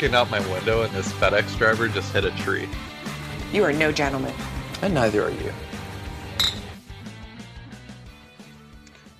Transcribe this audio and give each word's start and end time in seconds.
Looking 0.00 0.16
out 0.16 0.30
my 0.30 0.40
window, 0.50 0.80
and 0.80 0.90
this 0.94 1.12
FedEx 1.12 1.58
driver 1.58 1.86
just 1.86 2.10
hit 2.14 2.24
a 2.24 2.30
tree. 2.30 2.66
You 3.52 3.64
are 3.64 3.72
no 3.74 3.92
gentleman. 3.92 4.34
And 4.80 4.94
neither 4.94 5.22
are 5.22 5.30
you. 5.30 5.52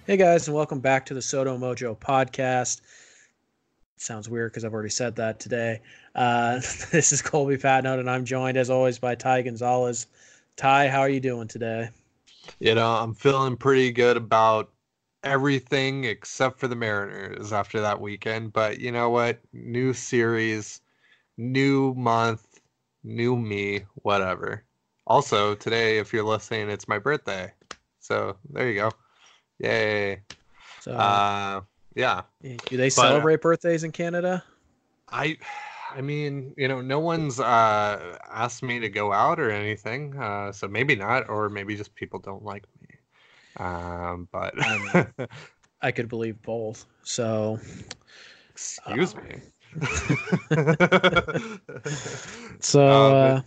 Hey 0.06 0.16
guys, 0.16 0.48
and 0.48 0.56
welcome 0.56 0.80
back 0.80 1.04
to 1.04 1.12
the 1.12 1.20
SoDo 1.20 1.58
Mojo 1.58 1.98
podcast. 1.98 2.78
It 2.78 4.00
sounds 4.00 4.26
weird 4.26 4.52
because 4.52 4.64
I've 4.64 4.72
already 4.72 4.88
said 4.88 5.16
that 5.16 5.38
today. 5.38 5.82
Uh, 6.14 6.54
this 6.92 7.12
is 7.12 7.20
Colby 7.20 7.58
Patnode, 7.58 8.00
and 8.00 8.08
I'm 8.08 8.24
joined 8.24 8.56
as 8.56 8.70
always 8.70 8.98
by 8.98 9.14
Ty 9.14 9.42
Gonzalez. 9.42 10.06
Ty, 10.56 10.88
how 10.88 11.00
are 11.00 11.10
you 11.10 11.20
doing 11.20 11.46
today? 11.46 11.90
You 12.58 12.74
know, 12.74 12.90
I'm 12.90 13.12
feeling 13.12 13.58
pretty 13.58 13.92
good 13.92 14.16
about 14.16 14.70
everything 15.22 16.04
except 16.04 16.58
for 16.58 16.68
the 16.68 16.76
Mariners 16.76 17.52
after 17.52 17.80
that 17.80 18.00
weekend. 18.00 18.52
But 18.52 18.80
you 18.80 18.92
know 18.92 19.10
what? 19.10 19.40
New 19.52 19.92
series, 19.92 20.80
new 21.36 21.94
month, 21.94 22.60
new 23.04 23.36
me, 23.36 23.84
whatever. 23.96 24.64
Also, 25.06 25.54
today, 25.54 25.98
if 25.98 26.12
you're 26.12 26.24
listening, 26.24 26.70
it's 26.70 26.88
my 26.88 26.98
birthday. 26.98 27.52
So 28.00 28.36
there 28.50 28.68
you 28.68 28.80
go. 28.80 28.92
Yay. 29.58 30.22
So, 30.80 30.92
Uh, 30.92 31.60
yeah. 31.94 32.22
do 32.42 32.76
they 32.76 32.86
uh, 32.86 32.90
celebrate 32.90 33.40
birthdays 33.40 33.84
in 33.84 33.92
Canada? 33.92 34.44
I 35.08 35.38
I 35.90 36.00
mean, 36.00 36.54
you 36.56 36.68
know, 36.68 36.80
no 36.80 37.00
one's 37.00 37.40
uh 37.40 38.18
asked 38.30 38.62
me 38.62 38.80
to 38.80 38.88
go 38.88 39.12
out 39.12 39.40
or 39.40 39.50
anything. 39.50 40.16
Uh 40.18 40.52
so 40.52 40.68
maybe 40.68 40.96
not 40.96 41.28
or 41.28 41.48
maybe 41.48 41.76
just 41.76 41.94
people 41.94 42.18
don't 42.20 42.44
like 42.44 42.64
me. 42.79 42.79
Um 43.56 44.28
but 44.32 44.54
I 45.82 45.92
could 45.92 46.08
believe 46.08 46.40
both. 46.42 46.86
So, 47.02 47.58
excuse 48.50 49.14
me. 49.16 49.40
so 52.60 52.80
Uh, 52.82 52.90
uh, 52.90 53.34
but, 53.34 53.44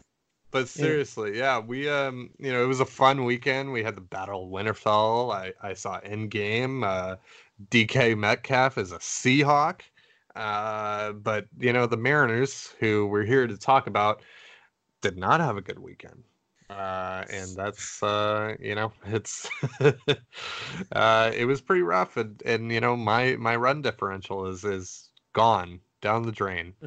but 0.52 0.68
seriously, 0.68 1.38
yeah, 1.38 1.60
we 1.60 1.90
um 1.90 2.32
you 2.40 2.52
know, 2.52 2.64
it 2.64 2.68
was 2.68 2.80
a 2.80 2.86
fun 2.86 3.24
weekend. 3.26 3.72
We 3.72 3.84
had 3.84 3.96
the 3.96 4.02
Battle 4.02 4.46
of 4.46 4.50
Winterfell. 4.50 5.32
I 5.34 5.54
I 5.62 5.74
saw 5.74 6.00
Endgame. 6.02 6.84
Uh 6.86 7.18
DK 7.70 8.18
Metcalf 8.18 8.78
is 8.78 8.92
a 8.92 9.00
Seahawk. 9.00 9.82
Uh, 10.36 11.12
but 11.14 11.46
you 11.60 11.72
know 11.72 11.86
the 11.86 11.98
Mariners, 11.98 12.74
who 12.80 13.06
we're 13.06 13.24
here 13.26 13.46
to 13.46 13.58
talk 13.58 13.88
about, 13.88 14.22
did 15.02 15.18
not 15.18 15.40
have 15.40 15.58
a 15.58 15.62
good 15.62 15.78
weekend, 15.80 16.24
uh, 16.74 17.24
and 17.30 17.56
that's 17.56 18.02
uh, 18.02 18.56
you 18.60 18.76
know 18.76 18.92
it's 19.06 19.50
uh, 20.92 21.32
it 21.36 21.46
was 21.46 21.62
pretty 21.62 21.82
rough, 21.82 22.18
and, 22.18 22.42
and 22.46 22.72
you 22.72 22.80
know 22.80 22.96
my 22.96 23.36
my 23.38 23.56
run 23.56 23.82
differential 23.82 24.48
is 24.48 24.64
is 24.64 25.10
gone 25.34 25.80
down 26.02 26.24
the 26.24 26.32
drain. 26.32 26.74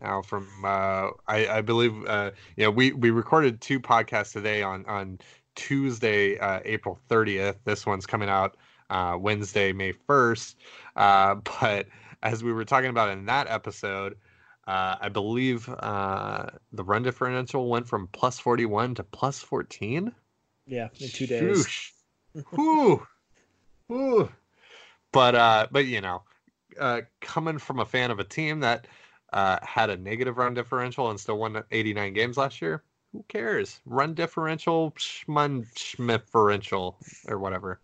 Now 0.00 0.22
from 0.22 0.46
uh, 0.64 1.08
I 1.26 1.48
I 1.48 1.60
believe 1.62 1.92
uh, 2.06 2.30
you 2.56 2.64
know 2.64 2.70
we 2.70 2.92
we 2.92 3.10
recorded 3.10 3.60
two 3.60 3.80
podcasts 3.80 4.32
today 4.32 4.62
on 4.62 4.86
on 4.86 5.18
Tuesday 5.56 6.38
uh, 6.38 6.60
April 6.64 6.96
30th. 7.10 7.56
This 7.64 7.84
one's 7.86 8.06
coming 8.06 8.28
out 8.28 8.56
uh, 8.88 9.16
Wednesday 9.20 9.72
May 9.72 9.92
1st, 9.92 10.54
uh, 10.94 11.34
but 11.60 11.86
as 12.22 12.44
we 12.44 12.52
were 12.52 12.64
talking 12.64 12.90
about 12.90 13.10
in 13.10 13.26
that 13.26 13.48
episode, 13.48 14.16
uh, 14.66 14.96
I 15.00 15.08
believe 15.08 15.68
uh, 15.68 16.46
the 16.72 16.84
run 16.84 17.02
differential 17.02 17.68
went 17.68 17.88
from 17.88 18.08
plus 18.08 18.38
41 18.38 18.96
to 18.96 19.04
plus 19.04 19.40
14. 19.40 20.12
yeah, 20.66 20.88
in 21.00 21.08
two 21.08 21.26
days. 21.26 21.92
Whew. 22.54 23.06
Whew. 23.88 24.30
But 25.12 25.34
uh, 25.34 25.66
but 25.72 25.86
you 25.86 26.00
know, 26.00 26.22
uh, 26.78 27.02
coming 27.20 27.58
from 27.58 27.80
a 27.80 27.84
fan 27.84 28.10
of 28.10 28.20
a 28.20 28.24
team 28.24 28.60
that 28.60 28.86
uh, 29.32 29.58
had 29.62 29.90
a 29.90 29.96
negative 29.96 30.38
run 30.38 30.54
differential 30.54 31.10
and 31.10 31.18
still 31.18 31.38
won 31.38 31.62
89 31.70 32.12
games 32.12 32.36
last 32.36 32.62
year, 32.62 32.82
who 33.12 33.24
cares? 33.28 33.80
Run 33.86 34.14
differential, 34.14 34.92
schmun 34.92 35.66
differential, 35.96 36.96
or 37.26 37.38
whatever. 37.38 37.80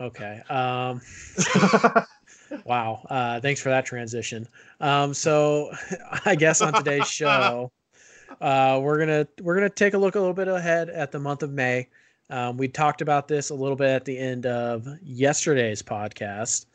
Okay. 0.00 0.40
Um, 0.48 1.00
wow. 2.64 3.06
Uh, 3.08 3.40
thanks 3.40 3.60
for 3.60 3.68
that 3.70 3.84
transition. 3.86 4.46
Um, 4.80 5.14
so 5.14 5.72
I 6.24 6.34
guess 6.34 6.60
on 6.60 6.72
today's 6.72 7.08
show, 7.10 7.72
uh, 8.40 8.78
we're 8.82 8.98
gonna 8.98 9.26
we're 9.42 9.54
gonna 9.54 9.68
take 9.68 9.94
a 9.94 9.98
look 9.98 10.14
a 10.14 10.18
little 10.18 10.34
bit 10.34 10.48
ahead 10.48 10.90
at 10.90 11.12
the 11.12 11.18
month 11.18 11.42
of 11.42 11.50
May. 11.52 11.88
Um, 12.30 12.56
we 12.56 12.68
talked 12.68 13.00
about 13.00 13.26
this 13.26 13.50
a 13.50 13.54
little 13.54 13.76
bit 13.76 13.88
at 13.88 14.04
the 14.04 14.18
end 14.18 14.46
of 14.46 14.86
yesterday's 15.02 15.82
podcast. 15.82 16.66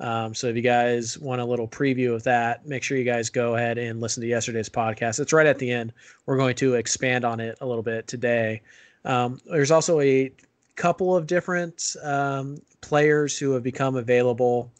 Um, 0.00 0.34
so 0.34 0.46
if 0.46 0.54
you 0.54 0.62
guys 0.62 1.18
want 1.18 1.40
a 1.40 1.44
little 1.44 1.66
preview 1.66 2.14
of 2.14 2.22
that, 2.24 2.66
make 2.66 2.82
sure 2.82 2.96
you 2.96 3.04
guys 3.04 3.30
go 3.30 3.56
ahead 3.56 3.78
and 3.78 4.00
listen 4.00 4.20
to 4.20 4.28
yesterday's 4.28 4.68
podcast. 4.68 5.18
It's 5.18 5.32
right 5.32 5.46
at 5.46 5.58
the 5.58 5.70
end. 5.70 5.92
We're 6.26 6.36
going 6.36 6.54
to 6.56 6.74
expand 6.74 7.24
on 7.24 7.40
it 7.40 7.58
a 7.60 7.66
little 7.66 7.82
bit 7.82 8.06
today. 8.06 8.62
Um, 9.04 9.40
there's 9.46 9.70
also 9.70 9.98
a 10.00 10.30
couple 10.76 11.16
of 11.16 11.26
different 11.26 11.96
um, 12.02 12.60
players 12.80 13.36
who 13.36 13.52
have 13.52 13.62
become 13.62 13.96
available 13.96 14.70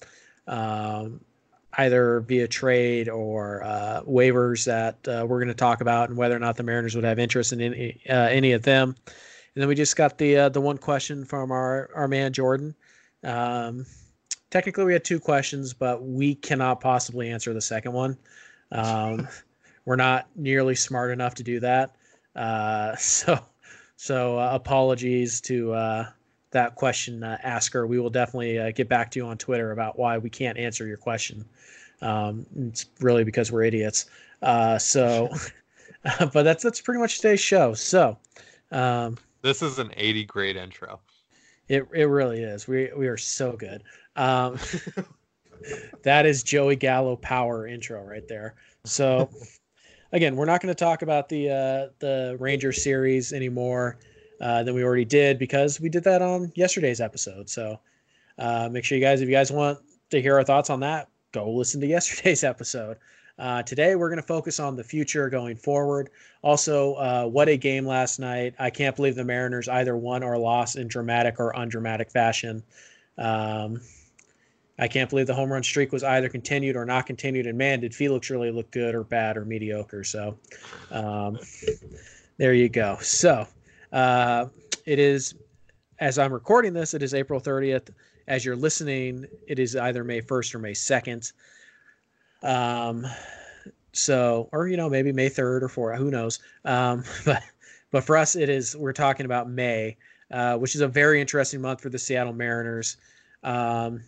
um, 0.49 1.21
either 1.75 2.21
via 2.21 2.49
trade 2.49 3.09
or 3.09 3.63
uh, 3.63 4.03
waivers 4.03 4.65
that 4.65 4.97
uh, 5.07 5.25
we're 5.27 5.39
going 5.39 5.49
to 5.49 5.55
talk 5.55 5.81
about 5.81 6.09
and 6.09 6.19
whether 6.19 6.35
or 6.35 6.41
not 6.41 6.57
the 6.57 6.63
Mariners 6.63 6.95
would 6.95 7.05
have 7.05 7.19
interest 7.19 7.53
in 7.53 7.61
any, 7.61 8.01
uh, 8.09 8.13
any 8.15 8.53
of 8.53 8.63
them. 8.63 8.97
And 9.07 9.63
then 9.63 9.69
we 9.69 9.75
just 9.75 9.97
got 9.97 10.19
the 10.19 10.37
uh, 10.37 10.49
the 10.49 10.61
one 10.61 10.79
question 10.79 11.25
from 11.25 11.51
our, 11.51 11.91
our 11.95 12.09
man 12.09 12.33
Jordan. 12.33 12.75
Um, 13.25 13.87
technically, 14.51 14.85
we 14.85 14.93
had 14.93 15.05
two 15.05 15.21
questions, 15.21 15.75
but 15.75 16.03
we 16.03 16.35
cannot 16.35 16.81
possibly 16.81 17.31
answer 17.31 17.53
the 17.53 17.61
second 17.61 17.93
one. 17.93 18.17
Um, 18.73 19.29
we're 19.85 19.97
not 19.97 20.29
nearly 20.37 20.75
smart 20.75 21.11
enough 21.11 21.35
to 21.37 21.43
do 21.43 21.61
that. 21.61 21.97
Uh, 22.35 22.95
so 22.97 23.39
so 23.97 24.39
uh, 24.39 24.51
apologies 24.53 25.41
to 25.43 25.75
that 26.51 26.75
question 26.75 27.23
uh, 27.23 27.39
asker. 27.43 27.87
We 27.87 28.01
will 28.01 28.11
definitely 28.11 28.59
uh, 28.59 28.71
get 28.71 28.89
back 28.89 29.11
to 29.13 29.19
you 29.19 29.27
on 29.27 29.39
Twitter 29.39 29.73
about 29.73 29.99
why 29.99 30.19
we 30.19 30.31
can't 30.31 30.59
answer 30.59 30.87
your 30.87 30.97
question. 30.97 31.45
Um, 32.01 32.47
it's 32.57 32.87
really 33.01 33.25
because 33.25 33.53
we're 33.53 33.65
idiots. 33.65 34.07
Uh, 34.43 34.79
so, 34.79 35.29
but 36.33 36.43
that's 36.43 36.63
that's 36.63 36.81
pretty 36.81 37.01
much 37.01 37.17
today's 37.17 37.41
show. 37.41 37.75
So, 37.75 38.19
um, 38.71 39.19
This 39.43 39.63
is 39.63 39.79
an 39.79 39.93
80 39.97 40.25
grade 40.25 40.57
intro. 40.57 41.01
it 41.69 41.87
it 41.93 42.05
really 42.05 42.43
is. 42.43 42.67
We 42.69 42.91
we 42.97 43.09
are 43.09 43.17
so 43.17 43.53
good. 43.57 43.83
Um, 44.17 44.59
that 46.03 46.27
is 46.27 46.43
Joey 46.43 46.77
Gallo 46.77 47.17
power 47.17 47.67
intro 47.67 48.03
right 48.03 48.27
there. 48.29 48.55
So 48.85 49.29
again, 50.13 50.37
we're 50.37 50.47
not 50.47 50.61
going 50.61 50.75
to 50.75 50.79
talk 50.85 51.03
about 51.03 51.29
the 51.29 51.51
uh, 51.51 51.93
the 51.99 52.37
Ranger 52.39 52.73
series 52.73 53.33
anymore 53.33 53.99
uh, 54.41 54.63
than 54.63 54.75
we 54.75 54.85
already 54.85 55.05
did 55.05 55.39
because 55.39 55.81
we 55.81 55.89
did 55.89 56.05
that 56.05 56.23
on 56.23 56.53
yesterday's 56.55 57.01
episode. 57.01 57.49
So 57.49 57.81
uh, 58.39 58.69
make 58.71 58.85
sure 58.85 58.97
you 58.97 59.05
guys, 59.05 59.21
if 59.21 59.29
you 59.29 59.35
guys 59.35 59.51
want 59.51 59.79
to 60.11 60.21
hear 60.21 60.37
our 60.37 60.45
thoughts 60.45 60.71
on 60.71 60.81
that, 60.81 61.09
go 61.33 61.51
listen 61.51 61.81
to 61.81 61.87
yesterday's 61.99 62.45
episode. 62.45 62.99
Uh, 63.39 63.63
today 63.63 63.95
we're 63.95 64.09
going 64.09 64.21
to 64.21 64.27
focus 64.27 64.59
on 64.59 64.75
the 64.75 64.83
future 64.83 65.29
going 65.29 65.57
forward. 65.57 66.11
Also, 66.43 66.95
uh, 66.95 67.25
what 67.25 67.49
a 67.49 67.57
game 67.57 67.87
last 67.87 68.19
night! 68.19 68.55
I 68.59 68.69
can't 68.71 68.97
believe 68.97 69.15
the 69.15 69.25
Mariners 69.25 69.69
either 69.69 69.97
won 69.97 70.25
or 70.25 70.37
lost 70.37 70.75
in 70.75 70.89
dramatic 70.89 71.39
or 71.39 71.55
undramatic 71.57 72.11
fashion. 72.11 72.65
Um, 73.17 73.81
I 74.79 74.89
can't 74.89 75.11
believe 75.11 75.27
the 75.27 75.35
home 75.35 75.53
run 75.53 75.63
streak 75.63 75.93
was 75.93 76.03
either 76.03 76.29
continued 76.29 76.77
or 76.77 76.85
not 76.85 77.07
continued. 77.07 77.47
And 77.47 77.59
man, 77.59 77.81
did 77.81 77.95
Felix 77.95 78.31
really 78.31 78.51
look 78.51 78.71
good 78.71 78.95
or 78.95 79.05
bad 79.05 79.37
or 79.37 79.45
mediocre? 79.45 80.03
So, 80.05 80.37
um, 80.91 81.39
there 82.39 82.55
you 82.55 82.69
go. 82.69 82.99
So, 83.01 83.47
uh, 83.93 84.47
it 84.87 84.99
is 84.99 85.35
as 86.01 86.19
I'm 86.19 86.33
recording 86.33 86.73
this, 86.73 86.95
it 86.95 87.03
is 87.03 87.15
April 87.15 87.41
30th. 87.41 87.91
As 88.29 88.45
you're 88.45 88.57
listening, 88.57 89.27
it 89.47 89.59
is 89.59 89.75
either 89.75 90.05
May 90.05 90.21
1st 90.21 90.55
or 90.55 90.59
May 90.59 90.73
2nd. 90.73 91.33
Um, 92.43 93.07
so, 93.93 94.49
or 94.53 94.69
you 94.69 94.77
know, 94.77 94.89
maybe 94.89 95.13
May 95.13 95.29
3rd 95.29 95.63
or 95.63 95.69
4th, 95.69 95.99
who 95.99 96.11
knows? 96.11 96.39
Um, 96.65 97.05
but 97.25 97.43
but 97.91 98.05
for 98.05 98.17
us, 98.17 98.37
it 98.37 98.49
is 98.49 98.77
we're 98.77 98.93
talking 98.93 99.27
about 99.27 99.49
May, 99.49 99.97
uh, 100.31 100.57
which 100.57 100.75
is 100.75 100.83
a 100.83 100.89
very 100.89 101.21
interesting 101.21 101.61
month 101.61 101.81
for 101.81 101.89
the 101.89 101.99
Seattle 101.99 102.35
Mariners. 102.35 102.99
Um, 103.43 104.03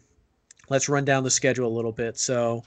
let's 0.69 0.89
run 0.89 1.05
down 1.05 1.25
the 1.25 1.31
schedule 1.31 1.67
a 1.67 1.75
little 1.75 1.93
bit. 1.93 2.19
So, 2.19 2.63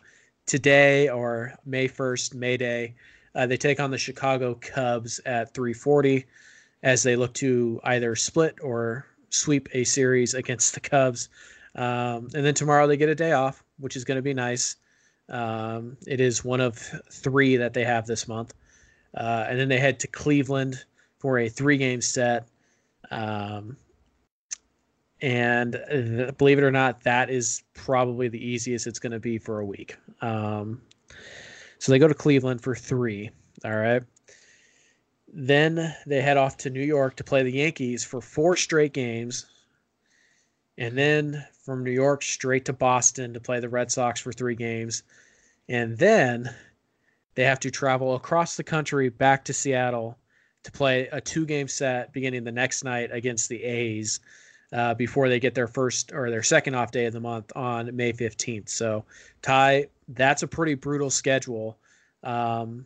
today 0.48 1.08
or 1.10 1.54
May 1.66 1.88
1st, 1.88 2.34
May 2.34 2.58
Day, 2.58 2.96
uh, 3.36 3.46
they 3.46 3.58
take 3.58 3.80
on 3.80 3.92
the 3.92 3.98
Chicago 3.98 4.56
Cubs 4.56 5.22
at 5.26 5.54
340 5.54 6.26
as 6.84 7.02
they 7.02 7.16
look 7.16 7.34
to 7.34 7.80
either 7.86 8.16
split 8.16 8.56
or 8.62 9.06
sweep 9.30 9.68
a 9.74 9.84
series 9.84 10.34
against 10.34 10.74
the 10.74 10.80
Cubs. 10.80 11.30
Um, 11.76 12.30
and 12.36 12.46
then 12.46 12.54
tomorrow 12.54 12.86
they 12.86 12.98
get 12.98 13.10
a 13.10 13.16
day 13.16 13.32
off, 13.32 13.64
which 13.80 13.96
is 13.96 14.04
going 14.04 14.18
to 14.18 14.22
be 14.22 14.34
nice. 14.34 14.76
Um, 15.30 15.98
it 16.06 16.20
is 16.20 16.44
one 16.46 16.62
of 16.62 16.78
three 17.10 17.56
that 17.58 17.74
they 17.74 17.86
have 17.86 18.06
this 18.06 18.28
month. 18.28 18.54
Uh, 19.16 19.46
and 19.50 19.60
then 19.60 19.70
they 19.70 19.80
head 19.80 20.00
to 20.02 20.08
Cleveland 20.08 20.84
for 21.18 21.40
a 21.40 21.50
three 21.50 21.78
game 21.78 22.02
set. 22.02 22.48
Um, 23.10 23.78
and 25.22 25.76
uh, 25.76 26.32
believe 26.34 26.58
it 26.58 26.64
or 26.64 26.72
not, 26.72 27.02
that 27.04 27.30
is 27.30 27.64
probably 27.74 28.28
the 28.28 28.46
easiest 28.46 28.88
it's 28.88 29.00
going 29.00 29.14
to 29.14 29.20
be 29.20 29.38
for 29.38 29.60
a 29.60 29.66
week. 29.66 29.96
Um, 30.22 30.82
so 31.80 31.92
they 31.92 32.00
go 32.00 32.08
to 32.08 32.14
Cleveland 32.14 32.62
for 32.62 32.76
three. 32.76 33.30
All 33.64 33.76
right. 33.76 34.04
Then 35.36 35.96
they 36.06 36.22
head 36.22 36.38
off 36.38 36.58
to 36.58 36.70
New 36.70 36.84
York 36.84 37.16
to 37.16 37.24
play 37.24 37.42
the 37.42 37.52
Yankees 37.52 38.04
for 38.04 38.22
four 38.22 38.56
straight 38.56 38.94
games. 38.94 39.48
And 40.78 40.96
then 40.96 41.44
from 41.66 41.84
New 41.84 41.92
York 41.92 42.22
straight 42.22 42.66
to 42.66 42.74
Boston 42.74 43.34
to 43.34 43.40
play 43.40 43.60
the 43.60 43.70
Red 43.70 43.92
Sox 43.92 44.22
for 44.22 44.32
three 44.32 44.56
games. 44.56 45.02
And 45.68 45.98
then 45.98 46.54
they 47.34 47.44
have 47.46 47.60
to 47.62 47.72
travel 47.72 48.14
across 48.14 48.58
the 48.58 48.64
country 48.64 49.10
back 49.10 49.44
to 49.46 49.54
Seattle 49.54 50.20
to 50.64 50.72
play 50.72 51.08
a 51.08 51.20
two 51.20 51.48
game 51.48 51.68
set 51.68 52.14
beginning 52.14 52.44
the 52.44 52.52
next 52.52 52.84
night 52.84 53.10
against 53.12 53.50
the 53.50 53.64
A's 53.64 54.20
uh, 54.72 54.94
before 54.94 55.30
they 55.30 55.40
get 55.40 55.56
their 55.56 55.68
first 55.68 56.12
or 56.14 56.30
their 56.30 56.44
second 56.44 56.76
off 56.76 56.92
day 56.92 57.06
of 57.06 57.14
the 57.14 57.20
month 57.20 57.52
on 57.56 57.96
May 57.96 58.14
15th. 58.14 58.70
So, 58.70 59.06
Ty, 59.42 59.88
that's 60.10 60.44
a 60.44 60.48
pretty 60.48 60.76
brutal 60.76 61.10
schedule. 61.10 61.78
Um, 62.24 62.86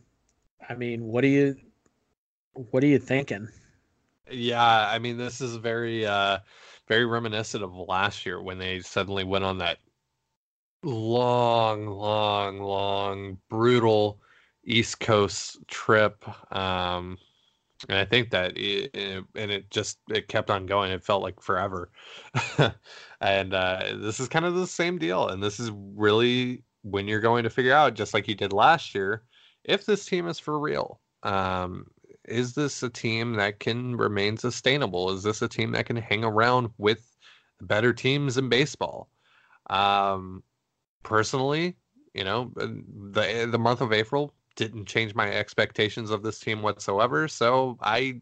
I 0.66 0.74
mean, 0.74 1.04
what 1.04 1.20
do 1.20 1.28
you 1.28 1.56
what 2.70 2.82
are 2.82 2.88
you 2.88 2.98
thinking? 2.98 3.48
Yeah, 4.30 4.88
I 4.88 4.98
mean, 4.98 5.16
this 5.16 5.40
is 5.40 5.56
very, 5.56 6.04
uh, 6.04 6.38
very 6.86 7.06
reminiscent 7.06 7.62
of 7.62 7.74
last 7.74 8.26
year 8.26 8.42
when 8.42 8.58
they 8.58 8.80
suddenly 8.80 9.24
went 9.24 9.44
on 9.44 9.58
that 9.58 9.78
long, 10.82 11.86
long, 11.86 12.60
long, 12.60 13.38
brutal 13.48 14.20
East 14.64 15.00
Coast 15.00 15.58
trip. 15.66 16.24
Um, 16.54 17.18
and 17.88 17.98
I 17.98 18.04
think 18.04 18.30
that 18.30 18.56
it, 18.58 18.90
it, 18.92 19.24
and 19.36 19.50
it 19.50 19.70
just 19.70 19.98
it 20.10 20.28
kept 20.28 20.50
on 20.50 20.66
going. 20.66 20.90
It 20.90 21.04
felt 21.04 21.22
like 21.22 21.40
forever. 21.40 21.90
and 23.20 23.54
uh, 23.54 23.94
this 23.96 24.18
is 24.18 24.28
kind 24.28 24.44
of 24.44 24.56
the 24.56 24.66
same 24.66 24.98
deal. 24.98 25.28
And 25.28 25.42
this 25.42 25.60
is 25.60 25.70
really 25.94 26.64
when 26.82 27.06
you're 27.06 27.20
going 27.20 27.44
to 27.44 27.50
figure 27.50 27.72
out, 27.72 27.94
just 27.94 28.14
like 28.14 28.26
you 28.28 28.34
did 28.34 28.52
last 28.52 28.94
year, 28.94 29.22
if 29.64 29.86
this 29.86 30.06
team 30.06 30.26
is 30.26 30.38
for 30.38 30.58
real. 30.58 31.00
Um, 31.22 31.86
is 32.28 32.54
this 32.54 32.82
a 32.82 32.90
team 32.90 33.34
that 33.34 33.60
can 33.60 33.96
remain 33.96 34.36
sustainable? 34.36 35.10
Is 35.10 35.22
this 35.22 35.42
a 35.42 35.48
team 35.48 35.72
that 35.72 35.86
can 35.86 35.96
hang 35.96 36.24
around 36.24 36.70
with 36.78 37.16
better 37.60 37.92
teams 37.92 38.36
in 38.36 38.48
baseball? 38.48 39.08
Um, 39.70 40.42
personally, 41.02 41.76
you 42.14 42.24
know, 42.24 42.52
the 42.56 43.48
the 43.50 43.58
month 43.58 43.80
of 43.80 43.92
April 43.92 44.34
didn't 44.56 44.86
change 44.86 45.14
my 45.14 45.30
expectations 45.30 46.10
of 46.10 46.22
this 46.22 46.40
team 46.40 46.62
whatsoever. 46.62 47.28
So 47.28 47.78
I 47.80 48.20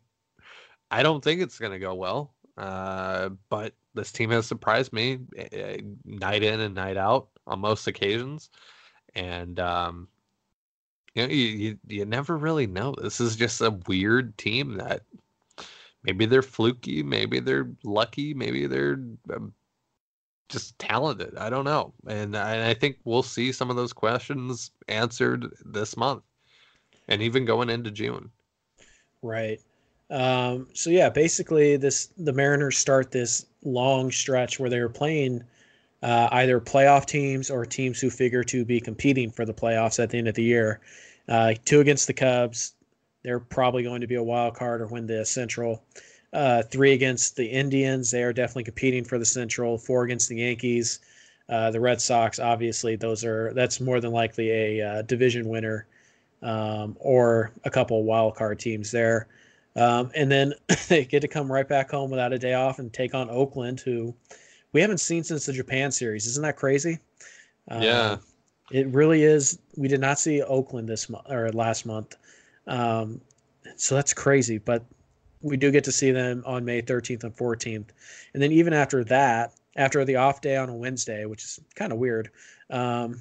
I 0.91 1.03
don't 1.03 1.23
think 1.23 1.41
it's 1.41 1.59
going 1.59 1.73
to 1.73 1.79
go 1.79 1.95
well. 1.95 2.35
Uh, 2.57 3.31
but 3.51 3.75
this 3.95 4.13
team 4.13 4.31
has 4.31 4.47
surprised 4.47 4.93
me 4.93 5.19
uh, 5.39 5.77
night 6.05 6.43
in 6.43 6.61
and 6.61 6.75
night 6.75 6.97
out 6.97 7.29
on 7.47 7.61
most 7.61 7.87
occasions, 7.87 8.51
and 9.15 9.61
um, 9.61 10.09
you 11.17 11.27
know, 11.27 11.33
you, 11.33 11.47
you, 11.47 11.79
you 11.89 12.05
never 12.05 12.37
really 12.37 12.67
know. 12.67 12.95
This 13.01 13.21
is 13.21 13.37
just 13.37 13.63
a 13.63 13.71
weird 13.89 14.37
team 14.37 14.75
that 14.75 15.01
maybe 16.05 16.27
they're 16.27 16.43
fluky, 16.43 17.03
maybe 17.03 17.41
they're 17.41 17.71
lucky, 17.83 18.35
maybe 18.35 18.67
they're 18.67 19.01
um, 19.35 19.55
just 20.51 20.79
talented. 20.79 21.37
I 21.39 21.49
don't 21.49 21.65
know. 21.65 21.95
And 22.07 22.37
I, 22.37 22.55
and 22.55 22.65
I 22.65 22.75
think 22.75 22.99
we'll 23.05 23.23
see 23.23 23.51
some 23.51 23.71
of 23.71 23.77
those 23.77 23.95
questions 23.95 24.71
answered 24.89 25.47
this 25.65 25.97
month 25.97 26.23
and 27.09 27.23
even 27.23 27.47
going 27.47 27.71
into 27.71 27.91
June. 27.91 28.31
Right. 29.23 29.59
Um, 30.11 30.69
so 30.75 30.91
yeah, 30.91 31.09
basically 31.09 31.79
this 31.79 32.11
the 32.19 32.33
Mariners 32.33 32.77
start 32.77 33.11
this 33.11 33.47
long 33.65 34.13
stretch 34.13 34.61
where 34.61 34.71
they're 34.71 34.91
playing 34.91 35.43
uh, 36.03 36.29
either 36.33 36.61
playoff 36.61 37.07
teams 37.07 37.51
or 37.51 37.65
teams 37.65 38.01
who 38.01 38.11
figure 38.11 38.45
to 38.45 38.65
be 38.65 38.81
competing 38.81 39.31
for 39.31 39.45
the 39.45 39.55
playoffs 39.55 40.03
at 40.03 40.11
the 40.11 40.19
end 40.19 40.29
of 40.29 40.35
the 40.35 40.43
year. 40.43 40.81
Uh, 41.29 41.55
two 41.65 41.81
against 41.81 42.07
the 42.07 42.13
Cubs. 42.13 42.75
They're 43.23 43.41
probably 43.41 43.83
going 43.83 44.03
to 44.03 44.07
be 44.07 44.15
a 44.15 44.23
wild 44.23 44.55
card 44.55 44.81
or 44.81 44.87
win 44.87 45.07
the 45.07 45.25
Central. 45.25 45.83
Uh, 46.33 46.63
three 46.63 46.93
against 46.93 47.37
the 47.37 47.47
Indians. 47.47 48.11
They 48.11 48.23
are 48.23 48.33
definitely 48.33 48.65
competing 48.65 49.05
for 49.05 49.19
the 49.19 49.25
Central. 49.25 49.79
Four 49.79 50.05
against 50.05 50.29
the 50.29 50.37
Yankees. 50.37 51.01
Uh, 51.49 51.71
the 51.71 51.81
Red 51.81 52.01
Sox, 52.01 52.39
obviously, 52.39 52.97
those 52.97 53.25
are 53.25 53.53
that's 53.55 53.81
more 53.81 54.01
than 54.01 54.13
likely 54.13 54.51
a 54.51 54.83
uh, 54.83 55.03
division 55.03 55.49
winner 55.49 55.87
um, 56.43 56.97
or 56.99 57.53
a 57.65 57.71
couple 57.71 58.03
wild 58.05 58.35
card 58.35 58.59
teams 58.59 58.91
there. 58.91 59.29
Um, 59.77 60.11
and 60.15 60.31
then 60.31 60.55
they 60.89 61.05
get 61.05 61.21
to 61.21 61.29
come 61.29 61.51
right 61.51 61.69
back 61.69 61.91
home 61.91 62.11
without 62.11 62.33
a 62.33 62.39
day 62.39 62.55
off 62.55 62.79
and 62.79 62.93
take 62.93 63.15
on 63.15 63.31
Oakland, 63.31 63.81
who 63.81 64.15
we 64.77 64.83
haven't 64.83 64.99
seen 64.99 65.25
since 65.25 65.47
the 65.47 65.55
Japan 65.55 65.91
series. 65.91 66.27
Isn't 66.27 66.43
that 66.43 66.59
crazy? 66.59 66.99
Yeah. 67.81 68.19
It 68.71 68.87
really 68.89 69.23
is. 69.23 69.59
We 69.75 69.89
did 69.89 70.03
not 70.03 70.19
see 70.19 70.43
Oakland 70.43 70.87
this 70.87 71.09
month 71.09 71.31
or 71.31 71.51
last 71.53 71.87
month, 71.87 72.15
um, 72.67 73.23
so 73.77 73.95
that's 73.95 74.13
crazy. 74.13 74.59
But 74.59 74.85
we 75.41 75.57
do 75.57 75.71
get 75.71 75.83
to 75.85 75.93
see 75.93 76.11
them 76.11 76.43
on 76.45 76.63
May 76.67 76.83
13th 76.83 77.25
and 77.25 77.35
14th, 77.35 77.87
and 78.35 78.43
then 78.43 78.53
even 78.53 78.75
after 78.75 79.03
that, 79.05 79.55
after 79.77 80.05
the 80.05 80.17
off 80.17 80.43
day 80.43 80.59
on 80.59 80.69
a 80.69 80.75
Wednesday, 80.75 81.25
which 81.25 81.45
is 81.45 81.59
kind 81.75 81.91
of 81.91 81.99
weird, 81.99 82.29
um, 82.69 83.19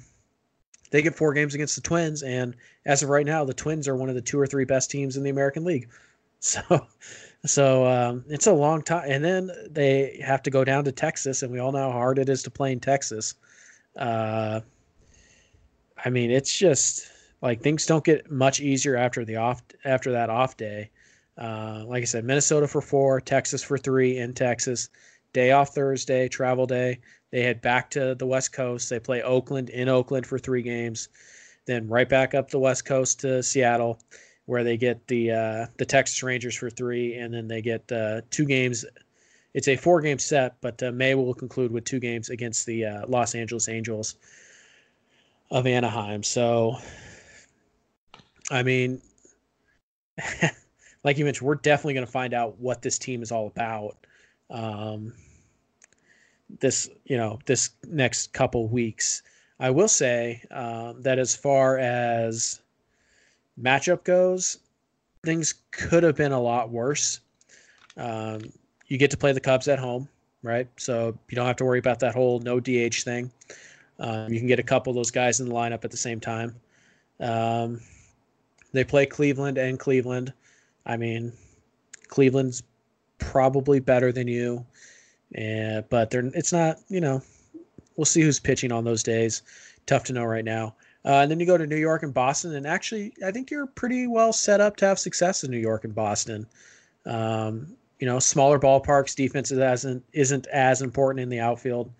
they 0.90 1.00
get 1.00 1.14
four 1.14 1.32
games 1.32 1.54
against 1.54 1.74
the 1.74 1.80
Twins, 1.80 2.22
and 2.22 2.54
as 2.84 3.02
of 3.02 3.08
right 3.08 3.24
now, 3.24 3.46
the 3.46 3.54
Twins 3.54 3.88
are 3.88 3.96
one 3.96 4.10
of 4.10 4.14
the 4.14 4.20
two 4.20 4.38
or 4.38 4.46
three 4.46 4.66
best 4.66 4.90
teams 4.90 5.16
in 5.16 5.22
the 5.22 5.30
American 5.30 5.64
League. 5.64 5.88
So, 6.46 6.86
so 7.46 7.86
um, 7.86 8.24
it's 8.28 8.46
a 8.46 8.52
long 8.52 8.82
time, 8.82 9.10
and 9.10 9.24
then 9.24 9.50
they 9.68 10.20
have 10.24 10.42
to 10.44 10.50
go 10.50 10.64
down 10.64 10.84
to 10.84 10.92
Texas, 10.92 11.42
and 11.42 11.52
we 11.52 11.58
all 11.58 11.72
know 11.72 11.90
how 11.90 11.92
hard 11.92 12.18
it 12.18 12.28
is 12.28 12.42
to 12.44 12.50
play 12.50 12.72
in 12.72 12.80
Texas. 12.80 13.34
Uh, 13.96 14.60
I 16.04 16.10
mean, 16.10 16.30
it's 16.30 16.56
just 16.56 17.10
like 17.42 17.62
things 17.62 17.86
don't 17.86 18.04
get 18.04 18.30
much 18.30 18.60
easier 18.60 18.96
after 18.96 19.24
the 19.24 19.36
off 19.36 19.62
after 19.84 20.12
that 20.12 20.30
off 20.30 20.56
day. 20.56 20.90
Uh, 21.38 21.84
like 21.86 22.02
I 22.02 22.06
said, 22.06 22.24
Minnesota 22.24 22.66
for 22.66 22.80
four, 22.80 23.20
Texas 23.20 23.62
for 23.62 23.76
three 23.76 24.18
in 24.18 24.32
Texas. 24.32 24.88
Day 25.32 25.50
off 25.50 25.74
Thursday, 25.74 26.28
travel 26.28 26.66
day. 26.66 27.00
They 27.30 27.42
head 27.42 27.60
back 27.60 27.90
to 27.90 28.14
the 28.14 28.26
West 28.26 28.52
Coast. 28.52 28.88
They 28.88 29.00
play 29.00 29.22
Oakland 29.22 29.68
in 29.68 29.88
Oakland 29.88 30.26
for 30.26 30.38
three 30.38 30.62
games, 30.62 31.08
then 31.66 31.88
right 31.88 32.08
back 32.08 32.34
up 32.34 32.50
the 32.50 32.58
West 32.58 32.84
Coast 32.86 33.20
to 33.20 33.42
Seattle, 33.42 33.98
where 34.46 34.64
they 34.64 34.76
get 34.76 35.06
the 35.08 35.30
uh, 35.32 35.66
the 35.76 35.84
Texas 35.84 36.22
Rangers 36.22 36.56
for 36.56 36.70
three, 36.70 37.14
and 37.14 37.34
then 37.34 37.46
they 37.46 37.60
get 37.60 37.90
uh, 37.92 38.22
two 38.30 38.44
games. 38.44 38.84
It's 39.54 39.68
a 39.68 39.76
four 39.76 40.00
game 40.00 40.18
set, 40.18 40.56
but 40.60 40.82
uh, 40.82 40.92
May 40.92 41.14
will 41.14 41.34
conclude 41.34 41.72
with 41.72 41.84
two 41.84 42.00
games 42.00 42.30
against 42.30 42.66
the 42.66 42.84
uh, 42.84 43.06
Los 43.06 43.34
Angeles 43.34 43.68
Angels 43.68 44.16
of 45.50 45.66
Anaheim. 45.66 46.22
So, 46.22 46.76
I 48.50 48.62
mean, 48.62 49.00
like 51.04 51.18
you 51.18 51.24
mentioned, 51.24 51.46
we're 51.46 51.54
definitely 51.56 51.94
going 51.94 52.06
to 52.06 52.12
find 52.12 52.34
out 52.34 52.58
what 52.58 52.82
this 52.82 52.98
team 52.98 53.22
is 53.22 53.32
all 53.32 53.46
about. 53.46 53.96
Um, 54.50 55.12
this, 56.60 56.88
you 57.04 57.16
know, 57.16 57.38
this 57.46 57.70
next 57.88 58.32
couple 58.32 58.68
weeks. 58.68 59.22
I 59.58 59.70
will 59.70 59.88
say 59.88 60.42
um, 60.50 61.02
that 61.02 61.18
as 61.18 61.34
far 61.34 61.78
as 61.78 62.60
matchup 63.60 64.04
goes, 64.04 64.58
things 65.24 65.54
could 65.70 66.02
have 66.02 66.16
been 66.16 66.32
a 66.32 66.40
lot 66.40 66.70
worse. 66.70 67.20
Um, 67.96 68.40
you 68.86 68.98
get 68.98 69.10
to 69.10 69.16
play 69.16 69.32
the 69.32 69.40
Cubs 69.40 69.68
at 69.68 69.78
home, 69.78 70.08
right? 70.42 70.68
So 70.76 71.18
you 71.28 71.36
don't 71.36 71.46
have 71.46 71.56
to 71.56 71.64
worry 71.64 71.78
about 71.78 72.00
that 72.00 72.14
whole 72.14 72.38
no 72.40 72.60
DH 72.60 73.02
thing. 73.02 73.30
Um, 73.98 74.32
you 74.32 74.38
can 74.38 74.48
get 74.48 74.58
a 74.58 74.64
couple 74.64 74.90
of 74.90 74.94
those 74.94 75.10
guys 75.10 75.40
in 75.40 75.48
the 75.48 75.54
lineup 75.54 75.84
at 75.84 75.90
the 75.90 75.96
same 75.96 76.20
time. 76.20 76.54
Um, 77.18 77.80
they 78.72 78.84
play 78.84 79.06
Cleveland 79.06 79.58
and 79.58 79.78
Cleveland. 79.78 80.32
I 80.84 80.96
mean, 80.96 81.32
Cleveland's 82.08 82.62
probably 83.18 83.80
better 83.80 84.12
than 84.12 84.28
you, 84.28 84.64
and 85.34 85.88
but 85.88 86.10
they're 86.10 86.26
it's 86.34 86.52
not. 86.52 86.78
You 86.88 87.00
know, 87.00 87.22
we'll 87.96 88.04
see 88.04 88.20
who's 88.20 88.38
pitching 88.38 88.70
on 88.70 88.84
those 88.84 89.02
days. 89.02 89.42
Tough 89.86 90.04
to 90.04 90.12
know 90.12 90.24
right 90.24 90.44
now. 90.44 90.74
Uh, 91.06 91.20
and 91.20 91.30
then 91.30 91.38
you 91.38 91.46
go 91.46 91.56
to 91.56 91.66
New 91.66 91.76
York 91.76 92.02
and 92.02 92.12
Boston, 92.12 92.54
and 92.56 92.66
actually, 92.66 93.14
I 93.24 93.30
think 93.30 93.50
you're 93.50 93.66
pretty 93.66 94.08
well 94.08 94.32
set 94.32 94.60
up 94.60 94.76
to 94.78 94.86
have 94.86 94.98
success 94.98 95.44
in 95.44 95.50
New 95.52 95.58
York 95.58 95.84
and 95.84 95.94
Boston. 95.94 96.46
Um, 97.06 97.76
you 98.00 98.06
know, 98.06 98.18
smaller 98.18 98.58
ballparks, 98.58 99.14
defense 99.14 99.52
isn't 99.52 100.04
isn't 100.12 100.46
as 100.48 100.82
important 100.82 101.22
in 101.22 101.28
the 101.28 101.40
outfield 101.40 101.92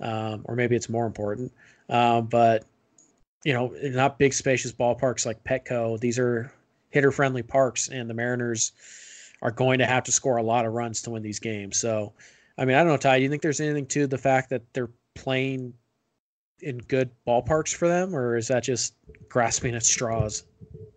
um, 0.00 0.42
or 0.44 0.56
maybe 0.56 0.76
it's 0.76 0.88
more 0.88 1.06
important. 1.06 1.52
Um, 1.88 2.26
but 2.26 2.64
you 3.44 3.52
know, 3.52 3.74
not 3.82 4.18
big 4.18 4.34
spacious 4.34 4.72
ballparks 4.72 5.24
like 5.24 5.42
Petco. 5.44 5.98
These 5.98 6.18
are 6.18 6.52
hitter 6.90 7.10
friendly 7.10 7.42
parks, 7.42 7.88
and 7.88 8.08
the 8.08 8.14
Mariners 8.14 8.72
are 9.42 9.50
going 9.50 9.78
to 9.78 9.86
have 9.86 10.04
to 10.04 10.12
score 10.12 10.36
a 10.36 10.42
lot 10.42 10.66
of 10.66 10.72
runs 10.72 11.00
to 11.02 11.10
win 11.10 11.22
these 11.22 11.38
games. 11.38 11.78
So, 11.78 12.12
I 12.58 12.64
mean, 12.64 12.76
I 12.76 12.80
don't 12.80 12.88
know, 12.88 12.96
Ty. 12.98 13.18
Do 13.18 13.22
you 13.22 13.30
think 13.30 13.40
there's 13.40 13.60
anything 13.60 13.86
to 13.86 14.06
the 14.06 14.18
fact 14.18 14.50
that 14.50 14.62
they're 14.74 14.90
playing 15.14 15.72
in 16.62 16.78
good 16.78 17.10
ballparks 17.26 17.74
for 17.74 17.88
them, 17.88 18.14
or 18.14 18.36
is 18.36 18.48
that 18.48 18.62
just 18.62 18.94
grasping 19.28 19.74
at 19.74 19.84
straws? 19.84 20.44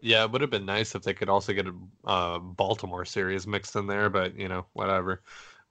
Yeah, 0.02 0.24
it 0.26 0.32
would 0.32 0.42
have 0.42 0.50
been 0.50 0.66
nice 0.66 0.96
if 0.96 1.04
they 1.04 1.14
could 1.14 1.30
also 1.30 1.54
get 1.54 1.68
a 1.68 1.74
uh, 2.06 2.40
Baltimore 2.40 3.06
series 3.06 3.48
mixed 3.48 3.76
in 3.76 3.88
there, 3.88 4.10
but 4.10 4.38
you 4.38 4.50
know, 4.50 4.66
whatever. 4.74 5.22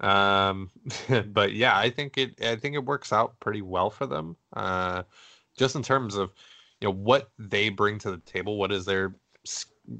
Um, 0.00 0.70
but 1.26 1.52
yeah, 1.52 1.76
I 1.76 1.90
think 1.90 2.18
it 2.18 2.42
I 2.42 2.56
think 2.56 2.74
it 2.74 2.84
works 2.84 3.12
out 3.12 3.38
pretty 3.40 3.62
well 3.62 3.90
for 3.90 4.06
them. 4.06 4.36
Uh, 4.52 5.02
just 5.58 5.76
in 5.76 5.82
terms 5.82 6.16
of 6.16 6.32
you 6.80 6.88
know 6.88 6.94
what 6.94 7.30
they 7.38 7.68
bring 7.68 7.98
to 8.00 8.10
the 8.10 8.18
table, 8.18 8.56
what 8.56 8.72
is 8.72 8.84
their 8.84 9.14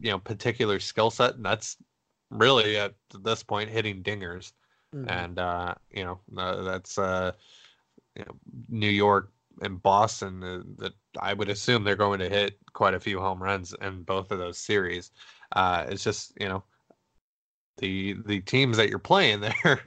you 0.01 0.11
know 0.11 0.19
particular 0.19 0.81
skill 0.81 1.11
set, 1.11 1.35
and 1.35 1.45
that's 1.45 1.77
really 2.31 2.77
at 2.79 2.95
this 3.21 3.43
point 3.43 3.69
hitting 3.69 4.03
dingers, 4.03 4.53
mm-hmm. 4.95 5.09
and 5.09 5.39
uh, 5.39 5.75
you 5.91 6.05
know 6.05 6.21
uh, 6.37 6.63
that's 6.63 6.99
uh, 6.99 7.33
you 8.17 8.25
know, 8.25 8.35
New 8.69 8.89
York 8.89 9.31
and 9.61 9.83
Boston 9.83 10.43
uh, 10.43 10.63
that 10.79 10.93
I 11.21 11.35
would 11.35 11.49
assume 11.49 11.85
they're 11.85 11.97
going 11.97 12.21
to 12.21 12.29
hit 12.29 12.59
quite 12.73 12.95
a 12.95 13.01
few 13.01 13.21
home 13.21 13.43
runs 13.43 13.75
in 13.81 14.03
both 14.03 14.31
of 14.31 14.39
those 14.39 14.59
series. 14.59 15.11
Uh, 15.55 15.87
it's 15.89 16.05
just 16.05 16.33
you 16.41 16.49
know 16.49 16.65
the 17.79 18.15
the 18.27 18.41
teams 18.41 18.77
that 18.77 18.89
you're 18.89 18.99
playing 18.99 19.41
there 19.41 19.55
are 19.65 19.81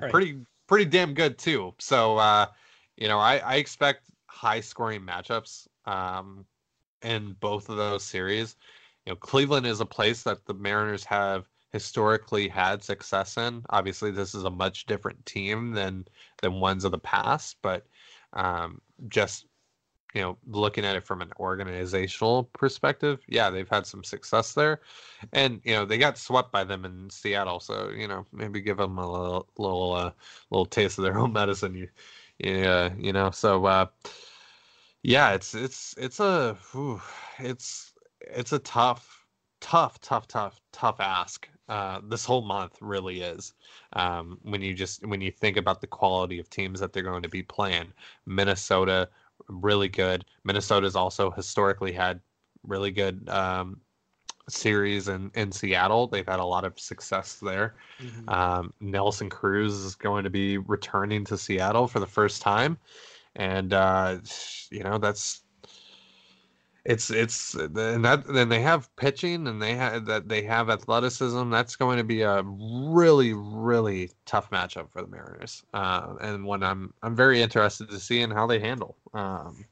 right. 0.00 0.10
pretty 0.10 0.38
pretty 0.66 0.84
damn 0.84 1.14
good 1.14 1.38
too. 1.38 1.74
So 1.78 2.18
uh, 2.18 2.46
you 2.96 3.08
know 3.08 3.18
I, 3.18 3.38
I 3.38 3.54
expect 3.56 4.10
high 4.26 4.60
scoring 4.60 5.02
matchups 5.02 5.68
um, 5.86 6.44
in 7.02 7.36
both 7.40 7.68
of 7.68 7.76
those 7.76 8.04
series. 8.04 8.56
You 9.06 9.12
know 9.12 9.16
Cleveland 9.16 9.66
is 9.66 9.80
a 9.80 9.86
place 9.86 10.22
that 10.24 10.44
the 10.46 10.54
Mariners 10.54 11.04
have 11.04 11.48
historically 11.72 12.48
had 12.48 12.84
success 12.84 13.36
in. 13.36 13.62
Obviously, 13.70 14.12
this 14.12 14.34
is 14.34 14.44
a 14.44 14.50
much 14.50 14.86
different 14.86 15.24
team 15.26 15.72
than 15.72 16.06
than 16.40 16.60
ones 16.60 16.84
of 16.84 16.92
the 16.92 16.98
past, 16.98 17.56
but 17.62 17.86
um, 18.32 18.80
just 19.08 19.46
you 20.14 20.20
know, 20.20 20.38
looking 20.46 20.84
at 20.84 20.94
it 20.94 21.04
from 21.04 21.20
an 21.22 21.32
organizational 21.40 22.44
perspective, 22.52 23.20
yeah, 23.26 23.50
they've 23.50 23.68
had 23.68 23.84
some 23.84 24.04
success 24.04 24.54
there, 24.54 24.80
and 25.32 25.60
you 25.64 25.72
know 25.72 25.84
they 25.84 25.98
got 25.98 26.16
swept 26.16 26.52
by 26.52 26.62
them 26.62 26.84
in 26.84 27.10
Seattle, 27.10 27.58
so 27.58 27.90
you 27.90 28.06
know 28.06 28.24
maybe 28.32 28.60
give 28.60 28.76
them 28.76 28.96
a 28.98 29.10
little 29.10 29.48
little 29.58 29.92
uh, 29.92 30.12
little 30.50 30.66
taste 30.66 30.98
of 30.98 31.04
their 31.04 31.18
own 31.20 31.32
medicine. 31.32 31.74
You, 31.74 31.88
yeah, 32.38 32.90
you 32.96 33.12
know, 33.12 33.32
so 33.32 33.66
uh, 33.66 33.86
yeah, 35.02 35.34
it's 35.34 35.54
it's 35.54 35.94
it's 35.98 36.20
a 36.20 36.56
whew, 36.70 37.02
it's 37.40 37.92
it's 38.20 38.52
a 38.52 38.60
tough, 38.60 39.26
tough, 39.60 40.00
tough, 40.00 40.28
tough, 40.28 40.60
tough 40.72 41.00
ask. 41.00 41.48
Uh, 41.68 42.00
this 42.08 42.24
whole 42.24 42.42
month 42.42 42.76
really 42.80 43.22
is. 43.22 43.54
Um, 43.94 44.38
when 44.42 44.60
you 44.60 44.74
just 44.74 45.06
when 45.06 45.20
you 45.20 45.30
think 45.30 45.56
about 45.56 45.80
the 45.80 45.86
quality 45.86 46.38
of 46.38 46.50
teams 46.50 46.78
that 46.80 46.92
they're 46.92 47.02
going 47.02 47.22
to 47.22 47.28
be 47.28 47.42
playing, 47.42 47.92
Minnesota 48.26 49.08
really 49.48 49.88
good. 49.88 50.24
Minnesota's 50.44 50.96
also 50.96 51.30
historically 51.30 51.92
had 51.92 52.20
really 52.62 52.90
good 52.90 53.28
um, 53.28 53.80
series 54.48 55.08
in, 55.08 55.30
in 55.34 55.52
Seattle. 55.52 56.06
They've 56.06 56.26
had 56.26 56.40
a 56.40 56.44
lot 56.44 56.64
of 56.64 56.78
success 56.78 57.34
there. 57.40 57.74
Mm-hmm. 58.00 58.28
Um, 58.28 58.72
Nelson 58.80 59.30
Cruz 59.30 59.74
is 59.74 59.94
going 59.94 60.24
to 60.24 60.30
be 60.30 60.58
returning 60.58 61.24
to 61.26 61.38
Seattle 61.38 61.86
for 61.86 62.00
the 62.00 62.06
first 62.06 62.42
time, 62.42 62.78
and 63.36 63.72
uh, 63.72 64.18
you 64.70 64.82
know 64.82 64.98
that's 64.98 65.42
it's 66.84 67.10
it's 67.10 67.54
and 67.54 68.04
that 68.04 68.26
then 68.26 68.48
they 68.50 68.60
have 68.60 68.94
pitching 68.96 69.46
and 69.46 69.60
they 69.60 69.74
have 69.74 70.04
that 70.04 70.28
they 70.28 70.42
have 70.42 70.68
athleticism. 70.68 71.48
That's 71.50 71.76
going 71.76 71.96
to 71.96 72.04
be 72.04 72.22
a 72.22 72.42
really 72.42 73.32
really 73.32 74.10
tough 74.26 74.50
matchup 74.50 74.90
for 74.90 75.00
the 75.00 75.08
Mariners, 75.08 75.62
uh, 75.72 76.14
and 76.20 76.44
one 76.44 76.62
I'm 76.62 76.92
I'm 77.02 77.16
very 77.16 77.40
interested 77.40 77.88
to 77.88 77.98
see 77.98 78.20
in 78.20 78.30
how 78.30 78.46
they 78.46 78.58
handle. 78.58 78.96
Um, 79.14 79.64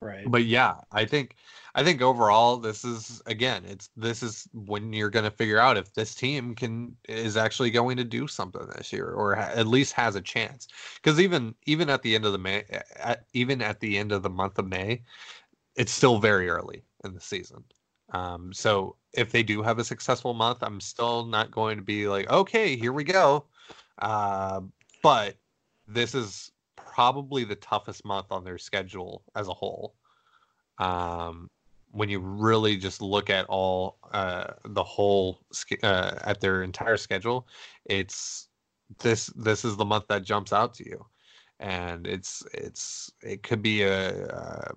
right. 0.00 0.24
But 0.30 0.44
yeah, 0.44 0.76
I 0.92 1.04
think 1.04 1.34
I 1.74 1.82
think 1.82 2.00
overall 2.00 2.58
this 2.58 2.84
is 2.84 3.20
again 3.26 3.64
it's 3.66 3.90
this 3.96 4.22
is 4.22 4.46
when 4.52 4.92
you're 4.92 5.10
going 5.10 5.24
to 5.24 5.32
figure 5.32 5.58
out 5.58 5.76
if 5.76 5.94
this 5.94 6.14
team 6.14 6.54
can 6.54 6.94
is 7.08 7.36
actually 7.36 7.72
going 7.72 7.96
to 7.96 8.04
do 8.04 8.28
something 8.28 8.68
this 8.76 8.92
year 8.92 9.10
or 9.10 9.34
ha- 9.34 9.50
at 9.54 9.66
least 9.66 9.94
has 9.94 10.14
a 10.14 10.20
chance 10.20 10.68
because 11.02 11.18
even 11.18 11.54
even 11.64 11.88
at 11.88 12.02
the 12.02 12.14
end 12.14 12.24
of 12.24 12.32
the 12.32 12.38
May 12.38 12.64
at, 12.96 13.24
even 13.32 13.62
at 13.62 13.80
the 13.80 13.98
end 13.98 14.12
of 14.12 14.22
the 14.22 14.30
month 14.30 14.58
of 14.58 14.68
May 14.68 15.02
it's 15.76 15.92
still 15.92 16.18
very 16.18 16.48
early 16.48 16.82
in 17.04 17.14
the 17.14 17.20
season. 17.20 17.64
Um, 18.10 18.52
so 18.52 18.96
if 19.14 19.32
they 19.32 19.42
do 19.42 19.62
have 19.62 19.78
a 19.78 19.84
successful 19.84 20.34
month, 20.34 20.58
I'm 20.62 20.80
still 20.80 21.24
not 21.24 21.50
going 21.50 21.76
to 21.78 21.82
be 21.82 22.08
like, 22.08 22.30
okay, 22.30 22.76
here 22.76 22.92
we 22.92 23.04
go. 23.04 23.46
Uh, 23.98 24.60
but 25.02 25.36
this 25.88 26.14
is 26.14 26.52
probably 26.76 27.44
the 27.44 27.56
toughest 27.56 28.04
month 28.04 28.26
on 28.30 28.44
their 28.44 28.58
schedule 28.58 29.22
as 29.34 29.48
a 29.48 29.54
whole. 29.54 29.94
Um, 30.78 31.50
when 31.90 32.08
you 32.08 32.20
really 32.20 32.76
just 32.76 33.02
look 33.02 33.28
at 33.30 33.46
all 33.46 33.98
uh, 34.12 34.54
the 34.64 34.82
whole 34.82 35.40
uh, 35.82 36.18
at 36.22 36.40
their 36.40 36.62
entire 36.62 36.96
schedule, 36.96 37.46
it's 37.84 38.48
this 38.98 39.26
this 39.36 39.64
is 39.64 39.76
the 39.76 39.84
month 39.84 40.06
that 40.08 40.24
jumps 40.24 40.52
out 40.52 40.74
to 40.74 40.88
you, 40.88 41.04
and 41.60 42.06
it's 42.06 42.42
it's 42.54 43.12
it 43.22 43.42
could 43.42 43.62
be 43.62 43.82
a, 43.82 44.26
a 44.26 44.74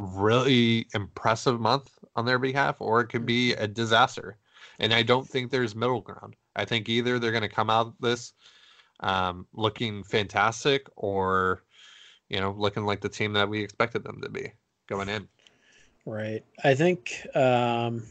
really 0.00 0.86
impressive 0.94 1.60
month 1.60 1.90
on 2.16 2.24
their 2.24 2.38
behalf, 2.38 2.76
or 2.80 3.00
it 3.00 3.08
could 3.08 3.26
be 3.26 3.52
a 3.54 3.66
disaster. 3.66 4.36
And 4.78 4.94
I 4.94 5.02
don't 5.02 5.28
think 5.28 5.50
there's 5.50 5.74
middle 5.74 6.00
ground. 6.00 6.36
I 6.54 6.64
think 6.64 6.88
either 6.88 7.18
they're 7.18 7.32
going 7.32 7.42
to 7.42 7.48
come 7.48 7.70
out 7.70 7.94
this 8.00 8.32
um, 9.00 9.46
looking 9.52 10.02
fantastic, 10.04 10.86
or 10.96 11.62
you 12.28 12.40
know, 12.40 12.54
looking 12.56 12.84
like 12.84 13.00
the 13.00 13.08
team 13.08 13.32
that 13.32 13.48
we 13.48 13.62
expected 13.62 14.04
them 14.04 14.20
to 14.22 14.28
be 14.28 14.52
going 14.86 15.08
in. 15.08 15.28
Right. 16.04 16.44
I 16.64 16.74
think, 16.74 17.26
um, 17.34 18.02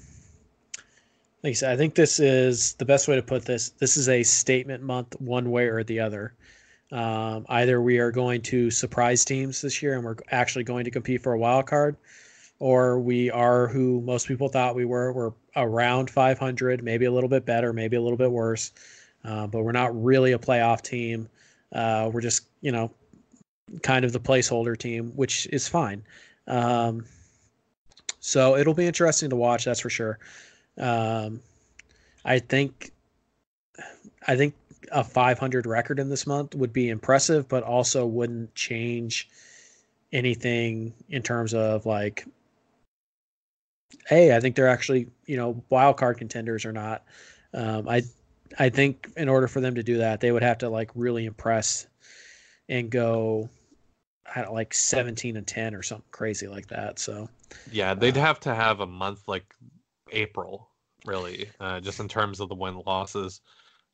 like 1.44 1.52
I 1.52 1.54
said, 1.54 1.72
I 1.72 1.78
think 1.78 1.96
this 1.96 2.20
is 2.20 2.74
the 2.74 2.86
best 2.86 3.08
way 3.08 3.16
to 3.16 3.22
put 3.22 3.46
this. 3.46 3.70
This 3.70 3.98
is 3.98 4.10
a 4.10 4.24
statement 4.24 4.84
month, 4.84 5.20
one 5.20 5.52
way 5.52 5.66
or 5.66 5.84
the 5.84 6.00
other. 6.00 6.34
Um, 6.92 7.46
either 7.50 7.82
we 7.82 7.98
are 7.98 8.12
going 8.12 8.42
to 8.44 8.72
surprise 8.72 9.26
teams 9.26 9.62
this 9.62 9.82
year 9.82 9.96
and 9.96 10.04
we're 10.06 10.16
actually 10.32 10.64
going 10.64 10.86
to 10.86 10.92
compete 10.92 11.22
for 11.22 11.34
a 11.34 11.38
wild 11.38 11.66
card, 11.66 11.98
or 12.60 13.00
we 13.00 13.30
are 13.30 13.68
who 13.68 14.02
most 14.02 14.28
people 14.28 14.48
thought 14.48 14.76
we 14.76 14.86
were. 14.86 15.12
We're 15.12 15.34
around 15.56 16.10
500, 16.10 16.84
maybe 16.84 17.06
a 17.06 17.12
little 17.12 17.30
bit 17.30 17.46
better, 17.46 17.74
maybe 17.74 17.98
a 17.98 18.02
little 18.02 18.18
bit 18.18 18.32
worse, 18.32 18.72
uh, 19.26 19.48
but 19.48 19.64
we're 19.64 19.74
not 19.74 20.02
really 20.02 20.32
a 20.32 20.40
playoff 20.40 20.82
team. 20.82 21.28
Uh, 21.74 22.10
we're 22.14 22.22
just, 22.22 22.48
you 22.62 22.72
know, 22.72 22.90
kind 23.84 24.06
of 24.06 24.14
the 24.14 24.20
placeholder 24.20 24.78
team, 24.78 25.12
which 25.16 25.48
is 25.52 25.68
fine. 25.68 26.04
Um, 26.48 27.04
so 28.20 28.56
it'll 28.56 28.74
be 28.74 28.88
interesting 28.88 29.30
to 29.30 29.36
watch, 29.36 29.66
that's 29.66 29.82
for 29.82 29.90
sure. 29.90 30.20
Um, 30.78 31.42
I 32.24 32.40
think, 32.40 32.92
I 34.28 34.36
think 34.36 34.54
a 34.92 35.04
500 35.04 35.66
record 35.66 36.00
in 36.00 36.10
this 36.10 36.28
month 36.28 36.56
would 36.56 36.74
be 36.74 36.90
impressive, 36.90 37.48
but 37.48 37.64
also 37.64 38.06
wouldn't 38.06 38.54
change 38.56 39.30
anything 40.12 40.94
in 41.10 41.22
terms 41.22 41.54
of 41.54 41.86
like, 41.86 42.26
hey, 44.08 44.36
I 44.36 44.40
think 44.40 44.56
they're 44.56 44.68
actually 44.68 45.08
you 45.26 45.38
know 45.38 45.64
wild 45.70 45.98
card 45.98 46.18
contenders 46.18 46.66
or 46.66 46.72
not. 46.72 47.04
Um, 47.54 47.88
I 47.88 48.04
I 48.58 48.70
think 48.70 49.12
in 49.18 49.30
order 49.30 49.48
for 49.48 49.62
them 49.62 49.76
to 49.76 49.84
do 49.84 49.98
that, 49.98 50.20
they 50.20 50.32
would 50.32 50.44
have 50.44 50.60
to 50.60 50.70
like 50.70 50.92
really 50.96 51.26
impress 51.26 51.88
and 52.70 52.90
go 52.90 53.50
like 54.52 54.74
17 54.74 55.38
and 55.38 55.48
10 55.48 55.74
or 55.74 55.82
something 55.82 56.06
crazy 56.12 56.48
like 56.48 56.68
that. 56.68 57.00
So 57.00 57.30
yeah, 57.72 57.94
they'd 57.94 58.18
uh, 58.18 58.22
have 58.22 58.40
to 58.42 58.54
have 58.54 58.82
a 58.82 58.88
month 58.88 59.28
like 59.28 59.54
April, 60.12 60.70
really, 61.06 61.50
uh, 61.60 61.80
just 61.80 62.00
in 62.00 62.08
terms 62.08 62.40
of 62.40 62.50
the 62.50 62.56
win 62.56 62.82
losses 62.86 63.42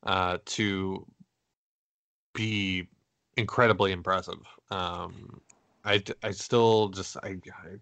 uh, 0.03 0.38
to 0.45 1.05
be 2.33 2.88
incredibly 3.38 3.91
impressive. 3.91 4.39
Um, 4.69 5.41
I, 5.86 6.03
I 6.24 6.31
still 6.31 6.89
just 6.89 7.17
I, 7.17 7.38
I 7.48 7.77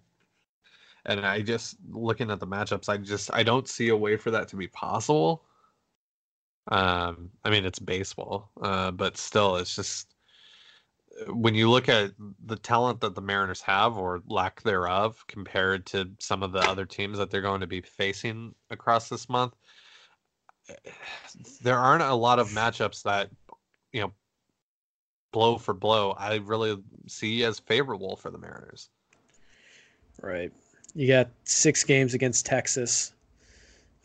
and 1.06 1.26
I 1.26 1.42
just 1.42 1.78
looking 1.90 2.30
at 2.30 2.40
the 2.40 2.48
matchups, 2.48 2.90
I 2.90 2.98
just 2.98 3.34
I 3.34 3.44
don't 3.44 3.68
see 3.68 3.90
a 3.90 3.96
way 3.96 4.18
for 4.18 4.32
that 4.32 4.48
to 4.50 4.56
be 4.56 4.68
possible. 4.68 5.44
Um, 6.68 7.32
I 7.44 7.50
mean 7.50 7.66
it's 7.66 7.80
baseball, 7.80 8.52
uh, 8.62 8.92
but 8.92 9.18
still, 9.18 9.56
it's 9.58 9.76
just 9.76 10.16
when 11.28 11.56
you 11.56 11.70
look 11.70 11.90
at 11.90 12.12
the 12.46 12.56
talent 12.56 13.02
that 13.02 13.16
the 13.16 13.22
Mariners 13.22 13.62
have 13.62 13.98
or 13.98 14.22
lack 14.28 14.62
thereof 14.64 15.24
compared 15.28 15.86
to 15.88 16.10
some 16.20 16.44
of 16.44 16.52
the 16.52 16.60
other 16.60 16.86
teams 16.86 17.18
that 17.18 17.30
they're 17.30 17.42
going 17.42 17.62
to 17.62 17.68
be 17.68 17.82
facing 17.82 18.56
across 18.70 19.10
this 19.10 19.30
month, 19.30 19.54
there 21.62 21.78
aren't 21.78 22.04
a 22.04 22.14
lot 22.14 22.40
of 22.40 22.50
matchups 22.50 23.04
that 23.04 23.30
you 23.92 24.02
know 24.02 24.12
blow 25.32 25.58
for 25.58 25.74
blow 25.74 26.12
I 26.12 26.36
really 26.38 26.78
see 27.08 27.44
as 27.44 27.60
favorable 27.60 28.16
for 28.16 28.30
the 28.30 28.38
Mariners. 28.38 28.90
Right. 30.22 30.52
You 30.94 31.08
got 31.08 31.30
six 31.46 31.84
games 31.84 32.14
against 32.14 32.46
Texas, 32.46 33.14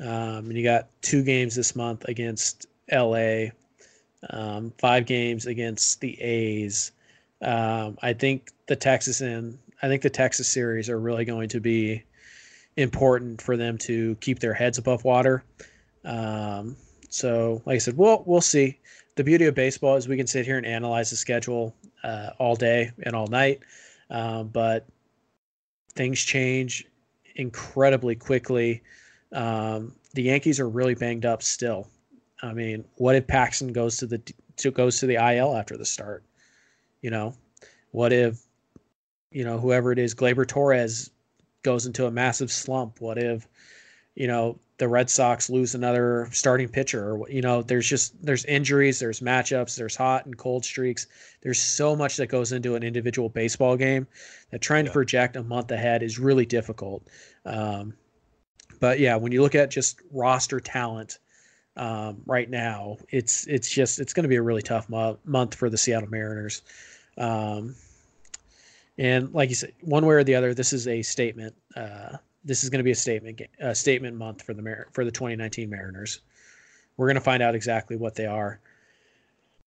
um, 0.00 0.48
and 0.48 0.52
you 0.52 0.62
got 0.62 0.88
two 1.02 1.24
games 1.24 1.56
this 1.56 1.74
month 1.74 2.04
against 2.04 2.66
LA, 2.90 3.46
um, 4.30 4.72
five 4.78 5.04
games 5.04 5.46
against 5.46 6.00
the 6.00 6.20
A's. 6.20 6.92
Um, 7.42 7.98
I 8.02 8.12
think 8.12 8.50
the 8.66 8.76
Texas 8.76 9.20
and 9.20 9.58
I 9.82 9.88
think 9.88 10.02
the 10.02 10.10
Texas 10.10 10.48
series 10.48 10.88
are 10.88 10.98
really 10.98 11.24
going 11.24 11.48
to 11.50 11.60
be 11.60 12.02
important 12.76 13.42
for 13.42 13.56
them 13.56 13.78
to 13.78 14.14
keep 14.16 14.38
their 14.38 14.54
heads 14.54 14.78
above 14.78 15.04
water. 15.04 15.42
Um, 16.06 16.76
so, 17.10 17.60
like 17.66 17.74
I 17.74 17.78
said, 17.78 17.96
we'll 17.96 18.22
we'll 18.26 18.40
see. 18.40 18.78
The 19.16 19.24
beauty 19.24 19.46
of 19.46 19.54
baseball 19.54 19.96
is 19.96 20.08
we 20.08 20.16
can 20.16 20.26
sit 20.26 20.44
here 20.44 20.58
and 20.58 20.66
analyze 20.66 21.10
the 21.10 21.16
schedule 21.16 21.74
uh, 22.04 22.30
all 22.38 22.54
day 22.54 22.92
and 23.02 23.16
all 23.16 23.26
night, 23.26 23.60
um, 24.10 24.48
but 24.48 24.86
things 25.94 26.20
change 26.22 26.86
incredibly 27.34 28.14
quickly. 28.14 28.82
Um, 29.32 29.94
the 30.14 30.22
Yankees 30.22 30.60
are 30.60 30.68
really 30.68 30.94
banged 30.94 31.26
up 31.26 31.42
still. 31.42 31.88
I 32.42 32.52
mean, 32.52 32.84
what 32.96 33.16
if 33.16 33.26
Paxton 33.26 33.72
goes 33.72 33.96
to 33.98 34.06
the 34.06 34.18
to, 34.58 34.70
goes 34.70 35.00
to 35.00 35.06
the 35.06 35.16
IL 35.16 35.56
after 35.56 35.76
the 35.76 35.84
start? 35.84 36.22
You 37.00 37.10
know, 37.10 37.34
what 37.90 38.12
if 38.12 38.40
you 39.30 39.44
know 39.44 39.58
whoever 39.58 39.92
it 39.92 39.98
is, 39.98 40.14
Gleyber 40.14 40.46
Torres, 40.46 41.10
goes 41.62 41.86
into 41.86 42.06
a 42.06 42.10
massive 42.10 42.52
slump? 42.52 43.00
What 43.00 43.18
if 43.18 43.48
you 44.14 44.26
know 44.26 44.58
the 44.78 44.88
Red 44.88 45.08
Sox 45.08 45.48
lose 45.48 45.74
another 45.74 46.28
starting 46.32 46.68
pitcher? 46.68 47.12
Or 47.12 47.28
you 47.30 47.42
know, 47.42 47.62
there's 47.62 47.88
just 47.88 48.20
there's 48.24 48.44
injuries, 48.44 48.98
there's 48.98 49.20
matchups, 49.20 49.76
there's 49.76 49.96
hot 49.96 50.26
and 50.26 50.36
cold 50.36 50.64
streaks. 50.64 51.06
There's 51.42 51.60
so 51.60 51.96
much 51.96 52.16
that 52.16 52.26
goes 52.26 52.52
into 52.52 52.74
an 52.74 52.82
individual 52.82 53.28
baseball 53.28 53.76
game 53.76 54.06
that 54.50 54.60
trying 54.60 54.84
yeah. 54.84 54.90
to 54.90 54.94
project 54.94 55.36
a 55.36 55.42
month 55.42 55.70
ahead 55.70 56.02
is 56.02 56.18
really 56.18 56.46
difficult. 56.46 57.06
Um, 57.44 57.94
but 58.80 58.98
yeah, 58.98 59.16
when 59.16 59.32
you 59.32 59.42
look 59.42 59.54
at 59.54 59.70
just 59.70 60.00
roster 60.10 60.60
talent 60.60 61.18
um, 61.76 62.22
right 62.26 62.48
now, 62.48 62.96
it's 63.10 63.46
it's 63.46 63.68
just 63.68 64.00
it's 64.00 64.12
going 64.12 64.24
to 64.24 64.28
be 64.28 64.36
a 64.36 64.42
really 64.42 64.62
tough 64.62 64.88
mo- 64.88 65.18
month 65.24 65.54
for 65.54 65.70
the 65.70 65.78
Seattle 65.78 66.08
Mariners. 66.08 66.62
Um, 67.18 67.74
and 68.98 69.32
like 69.34 69.50
you 69.50 69.54
said, 69.54 69.72
one 69.82 70.06
way 70.06 70.14
or 70.14 70.24
the 70.24 70.34
other, 70.34 70.54
this 70.54 70.72
is 70.72 70.88
a 70.88 71.02
statement. 71.02 71.54
Uh, 71.74 72.16
this 72.46 72.64
is 72.64 72.70
going 72.70 72.78
to 72.78 72.84
be 72.84 72.92
a 72.92 72.96
statement 72.96 73.42
a 73.60 73.74
statement 73.74 74.16
month 74.16 74.42
for 74.42 74.54
the 74.54 74.62
Mar- 74.62 74.86
for 74.92 75.04
the 75.04 75.10
2019 75.10 75.68
Mariners. 75.68 76.20
We're 76.96 77.06
going 77.06 77.16
to 77.16 77.20
find 77.20 77.42
out 77.42 77.54
exactly 77.54 77.96
what 77.96 78.14
they 78.14 78.26
are. 78.26 78.60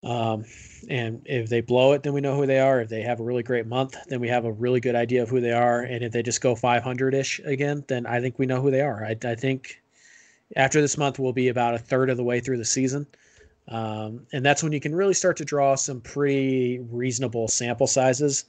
Um, 0.02 0.46
and 0.90 1.22
if 1.26 1.50
they 1.50 1.62
blow 1.62 1.92
it, 1.92 2.04
then 2.04 2.14
we 2.14 2.22
know 2.22 2.36
who 2.36 2.46
they 2.46 2.60
are. 2.60 2.82
If 2.82 2.90
they 2.90 3.02
have 3.02 3.20
a 3.20 3.24
really 3.24 3.44
great 3.44 3.68
month, 3.68 3.98
then 4.08 4.22
we 4.22 4.30
have 4.30 4.46
a 4.46 4.52
really 4.52 4.80
good 4.80 4.96
idea 4.96 5.22
of 5.22 5.30
who 5.30 5.42
they 5.42 5.52
are. 5.52 5.82
And 5.82 6.04
if 6.04 6.14
they 6.14 6.24
just 6.24 6.42
go 6.42 6.56
500 6.56 7.14
ish 7.14 7.40
again, 7.44 7.84
then 7.88 8.06
I 8.06 8.22
think 8.22 8.40
we 8.40 8.46
know 8.46 8.62
who 8.62 8.72
they 8.72 8.82
are. 8.82 9.04
I, 9.04 9.18
I 9.24 9.36
think 9.36 9.82
after 10.56 10.82
this 10.82 10.98
month, 10.98 11.20
we'll 11.20 11.34
be 11.34 11.50
about 11.50 11.76
a 11.76 11.80
third 11.80 12.10
of 12.10 12.18
the 12.18 12.24
way 12.24 12.40
through 12.40 12.58
the 12.58 12.66
season. 12.66 13.06
Um, 13.68 14.26
and 14.32 14.44
that's 14.44 14.64
when 14.64 14.72
you 14.72 14.80
can 14.80 14.96
really 14.96 15.14
start 15.14 15.38
to 15.38 15.46
draw 15.46 15.76
some 15.76 16.02
pretty 16.02 16.80
reasonable 16.90 17.48
sample 17.48 17.86
sizes, 17.86 18.46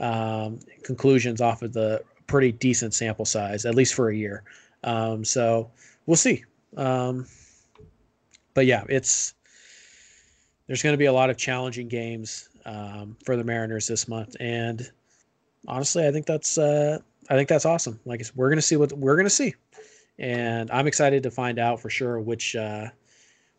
um, 0.00 0.60
conclusions 0.84 1.40
off 1.40 1.60
of 1.62 1.72
the 1.72 2.02
pretty 2.26 2.52
decent 2.52 2.94
sample 2.94 3.24
size, 3.24 3.64
at 3.64 3.74
least 3.74 3.94
for 3.94 4.08
a 4.08 4.16
year. 4.16 4.42
Um, 4.82 5.24
so 5.24 5.70
we'll 6.06 6.16
see. 6.16 6.44
Um, 6.76 7.26
but 8.54 8.66
yeah, 8.66 8.84
it's 8.88 9.34
there's 10.66 10.82
going 10.82 10.94
to 10.94 10.98
be 10.98 11.06
a 11.06 11.12
lot 11.12 11.30
of 11.30 11.36
challenging 11.36 11.88
games 11.88 12.48
um, 12.64 13.16
for 13.24 13.36
the 13.36 13.44
Mariners 13.44 13.86
this 13.86 14.08
month, 14.08 14.36
and 14.40 14.90
honestly, 15.68 16.06
I 16.06 16.12
think 16.12 16.26
that's 16.26 16.58
uh, 16.58 16.98
I 17.28 17.34
think 17.34 17.48
that's 17.48 17.66
awesome. 17.66 18.00
Like 18.04 18.24
we're 18.34 18.48
going 18.48 18.58
to 18.58 18.62
see 18.62 18.76
what 18.76 18.92
we're 18.92 19.16
going 19.16 19.26
to 19.26 19.30
see, 19.30 19.54
and 20.18 20.70
I'm 20.70 20.86
excited 20.86 21.22
to 21.24 21.30
find 21.30 21.58
out 21.58 21.80
for 21.80 21.90
sure 21.90 22.20
which 22.20 22.56
uh, 22.56 22.88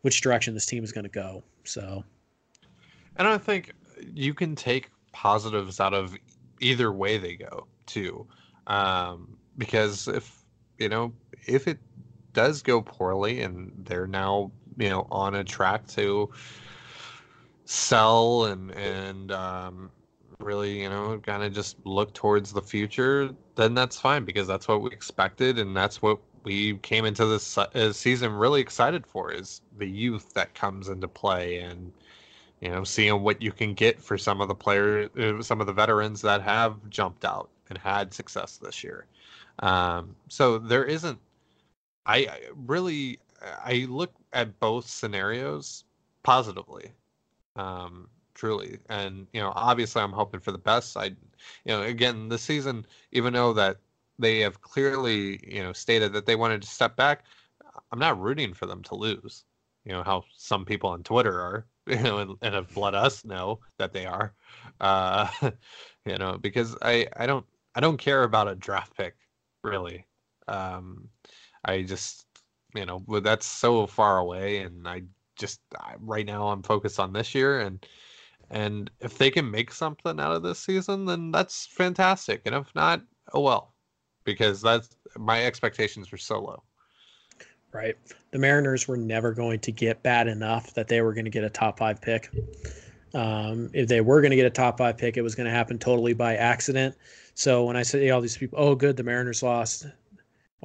which 0.01 0.21
direction 0.21 0.53
this 0.53 0.65
team 0.65 0.83
is 0.83 0.91
going 0.91 1.03
to 1.05 1.09
go. 1.09 1.43
So, 1.63 2.03
and 3.17 3.27
I 3.27 3.37
think 3.37 3.73
you 4.13 4.33
can 4.33 4.55
take 4.55 4.89
positives 5.11 5.79
out 5.79 5.93
of 5.93 6.15
either 6.59 6.91
way 6.91 7.17
they 7.17 7.35
go 7.35 7.67
too, 7.85 8.27
um, 8.67 9.37
because 9.57 10.07
if 10.07 10.43
you 10.77 10.89
know 10.89 11.13
if 11.47 11.67
it 11.67 11.79
does 12.33 12.61
go 12.61 12.81
poorly 12.81 13.41
and 13.41 13.71
they're 13.85 14.07
now 14.07 14.51
you 14.77 14.89
know 14.89 15.07
on 15.11 15.35
a 15.35 15.43
track 15.43 15.87
to 15.87 16.29
sell 17.65 18.45
and 18.45 18.71
and 18.71 19.31
um, 19.31 19.89
really 20.39 20.81
you 20.81 20.89
know 20.89 21.19
kind 21.23 21.43
of 21.43 21.53
just 21.53 21.77
look 21.85 22.13
towards 22.13 22.51
the 22.53 22.61
future 22.61 23.29
then 23.55 23.73
that's 23.73 23.99
fine 23.99 24.25
because 24.25 24.47
that's 24.47 24.67
what 24.67 24.81
we 24.81 24.89
expected 24.91 25.59
and 25.59 25.75
that's 25.75 26.01
what 26.01 26.19
we 26.43 26.75
came 26.77 27.05
into 27.05 27.25
this 27.25 27.57
uh, 27.57 27.91
season 27.91 28.31
really 28.31 28.61
excited 28.61 29.05
for 29.07 29.31
is 29.31 29.61
the 29.77 29.87
youth 29.87 30.33
that 30.33 30.53
comes 30.53 30.89
into 30.89 31.07
play 31.07 31.57
and 31.57 31.91
you 32.59 32.69
know 32.69 32.83
seeing 32.83 33.21
what 33.21 33.41
you 33.41 33.51
can 33.51 33.73
get 33.73 33.99
for 33.99 34.17
some 34.17 34.41
of 34.41 34.47
the 34.47 34.55
players 34.55 35.09
uh, 35.17 35.41
some 35.41 35.61
of 35.61 35.67
the 35.67 35.73
veterans 35.73 36.21
that 36.21 36.41
have 36.41 36.77
jumped 36.89 37.25
out 37.25 37.49
and 37.69 37.77
had 37.77 38.13
success 38.13 38.57
this 38.57 38.83
year 38.83 39.05
um, 39.59 40.15
so 40.27 40.57
there 40.57 40.85
isn't 40.85 41.19
I, 42.05 42.17
I 42.17 42.39
really 42.65 43.19
i 43.63 43.85
look 43.89 44.13
at 44.33 44.59
both 44.59 44.87
scenarios 44.87 45.83
positively 46.23 46.91
um, 47.55 48.07
truly. 48.33 48.77
And 48.89 49.27
you 49.33 49.41
know, 49.41 49.53
obviously, 49.55 50.01
I'm 50.01 50.11
hoping 50.11 50.39
for 50.39 50.51
the 50.51 50.57
best. 50.57 50.95
I, 50.95 51.05
you 51.05 51.15
know, 51.67 51.81
again, 51.81 52.29
this 52.29 52.43
season, 52.43 52.85
even 53.11 53.33
though 53.33 53.53
that 53.53 53.77
they 54.19 54.39
have 54.39 54.61
clearly, 54.61 55.39
you 55.47 55.63
know, 55.63 55.73
stated 55.73 56.13
that 56.13 56.25
they 56.25 56.35
wanted 56.35 56.61
to 56.61 56.67
step 56.67 56.95
back, 56.95 57.23
I'm 57.91 57.99
not 57.99 58.19
rooting 58.19 58.53
for 58.53 58.65
them 58.65 58.83
to 58.83 58.95
lose. 58.95 59.43
You 59.85 59.93
know 59.93 60.03
how 60.03 60.23
some 60.35 60.65
people 60.65 60.89
on 60.89 61.03
Twitter 61.03 61.39
are, 61.39 61.65
you 61.87 62.01
know, 62.01 62.19
and, 62.19 62.35
and 62.41 62.55
have 62.55 62.75
let 62.77 62.93
us 62.95 63.25
know 63.25 63.59
that 63.77 63.93
they 63.93 64.05
are. 64.05 64.33
Uh, 64.79 65.27
you 66.05 66.17
know, 66.17 66.37
because 66.39 66.75
I 66.81 67.07
I 67.17 67.25
don't 67.25 67.45
I 67.75 67.79
don't 67.79 67.97
care 67.97 68.23
about 68.23 68.47
a 68.47 68.55
draft 68.55 68.95
pick 68.95 69.15
really. 69.63 70.05
Um, 70.47 71.09
I 71.63 71.81
just 71.83 72.25
you 72.75 72.85
know, 72.85 72.99
but 72.99 73.23
that's 73.23 73.45
so 73.45 73.87
far 73.87 74.17
away, 74.17 74.59
and 74.59 74.87
I 74.87 75.03
just 75.35 75.61
right 75.99 76.25
now 76.25 76.49
I'm 76.49 76.63
focused 76.63 76.99
on 76.99 77.13
this 77.13 77.35
year 77.35 77.59
and 77.61 77.85
and 78.51 78.89
if 78.99 79.17
they 79.17 79.31
can 79.31 79.49
make 79.49 79.71
something 79.71 80.19
out 80.19 80.31
of 80.31 80.43
this 80.43 80.59
season 80.59 81.05
then 81.05 81.31
that's 81.31 81.65
fantastic 81.65 82.41
and 82.45 82.55
if 82.55 82.73
not 82.75 83.01
oh 83.33 83.41
well 83.41 83.73
because 84.23 84.61
that's 84.61 84.95
my 85.17 85.45
expectations 85.45 86.11
were 86.11 86.17
so 86.17 86.39
low. 86.39 86.63
Right. 87.71 87.95
The 88.31 88.39
mariners 88.39 88.87
were 88.87 88.97
never 88.97 89.33
going 89.33 89.59
to 89.59 89.71
get 89.71 90.01
bad 90.01 90.27
enough 90.27 90.73
that 90.73 90.87
they 90.87 91.01
were 91.01 91.13
going 91.13 91.25
to 91.25 91.31
get 91.31 91.43
a 91.43 91.49
top 91.49 91.77
five 91.77 92.01
pick. 92.01 92.29
Um, 93.13 93.69
if 93.73 93.87
they 93.87 94.01
were 94.01 94.21
going 94.21 94.31
to 94.31 94.35
get 94.35 94.45
a 94.45 94.49
top 94.49 94.77
five 94.77 94.97
pick 94.97 95.15
it 95.15 95.21
was 95.21 95.35
going 95.35 95.45
to 95.45 95.51
happen 95.51 95.77
totally 95.77 96.13
by 96.13 96.35
accident 96.35 96.95
so 97.35 97.63
when 97.63 97.77
i 97.77 97.83
say 97.83 98.09
all 98.09 98.21
these 98.21 98.37
people 98.37 98.57
oh 98.59 98.73
good 98.73 98.97
the 98.97 99.03
mariners 99.03 99.43
lost 99.43 99.85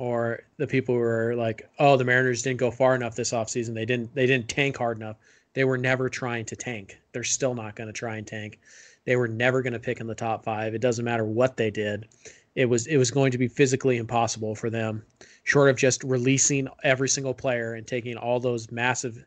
or 0.01 0.41
the 0.57 0.67
people 0.67 0.95
who 0.95 1.01
are 1.03 1.35
like, 1.37 1.69
oh, 1.79 1.95
the 1.95 2.05
Mariners 2.05 2.41
didn't 2.41 2.59
go 2.59 2.71
far 2.71 2.95
enough 2.95 3.15
this 3.15 3.33
offseason. 3.33 3.75
They 3.75 3.85
didn't 3.85 4.15
they 4.15 4.25
didn't 4.25 4.49
tank 4.49 4.79
hard 4.79 4.97
enough. 4.97 5.17
They 5.53 5.65
were 5.65 5.77
never 5.77 6.09
trying 6.09 6.47
to 6.47 6.57
tank. 6.57 6.99
They're 7.13 7.23
still 7.23 7.55
not 7.55 7.77
going 7.77 7.89
to 7.89 7.93
try 7.93 8.17
and 8.17 8.27
tank. 8.27 8.61
They 9.05 9.17
were 9.17 9.29
never 9.29 9.61
going 9.61 9.75
to 9.75 9.79
pick 9.79 10.01
in 10.01 10.07
the 10.07 10.15
top 10.15 10.43
5. 10.43 10.75
It 10.75 10.81
doesn't 10.81 11.05
matter 11.05 11.25
what 11.27 11.59
they 11.59 11.71
did. 11.71 12.09
It 12.55 12.65
was 12.65 12.87
it 12.87 12.97
was 12.97 13.11
going 13.11 13.31
to 13.33 13.39
be 13.39 13.47
physically 13.47 13.99
impossible 13.99 14.55
for 14.55 14.71
them 14.71 15.03
short 15.45 15.69
of 15.69 15.77
just 15.77 16.03
releasing 16.05 16.69
every 16.83 17.09
single 17.09 17.35
player 17.35 17.75
and 17.75 17.87
taking 17.87 18.17
all 18.17 18.41
those 18.41 18.71
massive 18.71 19.25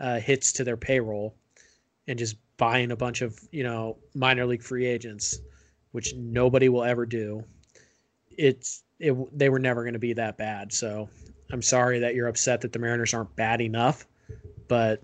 uh, 0.00 0.18
hits 0.18 0.52
to 0.52 0.64
their 0.64 0.76
payroll 0.76 1.34
and 2.08 2.18
just 2.18 2.36
buying 2.56 2.90
a 2.90 2.96
bunch 2.96 3.22
of, 3.22 3.38
you 3.52 3.62
know, 3.62 3.96
minor 4.14 4.44
league 4.44 4.62
free 4.62 4.84
agents, 4.84 5.38
which 5.92 6.14
nobody 6.14 6.68
will 6.68 6.84
ever 6.84 7.06
do. 7.06 7.44
It's 8.30 8.82
it, 8.98 9.14
they 9.36 9.48
were 9.48 9.58
never 9.58 9.82
going 9.82 9.94
to 9.94 9.98
be 9.98 10.12
that 10.14 10.38
bad. 10.38 10.72
So 10.72 11.08
I'm 11.52 11.62
sorry 11.62 12.00
that 12.00 12.14
you're 12.14 12.28
upset 12.28 12.60
that 12.60 12.72
the 12.72 12.78
Mariners 12.78 13.14
aren't 13.14 13.34
bad 13.34 13.60
enough, 13.60 14.06
but 14.68 15.02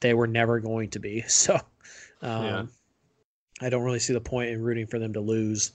they 0.00 0.14
were 0.14 0.26
never 0.26 0.60
going 0.60 0.90
to 0.90 0.98
be. 0.98 1.24
So 1.28 1.54
um, 2.22 2.44
yeah. 2.44 2.66
I 3.62 3.68
don't 3.70 3.82
really 3.82 3.98
see 3.98 4.12
the 4.12 4.20
point 4.20 4.50
in 4.50 4.62
rooting 4.62 4.86
for 4.86 4.98
them 4.98 5.12
to 5.14 5.20
lose. 5.20 5.72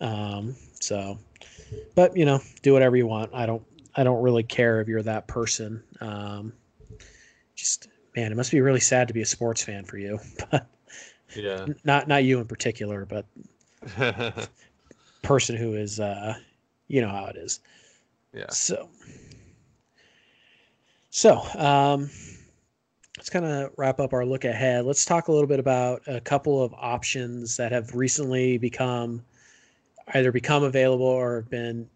Um, 0.00 0.56
so, 0.80 1.18
but 1.94 2.16
you 2.16 2.24
know, 2.24 2.40
do 2.62 2.72
whatever 2.72 2.96
you 2.96 3.06
want. 3.06 3.30
I 3.34 3.46
don't. 3.46 3.62
I 3.96 4.02
don't 4.02 4.22
really 4.22 4.42
care 4.42 4.80
if 4.80 4.88
you're 4.88 5.04
that 5.04 5.28
person. 5.28 5.84
Um, 6.00 6.52
just 7.54 7.88
man, 8.16 8.32
it 8.32 8.34
must 8.34 8.50
be 8.50 8.60
really 8.60 8.80
sad 8.80 9.06
to 9.08 9.14
be 9.14 9.22
a 9.22 9.26
sports 9.26 9.62
fan 9.62 9.84
for 9.84 9.98
you. 9.98 10.18
But 10.50 11.42
yeah, 11.42 11.66
not 11.84 12.06
not 12.06 12.22
you 12.22 12.38
in 12.38 12.46
particular, 12.46 13.06
but 13.06 13.26
person 15.22 15.56
who 15.56 15.74
is 15.74 16.00
uh, 16.00 16.34
you 16.88 17.00
know 17.00 17.08
how 17.08 17.26
it 17.26 17.36
is. 17.36 17.60
Yeah. 18.32 18.50
So, 18.50 18.88
so 21.10 21.38
um, 21.56 22.10
let's 23.16 23.30
kind 23.30 23.44
of 23.44 23.70
wrap 23.76 24.00
up 24.00 24.12
our 24.12 24.26
look 24.26 24.44
ahead. 24.44 24.84
Let's 24.84 25.04
talk 25.04 25.28
a 25.28 25.32
little 25.32 25.46
bit 25.46 25.60
about 25.60 26.02
a 26.06 26.20
couple 26.20 26.62
of 26.62 26.74
options 26.74 27.56
that 27.56 27.72
have 27.72 27.94
recently 27.94 28.58
become, 28.58 29.24
either 30.14 30.32
become 30.32 30.64
available 30.64 31.06
or 31.06 31.36
have 31.36 31.50
been 31.50 31.88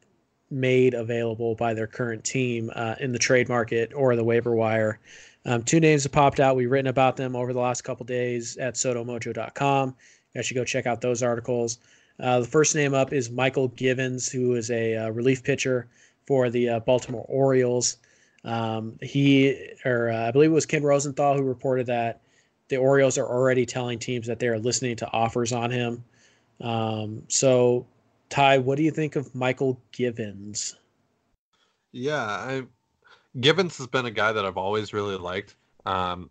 made 0.51 0.95
available 0.95 1.55
by 1.55 1.75
their 1.75 1.87
current 1.87 2.25
team 2.25 2.71
uh, 2.75 2.95
in 3.01 3.13
the 3.13 3.19
trade 3.19 3.49
market 3.49 3.93
or 3.95 4.17
the 4.17 4.25
waiver 4.25 4.55
wire. 4.55 5.01
Um, 5.45 5.63
two 5.63 5.81
names 5.81 6.05
have 6.05 6.13
popped 6.13 6.41
out. 6.41 6.57
We've 6.57 6.71
written 6.71 6.89
about 6.89 7.17
them 7.17 7.35
over 7.35 7.53
the 7.53 7.61
last 7.61 7.83
couple 7.83 8.07
days 8.07 8.57
at 8.57 8.75
sodomojo.com. 8.75 9.95
You 10.39 10.45
should 10.45 10.55
go 10.55 10.65
check 10.65 10.87
out 10.87 11.01
those 11.01 11.23
articles. 11.23 11.79
Uh, 12.21 12.41
the 12.41 12.47
first 12.47 12.75
name 12.75 12.95
up 12.95 13.13
is 13.13 13.29
Mychal 13.29 13.75
Givens, 13.77 14.29
who 14.29 14.55
is 14.55 14.71
a 14.71 14.97
uh, 14.97 15.09
relief 15.11 15.45
pitcher 15.45 15.89
for 16.27 16.51
the 16.51 16.69
uh, 16.69 16.81
Baltimore 16.81 17.25
Orioles. 17.29 17.97
Um, 18.45 18.99
he, 19.03 19.73
or 19.85 20.11
uh, 20.11 20.29
I 20.29 20.31
believe 20.31 20.51
it 20.51 20.55
was 20.55 20.67
Ken 20.67 20.83
Rosenthal 20.83 21.37
who 21.37 21.43
reported 21.43 21.87
that 21.87 22.21
the 22.69 22.77
Orioles 22.77 23.19
are 23.19 23.27
already 23.27 23.67
telling 23.67 23.99
teams 23.99 24.27
that 24.27 24.39
they 24.39 24.49
are 24.49 24.59
listening 24.59 24.97
to 24.97 25.11
offers 25.11 25.53
on 25.53 25.71
him. 25.71 26.05
Um, 26.61 27.23
so, 27.29 27.87
Ty, 28.31 28.59
what 28.59 28.77
do 28.77 28.83
you 28.83 28.91
think 28.91 29.17
of 29.17 29.33
Mychal 29.33 29.77
Givens? 29.93 30.77
Yeah, 31.93 32.23
I, 32.23 32.63
Givens 33.41 33.79
has 33.79 33.87
been 33.87 34.07
a 34.07 34.11
guy 34.11 34.33
that 34.33 34.45
I've 34.45 34.57
always 34.57 34.93
really 34.93 35.17
liked. 35.17 35.57
Um, 35.87 36.31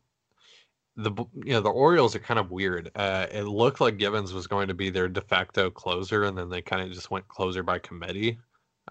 the 0.97 1.11
you 1.45 1.53
know 1.53 1.61
the 1.61 1.69
Orioles 1.69 2.15
are 2.15 2.19
kind 2.19 2.39
of 2.39 2.51
weird. 2.51 2.91
Uh, 2.95 3.27
it 3.31 3.43
looked 3.43 3.79
like 3.79 3.97
Givens 3.97 4.33
was 4.33 4.47
going 4.47 4.67
to 4.67 4.73
be 4.73 4.89
their 4.89 5.07
de 5.07 5.21
facto 5.21 5.69
closer, 5.69 6.23
and 6.23 6.37
then 6.37 6.49
they 6.49 6.61
kind 6.61 6.81
of 6.81 6.91
just 6.91 7.11
went 7.11 7.27
closer 7.27 7.63
by 7.63 7.79
committee 7.79 8.39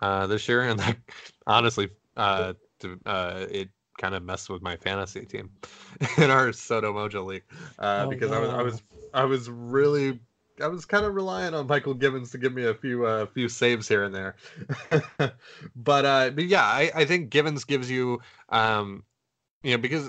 uh, 0.00 0.26
this 0.26 0.48
year. 0.48 0.62
And 0.62 0.78
that, 0.78 0.96
honestly, 1.46 1.88
uh, 2.16 2.54
to, 2.80 2.98
uh, 3.04 3.46
it 3.50 3.70
kind 3.98 4.14
of 4.14 4.22
messed 4.22 4.48
with 4.48 4.62
my 4.62 4.76
fantasy 4.76 5.24
team 5.24 5.50
in 6.18 6.30
our 6.30 6.48
SoDo 6.48 6.92
Mojo 6.92 7.26
league 7.26 7.44
uh, 7.78 8.04
oh, 8.06 8.10
because. 8.10 8.30
I 8.30 8.38
was 8.38 8.50
I 8.50 8.62
was 8.62 8.82
I 9.14 9.24
was 9.24 9.50
really 9.50 10.20
I 10.60 10.68
was 10.68 10.84
kind 10.84 11.04
of 11.04 11.14
relying 11.14 11.54
on 11.54 11.66
Mychal 11.66 11.98
Givens 11.98 12.30
to 12.30 12.38
give 12.38 12.54
me 12.54 12.64
a 12.64 12.74
few 12.74 13.04
uh, 13.04 13.26
few 13.26 13.48
saves 13.48 13.88
here 13.88 14.04
and 14.04 14.14
there. 14.14 14.36
but 15.76 16.04
uh, 16.04 16.30
but 16.30 16.44
yeah, 16.44 16.64
I, 16.64 16.90
I 16.94 17.04
think 17.04 17.30
Givens 17.30 17.64
gives 17.64 17.90
you 17.90 18.20
um, 18.50 19.02
you 19.62 19.72
know 19.72 19.78
because 19.78 20.08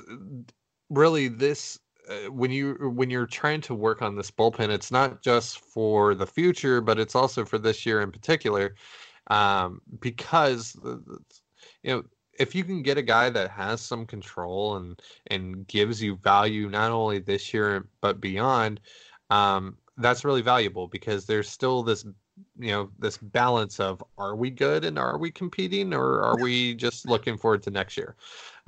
really 0.90 1.28
this 1.28 1.80
uh, 2.10 2.32
when 2.32 2.52
you 2.52 2.74
when 2.96 3.10
you're 3.10 3.26
trying 3.26 3.62
to 3.62 3.76
work 3.76 4.02
on 4.02 4.16
this 4.16 4.32
bullpen, 4.32 4.70
it's 4.70 4.92
not 4.92 5.22
just 5.22 5.60
for 5.60 6.16
the 6.16 6.28
future, 6.28 6.82
but 6.82 7.00
it's 7.00 7.16
also 7.16 7.46
for 7.46 7.58
this 7.58 7.86
year 7.86 8.02
in 8.02 8.12
particular, 8.12 8.76
um, 9.28 9.82
because 10.00 10.76
you 11.84 11.92
know 11.92 12.04
if 12.40 12.54
you 12.54 12.64
can 12.64 12.82
get 12.84 12.98
a 12.98 13.02
guy 13.02 13.30
that 13.30 13.50
has 13.50 13.82
some 13.82 14.06
control 14.06 14.78
and 14.78 15.02
and 15.28 15.68
gives 15.68 16.02
you 16.02 16.16
value 16.18 16.70
not 16.70 16.92
only 16.92 17.20
this 17.20 17.54
year 17.54 17.88
but 18.02 18.22
beyond, 18.22 18.80
um, 19.30 19.78
that's 19.98 20.24
really 20.24 20.42
valuable 20.42 20.88
because 20.88 21.26
there's 21.26 21.50
still 21.50 21.84
this 21.84 22.06
you 22.60 22.72
know 22.72 22.90
this 23.00 23.18
balance 23.18 23.80
of 23.80 24.04
are 24.18 24.36
we 24.36 24.50
good 24.50 24.86
and 24.86 24.98
are 25.00 25.18
we 25.18 25.32
competing 25.32 25.94
or 25.94 26.22
are 26.22 26.38
we 26.42 26.76
just 26.76 27.08
looking 27.08 27.38
forward 27.38 27.64
to 27.64 27.72
next 27.72 27.98
year? 27.98 28.16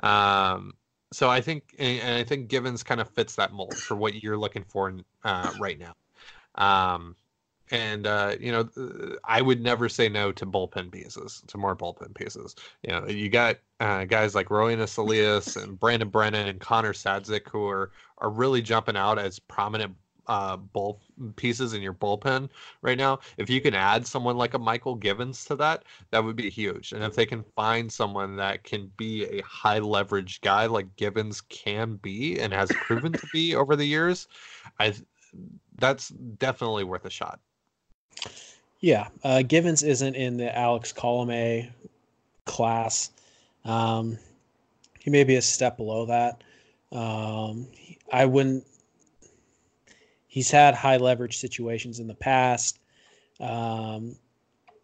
Um, 0.04 0.74
so 1.12 1.30
I 1.30 1.42
think, 1.42 1.76
and 1.80 2.16
I 2.16 2.24
think 2.24 2.50
Givens 2.50 2.84
kind 2.84 3.02
of 3.02 3.10
fits 3.10 3.36
that 3.36 3.54
mold 3.54 3.76
for 3.78 3.96
what 3.96 4.22
you're 4.22 4.38
looking 4.38 4.64
for 4.64 4.94
uh, 5.24 5.52
right 5.60 5.80
now. 5.80 5.96
Um, 6.56 7.16
and 7.72 8.08
uh, 8.08 8.36
you 8.40 8.52
know, 8.52 8.70
I 9.24 9.42
would 9.42 9.62
never 9.62 9.90
say 9.90 10.10
no 10.10 10.32
to 10.32 10.46
bullpen 10.46 10.92
pieces, 10.92 11.44
to 11.48 11.58
more 11.58 11.76
bullpen 11.76 12.16
pieces. 12.16 12.56
You 12.84 12.92
know, 12.92 13.08
you 13.08 13.30
got 13.30 13.58
uh, 13.80 14.06
guys 14.06 14.34
like 14.34 14.50
Roenis 14.50 14.98
Elias 14.98 15.56
and 15.56 15.80
Brandon 15.80 16.10
Brennan 16.10 16.48
and 16.48 16.60
Connor 16.60 16.94
Sadzeck 16.94 17.48
who 17.50 17.68
are 17.68 17.92
are 18.18 18.30
really 18.30 18.62
jumping 18.62 18.98
out 18.98 19.20
as 19.20 19.40
prominent 19.40 19.96
uh, 20.30 20.56
bull 20.56 21.02
pieces 21.36 21.74
in 21.74 21.82
your 21.82 21.94
bullpen 21.94 22.50
right 22.84 22.98
now. 22.98 23.20
If 23.38 23.50
you 23.50 23.60
can 23.60 23.74
add 23.74 24.06
someone 24.06 24.38
like 24.38 24.54
a 24.54 24.60
Mychal 24.60 24.98
Givens 24.98 25.44
to 25.46 25.56
that, 25.56 25.84
that 26.12 26.24
would 26.24 26.36
be 26.36 26.50
huge. 26.50 26.94
And 26.94 27.04
if 27.04 27.16
they 27.16 27.26
can 27.26 27.44
find 27.56 27.92
someone 27.92 28.36
that 28.38 28.64
can 28.64 28.92
be 28.96 29.26
a 29.26 29.42
high 29.42 29.80
leverage 29.80 30.40
guy 30.42 30.68
like 30.68 30.96
Givens 30.96 31.42
can 31.42 31.96
be 31.96 32.40
and 32.40 32.54
has 32.54 32.70
proven 32.70 33.12
to 33.12 33.28
be 33.34 33.56
over 33.56 33.76
the 33.76 33.86
years, 33.86 34.28
I 34.80 34.94
that's 35.80 36.10
definitely 36.10 36.84
worth 36.84 37.06
a 37.06 37.10
shot. 37.10 37.40
Yeah, 38.82 39.08
uh, 39.24 39.42
Givens 39.42 39.84
isn't 39.84 40.16
in 40.16 40.38
the 40.38 40.56
Alex 40.56 40.94
Colome 40.94 41.70
class. 42.46 43.12
Um, 43.66 44.18
he 45.00 45.10
may 45.10 45.24
be 45.24 45.36
a 45.36 45.42
step 45.42 45.78
below 45.78 46.06
that. 46.06 46.44
Um, 46.92 47.68
I 48.12 48.26
wouldn't 48.26 48.66
he's 50.30 50.50
had 50.50 50.74
high 50.76 50.96
leverage 50.96 51.38
situations 51.38 52.00
in 52.00 52.08
the 52.08 52.16
past, 52.16 52.80
um, 53.42 54.16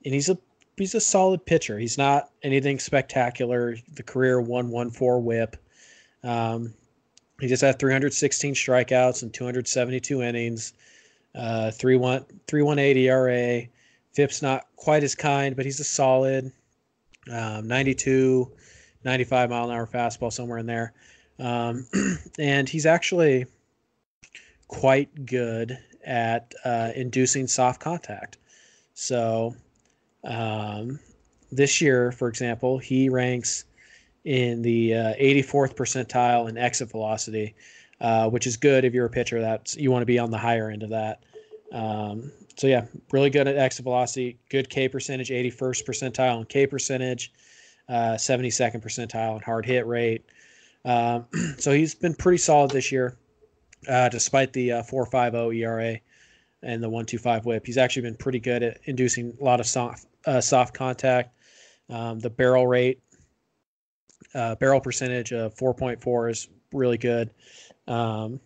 and 0.04 0.14
he's 0.14 0.28
a 0.28 0.38
he's 0.76 0.96
a 0.96 1.00
solid 1.00 1.46
pitcher. 1.46 1.80
He's 1.80 1.98
not 1.98 2.30
anything 2.44 2.80
spectacular. 2.80 3.78
The 3.94 4.04
career 4.04 4.42
one 4.42 4.70
one 4.70 4.92
four 4.92 5.22
WHIP. 5.22 5.56
Um, 6.24 6.74
he 7.40 7.48
just 7.48 7.62
had 7.62 7.80
316 7.80 8.54
strikeouts 8.54 9.22
and 9.22 9.34
272 9.34 10.22
innings. 10.22 10.74
Uh, 11.34 11.70
3 11.72 11.98
318 12.48 12.98
ERA. 12.98 13.68
FIP's 14.14 14.42
not 14.42 14.66
quite 14.78 15.04
as 15.04 15.16
kind, 15.16 15.56
but 15.56 15.66
he's 15.66 15.82
a 15.82 15.84
solid 15.84 16.52
um, 17.30 17.68
92, 17.68 18.50
95 19.04 19.50
mile 19.50 19.70
an 19.70 19.76
hour 19.76 19.86
fastball 19.86 20.32
somewhere 20.32 20.60
in 20.60 20.66
there. 20.66 20.94
Um, 21.38 21.86
and 22.40 22.70
he's 22.70 22.86
actually 22.86 23.46
quite 24.68 25.26
good 25.26 25.78
at 26.06 26.54
uh, 26.64 26.92
inducing 26.96 27.48
soft 27.48 27.80
contact. 27.82 28.38
So 28.94 29.56
um, 30.24 31.00
this 31.52 31.82
year, 31.82 32.12
for 32.12 32.28
example, 32.28 32.78
he 32.78 33.10
ranks 33.10 33.66
in 34.24 34.62
the 34.62 34.94
uh, 34.94 35.14
84th 35.16 35.76
percentile 35.76 36.50
in 36.50 36.58
exit 36.58 36.90
velocity, 36.90 37.56
uh, 38.02 38.30
which 38.30 38.48
is 38.48 38.58
good 38.58 38.86
if 38.86 38.94
you're 38.94 39.06
a 39.06 39.10
pitcher 39.10 39.42
that 39.42 39.76
you 39.76 39.92
want 39.92 40.02
to 40.02 40.08
be 40.08 40.20
on 40.20 40.32
the 40.32 40.38
higher 40.38 40.70
end 40.70 40.84
of 40.84 40.90
that. 40.90 41.24
Um, 41.72 42.32
so 42.58 42.68
yeah, 42.68 42.86
really 43.12 43.30
good 43.30 43.48
at 43.48 43.58
exit 43.58 43.84
velocity, 43.84 44.40
good 44.50 44.70
K 44.70 44.88
percentage, 44.88 45.30
81st 45.30 45.86
percentile 45.86 46.40
in 46.40 46.46
K 46.46 46.66
percentage, 46.66 47.34
uh, 47.90 48.14
72nd 48.14 48.82
percentile 48.82 49.36
in 49.36 49.42
hard 49.42 49.66
hit 49.66 49.86
rate. 49.86 50.26
Um, 50.86 51.26
so 51.58 51.72
he's 51.72 51.94
been 51.94 52.16
pretty 52.16 52.38
solid 52.38 52.72
this 52.72 52.92
year 52.92 53.18
uh, 53.88 54.10
despite 54.10 54.54
the 54.54 54.74
uh, 54.74 54.84
4.50 54.84 55.56
ERA 55.58 56.00
and 56.64 56.84
the 56.84 56.90
1.25 56.90 57.46
WHIP. 57.46 57.66
He's 57.66 57.78
actually 57.78 58.04
been 58.04 58.16
pretty 58.16 58.40
good 58.40 58.64
at 58.64 58.80
inducing 58.86 59.38
a 59.40 59.44
lot 59.44 59.60
of 59.60 59.68
soft 59.68 60.08
uh, 60.26 60.42
soft 60.42 60.74
contact. 60.74 61.36
Um, 61.90 62.20
the 62.20 62.30
barrel 62.30 62.66
rate, 62.66 63.00
uh, 64.34 64.56
barrel 64.56 64.82
percentage 64.82 65.32
of 65.32 65.56
4.4 65.56 66.32
is 66.32 66.48
really 66.74 66.98
good. 66.98 67.30
Um, 67.88 68.40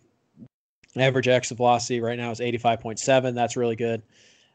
average 0.96 1.28
exit 1.28 1.56
velocity 1.56 2.00
right 2.00 2.18
now 2.18 2.30
is 2.30 2.40
85.7. 2.40 3.34
That's 3.34 3.56
really 3.56 3.76
good. 3.76 4.02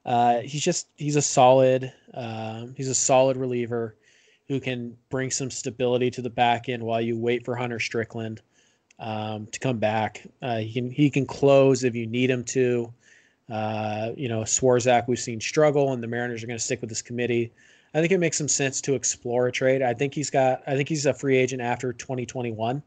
Uh, 0.06 0.42
he's 0.42 0.64
just 0.64 0.88
he's 0.96 1.16
a 1.16 1.22
solid 1.22 1.92
um, 2.14 2.76
he's 2.78 2.90
a 2.90 2.96
solid 2.96 3.38
reliever 3.38 3.96
who 4.48 4.60
can 4.60 4.96
bring 5.10 5.32
some 5.32 5.50
stability 5.50 6.12
to 6.12 6.22
the 6.22 6.30
back 6.30 6.70
end 6.70 6.84
while 6.84 7.02
you 7.02 7.18
wait 7.18 7.44
for 7.44 7.56
Hunter 7.56 7.80
Strickland 7.80 8.42
um, 9.00 9.48
to 9.48 9.60
come 9.60 9.78
back. 9.78 10.24
Uh, 10.42 10.58
he 10.58 10.74
can 10.74 10.92
he 10.92 11.10
can 11.10 11.26
close 11.26 11.84
if 11.84 11.96
you 11.96 12.08
need 12.08 12.30
him 12.30 12.44
to. 12.46 12.94
Uh, 13.50 14.12
you 14.16 14.28
know, 14.28 14.42
Swarzak 14.42 15.08
we've 15.08 15.20
seen 15.20 15.40
struggle, 15.40 15.94
and 15.94 16.02
the 16.02 16.08
Mariners 16.08 16.44
are 16.44 16.48
going 16.48 16.58
to 16.58 16.64
stick 16.64 16.82
with 16.82 16.90
this 16.90 17.02
committee. 17.02 17.52
I 17.94 18.00
think 18.00 18.12
it 18.12 18.18
makes 18.18 18.38
some 18.38 18.48
sense 18.48 18.82
to 18.82 18.94
explore 18.96 19.48
a 19.48 19.52
trade. 19.52 19.82
I 19.82 19.94
think 19.94 20.14
he's 20.14 20.30
got. 20.30 20.64
I 20.68 20.76
think 20.76 20.90
he's 20.90 21.06
a 21.06 21.14
free 21.14 21.38
agent 21.38 21.62
after 21.62 21.94
2021. 21.94 22.82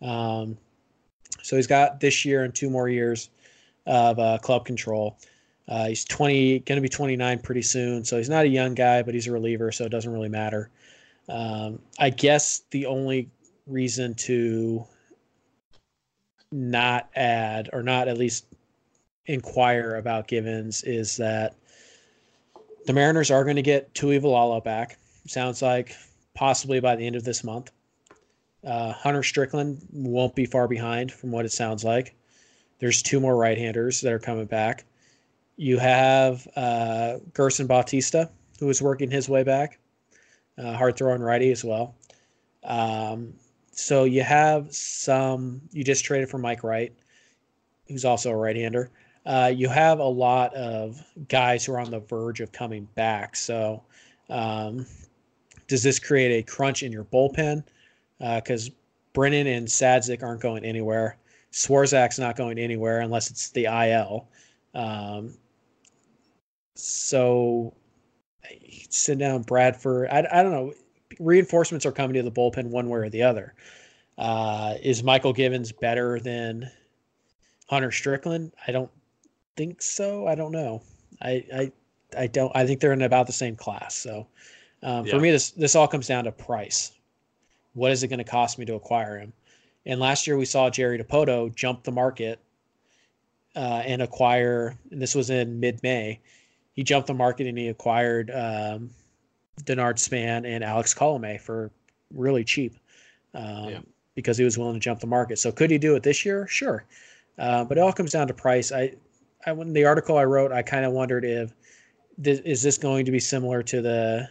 Um, 0.00 0.56
so 1.42 1.56
he's 1.56 1.66
got 1.66 2.00
this 2.00 2.24
year 2.24 2.44
and 2.44 2.54
two 2.54 2.70
more 2.70 2.88
years 2.88 3.30
of 3.86 4.18
uh, 4.18 4.38
club 4.38 4.64
control. 4.64 5.18
Uh, 5.68 5.86
he's 5.86 6.04
20, 6.04 6.60
going 6.60 6.76
to 6.76 6.82
be 6.82 6.88
29 6.88 7.38
pretty 7.38 7.62
soon. 7.62 8.04
So 8.04 8.16
he's 8.16 8.28
not 8.28 8.44
a 8.44 8.48
young 8.48 8.74
guy, 8.74 9.02
but 9.02 9.14
he's 9.14 9.26
a 9.26 9.32
reliever, 9.32 9.70
so 9.72 9.84
it 9.84 9.90
doesn't 9.90 10.12
really 10.12 10.28
matter. 10.28 10.70
Um, 11.28 11.78
I 11.98 12.10
guess 12.10 12.62
the 12.70 12.86
only 12.86 13.30
reason 13.66 14.14
to 14.14 14.84
not 16.52 17.08
add 17.14 17.70
or 17.72 17.82
not 17.82 18.08
at 18.08 18.18
least 18.18 18.46
inquire 19.26 19.96
about 19.96 20.28
Givens 20.28 20.82
is 20.82 21.16
that 21.16 21.54
the 22.86 22.92
Mariners 22.92 23.30
are 23.30 23.44
going 23.44 23.56
to 23.56 23.62
get 23.62 23.94
Tuivailala 23.94 24.62
back. 24.62 24.98
Sounds 25.26 25.62
like 25.62 25.94
possibly 26.34 26.80
by 26.80 26.96
the 26.96 27.06
end 27.06 27.16
of 27.16 27.24
this 27.24 27.44
month. 27.44 27.70
Uh, 28.64 28.92
Hunter 28.92 29.22
Strickland 29.22 29.86
won't 29.92 30.34
be 30.34 30.46
far 30.46 30.68
behind 30.68 31.12
from 31.12 31.30
what 31.30 31.44
it 31.44 31.52
sounds 31.52 31.84
like. 31.84 32.14
There's 32.78 33.02
two 33.02 33.20
more 33.20 33.36
right-handers 33.36 34.00
that 34.00 34.12
are 34.12 34.18
coming 34.18 34.46
back. 34.46 34.84
You 35.56 35.78
have 35.78 36.46
uh, 36.56 37.18
Gerson 37.32 37.66
Bautista, 37.66 38.30
who 38.58 38.68
is 38.68 38.82
working 38.82 39.10
his 39.10 39.28
way 39.28 39.42
back, 39.42 39.78
uh, 40.58 40.72
hard 40.74 40.96
throwing 40.96 41.22
righty 41.22 41.50
as 41.52 41.64
well. 41.64 41.94
Um, 42.64 43.34
so 43.72 44.04
you 44.04 44.22
have 44.22 44.72
some. 44.74 45.60
You 45.72 45.84
just 45.84 46.04
traded 46.04 46.30
for 46.30 46.38
Mike 46.38 46.62
Wright, 46.64 46.92
who's 47.88 48.04
also 48.04 48.30
a 48.30 48.36
right-hander. 48.36 48.90
uh, 49.26 49.52
you 49.54 49.68
have 49.68 49.98
a 50.00 50.04
lot 50.04 50.54
of 50.54 51.02
guys 51.28 51.64
who 51.64 51.72
are 51.72 51.80
on 51.80 51.90
the 51.90 52.00
verge 52.00 52.40
of 52.40 52.52
coming 52.52 52.88
back. 52.94 53.36
So, 53.36 53.82
um, 54.30 54.86
does 55.68 55.82
this 55.82 55.98
create 55.98 56.32
a 56.38 56.42
crunch 56.50 56.82
in 56.82 56.92
your 56.92 57.04
bullpen? 57.04 57.64
Because 58.18 58.68
uh, 58.68 58.72
Brennan 59.12 59.46
and 59.46 59.66
Sadzeck 59.66 60.22
aren't 60.22 60.40
going 60.40 60.64
anywhere. 60.64 61.18
Swarzak's 61.52 62.18
not 62.18 62.36
going 62.36 62.58
anywhere 62.58 63.00
unless 63.00 63.30
it's 63.30 63.50
the 63.50 63.66
IL. 63.66 64.28
Um, 64.74 65.34
so, 66.74 67.74
sit 68.90 69.18
down 69.18 69.42
Bradford. 69.42 70.08
I, 70.10 70.26
I 70.32 70.42
don't 70.42 70.52
know. 70.52 70.72
Reinforcements 71.18 71.86
are 71.86 71.92
coming 71.92 72.14
to 72.14 72.22
the 72.22 72.30
bullpen 72.30 72.66
one 72.66 72.88
way 72.88 73.00
or 73.00 73.08
the 73.08 73.22
other. 73.22 73.54
Uh, 74.18 74.74
is 74.82 75.02
Mychal 75.02 75.34
Givens 75.34 75.72
better 75.72 76.20
than 76.20 76.70
Hunter 77.68 77.90
Strickland? 77.90 78.52
I 78.66 78.72
don't 78.72 78.90
think 79.56 79.82
so. 79.82 80.26
I 80.26 80.34
don't 80.34 80.52
know. 80.52 80.82
I 81.20 81.44
I 81.54 81.72
I 82.16 82.26
don't. 82.26 82.52
I 82.54 82.66
think 82.66 82.80
they're 82.80 82.92
in 82.92 83.02
about 83.02 83.26
the 83.26 83.32
same 83.32 83.56
class. 83.56 83.94
So 83.94 84.26
um, 84.82 85.06
yeah. 85.06 85.12
for 85.12 85.20
me, 85.20 85.30
this 85.30 85.50
this 85.50 85.74
all 85.74 85.88
comes 85.88 86.06
down 86.06 86.24
to 86.24 86.32
price. 86.32 86.92
What 87.74 87.92
is 87.92 88.02
it 88.02 88.08
going 88.08 88.18
to 88.18 88.24
cost 88.24 88.58
me 88.58 88.66
to 88.66 88.74
acquire 88.74 89.18
him? 89.18 89.32
And 89.86 89.98
last 89.98 90.26
year 90.26 90.36
we 90.36 90.44
saw 90.44 90.70
Jerry 90.70 90.98
Dipoto 90.98 91.54
jump 91.54 91.82
the 91.82 91.92
market 91.92 92.38
uh, 93.56 93.82
and 93.84 94.02
acquire. 94.02 94.76
And 94.90 95.00
this 95.00 95.14
was 95.14 95.30
in 95.30 95.58
mid 95.58 95.82
May. 95.82 96.20
He 96.74 96.82
jumped 96.82 97.06
the 97.06 97.14
market 97.14 97.46
and 97.46 97.56
he 97.58 97.68
acquired 97.68 98.30
um, 98.30 98.90
Denard 99.64 99.98
Span 99.98 100.44
and 100.44 100.62
Alex 100.64 100.94
Colome 100.94 101.40
for 101.40 101.70
really 102.12 102.44
cheap. 102.44 102.76
Um, 103.34 103.68
yeah 103.68 103.80
because 104.14 104.36
he 104.36 104.44
was 104.44 104.58
willing 104.58 104.74
to 104.74 104.80
jump 104.80 105.00
the 105.00 105.06
market. 105.06 105.38
So 105.38 105.52
could 105.52 105.70
he 105.70 105.78
do 105.78 105.94
it 105.96 106.02
this 106.02 106.24
year? 106.24 106.46
Sure, 106.46 106.84
uh, 107.38 107.64
but 107.64 107.78
it 107.78 107.80
all 107.80 107.92
comes 107.92 108.12
down 108.12 108.26
to 108.28 108.34
price. 108.34 108.72
I, 108.72 108.94
I 109.46 109.52
when 109.52 109.72
the 109.72 109.84
article 109.84 110.16
I 110.16 110.24
wrote, 110.24 110.52
I 110.52 110.62
kind 110.62 110.84
of 110.84 110.92
wondered 110.92 111.24
if 111.24 111.52
this, 112.18 112.40
is 112.40 112.62
this 112.62 112.78
going 112.78 113.04
to 113.04 113.10
be 113.10 113.20
similar 113.20 113.62
to 113.64 113.80
the 113.80 114.28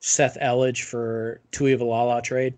Seth 0.00 0.38
Elledge 0.40 0.82
for 0.82 1.40
Tuivailala 1.52 2.22
trade 2.22 2.54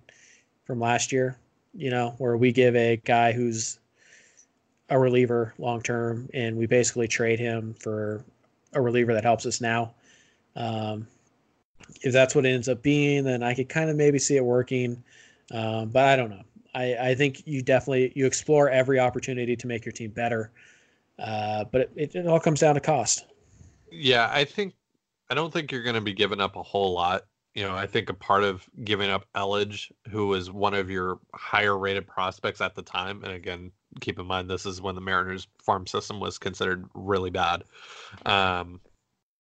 from 0.64 0.80
last 0.80 1.12
year? 1.12 1.38
You 1.74 1.90
know, 1.90 2.14
where 2.18 2.36
we 2.36 2.52
give 2.52 2.74
a 2.76 2.96
guy 2.96 3.32
who's 3.32 3.78
a 4.88 4.98
reliever 4.98 5.52
long 5.58 5.82
term, 5.82 6.28
and 6.32 6.56
we 6.56 6.66
basically 6.66 7.08
trade 7.08 7.38
him 7.38 7.74
for 7.74 8.24
a 8.72 8.80
reliever 8.80 9.14
that 9.14 9.24
helps 9.24 9.46
us 9.46 9.60
now. 9.60 9.94
Um, 10.54 11.06
if 12.02 12.12
that's 12.12 12.34
what 12.34 12.46
it 12.46 12.50
ends 12.50 12.68
up 12.68 12.82
being, 12.82 13.24
then 13.24 13.42
I 13.42 13.54
could 13.54 13.68
kind 13.68 13.90
of 13.90 13.96
maybe 13.96 14.18
see 14.18 14.36
it 14.36 14.44
working. 14.44 15.02
Um, 15.52 15.88
but 15.90 16.04
I 16.04 16.16
don't 16.16 16.30
know. 16.30 16.42
I, 16.74 17.10
I 17.10 17.14
think 17.14 17.46
you 17.46 17.62
definitely 17.62 18.12
you 18.14 18.26
explore 18.26 18.68
every 18.68 19.00
opportunity 19.00 19.56
to 19.56 19.66
make 19.66 19.84
your 19.84 19.92
team 19.92 20.10
better, 20.10 20.52
uh, 21.18 21.64
but 21.64 21.90
it, 21.96 22.14
it, 22.14 22.26
all 22.26 22.38
comes 22.38 22.60
down 22.60 22.74
to 22.74 22.80
cost. 22.80 23.24
Yeah, 23.90 24.28
I 24.30 24.44
think 24.44 24.74
I 25.30 25.34
don't 25.34 25.52
think 25.52 25.72
you're 25.72 25.82
going 25.82 25.94
to 25.94 26.02
be 26.02 26.12
giving 26.12 26.40
up 26.40 26.56
a 26.56 26.62
whole 26.62 26.92
lot. 26.92 27.22
You 27.54 27.62
know, 27.62 27.74
I 27.74 27.86
think 27.86 28.10
a 28.10 28.14
part 28.14 28.44
of 28.44 28.68
giving 28.84 29.08
up 29.08 29.24
Elledge, 29.34 29.90
who 30.10 30.26
was 30.26 30.50
one 30.50 30.74
of 30.74 30.90
your 30.90 31.18
higher 31.34 31.78
rated 31.78 32.06
prospects 32.06 32.60
at 32.60 32.74
the 32.74 32.82
time, 32.82 33.24
and 33.24 33.32
again, 33.32 33.72
keep 34.00 34.18
in 34.18 34.26
mind 34.26 34.50
this 34.50 34.66
is 34.66 34.82
when 34.82 34.94
the 34.94 35.00
Mariners 35.00 35.48
farm 35.62 35.86
system 35.86 36.20
was 36.20 36.36
considered 36.36 36.84
really 36.92 37.30
bad, 37.30 37.64
um, 38.26 38.80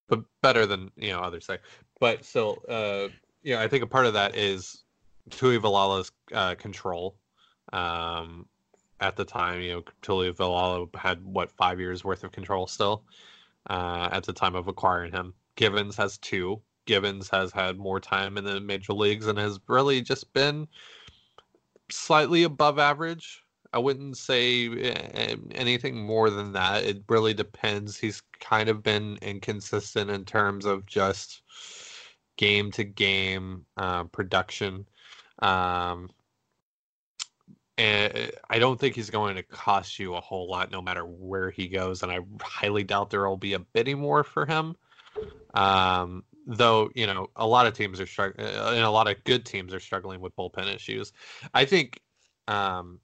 but 0.08 0.20
better 0.42 0.64
than 0.64 0.90
you 0.96 1.12
know 1.12 1.20
others 1.20 1.44
say. 1.44 1.58
But 1.98 2.24
still, 2.24 2.62
uh, 2.68 3.08
you 3.42 3.54
know, 3.54 3.60
I 3.60 3.68
think 3.68 3.82
a 3.82 3.86
part 3.86 4.06
of 4.06 4.14
that 4.14 4.36
is 4.36 4.82
Tuivailala's 5.30 6.12
uh, 6.32 6.54
control 6.56 7.16
um, 7.72 8.46
at 9.00 9.16
the 9.16 9.24
time, 9.24 9.60
you 9.60 9.72
know, 9.72 9.82
Tuivailala 10.02 10.94
had 10.94 11.24
what 11.24 11.50
five 11.52 11.80
years 11.80 12.04
worth 12.04 12.24
of 12.24 12.32
control 12.32 12.66
still 12.66 13.02
uh, 13.68 14.08
at 14.12 14.24
the 14.24 14.32
time 14.32 14.54
of 14.54 14.68
acquiring 14.68 15.12
him. 15.12 15.34
Givens 15.56 15.96
has 15.96 16.18
two. 16.18 16.60
Givens 16.86 17.28
has 17.30 17.50
had 17.50 17.78
more 17.78 17.98
time 17.98 18.38
in 18.38 18.44
the 18.44 18.60
major 18.60 18.92
leagues 18.92 19.26
and 19.26 19.38
has 19.38 19.58
really 19.66 20.00
just 20.02 20.32
been 20.32 20.68
slightly 21.90 22.44
above 22.44 22.78
average. 22.78 23.42
I 23.72 23.78
wouldn't 23.78 24.16
say 24.16 24.68
eh, 24.68 25.36
anything 25.52 26.04
more 26.06 26.30
than 26.30 26.52
that. 26.52 26.84
It 26.84 27.02
really 27.08 27.34
depends. 27.34 27.98
He's 27.98 28.22
kind 28.40 28.68
of 28.68 28.82
been 28.82 29.18
inconsistent 29.20 30.10
in 30.10 30.24
terms 30.24 30.64
of 30.64 30.86
just 30.86 31.42
game 32.36 32.70
to 32.72 32.84
game 32.84 33.66
uh, 33.76 34.04
production. 34.04 34.86
Um, 35.40 36.10
and 37.78 38.12
eh, 38.14 38.30
I 38.48 38.58
don't 38.58 38.78
think 38.78 38.94
he's 38.94 39.10
going 39.10 39.36
to 39.36 39.42
cost 39.42 39.98
you 39.98 40.14
a 40.14 40.20
whole 40.20 40.48
lot 40.48 40.70
no 40.70 40.80
matter 40.80 41.04
where 41.04 41.50
he 41.50 41.68
goes. 41.68 42.02
And 42.02 42.10
I 42.10 42.20
highly 42.40 42.84
doubt 42.84 43.10
there 43.10 43.28
will 43.28 43.36
be 43.36 43.54
a 43.54 43.58
bidding 43.58 44.00
war 44.00 44.24
for 44.24 44.46
him. 44.46 44.76
Um, 45.54 46.24
though, 46.46 46.90
you 46.94 47.06
know, 47.06 47.30
a 47.36 47.46
lot 47.46 47.66
of 47.66 47.74
teams 47.74 48.00
are 48.00 48.06
struggling, 48.06 48.46
eh, 48.46 48.70
and 48.74 48.84
a 48.84 48.90
lot 48.90 49.08
of 49.08 49.22
good 49.24 49.44
teams 49.44 49.74
are 49.74 49.80
struggling 49.80 50.20
with 50.20 50.36
bullpen 50.36 50.74
issues. 50.74 51.12
I 51.52 51.64
think, 51.64 52.00
um, 52.48 53.00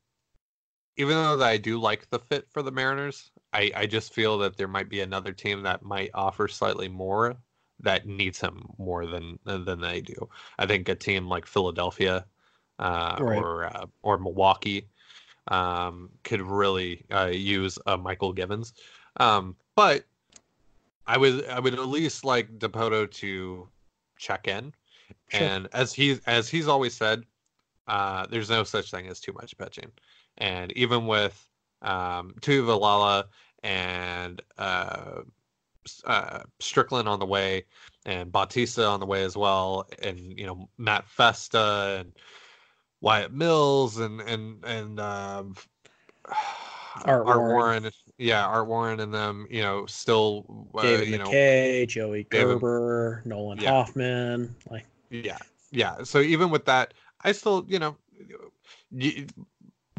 even 0.97 1.15
though 1.15 1.43
I 1.43 1.57
do 1.57 1.81
like 1.81 2.09
the 2.11 2.19
fit 2.19 2.47
for 2.51 2.63
the 2.63 2.71
Mariners, 2.71 3.31
I, 3.53 3.73
I 3.75 3.87
just 3.87 4.13
feel 4.13 4.39
that 4.39 4.57
there 4.57 4.69
might 4.69 4.91
be 4.91 5.01
another 5.01 5.33
team 5.33 5.63
that 5.63 5.83
might 5.83 6.11
offer 6.15 6.49
slightly 6.49 6.89
more 6.89 7.37
that 7.83 8.07
needs 8.07 8.41
him 8.41 8.69
more 8.79 9.07
than 9.07 9.39
than 9.45 9.81
they 9.81 10.01
do. 10.01 10.29
I 10.59 10.67
think 10.67 10.89
a 10.89 10.95
team 10.95 11.29
like 11.29 11.47
Philadelphia 11.47 12.25
uh, 12.79 13.17
right. 13.21 13.39
or 13.39 13.65
uh, 13.65 13.87
or 14.03 14.19
Milwaukee 14.19 14.89
um, 15.49 16.11
could 16.25 16.41
really 16.41 17.05
uh, 17.11 17.27
use 17.33 17.79
a 17.87 17.99
Mychal 17.99 18.35
Givens. 18.35 18.75
Um, 19.19 19.57
but 19.75 20.05
I 21.07 21.17
would 21.17 21.47
I 21.49 21.61
would 21.61 21.75
at 21.75 21.87
least 21.87 22.25
like 22.25 22.59
Dipoto 22.59 23.11
to 23.11 23.69
check 24.19 24.49
in, 24.49 24.73
sure. 25.29 25.49
and 25.49 25.69
as 25.73 25.93
he's 25.93 26.21
as 26.27 26.49
he's 26.49 26.69
always 26.69 26.95
said, 26.95 27.25
uh, 27.89 28.27
there's 28.31 28.51
no 28.51 28.65
such 28.65 28.91
thing 28.91 29.09
as 29.09 29.21
too 29.21 29.33
much 29.33 29.57
pitching, 29.59 29.91
and 30.39 30.73
even 30.73 31.07
with 31.07 31.47
um, 31.83 32.35
Tuivailala 32.41 33.25
and 33.63 34.41
uh, 36.05 36.41
Strickland 36.61 37.09
on 37.09 37.19
the 37.19 37.27
way, 37.27 37.65
and 38.07 38.31
Bautista 38.33 38.87
on 38.87 39.01
the 39.01 39.07
way 39.07 39.23
as 39.23 39.37
well, 39.37 39.87
and 40.03 40.19
you 40.19 40.47
know 40.47 40.69
Matt 40.79 41.09
Festa 41.09 41.99
and 42.01 42.13
Wyatt 43.01 43.33
Mills 43.33 43.99
and 43.99 44.21
and 44.23 44.65
and 44.65 45.01
um, 45.01 45.55
Art, 47.05 47.27
Art 47.27 47.39
Warren. 47.39 47.53
Warren. 47.83 47.91
yeah, 48.19 48.47
Art 48.47 48.67
Warren 48.67 49.01
and 49.01 49.13
them, 49.13 49.47
you 49.51 49.63
know, 49.63 49.87
still 49.87 50.69
uh, 50.75 50.83
David 50.83 51.09
you 51.09 51.19
McKay, 51.19 51.81
know, 51.81 51.87
Joey 51.87 52.25
Gerber, 52.25 53.17
David, 53.17 53.27
Nolan 53.27 53.59
yeah. 53.61 53.71
Hoffman, 53.71 54.55
like 54.71 54.87
yeah, 55.11 55.39
yeah. 55.71 56.03
So 56.03 56.21
even 56.21 56.51
with 56.51 56.65
that, 56.67 56.95
I 57.23 57.33
still, 57.33 57.65
you 57.69 57.79
know, 57.79 57.97
you, 58.91 59.27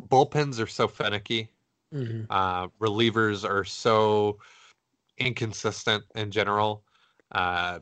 bullpens 0.07 0.61
are 0.61 0.67
so 0.67 0.87
finicky. 0.87 1.49
Mm-hmm. 1.93 2.23
Uh, 2.29 2.67
relievers 2.79 3.47
are 3.47 3.63
so 3.63 4.37
inconsistent 5.17 6.03
in 6.15 6.31
general. 6.31 6.83
Uh, 7.31 7.79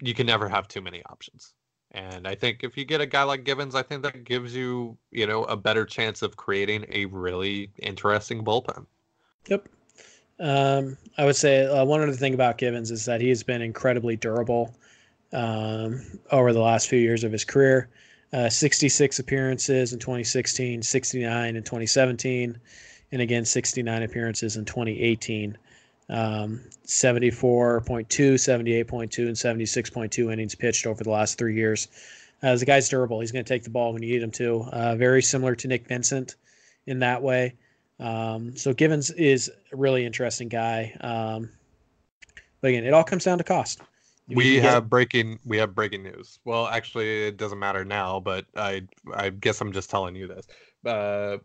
you 0.00 0.14
can 0.14 0.26
never 0.26 0.48
have 0.48 0.68
too 0.68 0.80
many 0.80 1.02
options. 1.10 1.54
And 1.92 2.26
I 2.26 2.34
think 2.34 2.62
if 2.62 2.76
you 2.76 2.84
get 2.84 3.00
a 3.00 3.06
guy 3.06 3.24
like 3.24 3.44
Givens, 3.44 3.74
I 3.74 3.82
think 3.82 4.02
that 4.02 4.24
gives 4.24 4.54
you, 4.54 4.96
you 5.10 5.26
know, 5.26 5.44
a 5.44 5.56
better 5.56 5.84
chance 5.84 6.22
of 6.22 6.36
creating 6.36 6.86
a 6.90 7.06
really 7.06 7.70
interesting 7.78 8.44
bullpen. 8.44 8.86
Yep. 9.48 9.68
Um, 10.38 10.96
I 11.18 11.24
would 11.24 11.36
say 11.36 11.66
uh, 11.66 11.84
one 11.84 12.00
other 12.00 12.12
thing 12.12 12.32
about 12.32 12.58
Givens 12.58 12.90
is 12.90 13.04
that 13.06 13.20
he's 13.20 13.42
been 13.42 13.60
incredibly 13.60 14.16
durable 14.16 14.74
um, 15.32 16.00
over 16.30 16.52
the 16.52 16.60
last 16.60 16.88
few 16.88 16.98
years 16.98 17.24
of 17.24 17.32
his 17.32 17.44
career. 17.44 17.88
Uh, 18.32 18.48
66 18.48 19.18
appearances 19.18 19.92
in 19.92 19.98
2016, 19.98 20.82
69 20.82 21.56
in 21.56 21.62
2017, 21.62 22.58
and 23.10 23.20
again 23.20 23.44
69 23.44 24.02
appearances 24.04 24.56
in 24.56 24.64
2018 24.64 25.58
um, 26.10 26.60
74.2, 26.86 28.06
78.2, 28.08 28.98
and 28.98 29.36
76.2 29.36 30.32
innings 30.32 30.54
pitched 30.54 30.86
over 30.86 31.02
the 31.04 31.10
last 31.10 31.38
three 31.38 31.54
years. 31.54 31.88
Uh, 32.42 32.56
the 32.56 32.64
guy's 32.64 32.88
durable. 32.88 33.20
He's 33.20 33.32
going 33.32 33.44
to 33.44 33.48
take 33.48 33.62
the 33.62 33.70
ball 33.70 33.92
when 33.92 34.02
you 34.02 34.12
need 34.12 34.22
him 34.22 34.30
to. 34.32 34.62
Uh, 34.72 34.96
very 34.96 35.22
similar 35.22 35.54
to 35.54 35.68
Nick 35.68 35.86
Vincent 35.86 36.36
in 36.86 36.98
that 36.98 37.22
way. 37.22 37.54
Um, 38.00 38.56
so 38.56 38.72
Givens 38.72 39.10
is 39.10 39.50
a 39.72 39.76
really 39.76 40.04
interesting 40.04 40.48
guy. 40.48 40.96
Um, 41.00 41.50
but 42.60 42.68
again, 42.68 42.84
it 42.84 42.92
all 42.92 43.04
comes 43.04 43.24
down 43.24 43.38
to 43.38 43.44
cost. 43.44 43.80
If 44.28 44.36
we 44.36 44.56
have 44.56 44.84
get... 44.84 44.90
breaking. 44.90 45.38
We 45.44 45.58
have 45.58 45.74
breaking 45.74 46.02
news. 46.04 46.38
Well, 46.44 46.66
actually, 46.66 47.26
it 47.26 47.36
doesn't 47.36 47.58
matter 47.58 47.84
now, 47.84 48.20
but 48.20 48.46
I 48.56 48.82
I 49.12 49.30
guess 49.30 49.60
I'm 49.60 49.72
just 49.72 49.90
telling 49.90 50.14
you 50.14 50.28
this. 50.28 50.46
Uh, 50.86 51.38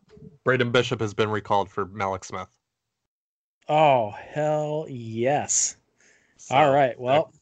Braden 0.43 0.71
Bishop 0.71 1.01
has 1.01 1.13
been 1.13 1.29
recalled 1.29 1.69
for 1.69 1.87
Mallex 1.87 2.25
Smith. 2.25 2.47
Oh, 3.67 4.11
hell 4.11 4.85
yes. 4.89 5.77
So, 6.37 6.55
All 6.55 6.71
right. 6.71 6.99
Well, 6.99 7.33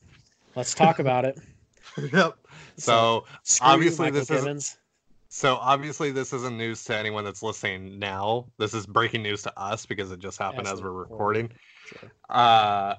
let's 0.55 0.73
talk 0.73 0.99
about 0.99 1.25
it. 1.25 1.37
yep. 2.13 2.37
So, 2.77 3.25
so 3.43 3.65
obviously 3.65 4.09
this 4.09 4.29
is 4.29 4.77
So 5.27 5.55
obviously 5.55 6.11
this 6.11 6.31
isn't 6.31 6.57
news 6.57 6.83
to 6.85 6.97
anyone 6.97 7.25
that's 7.25 7.43
listening 7.43 7.99
now. 7.99 8.47
This 8.57 8.73
is 8.73 8.85
breaking 8.85 9.23
news 9.23 9.43
to 9.43 9.59
us 9.59 9.85
because 9.85 10.11
it 10.11 10.19
just 10.19 10.39
happened 10.39 10.67
as, 10.67 10.73
As 10.73 10.81
we're 10.81 10.91
recording. 10.91 11.51
Sure. 11.85 12.11
Uh 12.29 12.95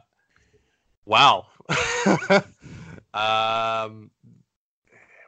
wow. 1.06 1.46
um 3.14 4.10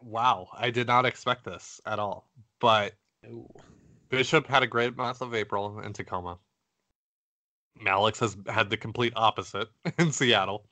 wow, 0.03 0.49
I 0.53 0.71
did 0.71 0.87
not 0.87 1.07
expect 1.07 1.45
this 1.45 1.81
at 1.87 1.99
all. 1.99 2.29
But. 2.61 2.95
Bishop 4.09 4.47
had 4.47 4.63
a 4.63 4.69
great 4.69 4.97
month 4.97 5.21
of 5.21 5.35
April 5.35 5.81
in 5.81 5.93
Tacoma. 5.93 6.39
Mallex 7.85 8.19
has 8.21 8.37
had 8.49 8.71
the 8.71 8.77
complete 8.77 9.13
opposite 9.17 9.69
in 9.99 10.13
Seattle. 10.13 10.67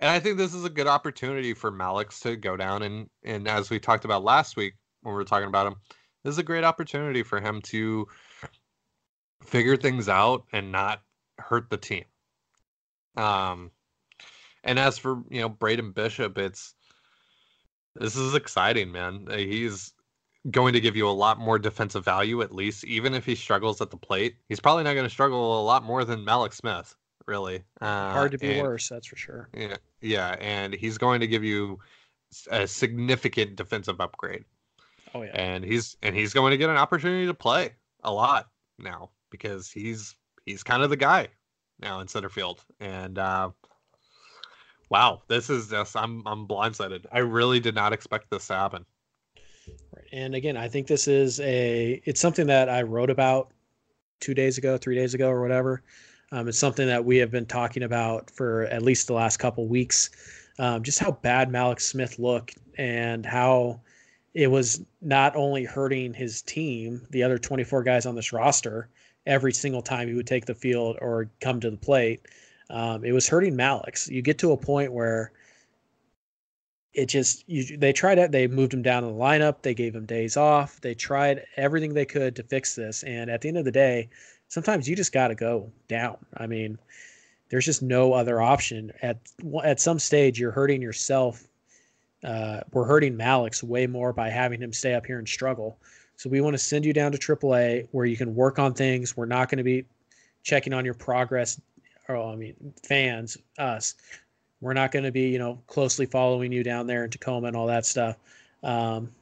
And 0.00 0.10
I 0.10 0.20
think 0.20 0.36
this 0.36 0.54
is 0.54 0.64
a 0.64 0.70
good 0.70 0.86
opportunity 0.86 1.54
for 1.54 1.72
Mallex 1.72 2.20
to 2.22 2.36
go 2.36 2.56
down 2.56 2.82
and 2.82 3.08
and 3.24 3.48
as 3.48 3.70
we 3.70 3.78
talked 3.78 4.04
about 4.04 4.24
last 4.24 4.56
week 4.56 4.74
when 5.02 5.14
we 5.14 5.16
were 5.16 5.24
talking 5.24 5.48
about 5.48 5.66
him, 5.66 5.76
this 6.22 6.32
is 6.32 6.38
a 6.38 6.42
great 6.42 6.64
opportunity 6.64 7.22
for 7.22 7.40
him 7.40 7.62
to 7.62 8.06
figure 9.42 9.76
things 9.76 10.08
out 10.08 10.44
and 10.52 10.70
not 10.70 11.02
hurt 11.38 11.70
the 11.70 11.76
team. 11.76 12.04
Um 13.16 13.70
and 14.64 14.78
as 14.78 14.98
for, 14.98 15.22
you 15.30 15.40
know, 15.40 15.48
Braden 15.48 15.92
Bishop, 15.92 16.36
it's 16.36 16.74
this 17.94 18.16
is 18.16 18.34
exciting, 18.34 18.92
man. 18.92 19.26
He's 19.30 19.94
going 20.50 20.72
to 20.72 20.80
give 20.80 20.96
you 20.96 21.08
a 21.08 21.10
lot 21.10 21.38
more 21.38 21.58
defensive 21.58 22.04
value, 22.04 22.42
at 22.42 22.54
least, 22.54 22.84
even 22.84 23.14
if 23.14 23.24
he 23.26 23.34
struggles 23.34 23.80
at 23.80 23.90
the 23.90 23.96
plate. 23.96 24.36
He's 24.48 24.60
probably 24.60 24.84
not 24.84 24.94
going 24.94 25.06
to 25.06 25.10
struggle 25.10 25.60
a 25.60 25.64
lot 25.64 25.82
more 25.84 26.04
than 26.04 26.24
Mallex 26.24 26.54
Smith, 26.54 26.94
really. 27.26 27.62
Uh, 27.80 28.12
Hard 28.12 28.32
to 28.32 28.38
be 28.38 28.52
and- 28.58 28.62
worse, 28.62 28.88
that's 28.88 29.06
for 29.06 29.16
sure. 29.16 29.48
Yeah, 29.56 29.76
yeah, 30.00 30.36
and 30.40 30.74
he's 30.74 30.98
going 30.98 31.20
to 31.20 31.26
give 31.26 31.42
you 31.44 31.78
a 32.50 32.66
significant 32.66 33.56
defensive 33.56 34.00
upgrade, 34.00 34.44
Oh 35.14 35.22
yeah. 35.22 35.30
and 35.34 35.64
he's 35.64 35.96
and 36.02 36.14
he's 36.14 36.32
going 36.32 36.50
to 36.50 36.56
get 36.56 36.68
an 36.70 36.76
opportunity 36.76 37.24
to 37.26 37.34
play 37.34 37.70
a 38.02 38.12
lot 38.12 38.48
now 38.78 39.10
because 39.30 39.70
he's 39.70 40.16
he's 40.44 40.62
kind 40.62 40.82
of 40.82 40.90
the 40.90 40.96
guy 40.96 41.28
now 41.80 42.00
in 42.00 42.08
center 42.08 42.28
field, 42.28 42.64
and 42.80 43.18
uh, 43.18 43.50
wow, 44.90 45.22
this 45.28 45.50
is 45.50 45.68
just 45.68 45.96
I'm 45.96 46.22
I'm 46.26 46.46
blindsided. 46.46 47.06
I 47.12 47.18
really 47.18 47.60
did 47.60 47.74
not 47.74 47.92
expect 47.92 48.30
this 48.30 48.46
to 48.48 48.54
happen. 48.54 48.84
And 50.12 50.34
again, 50.34 50.56
I 50.56 50.68
think 50.68 50.86
this 50.86 51.08
is 51.08 51.40
a 51.40 52.00
it's 52.04 52.20
something 52.20 52.46
that 52.46 52.68
I 52.68 52.82
wrote 52.82 53.10
about 53.10 53.50
two 54.20 54.34
days 54.34 54.58
ago, 54.58 54.76
three 54.78 54.94
days 54.94 55.14
ago, 55.14 55.28
or 55.28 55.42
whatever. 55.42 55.82
Um, 56.32 56.48
it's 56.48 56.58
something 56.58 56.86
that 56.86 57.04
we 57.04 57.18
have 57.18 57.30
been 57.30 57.46
talking 57.46 57.82
about 57.82 58.30
for 58.30 58.64
at 58.64 58.82
least 58.82 59.06
the 59.06 59.12
last 59.14 59.38
couple 59.38 59.66
weeks. 59.66 60.10
Um, 60.58 60.82
just 60.82 60.98
how 60.98 61.12
bad 61.12 61.50
Mallex 61.50 61.82
Smith 61.82 62.18
looked 62.18 62.58
and 62.78 63.24
how 63.24 63.80
it 64.34 64.48
was 64.48 64.82
not 65.00 65.36
only 65.36 65.64
hurting 65.64 66.14
his 66.14 66.42
team, 66.42 67.06
the 67.10 67.22
other 67.22 67.38
24 67.38 67.82
guys 67.82 68.06
on 68.06 68.14
this 68.14 68.32
roster, 68.32 68.88
every 69.26 69.52
single 69.52 69.82
time 69.82 70.08
he 70.08 70.14
would 70.14 70.26
take 70.26 70.46
the 70.46 70.54
field 70.54 70.96
or 71.00 71.30
come 71.40 71.60
to 71.60 71.70
the 71.70 71.76
plate. 71.76 72.26
Um, 72.70 73.04
it 73.04 73.12
was 73.12 73.28
hurting 73.28 73.54
Mallex. 73.54 74.08
You 74.08 74.22
get 74.22 74.38
to 74.38 74.52
a 74.52 74.56
point 74.56 74.92
where 74.92 75.32
it 76.96 77.06
just 77.06 77.44
you 77.46 77.76
they 77.76 77.92
tried 77.92 78.18
it 78.18 78.32
they 78.32 78.48
moved 78.48 78.72
him 78.72 78.82
down 78.82 79.04
in 79.04 79.10
the 79.10 79.24
lineup 79.24 79.60
they 79.60 79.74
gave 79.74 79.94
him 79.94 80.06
days 80.06 80.36
off 80.36 80.80
they 80.80 80.94
tried 80.94 81.44
everything 81.56 81.92
they 81.92 82.06
could 82.06 82.34
to 82.34 82.42
fix 82.42 82.74
this 82.74 83.02
and 83.02 83.30
at 83.30 83.42
the 83.42 83.48
end 83.48 83.58
of 83.58 83.66
the 83.66 83.70
day 83.70 84.08
sometimes 84.48 84.88
you 84.88 84.96
just 84.96 85.12
got 85.12 85.28
to 85.28 85.34
go 85.34 85.70
down. 85.88 86.16
I 86.36 86.46
mean 86.46 86.78
there's 87.48 87.64
just 87.64 87.82
no 87.82 88.12
other 88.12 88.40
option. 88.40 88.90
At 89.02 89.18
at 89.62 89.78
some 89.78 89.98
stage 89.98 90.40
you're 90.40 90.50
hurting 90.50 90.82
yourself 90.82 91.46
uh, 92.24 92.60
we're 92.72 92.86
hurting 92.86 93.16
Mallex 93.16 93.62
way 93.62 93.86
more 93.86 94.12
by 94.12 94.30
having 94.30 94.60
him 94.60 94.72
stay 94.72 94.94
up 94.94 95.06
here 95.06 95.18
and 95.18 95.28
struggle. 95.28 95.78
So 96.16 96.30
we 96.30 96.40
want 96.40 96.54
to 96.54 96.58
send 96.58 96.84
you 96.84 96.94
down 96.94 97.12
to 97.12 97.18
AAA 97.18 97.88
where 97.92 98.06
you 98.06 98.16
can 98.16 98.34
work 98.34 98.58
on 98.58 98.72
things. 98.72 99.16
We're 99.16 99.26
not 99.26 99.50
going 99.50 99.58
to 99.58 99.64
be 99.64 99.84
checking 100.42 100.72
on 100.72 100.84
your 100.84 100.94
progress 100.94 101.60
or 102.08 102.16
i 102.16 102.36
mean 102.36 102.54
fans 102.84 103.36
us 103.58 103.94
we're 104.60 104.72
not 104.72 104.92
going 104.92 105.04
to 105.04 105.12
be, 105.12 105.28
you 105.28 105.38
know, 105.38 105.60
closely 105.66 106.06
following 106.06 106.52
you 106.52 106.62
down 106.62 106.86
there 106.86 107.04
in 107.04 107.10
Tacoma 107.10 107.48
and 107.48 107.56
all 107.56 107.66
that 107.66 107.86
stuff. 107.86 108.16
Um, 108.62 109.12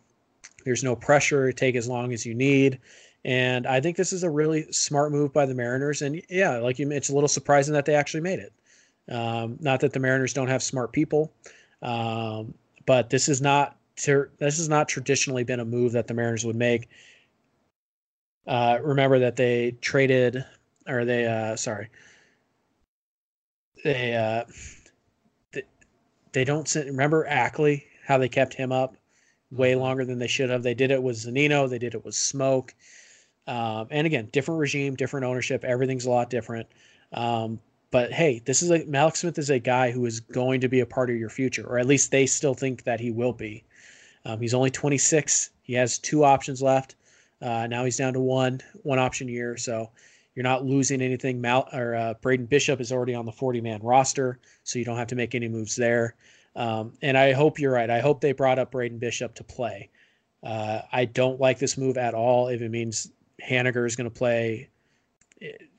there's 0.65 0.85
no 0.85 0.97
pressure. 0.97 1.53
Take 1.53 1.77
as 1.77 1.89
long 1.89 2.13
as 2.13 2.25
you 2.25 2.35
need. 2.35 2.81
And 3.25 3.67
I 3.67 3.81
think 3.81 3.97
this 3.97 4.13
is 4.13 4.23
a 4.23 4.31
really 4.31 4.71
smart 4.71 5.13
move 5.13 5.33
by 5.33 5.47
the 5.47 5.55
Mariners. 5.55 6.03
And 6.03 6.23
yeah, 6.29 6.59
like 6.59 6.79
you, 6.79 6.91
it's 6.91 7.09
a 7.09 7.15
little 7.15 7.29
surprising 7.29 7.75
that 7.75 7.85
they 7.85 7.95
actually 7.95 8.21
made 8.21 8.39
it. 8.39 8.53
Um, 9.11 9.57
not 9.61 9.81
that 9.81 9.93
the 9.93 10.01
Mariners 10.01 10.33
don't 10.33 10.49
have 10.49 10.63
smart 10.63 10.93
people, 10.93 11.33
um, 11.83 12.55
but 12.87 13.11
this 13.11 13.29
is 13.29 13.43
not 13.43 13.77
ter- 13.97 14.31
this 14.39 14.57
has 14.59 14.69
not 14.69 14.89
traditionally 14.89 15.45
been 15.45 15.61
a 15.61 15.65
move 15.65 15.93
that 15.93 16.07
the 16.07 16.15
Mariners 16.15 16.45
would 16.45 16.57
make. 16.57 16.89
Uh, 18.47 18.79
remember 18.83 19.19
that 19.19 19.37
they 19.37 19.73
traded, 19.81 20.45
or 20.87 21.05
they, 21.05 21.27
uh, 21.27 21.57
sorry, 21.57 21.89
they 23.85 24.15
uh, 24.15 24.45
they 26.35 26.45
don't 26.45 26.69
send, 26.69 26.87
remember 26.87 27.27
Ackley 27.27 27.87
how 28.05 28.19
they 28.19 28.29
kept 28.29 28.53
him 28.53 28.73
up 28.73 28.97
way 29.51 29.75
longer 29.75 30.05
than 30.05 30.19
they 30.19 30.27
should 30.27 30.51
have. 30.51 30.63
They 30.63 30.75
did 30.75 30.91
it 30.91 31.03
with 31.03 31.17
Zunino, 31.17 31.71
they 31.71 31.79
did 31.79 31.95
it 31.95 32.05
with 32.05 32.15
Smoak, 32.15 32.71
um, 33.47 33.87
and 33.91 34.07
again, 34.07 34.29
different 34.33 34.61
regime, 34.61 34.97
different 34.97 35.25
ownership. 35.25 35.65
Everything's 35.65 36.07
a 36.07 36.11
lot 36.11 36.31
different. 36.31 36.67
Um, 37.13 37.61
but 37.91 38.13
hey, 38.13 38.43
this 38.45 38.63
is 38.63 38.71
a 38.71 38.81
Mallex 38.81 39.19
Smith 39.19 39.39
is 39.39 39.51
a 39.51 39.59
guy 39.59 39.93
who 39.93 40.05
is 40.05 40.19
going 40.19 40.61
to 40.61 40.69
be 40.69 40.81
a 40.81 40.87
part 40.87 41.11
of 41.11 41.17
your 41.17 41.31
future, 41.31 41.65
or 41.67 41.79
at 41.79 41.87
least 41.87 42.11
they 42.11 42.27
still 42.27 42.55
think 42.55 42.85
that 42.85 43.01
he 43.01 43.11
will 43.11 43.33
be. 43.33 43.65
Um, 44.25 44.41
he's 44.41 44.55
only 44.55 44.71
26. 44.71 45.51
He 45.63 45.75
has 45.75 45.99
two 45.99 46.25
options 46.25 46.61
left. 46.61 46.97
Uh, 47.41 47.67
now 47.69 47.85
he's 47.85 47.97
down 47.97 48.15
to 48.15 48.21
one 48.21 48.61
one 48.83 48.99
option 48.99 49.29
year, 49.29 49.57
so 49.57 49.91
you're 50.35 50.43
not 50.43 50.65
losing 50.65 51.01
anything. 51.01 51.41
Mal 51.41 51.69
or 51.73 51.95
uh, 51.95 52.15
Braden 52.21 52.47
Bishop 52.47 52.81
is 52.81 52.93
already 52.93 53.15
on 53.15 53.25
the 53.25 53.33
40 53.33 53.61
man 53.61 53.81
roster, 53.83 54.39
so 54.65 54.79
you 54.79 54.85
don't 54.85 54.97
have 54.97 55.09
to 55.09 55.17
make 55.17 55.35
any 55.35 55.49
moves 55.49 55.77
there. 55.77 56.17
Um, 56.57 56.93
and 57.03 57.17
I 57.17 57.33
hope 57.33 57.59
you're 57.59 57.73
right. 57.73 57.91
I 57.91 58.01
hope 58.01 58.21
they 58.21 58.33
brought 58.33 58.59
up 58.59 58.71
Braden 58.73 58.99
Bishop 58.99 59.35
to 59.37 59.45
play. 59.45 59.91
Uh, 60.43 60.83
I 60.93 61.05
don't 61.07 61.41
like 61.41 61.59
this 61.59 61.79
move 61.79 61.97
at 61.97 62.15
all. 62.15 62.49
If 62.49 62.61
it 62.61 62.71
means 62.71 63.11
Haniger 63.43 63.87
is 63.87 63.97
going 63.97 64.11
to 64.11 64.15
play, 64.15 64.69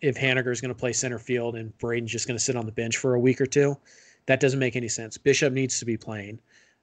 if 0.01 0.17
Haniger 0.17 0.51
is 0.51 0.61
going 0.61 0.73
to 0.73 0.79
play 0.79 0.91
center 0.93 1.19
field 1.19 1.55
and 1.55 1.77
Braden's 1.77 2.11
just 2.11 2.27
going 2.27 2.37
to 2.37 2.43
sit 2.43 2.55
on 2.55 2.65
the 2.65 2.71
bench 2.71 2.97
for 2.97 3.13
a 3.13 3.19
week 3.19 3.39
or 3.39 3.45
two, 3.45 3.77
that 4.25 4.39
doesn't 4.39 4.59
make 4.59 4.75
any 4.75 4.87
sense. 4.87 5.17
Bishop 5.17 5.53
needs 5.53 5.79
to 5.79 5.85
be 5.85 5.97
playing. 5.97 6.39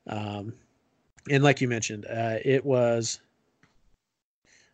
Um, 0.07 0.55
and 1.31 1.43
like 1.43 1.61
you 1.61 1.69
mentioned, 1.69 2.07
uh, 2.07 2.39
it 2.45 2.65
was 2.65 3.21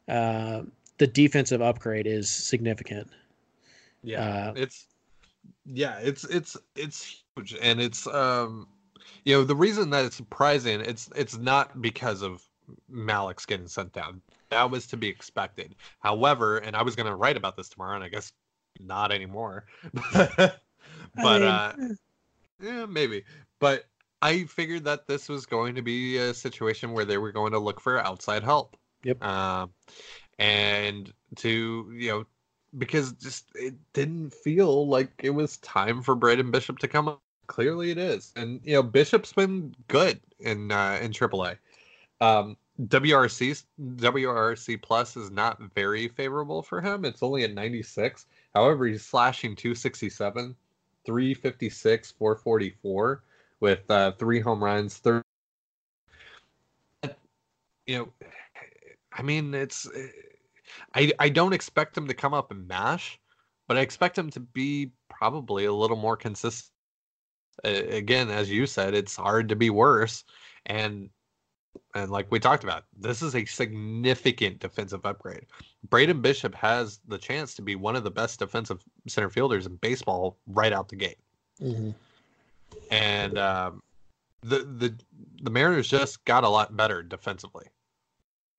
uh, 0.09 0.63
the 0.99 1.07
defensive 1.07 1.63
upgrade 1.63 2.07
is 2.07 2.29
significant. 2.29 3.09
Yeah, 4.03 4.51
Uh, 4.51 4.53
it's 4.57 4.87
yeah, 5.65 5.99
it's 5.99 6.25
it's 6.25 6.57
it's 6.77 7.23
huge, 7.37 7.57
and 7.61 7.81
it's 7.81 8.07
um, 8.07 8.69
you 9.25 9.35
know, 9.35 9.45
the 9.45 9.57
reason 9.57 9.91
that 9.91 10.05
it's 10.05 10.17
surprising, 10.17 10.81
it's 10.81 11.11
it's 11.17 11.37
not 11.37 11.81
because 11.81 12.23
of 12.23 12.43
Mallex 12.91 13.47
getting 13.47 13.69
sent 13.69 13.93
down. 13.93 14.21
That 14.51 14.71
was 14.71 14.87
to 14.89 14.97
be 14.97 15.09
expected. 15.09 15.75
However, 16.01 16.59
and 16.59 16.75
I 16.77 16.83
was 16.83 16.97
going 16.97 17.09
to 17.09 17.17
write 17.17 17.37
about 17.37 17.57
this 17.57 17.69
tomorrow, 17.69 17.95
and 17.95 18.05
I 18.05 18.09
guess 18.09 18.33
not 18.81 19.13
anymore. 19.13 19.67
but 20.13 20.61
I 21.19 21.39
mean, 21.39 21.43
uh, 21.43 21.75
yeah, 22.61 22.87
maybe. 22.87 23.25
But 23.59 23.85
I 24.23 24.45
figured 24.45 24.85
that 24.85 25.07
this 25.07 25.29
was 25.29 25.47
going 25.47 25.75
to 25.75 25.83
be 25.83 26.17
a 26.17 26.35
situation 26.35 26.93
where 26.93 27.05
they 27.05 27.19
were 27.19 27.33
going 27.33 27.53
to 27.53 27.59
look 27.59 27.81
for 27.81 27.99
outside 27.99 28.43
help. 28.43 28.77
Yep. 29.05 29.23
Um, 29.23 29.71
and 30.39 31.13
to 31.37 31.93
you 31.95 32.09
know, 32.09 32.27
because 32.77 33.13
just 33.13 33.47
it 33.55 33.75
didn't 33.93 34.33
feel 34.33 34.89
like 34.89 35.11
it 35.19 35.31
was 35.31 35.57
time 35.59 36.03
for 36.03 36.15
Braden 36.15 36.51
Bishop 36.51 36.79
to 36.79 36.89
come 36.89 37.09
up. 37.09 37.23
Clearly, 37.47 37.91
it 37.91 37.99
is, 37.99 38.33
and 38.37 38.61
you 38.63 38.75
know, 38.75 38.83
Bishop's 38.83 39.33
been 39.33 39.75
good 39.89 40.21
in 40.41 40.71
uh, 40.71 40.99
in 41.01 41.13
AAA. 41.13 41.57
Um, 42.21 42.57
WRC 42.83 43.65
WRC 43.97 44.83
plus 44.83 45.17
is 45.17 45.31
not 45.31 45.61
very 45.75 46.09
favorable 46.09 46.63
for 46.63 46.81
him. 46.81 47.05
It's 47.05 47.23
only 47.23 47.45
at 47.45 47.53
96. 47.53 48.27
However, 48.55 48.87
he's 48.87 49.05
slashing 49.05 49.57
267, 49.57 50.55
356, 51.05 52.11
444 52.13 53.23
with 53.61 53.91
uh, 53.91 54.13
three 54.13 54.41
home 54.41 54.63
runs. 54.63 54.99
Third, 54.99 55.25
you 57.87 57.99
know, 57.99 58.09
I 59.13 59.23
mean, 59.23 59.55
it's 59.55 59.89
I 60.95 61.13
I 61.19 61.29
don't 61.29 61.53
expect 61.53 61.97
him 61.97 62.09
to 62.09 62.15
come 62.15 62.35
up 62.35 62.51
and 62.51 62.67
mash, 62.69 63.19
but 63.67 63.77
I 63.77 63.81
expect 63.81 64.17
him 64.19 64.31
to 64.31 64.41
be 64.41 64.93
probably 65.09 65.65
a 65.65 65.73
little 65.73 65.97
more 65.97 66.17
consistent. 66.17 66.73
Uh, 67.65 67.71
again, 67.91 68.31
as 68.31 68.51
you 68.51 68.67
said, 68.67 68.95
it's 68.95 69.17
hard 69.17 69.49
to 69.49 69.57
be 69.57 69.71
worse, 69.71 70.25
and 70.67 71.11
and 71.95 72.11
like 72.11 72.31
we 72.31 72.39
talked 72.39 72.65
about, 72.65 72.85
this 72.97 73.23
is 73.23 73.35
a 73.35 73.45
significant 73.45 74.61
defensive 74.61 75.05
upgrade. 75.05 75.47
Braden 75.89 76.21
Bishop 76.21 76.55
has 76.55 77.01
the 77.09 77.19
chance 77.19 77.55
to 77.55 77.63
be 77.63 77.75
one 77.75 77.97
of 77.97 78.05
the 78.05 78.11
best 78.11 78.39
defensive 78.39 78.83
center 79.09 79.31
fielders 79.31 79.67
in 79.67 79.77
baseball 79.77 80.39
right 80.47 80.73
out 80.73 80.89
the 80.89 80.97
gate. 80.97 81.19
mhm. 81.61 81.95
And 82.91 83.39
um, 83.39 83.83
the 84.43 84.61
the 84.61 84.95
the 85.43 85.51
Mariners 85.51 85.89
just 85.89 86.25
got 86.25 86.45
a 86.45 86.49
lot 86.49 86.77
better 86.77 87.03
defensively. 87.03 87.67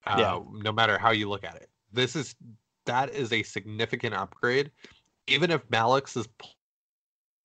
Uh, 0.05 0.16
Yeah. 0.18 0.39
No 0.62 0.72
matter 0.72 0.97
how 0.97 1.12
you 1.12 1.30
look 1.30 1.43
at 1.43 1.55
it, 1.55 1.68
this 1.91 2.15
is 2.15 2.35
that 2.85 3.13
is 3.13 3.31
a 3.33 3.43
significant 3.43 4.13
upgrade. 4.13 4.71
Even 5.27 5.51
if 5.51 5.67
Mallex 5.69 6.17
is 6.17 6.27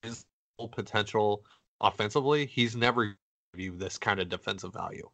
his 0.01 0.25
full 0.57 0.69
potential 0.69 1.45
offensively, 1.81 2.45
he's 2.45 2.75
never 2.75 3.05
give 3.05 3.59
you 3.59 3.77
this 3.77 3.97
kind 3.97 4.19
of 4.19 4.29
defensive 4.29 4.73
value. 4.73 5.07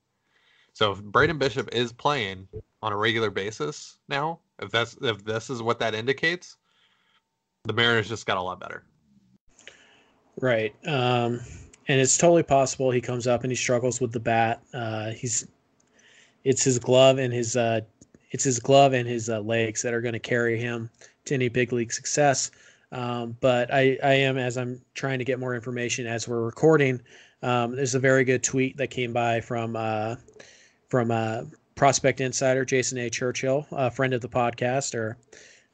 So 0.73 0.93
if 0.93 1.03
Braden 1.03 1.37
Bishop 1.37 1.69
is 1.73 1.91
playing 1.91 2.47
on 2.81 2.93
a 2.93 2.97
regular 2.97 3.29
basis 3.29 3.97
now, 4.07 4.39
if 4.59 4.71
that's 4.71 4.95
if 5.01 5.23
this 5.25 5.49
is 5.49 5.61
what 5.61 5.79
that 5.79 5.93
indicates, 5.93 6.57
the 7.65 7.73
Mariners 7.73 8.07
just 8.07 8.25
got 8.25 8.37
a 8.37 8.41
lot 8.41 8.59
better. 8.59 8.83
Right. 10.39 10.73
Um, 10.87 11.41
and 11.87 11.99
it's 11.99 12.17
totally 12.17 12.43
possible 12.43 12.89
he 12.89 13.01
comes 13.01 13.27
up 13.27 13.43
and 13.43 13.51
he 13.51 13.55
struggles 13.55 13.99
with 13.99 14.13
the 14.13 14.19
bat. 14.19 14.61
Uh, 14.73 15.09
he's 15.11 15.47
it's 16.43 16.63
his 16.63 16.79
glove 16.79 17.17
and 17.17 17.33
his 17.33 17.55
uh, 17.55 17.81
it's 18.31 18.43
his 18.43 18.59
glove 18.59 18.93
and 18.93 19.07
his 19.07 19.29
uh, 19.29 19.39
legs 19.41 19.81
that 19.81 19.93
are 19.93 20.01
going 20.01 20.13
to 20.13 20.19
carry 20.19 20.57
him 20.57 20.89
to 21.25 21.33
any 21.33 21.49
big 21.49 21.71
league 21.71 21.93
success. 21.93 22.51
Um, 22.91 23.37
but 23.39 23.73
I, 23.73 23.97
I 24.03 24.13
am 24.13 24.37
as 24.37 24.57
I'm 24.57 24.81
trying 24.95 25.19
to 25.19 25.25
get 25.25 25.39
more 25.39 25.55
information 25.55 26.07
as 26.07 26.27
we're 26.27 26.41
recording. 26.41 27.01
Um, 27.41 27.75
there's 27.75 27.95
a 27.95 27.99
very 27.99 28.23
good 28.23 28.43
tweet 28.43 28.77
that 28.77 28.87
came 28.87 29.13
by 29.13 29.41
from 29.41 29.75
uh, 29.75 30.15
from 30.89 31.11
uh, 31.11 31.43
Prospect 31.75 32.21
Insider 32.21 32.65
Jason 32.65 32.97
A. 32.99 33.09
Churchill, 33.09 33.65
a 33.71 33.89
friend 33.89 34.13
of 34.13 34.21
the 34.21 34.29
podcast 34.29 34.93
or 34.93 35.17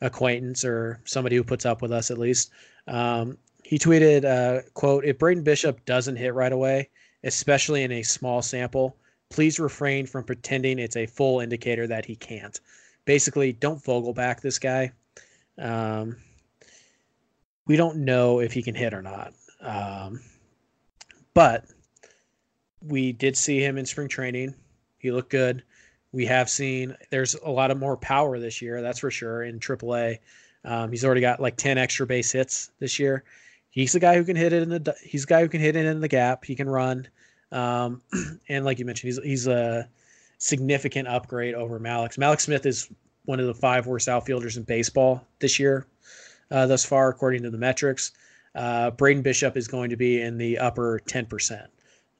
acquaintance 0.02 0.64
or 0.64 1.00
somebody 1.06 1.36
who 1.36 1.44
puts 1.44 1.66
up 1.66 1.82
with 1.82 1.92
us 1.92 2.12
at 2.12 2.18
least. 2.18 2.52
Um, 2.88 3.38
he 3.64 3.78
tweeted, 3.78 4.24
uh, 4.24 4.62
"quote 4.74 5.04
If 5.04 5.18
Braden 5.18 5.44
Bishop 5.44 5.84
doesn't 5.86 6.16
hit 6.16 6.34
right 6.34 6.54
away, 6.54 6.90
especially 7.24 7.84
in 7.84 7.92
a 7.92 8.04
small 8.04 8.42
sample, 8.42 8.96
please 9.30 9.60
refrain 9.60 10.06
from 10.06 10.24
pretending 10.24 10.80
it's 10.80 10.96
a 10.96 11.06
full 11.06 11.40
indicator 11.40 11.88
that 11.88 12.06
he 12.06 12.16
can't. 12.16 12.60
Basically, 13.06 13.54
don't 13.54 13.84
Vogelbach 13.84 14.42
this 14.42 14.60
guy. 14.60 14.92
Um, 15.58 16.18
we 17.66 17.76
don't 17.76 17.98
know 17.98 18.40
if 18.40 18.54
he 18.54 18.62
can 18.62 18.76
hit 18.76 18.94
or 18.94 19.02
not, 19.02 19.34
um, 19.62 20.22
but 21.34 21.66
we 22.82 23.12
did 23.12 23.36
see 23.36 23.60
him 23.60 23.78
in 23.78 23.86
spring 23.86 24.08
training. 24.08 24.56
He 25.00 25.12
looked 25.12 25.32
good. 25.32 25.64
We 26.12 26.26
have 26.26 26.50
seen 26.50 26.96
there's 27.10 27.36
a 27.36 27.50
lot 27.50 27.72
of 27.72 27.78
more 27.78 27.98
power 27.98 28.40
this 28.40 28.62
year, 28.62 28.82
that's 28.82 29.00
for 29.00 29.12
sure. 29.12 29.44
In 29.44 29.60
AAA, 29.60 30.20
um, 30.64 30.92
he's 30.92 31.04
already 31.04 31.22
got 31.22 31.40
like 31.40 31.58
ten 31.58 31.78
extra 31.78 32.06
base 32.06 32.32
hits 32.32 32.72
this 32.80 32.98
year. 33.00 33.24
He's 33.70 33.92
the 33.92 34.00
guy 34.00 34.16
who 34.16 34.24
can 34.24 34.36
hit 34.36 34.54
it 34.54 34.64
in 34.64 34.70
the. 34.70 34.96
He's 35.04 35.22
the 35.22 35.28
guy 35.28 35.42
who 35.42 35.50
can 35.50 35.62
hit 35.62 35.76
it 35.76 35.86
in 35.86 36.02
the 36.02 36.08
gap. 36.08 36.46
He 36.46 36.56
can 36.56 36.70
run, 36.70 37.08
um, 37.52 38.02
and 38.50 38.66
like 38.66 38.80
you 38.80 38.86
mentioned, 38.86 39.14
he's 39.14 39.24
he's 39.24 39.48
a 39.48 39.88
significant 40.38 41.08
upgrade 41.08 41.56
over 41.56 41.80
Mallex. 41.80 42.18
Mallex 42.18 42.42
Smith 42.42 42.66
is 42.66 42.90
one 43.26 43.40
of 43.40 43.48
the 43.48 43.54
five 43.54 43.88
worst 43.88 44.08
outfielders 44.08 44.58
in 44.58 44.64
baseball 44.64 45.26
this 45.40 45.60
year, 45.60 45.86
uh, 46.52 46.66
thus 46.66 46.86
far, 46.86 47.10
according 47.10 47.44
to 47.44 47.50
the 47.50 47.58
metrics. 47.58 48.12
Uh, 48.56 48.92
Braden 48.92 49.22
Bishop 49.22 49.58
is 49.58 49.68
going 49.68 49.90
to 49.90 49.98
be 49.98 50.22
in 50.22 50.38
the 50.38 50.58
upper 50.58 51.00
ten 51.06 51.26
percent. 51.26 51.70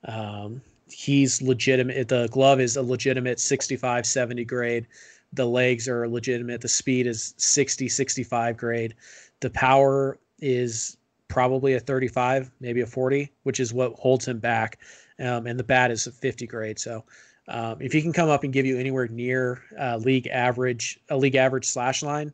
Um, 0.06 0.62
he's 0.90 1.42
legitimate. 1.42 2.08
The 2.08 2.28
glove 2.32 2.60
is 2.60 2.78
a 2.78 2.82
legitimate 2.82 3.40
65, 3.40 4.06
70 4.06 4.46
grade. 4.46 4.88
The 5.34 5.46
legs 5.46 5.88
are 5.88 6.08
legitimate. 6.08 6.62
The 6.62 6.70
speed 6.70 7.08
is 7.08 7.34
60, 7.38 7.90
65 7.90 8.58
grade. 8.58 8.96
The 9.42 9.50
power 9.50 10.18
is 10.40 10.98
probably 11.28 11.74
a 11.74 11.80
35, 11.80 12.52
maybe 12.60 12.82
a 12.82 12.86
40, 12.86 13.32
which 13.44 13.60
is 13.60 13.74
what 13.74 13.94
holds 13.94 14.28
him 14.28 14.40
back. 14.40 14.80
Um, 15.20 15.48
and 15.48 15.60
the 15.60 15.64
bat 15.64 15.92
is 15.92 16.06
a 16.08 16.12
50 16.12 16.46
grade. 16.48 16.80
So 16.80 17.04
um, 17.48 17.82
if 17.82 17.92
he 17.92 18.02
can 18.02 18.14
come 18.14 18.30
up 18.30 18.44
and 18.44 18.54
give 18.54 18.66
you 18.66 18.78
anywhere 18.78 19.08
near 19.08 19.62
uh, 19.80 19.98
league 19.98 20.28
average, 20.28 21.00
a 21.10 21.18
league 21.18 21.36
average 21.36 21.66
slash 21.66 22.04
line, 22.04 22.34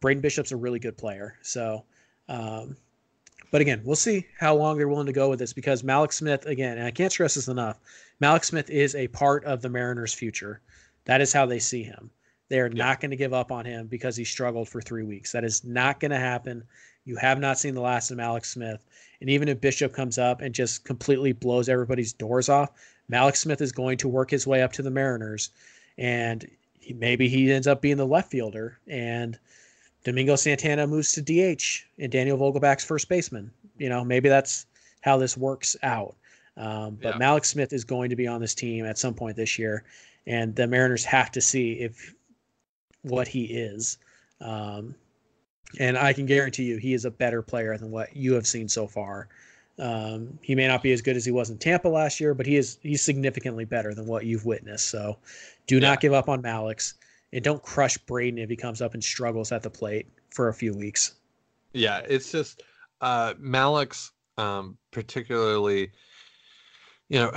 Braden 0.00 0.20
Bishop's 0.20 0.52
a 0.52 0.56
really 0.56 0.78
good 0.78 0.96
player. 0.96 1.36
So, 1.42 1.84
um, 2.28 2.76
but 3.50 3.60
again, 3.60 3.82
we'll 3.84 3.96
see 3.96 4.26
how 4.38 4.54
long 4.54 4.76
they're 4.76 4.88
willing 4.88 5.06
to 5.06 5.12
go 5.12 5.28
with 5.28 5.38
this 5.38 5.52
because 5.52 5.82
Mallex 5.82 6.14
Smith, 6.14 6.46
again, 6.46 6.78
and 6.78 6.86
I 6.86 6.90
can't 6.90 7.12
stress 7.12 7.34
this 7.34 7.48
enough, 7.48 7.78
Mallex 8.20 8.44
Smith 8.46 8.70
is 8.70 8.94
a 8.94 9.08
part 9.08 9.44
of 9.44 9.60
the 9.62 9.68
Mariners' 9.68 10.14
future. 10.14 10.60
That 11.04 11.20
is 11.20 11.32
how 11.32 11.46
they 11.46 11.58
see 11.58 11.82
him. 11.82 12.10
They 12.48 12.60
are 12.60 12.68
Yeah. 12.68 12.84
not 12.84 13.00
going 13.00 13.10
to 13.10 13.16
give 13.16 13.32
up 13.32 13.50
on 13.52 13.64
him 13.64 13.86
because 13.86 14.16
he 14.16 14.24
struggled 14.24 14.68
for 14.68 14.80
three 14.80 15.04
weeks. 15.04 15.32
That 15.32 15.44
is 15.44 15.64
not 15.64 16.00
going 16.00 16.10
to 16.10 16.18
happen. 16.18 16.64
You 17.04 17.16
have 17.16 17.40
not 17.40 17.58
seen 17.58 17.74
the 17.74 17.80
last 17.80 18.10
of 18.10 18.18
Mallex 18.18 18.46
Smith. 18.46 18.84
And 19.20 19.28
even 19.28 19.48
if 19.48 19.60
Bishop 19.60 19.92
comes 19.92 20.18
up 20.18 20.40
and 20.40 20.54
just 20.54 20.84
completely 20.84 21.32
blows 21.32 21.68
everybody's 21.68 22.12
doors 22.12 22.48
off, 22.48 22.70
Mallex 23.10 23.36
Smith 23.36 23.60
is 23.60 23.72
going 23.72 23.98
to 23.98 24.08
work 24.08 24.30
his 24.30 24.46
way 24.46 24.62
up 24.62 24.72
to 24.72 24.82
the 24.82 24.90
Mariners. 24.90 25.50
And 25.98 26.48
he, 26.78 26.94
maybe 26.94 27.28
he 27.28 27.52
ends 27.52 27.66
up 27.66 27.82
being 27.82 27.96
the 27.96 28.06
left 28.06 28.30
fielder. 28.30 28.78
And 28.86 29.38
Domingo 30.04 30.36
Santana 30.36 30.86
moves 30.86 31.12
to 31.12 31.22
DH 31.22 31.84
and 31.98 32.10
Daniel 32.10 32.38
Vogelbach's 32.38 32.84
first 32.84 33.08
baseman. 33.08 33.50
You 33.78 33.88
know, 33.88 34.04
maybe 34.04 34.28
that's 34.28 34.66
how 35.00 35.16
this 35.16 35.36
works 35.36 35.76
out. 35.82 36.16
Um, 36.56 36.98
but 37.02 37.14
Yeah. 37.14 37.18
Mallex 37.18 37.46
Smith 37.46 37.72
is 37.72 37.84
going 37.84 38.10
to 38.10 38.16
be 38.16 38.26
on 38.26 38.40
this 38.40 38.54
team 38.54 38.84
at 38.84 38.98
some 38.98 39.14
point 39.14 39.36
this 39.36 39.58
year. 39.58 39.84
And 40.26 40.54
the 40.54 40.66
Mariners 40.66 41.04
have 41.04 41.30
to 41.32 41.40
see 41.40 41.72
if 41.80 42.14
what 43.02 43.26
he 43.26 43.44
is. 43.44 43.98
Um, 44.40 44.94
and 45.78 45.96
I 45.96 46.12
can 46.12 46.26
guarantee 46.26 46.64
you 46.64 46.76
he 46.78 46.94
is 46.94 47.04
a 47.04 47.10
better 47.10 47.42
player 47.42 47.76
than 47.78 47.90
what 47.90 48.14
you 48.16 48.34
have 48.34 48.46
seen 48.46 48.68
so 48.68 48.86
far. 48.86 49.28
Um, 49.78 50.38
he 50.42 50.54
may 50.54 50.66
not 50.66 50.82
be 50.82 50.92
as 50.92 51.00
good 51.00 51.16
as 51.16 51.24
he 51.24 51.30
was 51.32 51.48
in 51.50 51.56
Tampa 51.58 51.88
last 51.88 52.20
year, 52.20 52.34
but 52.34 52.44
he 52.46 52.56
is 52.56 52.78
he's 52.82 53.02
significantly 53.02 53.64
better 53.64 53.94
than 53.94 54.06
what 54.06 54.26
you've 54.26 54.44
witnessed. 54.44 54.90
So 54.90 55.18
do 55.66 55.76
Yeah. 55.76 55.80
not 55.80 56.00
give 56.00 56.12
up 56.12 56.28
on 56.28 56.42
Mallex 56.42 56.94
and 57.32 57.42
don't 57.42 57.62
crush 57.62 57.96
Braden 57.98 58.38
if 58.38 58.50
he 58.50 58.56
comes 58.56 58.82
up 58.82 58.94
and 58.94 59.02
struggles 59.02 59.52
at 59.52 59.62
the 59.62 59.70
plate 59.70 60.06
for 60.30 60.48
a 60.48 60.54
few 60.54 60.74
weeks. 60.74 61.14
Yeah, 61.72 61.98
it's 62.08 62.30
just 62.32 62.62
uh 63.00 63.34
Mallex 63.34 64.10
um 64.36 64.76
particularly 64.90 65.92
you 67.08 67.18
know 67.20 67.32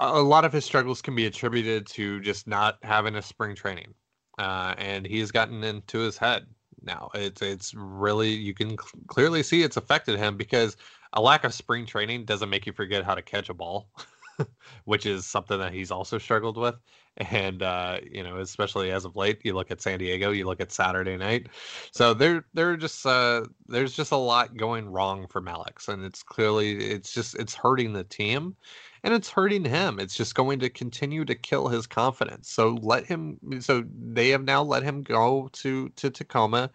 a 0.00 0.20
lot 0.20 0.44
of 0.44 0.52
his 0.52 0.64
struggles 0.64 1.02
can 1.02 1.14
be 1.14 1.26
attributed 1.26 1.86
to 1.86 2.20
just 2.20 2.46
not 2.46 2.78
having 2.82 3.16
a 3.16 3.22
spring 3.22 3.54
training. 3.54 3.94
Uh 4.38 4.74
and 4.78 5.06
he's 5.06 5.30
gotten 5.30 5.62
into 5.62 5.98
his 5.98 6.16
head 6.16 6.46
now. 6.84 7.10
It's 7.14 7.42
it's 7.42 7.74
really 7.74 8.30
you 8.30 8.54
can 8.54 8.70
cl- 8.70 9.04
clearly 9.06 9.42
see 9.42 9.62
it's 9.62 9.76
affected 9.76 10.18
him 10.18 10.36
because 10.36 10.76
a 11.12 11.20
lack 11.20 11.44
of 11.44 11.54
spring 11.54 11.86
training 11.86 12.24
doesn't 12.24 12.50
make 12.50 12.66
you 12.66 12.72
forget 12.72 13.04
how 13.04 13.14
to 13.14 13.22
catch 13.22 13.48
a 13.48 13.54
ball, 13.54 13.88
which 14.84 15.06
is 15.06 15.26
something 15.26 15.58
that 15.58 15.72
he's 15.72 15.90
also 15.90 16.18
struggled 16.18 16.56
with. 16.56 16.76
And 17.18 17.62
uh, 17.62 17.98
you 18.10 18.22
know, 18.22 18.38
especially 18.38 18.90
as 18.90 19.04
of 19.04 19.16
late, 19.16 19.40
you 19.44 19.54
look 19.54 19.70
at 19.70 19.82
San 19.82 19.98
Diego, 19.98 20.30
you 20.30 20.46
look 20.46 20.60
at 20.60 20.72
Saturday 20.72 21.16
night. 21.16 21.48
So 21.90 22.14
there 22.14 22.46
there 22.54 22.76
just 22.76 23.04
uh 23.04 23.44
there's 23.66 23.94
just 23.94 24.12
a 24.12 24.16
lot 24.16 24.56
going 24.56 24.88
wrong 24.88 25.26
for 25.28 25.42
Mallex 25.42 25.88
and 25.88 26.04
it's 26.04 26.22
clearly 26.22 26.76
it's 26.76 27.12
just 27.12 27.34
it's 27.34 27.54
hurting 27.54 27.92
the 27.92 28.04
team 28.04 28.56
and 29.04 29.12
it's 29.12 29.30
hurting 29.30 29.64
him. 29.64 29.98
It's 29.98 30.14
just 30.16 30.34
going 30.34 30.58
to 30.60 30.70
continue 30.70 31.24
to 31.24 31.34
kill 31.34 31.68
his 31.68 31.86
confidence. 31.86 32.50
So 32.50 32.78
let 32.82 33.06
him 33.06 33.38
so 33.60 33.84
they 33.92 34.30
have 34.30 34.44
now 34.44 34.62
let 34.62 34.82
him 34.82 35.02
go 35.02 35.50
to 35.52 35.88
to 35.90 36.10
Tacoma 36.10 36.70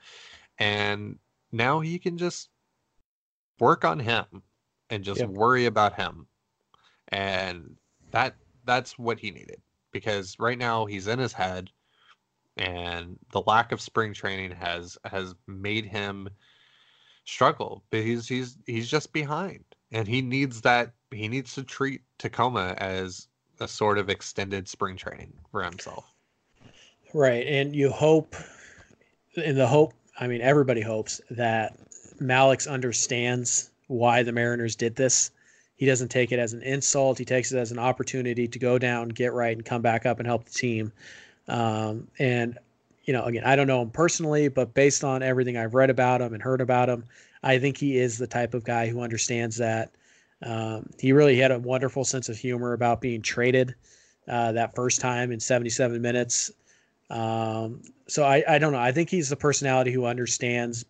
and 0.59 1.17
now 1.51 1.79
he 1.79 1.97
can 1.97 2.17
just 2.17 2.49
work 3.59 3.85
on 3.85 3.99
him 3.99 4.25
and 4.89 5.03
just 5.03 5.23
worry 5.25 5.65
about 5.65 5.95
him. 5.95 6.27
And 7.09 7.77
that 8.11 8.35
that's 8.65 8.97
what 8.97 9.19
he 9.19 9.31
needed 9.31 9.61
because 9.91 10.35
right 10.39 10.57
now 10.57 10.85
he's 10.85 11.07
in 11.07 11.19
his 11.19 11.33
head 11.33 11.69
and 12.57 13.17
the 13.31 13.41
lack 13.41 13.71
of 13.71 13.79
spring 13.79 14.13
training 14.13 14.51
has 14.51 14.97
has 15.05 15.33
made 15.47 15.85
him 15.85 16.27
struggle 17.25 17.83
but 17.91 18.01
he's 18.01 18.27
he's 18.27 18.57
he's 18.65 18.89
just 18.89 19.13
behind 19.13 19.63
and 19.91 20.07
he 20.07 20.21
needs 20.21 20.61
that 20.61 20.91
he 21.11 21.27
needs 21.27 21.53
to 21.55 21.63
treat 21.63 22.01
Tacoma 22.17 22.75
as 22.77 23.27
a 23.59 23.67
sort 23.67 23.97
of 23.97 24.09
extended 24.09 24.67
spring 24.67 24.97
training 24.97 25.33
for 25.51 25.63
himself. 25.63 26.13
Right. 27.13 27.47
And 27.47 27.75
you 27.75 27.89
hope, 27.89 28.35
in 29.35 29.55
the 29.55 29.67
hope, 29.67 29.93
I 30.19 30.27
mean, 30.27 30.41
everybody 30.41 30.81
hopes 30.81 31.21
that 31.31 31.77
Mallex 32.19 32.69
understands 32.69 33.71
why 33.87 34.23
the 34.23 34.31
Mariners 34.31 34.75
did 34.75 34.95
this. 34.95 35.31
He 35.77 35.85
doesn't 35.85 36.09
take 36.09 36.31
it 36.31 36.39
as 36.39 36.53
an 36.53 36.63
insult. 36.63 37.17
He 37.17 37.25
takes 37.25 37.51
it 37.51 37.57
as 37.57 37.71
an 37.71 37.79
opportunity 37.79 38.47
to 38.47 38.59
go 38.59 38.77
down, 38.77 39.09
get 39.09 39.31
right, 39.33 39.55
and 39.55 39.65
come 39.65 39.81
back 39.81 40.05
up 40.05 40.19
and 40.19 40.27
help 40.27 40.45
the 40.45 40.51
team. 40.51 40.91
Um, 41.47 42.07
and, 42.19 42.57
you 43.05 43.13
know, 43.13 43.23
again, 43.23 43.43
I 43.45 43.55
don't 43.55 43.67
know 43.67 43.81
him 43.81 43.91
personally, 43.91 44.47
but 44.47 44.73
based 44.73 45.03
on 45.03 45.21
everything 45.21 45.55
I've 45.55 45.75
read 45.75 45.89
about 45.89 46.19
him 46.19 46.33
and 46.33 46.41
heard 46.41 46.61
about 46.61 46.89
him, 46.89 47.05
I 47.43 47.59
think 47.59 47.77
he 47.77 47.97
is 47.97 48.17
the 48.17 48.27
type 48.27 48.55
of 48.55 48.63
guy 48.63 48.87
who 48.87 49.01
understands 49.01 49.55
that. 49.57 49.91
Um, 50.43 50.89
he 50.99 51.13
really 51.13 51.37
had 51.37 51.51
a 51.51 51.59
wonderful 51.59 52.03
sense 52.03 52.27
of 52.27 52.37
humor 52.37 52.73
about 52.73 52.99
being 52.99 53.21
traded 53.21 53.75
uh, 54.27 54.51
that 54.53 54.75
first 54.75 54.99
time 54.99 55.31
in 55.31 55.39
77 55.39 56.01
minutes. 56.01 56.51
Um, 57.09 57.81
so 58.07 58.23
I, 58.23 58.43
I 58.47 58.57
don't 58.57 58.73
know. 58.73 58.79
I 58.79 58.91
think 58.91 59.09
he's 59.09 59.29
the 59.29 59.35
personality 59.35 59.91
who 59.91 60.05
understands 60.05 60.85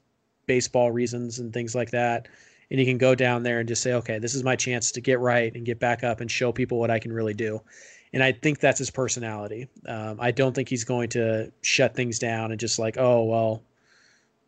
baseball 0.47 0.91
reasons 0.91 1.39
and 1.39 1.53
things 1.53 1.75
like 1.75 1.91
that. 1.91 2.27
And 2.69 2.79
he 2.79 2.85
can 2.85 2.97
go 2.97 3.15
down 3.15 3.43
there 3.43 3.59
and 3.59 3.67
just 3.67 3.81
say, 3.81 3.93
okay, 3.93 4.19
this 4.19 4.35
is 4.35 4.43
my 4.43 4.55
chance 4.55 4.91
to 4.91 5.01
get 5.01 5.19
right 5.19 5.53
and 5.55 5.65
get 5.65 5.79
back 5.79 6.03
up 6.03 6.19
and 6.19 6.29
show 6.29 6.51
people 6.51 6.79
what 6.79 6.91
I 6.91 6.99
can 6.99 7.13
really 7.13 7.33
do. 7.33 7.61
and 8.13 8.23
I 8.23 8.31
think 8.31 8.59
that's 8.59 8.79
his 8.79 8.89
personality. 8.89 9.67
Um, 9.85 10.17
I 10.19 10.31
don't 10.31 10.53
think 10.53 10.69
he's 10.69 10.83
going 10.83 11.09
to 11.09 11.51
shut 11.61 11.95
things 11.95 12.19
down 12.19 12.51
and 12.51 12.59
just 12.59 12.79
like, 12.79 12.97
oh 12.97 13.23
well, 13.23 13.63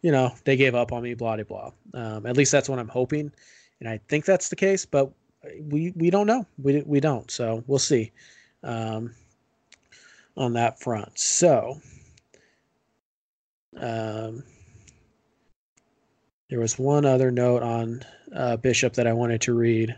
you 0.02 0.12
know, 0.12 0.34
they 0.46 0.56
gave 0.56 0.76
up 0.76 0.92
on 0.92 1.04
me, 1.04 1.14
blah 1.14 1.36
blah 1.36 1.44
blah. 1.44 1.72
Um, 1.94 2.26
at 2.26 2.38
least 2.38 2.52
that's 2.52 2.70
what 2.70 2.80
I'm 2.80 2.88
hoping, 2.88 3.32
and 3.80 3.90
I 3.90 4.00
think 4.08 4.26
that's 4.26 4.50
the 4.50 4.56
case. 4.56 4.86
But 4.86 5.12
we 5.62 5.94
we 5.96 6.10
don't 6.10 6.28
know. 6.28 6.46
We 6.62 6.84
we 6.86 7.00
don't. 7.00 7.30
So 7.30 7.64
we'll 7.68 7.80
see 7.80 8.12
um, 8.64 9.14
on 10.38 10.54
that 10.54 10.80
front. 10.80 11.18
So. 11.20 11.80
Um, 13.78 14.44
there 16.50 16.60
was 16.60 16.80
one 16.80 17.06
other 17.06 17.32
note 17.32 17.64
on 17.64 18.02
uh, 18.36 18.58
Bishop 18.58 18.94
that 18.94 19.08
I 19.08 19.14
wanted 19.14 19.42
to 19.42 19.54
read. 19.54 19.96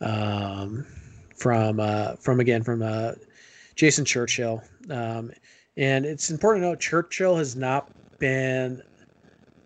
Um, 0.00 0.86
from 1.36 1.80
uh, 1.80 2.16
from 2.16 2.40
again 2.40 2.62
from 2.62 2.82
uh, 2.82 3.12
Jason 3.74 4.04
Churchill, 4.04 4.62
um, 4.90 5.30
and 5.76 6.04
it's 6.04 6.30
important 6.30 6.62
to 6.62 6.68
note 6.70 6.80
Churchill 6.80 7.36
has 7.36 7.56
not 7.56 7.90
been 8.18 8.82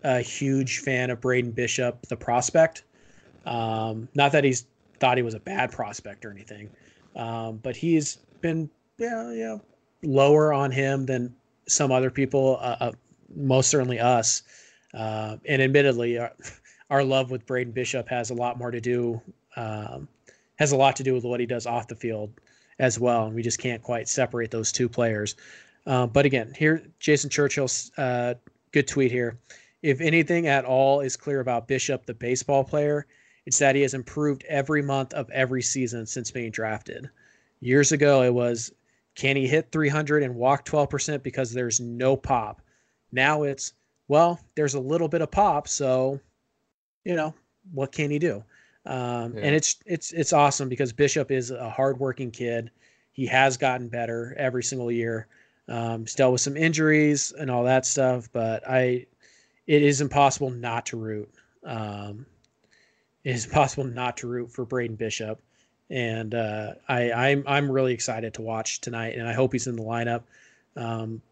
a 0.05 0.21
huge 0.21 0.79
fan 0.79 1.11
of 1.11 1.21
Braden 1.21 1.51
Bishop, 1.51 2.03
the 2.07 2.17
prospect. 2.17 2.85
Um, 3.47 4.09
not 4.15 4.33
that 4.33 4.45
he's 4.45 4.67
thought 5.01 5.17
he 5.17 5.23
was 5.23 5.35
a 5.35 5.41
bad 5.41 5.73
prospect 5.73 6.25
or 6.25 6.31
anything, 6.31 6.71
um, 7.17 7.57
but 7.59 7.77
he's 7.77 8.19
been 8.41 8.71
yeah 8.99 9.33
yeah 9.33 9.57
lower 10.03 10.53
on 10.53 10.71
him 10.71 11.07
than 11.07 11.35
some 11.67 11.91
other 11.91 12.11
people, 12.11 12.59
uh, 12.61 12.77
uh, 12.81 12.93
most 13.35 13.71
certainly 13.71 13.99
us. 13.99 14.43
Uh, 14.95 15.37
and 15.47 15.61
admittedly, 15.63 16.19
our, 16.19 16.33
our, 16.91 17.05
love 17.05 17.31
with 17.31 17.47
Braden 17.47 17.73
Bishop 17.73 18.09
has 18.09 18.31
a 18.31 18.35
lot 18.35 18.59
more 18.59 18.71
to 18.71 18.81
do 18.81 19.21
um, 19.57 20.09
has 20.59 20.73
a 20.73 20.77
lot 20.77 20.97
to 20.97 21.03
do 21.03 21.15
with 21.15 21.25
what 21.25 21.41
he 21.41 21.47
does 21.47 21.67
off 21.67 21.89
the 21.89 21.95
field 21.95 22.33
as 22.79 22.99
well, 22.99 23.27
and 23.27 23.35
we 23.35 23.43
just 23.43 23.59
can't 23.59 23.83
quite 23.83 24.09
separate 24.09 24.51
those 24.51 24.73
two 24.73 24.89
players. 24.89 25.37
Uh, 25.87 26.07
but 26.07 26.27
again, 26.27 26.53
here 26.57 26.83
Jason 27.01 27.31
Churchill's 27.31 27.91
uh, 27.99 28.35
good 28.73 28.87
tweet 28.87 29.11
here. 29.11 29.39
If 29.83 30.01
anything 30.01 30.47
at 30.47 30.65
all 30.65 31.01
is 31.01 31.17
clear 31.17 31.41
about 31.41 31.69
Bishop, 31.69 32.07
the 32.07 32.15
baseball 32.15 32.65
player, 32.65 33.07
it's 33.47 33.59
that 33.59 33.75
he 33.75 33.83
has 33.83 33.95
improved 33.95 34.45
every 34.49 34.83
month 34.83 35.15
of 35.15 35.31
every 35.31 35.63
season 35.63 36.07
since 36.07 36.31
being 36.31 36.51
drafted. 36.51 37.09
Years 37.61 37.93
ago, 37.93 38.23
it 38.23 38.35
was 38.35 38.73
can 39.15 39.37
he 39.37 39.49
hit 39.49 39.73
300 39.73 40.23
and 40.23 40.37
walk 40.37 40.65
12% 40.65 41.23
because 41.23 41.53
there's 41.53 41.81
no 41.81 42.17
pop? 42.17 42.63
Now 43.13 43.43
it's, 43.43 43.73
well, 44.09 44.41
there's 44.55 44.75
a 44.75 44.81
little 44.81 45.09
bit 45.09 45.23
of 45.23 45.31
pop. 45.31 45.69
So, 45.69 46.21
you 47.05 47.15
know, 47.15 47.35
what 47.73 47.93
can 47.93 48.11
he 48.11 48.19
do? 48.19 48.43
Um, 48.87 49.35
yeah. 49.35 49.41
And 49.43 49.55
it's 49.55 49.77
it's 49.85 50.13
it's 50.13 50.33
awesome 50.33 50.69
because 50.69 50.93
Bishop 50.93 51.31
is 51.31 51.51
a 51.51 51.69
hardworking 51.69 52.31
kid. 52.31 52.71
He 53.13 53.27
has 53.27 53.57
gotten 53.57 53.89
better 53.89 54.35
every 54.39 54.63
single 54.63 54.91
year. 54.91 55.27
Um, 55.69 56.05
dealt 56.05 56.33
with 56.33 56.41
some 56.41 56.57
injuries 56.57 57.33
and 57.33 57.51
all 57.51 57.65
that 57.65 57.85
stuff, 57.85 58.31
but 58.33 58.67
I, 58.67 59.05
it 59.67 59.83
is 59.83 60.01
impossible 60.01 60.49
not 60.49 60.87
to 60.87 60.97
root. 60.97 61.29
Um, 61.63 62.25
it 63.23 63.35
is 63.35 63.45
possible 63.53 63.85
not 63.85 64.17
to 64.19 64.29
root 64.29 64.51
for 64.51 64.65
Braden 64.65 64.97
Bishop 64.97 65.43
and 65.91 66.35
uh, 66.35 66.75
I, 66.89 67.13
I'm 67.13 67.45
I'm 67.47 67.71
really 67.71 67.95
excited 67.95 68.35
to 68.35 68.43
watch 68.43 68.81
tonight, 68.81 69.17
and 69.17 69.27
I 69.27 69.33
hope 69.33 69.53
he's 69.53 69.67
in 69.67 69.77
the 69.77 69.83
lineup. 69.83 70.23
Um, 70.77 71.23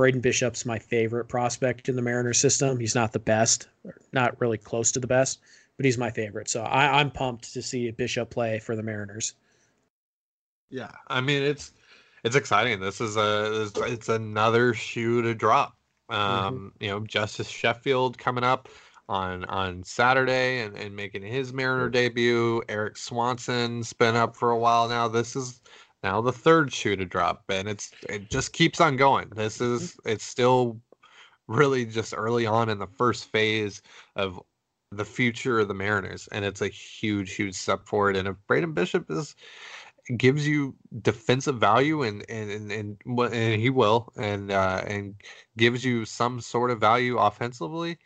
Braden 0.00 0.22
Bishop's 0.22 0.64
my 0.64 0.78
favorite 0.78 1.26
prospect 1.26 1.90
in 1.90 1.94
the 1.94 2.00
Mariners 2.00 2.38
system. 2.38 2.80
He's 2.80 2.94
not 2.94 3.12
the 3.12 3.18
best, 3.18 3.68
not 4.14 4.40
really 4.40 4.56
close 4.56 4.90
to 4.92 4.98
the 4.98 5.06
best, 5.06 5.40
but 5.76 5.84
he's 5.84 5.98
my 5.98 6.10
favorite. 6.10 6.48
So 6.48 6.62
I, 6.62 6.98
I'm 6.98 7.10
pumped 7.10 7.52
to 7.52 7.60
see 7.60 7.90
Bishop 7.90 8.30
play 8.30 8.60
for 8.60 8.74
the 8.74 8.82
Mariners. 8.82 9.34
Yeah, 10.70 10.90
I 11.08 11.20
mean 11.20 11.42
it's 11.42 11.72
it's 12.24 12.34
exciting. 12.34 12.80
This 12.80 13.02
is 13.02 13.18
a 13.18 13.68
it's 13.76 14.08
another 14.08 14.72
shoe 14.72 15.20
to 15.20 15.34
drop. 15.34 15.76
Um, 16.08 16.18
mm-hmm. 16.18 16.68
You 16.82 16.90
know, 16.92 17.00
Justus 17.00 17.48
Sheffield 17.48 18.16
coming 18.16 18.42
up 18.42 18.70
on 19.06 19.44
on 19.44 19.84
Saturday 19.84 20.60
and, 20.60 20.78
and 20.78 20.96
making 20.96 21.24
his 21.24 21.52
Mariner 21.52 21.90
debut. 21.90 22.62
Erik 22.70 22.96
Swanson's 22.96 23.92
been 23.92 24.16
up 24.16 24.34
for 24.34 24.50
a 24.50 24.58
while 24.58 24.88
now. 24.88 25.08
This 25.08 25.36
is 25.36 25.60
now 26.02 26.20
the 26.20 26.32
third 26.32 26.72
shoe 26.72 26.96
to 26.96 27.04
drop, 27.04 27.44
and 27.48 27.68
it's 27.68 27.90
it 28.08 28.30
just 28.30 28.52
keeps 28.52 28.80
on 28.80 28.96
going. 28.96 29.28
This 29.30 29.58
mm-hmm. 29.58 29.74
is 29.74 29.96
it's 30.04 30.24
still 30.24 30.80
really 31.48 31.84
just 31.84 32.14
early 32.16 32.46
on 32.46 32.68
in 32.68 32.78
the 32.78 32.86
first 32.86 33.26
phase 33.26 33.82
of 34.16 34.40
the 34.92 35.04
future 35.04 35.60
of 35.60 35.68
the 35.68 35.74
Mariners, 35.74 36.28
and 36.32 36.44
it's 36.44 36.62
a 36.62 36.68
huge, 36.68 37.34
huge 37.34 37.54
step 37.54 37.86
forward. 37.86 38.16
And 38.16 38.28
if 38.28 38.36
Braden 38.46 38.72
Bishop 38.72 39.10
is 39.10 39.34
gives 40.16 40.46
you 40.48 40.74
defensive 41.02 41.58
value 41.58 42.02
and 42.02 42.24
and 42.28 42.50
and, 42.50 42.72
and, 42.72 42.98
and 43.06 43.60
he 43.60 43.70
will 43.70 44.12
and 44.16 44.50
uh, 44.50 44.82
and 44.86 45.14
gives 45.56 45.84
you 45.84 46.04
some 46.04 46.40
sort 46.40 46.70
of 46.70 46.80
value 46.80 47.18
offensively 47.18 47.98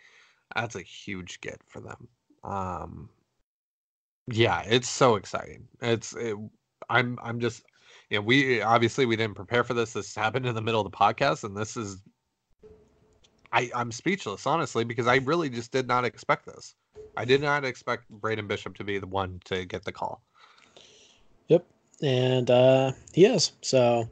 that's 0.55 0.77
a 0.77 0.83
huge 0.83 1.41
get 1.41 1.61
for 1.67 1.81
them. 1.81 2.09
Um, 2.43 3.09
yeah, 4.29 4.63
it's 4.63 4.89
so 4.89 5.17
exciting. 5.17 5.67
It's 5.81 6.15
it, 6.15 6.37
I'm 6.89 7.19
I'm 7.23 7.41
just 7.41 7.65
you 8.11 8.19
know 8.19 8.23
we 8.23 8.61
obviously 8.63 9.07
we 9.07 9.17
didn't 9.17 9.35
prepare 9.35 9.65
for 9.65 9.75
this. 9.75 9.93
This 9.93 10.15
happened 10.15 10.47
in 10.47 10.55
the 10.55 10.63
middle 10.63 10.81
of 10.81 10.91
the 10.91 10.97
podcast, 10.97 11.45
and 11.45 11.57
this 11.57 11.77
is 11.77 12.03
I 13.53 13.71
I'm 13.75 13.93
speechless 13.93 14.47
honestly 14.47 14.85
because 14.85 15.07
I 15.07 15.17
really 15.17 15.49
just 15.49 15.73
did 15.73 15.87
not 15.87 16.05
expect 16.05 16.47
this. 16.47 16.75
I 17.17 17.25
did 17.25 17.41
not 17.41 17.65
expect 17.65 18.09
Braden 18.11 18.47
Bishop 18.47 18.77
to 18.77 18.85
be 18.85 18.99
the 18.99 19.07
one 19.07 19.41
to 19.45 19.65
get 19.65 19.85
the 19.85 19.93
call. 19.93 20.23
Yep, 21.49 21.65
and 22.03 22.51
uh, 22.51 22.93
he 23.13 23.27
is. 23.27 23.53
So 23.63 24.09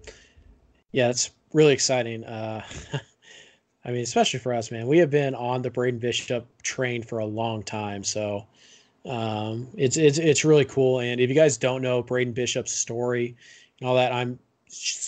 yeah, 0.93 1.09
it's 1.09 1.31
really 1.53 1.73
exciting. 1.73 2.25
Uh, 2.25 2.65
I 3.85 3.91
mean, 3.91 4.03
especially 4.03 4.39
for 4.39 4.55
us, 4.55 4.71
man. 4.71 4.87
We 4.87 4.99
have 4.99 5.11
been 5.11 5.35
on 5.35 5.63
the 5.63 5.71
Braden 5.71 5.99
Bishop 5.99 6.47
train 6.63 7.03
for 7.03 7.19
a 7.19 7.27
long 7.27 7.65
time, 7.65 8.05
so 8.05 8.47
um, 9.05 9.69
it's 9.77 9.97
it's 9.97 10.19
it's 10.19 10.45
really 10.45 10.65
cool. 10.65 11.01
And 11.01 11.21
if 11.21 11.29
you 11.29 11.35
guys 11.35 11.57
don't 11.57 11.83
know 11.83 12.03
Braden 12.03 12.33
Bishop's 12.33 12.73
story 12.73 13.37
all 13.85 13.97
that, 13.97 14.13
I'm 14.13 14.39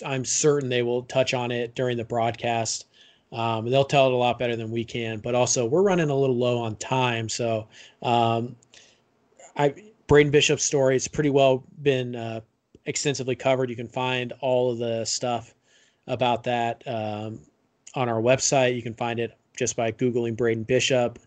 I'm 0.04 0.24
certain 0.24 0.68
they 0.68 0.82
will 0.82 1.02
touch 1.02 1.34
on 1.34 1.50
it 1.50 1.74
during 1.74 1.96
the 1.96 2.04
broadcast. 2.04 2.86
Um, 3.32 3.68
they'll 3.68 3.84
tell 3.84 4.06
it 4.06 4.12
a 4.12 4.16
lot 4.16 4.38
better 4.38 4.56
than 4.56 4.70
we 4.70 4.84
can. 4.84 5.18
But 5.18 5.34
also, 5.34 5.66
we're 5.66 5.82
running 5.82 6.10
a 6.10 6.14
little 6.14 6.36
low 6.36 6.58
on 6.58 6.76
time, 6.76 7.28
so 7.28 7.66
um, 8.02 8.56
I 9.56 9.74
Braden 10.06 10.30
Bishop's 10.30 10.64
story 10.64 10.96
it's 10.96 11.08
pretty 11.08 11.30
well 11.30 11.64
been 11.82 12.14
uh, 12.14 12.40
extensively 12.86 13.34
covered. 13.34 13.70
You 13.70 13.76
can 13.76 13.88
find 13.88 14.32
all 14.40 14.70
of 14.70 14.78
the 14.78 15.04
stuff 15.04 15.54
about 16.06 16.44
that 16.44 16.82
um, 16.86 17.40
on 17.94 18.08
our 18.08 18.20
website. 18.20 18.76
You 18.76 18.82
can 18.82 18.94
find 18.94 19.18
it 19.18 19.36
just 19.56 19.76
by 19.76 19.92
Googling 19.92 20.36
Braden 20.36 20.64
Bishop. 20.64 21.18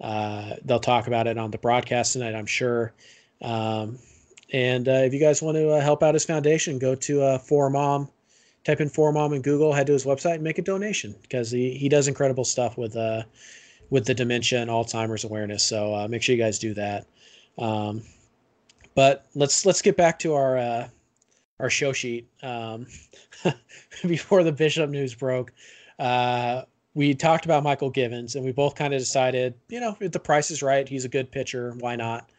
Uh, 0.00 0.56
they'll 0.64 0.80
talk 0.80 1.06
about 1.06 1.26
it 1.26 1.38
on 1.38 1.50
the 1.50 1.58
broadcast 1.58 2.14
tonight, 2.14 2.34
I'm 2.34 2.46
sure. 2.46 2.92
Um, 3.40 3.98
and 4.52 4.88
uh, 4.88 4.92
if 4.92 5.12
you 5.12 5.20
guys 5.20 5.42
want 5.42 5.56
to 5.56 5.70
uh, 5.70 5.80
help 5.80 6.02
out 6.02 6.14
his 6.14 6.24
foundation, 6.24 6.78
go 6.78 6.94
to 6.94 7.22
uh, 7.22 7.38
For 7.38 7.68
Mom, 7.68 8.08
type 8.64 8.80
in 8.80 8.88
For 8.88 9.12
Mom 9.12 9.32
in 9.32 9.42
Google, 9.42 9.72
head 9.72 9.86
to 9.88 9.92
his 9.92 10.04
website, 10.04 10.34
and 10.34 10.44
make 10.44 10.58
a 10.58 10.62
donation 10.62 11.14
because 11.22 11.50
he, 11.50 11.74
he 11.74 11.88
does 11.88 12.08
incredible 12.08 12.44
stuff 12.44 12.76
with 12.78 12.96
uh, 12.96 13.22
with 13.90 14.04
the 14.04 14.14
dementia 14.14 14.60
and 14.60 14.70
Alzheimer's 14.70 15.24
awareness. 15.24 15.64
So 15.64 15.94
uh, 15.94 16.08
make 16.08 16.22
sure 16.22 16.34
you 16.34 16.42
guys 16.42 16.58
do 16.58 16.74
that. 16.74 17.06
Um, 17.58 18.02
but 18.94 19.26
let's 19.34 19.66
let's 19.66 19.82
get 19.82 19.96
back 19.96 20.18
to 20.20 20.34
our 20.34 20.56
uh, 20.56 20.88
our 21.60 21.70
show 21.70 21.92
sheet. 21.92 22.28
Um, 22.42 22.86
before 24.06 24.42
the 24.42 24.52
Bishop 24.52 24.90
news 24.90 25.14
broke, 25.14 25.52
uh, 25.98 26.62
we 26.94 27.14
talked 27.14 27.44
about 27.44 27.64
Mychal 27.64 27.92
Givens, 27.92 28.36
and 28.36 28.44
we 28.44 28.52
both 28.52 28.74
kind 28.74 28.94
of 28.94 29.00
decided, 29.00 29.54
you 29.68 29.80
know, 29.80 29.96
if 30.00 30.12
the 30.12 30.20
price 30.20 30.50
is 30.50 30.62
right, 30.62 30.88
he's 30.88 31.04
a 31.04 31.08
good 31.08 31.30
pitcher. 31.30 31.74
Why 31.78 31.96
not? 31.96 32.30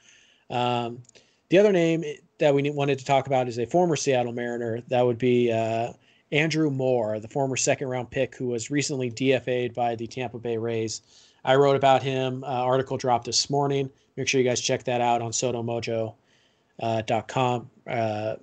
Um, 0.50 1.04
the 1.50 1.58
other 1.58 1.72
name 1.72 2.04
that 2.40 2.54
we 2.54 2.70
wanted 2.70 3.00
to 3.00 3.06
talk 3.06 3.28
about 3.28 3.48
is 3.48 3.58
a 3.58 3.66
former 3.66 3.96
Seattle 3.96 4.34
Mariner. 4.34 4.82
That 4.88 5.06
would 5.06 5.18
be 5.18 5.52
uh, 5.52 5.94
Andrew 6.32 6.70
Moore, 6.70 7.20
the 7.20 7.28
former 7.28 7.56
second 7.56 7.88
round 7.88 8.12
pick 8.12 8.36
who 8.36 8.48
was 8.48 8.70
recently 8.70 9.10
DFA'd 9.10 9.74
by 9.74 9.96
the 9.96 10.08
Tampa 10.08 10.40
Bay 10.40 10.58
Rays. 10.58 11.02
I 11.46 11.56
wrote 11.56 11.76
about 11.76 12.04
him. 12.04 12.44
Uh, 12.44 12.48
article 12.48 12.98
dropped 12.98 13.26
this 13.26 13.50
morning. 13.50 13.90
Make 14.18 14.28
sure 14.28 14.42
you 14.42 14.48
guys 14.48 14.60
check 14.60 14.84
that 14.84 15.00
out 15.00 15.22
on 15.22 15.32
sodomojo.com. 15.32 17.70
Uh, 17.88 17.90
uh, 17.90 18.36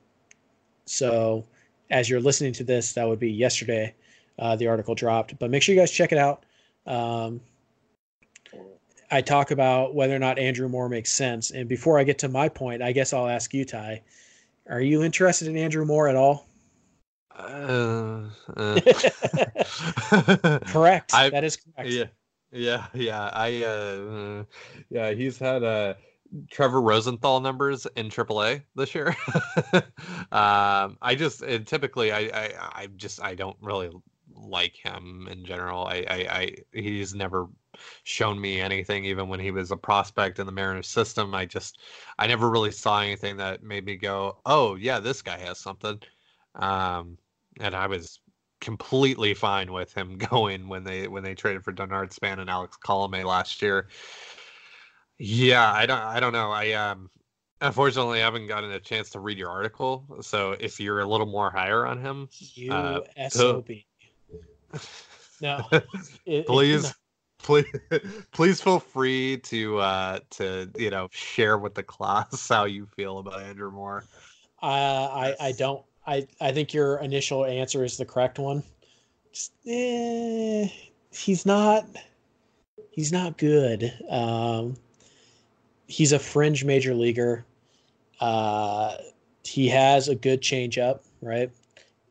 so, 0.86 1.44
as 1.90 2.08
you're 2.08 2.20
listening 2.20 2.52
to 2.54 2.64
this, 2.64 2.94
that 2.94 3.06
would 3.06 3.18
be 3.18 3.30
yesterday 3.30 3.94
uh, 4.38 4.56
the 4.56 4.66
article 4.66 4.94
dropped. 4.94 5.38
But 5.38 5.50
make 5.50 5.62
sure 5.62 5.74
you 5.74 5.80
guys 5.80 5.90
check 5.90 6.12
it 6.12 6.18
out. 6.18 6.44
Um, 6.86 7.40
I 9.10 9.20
talk 9.20 9.50
about 9.50 9.94
whether 9.94 10.14
or 10.14 10.18
not 10.18 10.38
Andrew 10.38 10.68
Moore 10.68 10.88
makes 10.88 11.12
sense. 11.12 11.50
And 11.50 11.68
before 11.68 11.98
I 11.98 12.04
get 12.04 12.18
to 12.20 12.28
my 12.28 12.48
point, 12.48 12.82
I 12.82 12.92
guess 12.92 13.12
I'll 13.12 13.28
ask 13.28 13.52
you, 13.54 13.64
Ty. 13.64 14.02
Are 14.68 14.80
you 14.80 15.02
interested 15.02 15.48
in 15.48 15.56
Andrew 15.56 15.84
Moore 15.84 16.08
at 16.08 16.16
all? 16.16 16.46
Uh, 17.36 18.28
uh. 18.56 18.80
correct. 20.66 21.12
I, 21.12 21.30
that 21.30 21.42
is 21.44 21.56
correct. 21.56 21.90
Yeah, 21.90 22.04
yeah, 22.52 22.86
yeah. 22.94 23.30
I, 23.32 23.64
uh, 23.64 24.44
yeah, 24.88 25.10
he's 25.12 25.38
had 25.38 25.62
a 25.62 25.96
Trevor 26.50 26.80
Rosenthal 26.80 27.40
numbers 27.40 27.86
in 27.96 28.08
AAA 28.08 28.62
this 28.74 28.94
year. 28.94 29.08
um, 30.32 30.96
I 31.02 31.14
just 31.16 31.40
typically 31.66 32.12
I, 32.12 32.18
I 32.18 32.52
I 32.72 32.88
just 32.96 33.22
I 33.22 33.34
don't 33.34 33.56
really 33.60 33.90
like 34.34 34.76
him 34.76 35.28
in 35.30 35.44
general. 35.44 35.86
I, 35.86 36.04
I, 36.08 36.16
I 36.30 36.54
he's 36.72 37.14
never 37.14 37.48
shown 38.04 38.40
me 38.40 38.60
anything 38.60 39.04
even 39.04 39.28
when 39.28 39.40
he 39.40 39.50
was 39.50 39.70
a 39.70 39.76
prospect 39.76 40.38
in 40.38 40.46
the 40.46 40.52
Mariners 40.52 40.88
system. 40.88 41.34
I 41.34 41.46
just 41.46 41.80
I 42.18 42.26
never 42.26 42.50
really 42.50 42.70
saw 42.70 43.00
anything 43.00 43.36
that 43.38 43.62
made 43.62 43.84
me 43.84 43.96
go, 43.96 44.38
"Oh, 44.46 44.76
yeah, 44.76 45.00
this 45.00 45.22
guy 45.22 45.38
has 45.38 45.58
something." 45.58 46.00
Um, 46.54 47.18
and 47.60 47.74
I 47.74 47.86
was 47.86 48.20
completely 48.60 49.34
fine 49.34 49.72
with 49.72 49.92
him 49.92 50.16
going 50.30 50.68
when 50.68 50.84
they 50.84 51.08
when 51.08 51.22
they 51.22 51.34
traded 51.34 51.64
for 51.64 51.72
Denard 51.72 52.12
Span 52.12 52.40
and 52.40 52.50
Alex 52.50 52.76
Colome 52.84 53.24
last 53.24 53.62
year. 53.62 53.88
Yeah, 55.18 55.72
I 55.72 55.86
don't 55.86 56.00
I 56.00 56.20
don't 56.20 56.32
know. 56.32 56.50
I 56.50 56.72
um 56.72 57.10
unfortunately 57.60 58.20
I 58.20 58.24
haven't 58.24 58.46
gotten 58.46 58.70
a 58.70 58.80
chance 58.80 59.10
to 59.10 59.20
read 59.20 59.38
your 59.38 59.50
article. 59.50 60.04
So 60.22 60.52
if 60.52 60.80
you're 60.80 61.00
a 61.00 61.06
little 61.06 61.26
more 61.26 61.50
higher 61.50 61.86
on 61.86 62.00
him, 62.00 62.28
you 62.54 62.72
uh, 62.72 63.00
SOB. 63.28 63.70
No. 65.40 65.68
It, 66.26 66.46
please 66.46 66.86
it, 66.86 66.94
please 67.38 67.66
please 68.32 68.60
feel 68.60 68.80
free 68.80 69.36
to 69.38 69.78
uh 69.78 70.18
to 70.30 70.70
you 70.76 70.90
know 70.90 71.08
share 71.12 71.58
with 71.58 71.74
the 71.74 71.82
class 71.82 72.48
how 72.48 72.64
you 72.64 72.86
feel 72.96 73.18
about 73.18 73.42
Andrew 73.42 73.70
Moore. 73.70 74.04
Uh, 74.62 74.66
I 74.66 75.34
I 75.40 75.52
don't 75.52 75.84
I 76.06 76.26
I 76.40 76.52
think 76.52 76.72
your 76.72 76.98
initial 76.98 77.44
answer 77.44 77.84
is 77.84 77.96
the 77.96 78.04
correct 78.04 78.38
one. 78.38 78.62
Just, 79.32 79.52
eh, 79.66 80.68
he's 81.12 81.44
not 81.44 81.86
he's 82.90 83.12
not 83.12 83.36
good. 83.36 83.92
Um, 84.08 84.76
he's 85.86 86.12
a 86.12 86.18
fringe 86.18 86.64
major 86.64 86.94
leaguer. 86.94 87.44
Uh, 88.20 88.96
he 89.44 89.68
has 89.68 90.08
a 90.08 90.14
good 90.14 90.40
changeup, 90.40 91.00
right? 91.20 91.50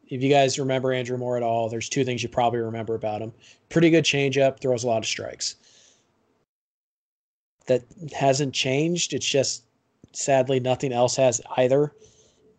If 0.09 0.21
you 0.21 0.29
guys 0.29 0.59
remember 0.59 0.91
Andrew 0.91 1.17
Moore 1.17 1.37
at 1.37 1.43
all, 1.43 1.69
there's 1.69 1.89
two 1.89 2.03
things 2.03 2.21
you 2.21 2.29
probably 2.29 2.59
remember 2.59 2.95
about 2.95 3.21
him. 3.21 3.33
Pretty 3.69 3.89
good 3.89 4.03
changeup, 4.03 4.59
throws 4.59 4.83
a 4.83 4.87
lot 4.87 4.99
of 4.99 5.05
strikes. 5.05 5.55
That 7.67 7.83
hasn't 8.13 8.53
changed. 8.53 9.13
It's 9.13 9.25
just 9.25 9.63
sadly 10.11 10.59
nothing 10.59 10.91
else 10.91 11.15
has 11.15 11.41
either. 11.57 11.93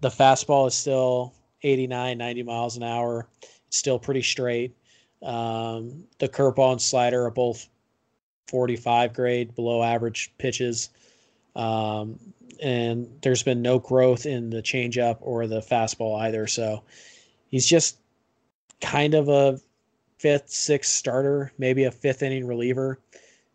The 0.00 0.08
fastball 0.08 0.66
is 0.66 0.74
still 0.74 1.34
89, 1.62 2.18
90 2.18 2.42
miles 2.42 2.76
an 2.76 2.82
hour. 2.82 3.28
It's 3.68 3.76
still 3.76 3.98
pretty 3.98 4.22
straight. 4.22 4.74
Um, 5.22 6.04
the 6.18 6.28
curveball 6.28 6.72
and 6.72 6.82
slider 6.82 7.24
are 7.24 7.30
both 7.30 7.68
45 8.48 9.14
grade, 9.14 9.54
below 9.54 9.82
average 9.82 10.32
pitches. 10.38 10.90
Um, 11.56 12.18
and 12.62 13.08
there's 13.22 13.42
been 13.42 13.62
no 13.62 13.78
growth 13.78 14.26
in 14.26 14.50
the 14.50 14.62
changeup 14.62 15.18
or 15.20 15.46
the 15.46 15.60
fastball 15.60 16.20
either. 16.20 16.46
So 16.46 16.82
he's 17.54 17.66
just 17.66 17.98
kind 18.80 19.14
of 19.14 19.28
a 19.28 19.60
fifth, 20.18 20.50
sixth 20.50 20.90
starter, 20.90 21.52
maybe 21.56 21.84
a 21.84 21.90
fifth 21.92 22.20
inning 22.20 22.48
reliever, 22.48 22.98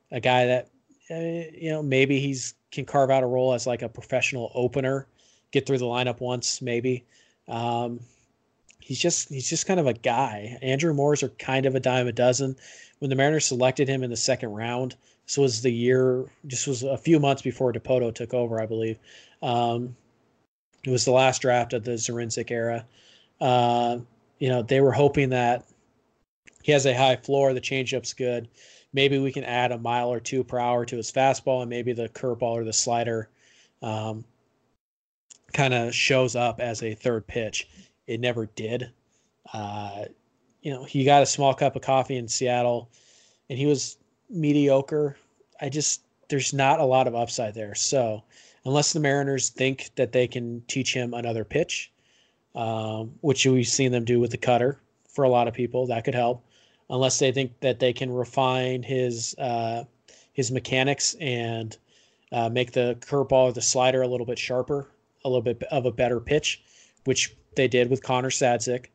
a 0.09 0.21
guy 0.21 0.45
that 0.45 0.69
uh, 1.11 1.51
you 1.53 1.69
know 1.69 1.83
maybe 1.83 2.17
he's 2.17 2.53
can 2.71 2.85
carve 2.85 3.09
out 3.09 3.23
a 3.23 3.25
role 3.25 3.53
as 3.53 3.67
like 3.67 3.81
a 3.81 3.89
professional 3.89 4.53
opener, 4.55 5.05
get 5.51 5.67
through 5.67 5.79
the 5.79 5.85
lineup 5.85 6.21
once 6.21 6.61
maybe. 6.61 7.03
Um, 7.49 7.99
he's 8.79 8.99
just 8.99 9.27
he's 9.27 9.49
just 9.49 9.67
kind 9.67 9.81
of 9.81 9.87
a 9.87 9.93
guy. 9.93 10.57
Andrew 10.61 10.93
Moore's 10.93 11.21
are 11.21 11.29
kind 11.37 11.65
of 11.65 11.75
a 11.75 11.81
dime 11.81 12.07
a 12.07 12.13
dozen. 12.13 12.55
When 12.99 13.09
the 13.09 13.17
Mariners 13.17 13.47
selected 13.47 13.89
him 13.89 14.01
in 14.01 14.09
the 14.09 14.15
second 14.15 14.51
round, 14.51 14.95
this 15.25 15.37
was 15.37 15.61
the 15.61 15.73
year, 15.73 16.23
just 16.47 16.67
was 16.67 16.83
a 16.83 16.97
few 16.97 17.19
months 17.19 17.41
before 17.41 17.73
Dipoto 17.73 18.15
took 18.15 18.33
over, 18.33 18.61
I 18.61 18.65
believe. 18.65 18.97
Um, 19.41 19.93
it 20.85 20.89
was 20.89 21.03
the 21.03 21.11
last 21.11 21.41
draft 21.41 21.73
of 21.73 21.83
the 21.83 21.91
Zduriencik 21.91 22.49
era. 22.49 22.85
Uh, 23.39 23.99
you 24.39 24.49
know, 24.49 24.61
they 24.61 24.81
were 24.81 24.91
hoping 24.91 25.29
that 25.29 25.65
he 26.63 26.71
has 26.71 26.85
a 26.85 26.95
high 26.95 27.15
floor, 27.15 27.53
the 27.53 27.61
changeup's 27.61 28.13
good. 28.13 28.47
Maybe 28.93 29.19
we 29.19 29.31
can 29.31 29.43
add 29.43 29.71
a 29.71 29.77
mile 29.77 30.09
or 30.09 30.19
two 30.19 30.43
per 30.43 30.59
hour 30.59 30.85
to 30.85 30.97
his 30.97 31.11
fastball, 31.11 31.61
and 31.61 31.69
maybe 31.69 31.93
the 31.93 32.09
curveball 32.09 32.53
or 32.53 32.63
the 32.63 32.73
slider 32.73 33.29
um, 33.81 34.25
kind 35.53 35.73
of 35.73 35.93
shows 35.93 36.35
up 36.35 36.59
as 36.59 36.83
a 36.83 36.95
third 36.95 37.27
pitch. 37.27 37.69
It 38.07 38.19
never 38.19 38.47
did. 38.47 38.91
Uh, 39.53 40.05
you 40.61 40.71
know, 40.71 40.83
he 40.83 41.03
got 41.05 41.23
a 41.23 41.27
small 41.27 41.53
cup 41.53 41.75
of 41.75 41.81
coffee 41.81 42.17
in 42.17 42.27
Seattle, 42.27 42.89
and 43.49 43.57
he 43.57 43.65
was 43.65 43.97
mediocre. 44.29 45.17
I 45.61 45.69
just 45.69 46.01
there's 46.29 46.53
not 46.53 46.79
a 46.79 46.85
lot 46.85 47.07
of 47.07 47.15
upside 47.15 47.53
there. 47.53 47.75
So 47.75 48.23
unless 48.65 48.93
the 48.93 48.99
Mariners 48.99 49.49
think 49.49 49.91
that 49.95 50.11
they 50.11 50.27
can 50.27 50.61
teach 50.67 50.93
him 50.93 51.13
another 51.13 51.43
pitch, 51.43 51.91
um, 52.59 53.01
which 53.21 53.45
we've 53.45 53.67
seen 53.79 53.91
them 53.91 54.05
do 54.05 54.19
with 54.19 54.31
the 54.31 54.37
cutter 54.49 54.71
for 55.13 55.23
a 55.25 55.29
lot 55.29 55.47
of 55.47 55.53
people, 55.53 55.87
that 55.87 56.03
could 56.05 56.15
help. 56.15 56.37
Unless 56.89 57.19
they 57.19 57.31
think 57.31 57.51
that 57.61 57.79
they 57.79 57.93
can 57.93 58.11
refine 58.23 58.83
his 58.83 59.35
uh, 59.37 59.83
his 60.33 60.51
mechanics 60.51 61.15
and 61.21 61.77
uh, 62.31 62.49
make 62.49 62.71
the 62.71 62.97
curveball 63.07 63.49
or 63.49 63.53
the 63.53 63.61
slider 63.61 64.01
a 64.03 64.07
little 64.07 64.25
bit 64.25 64.39
sharper, 64.39 64.81
a 65.23 65.29
little 65.29 65.47
bit 65.53 65.63
of 65.71 65.85
a 65.85 65.91
better 65.91 66.19
pitch, 66.19 66.61
which 67.05 67.35
they 67.55 67.67
did 67.67 67.89
with 67.89 68.01
Connor 68.03 68.31
Sadzeck. 68.31 68.85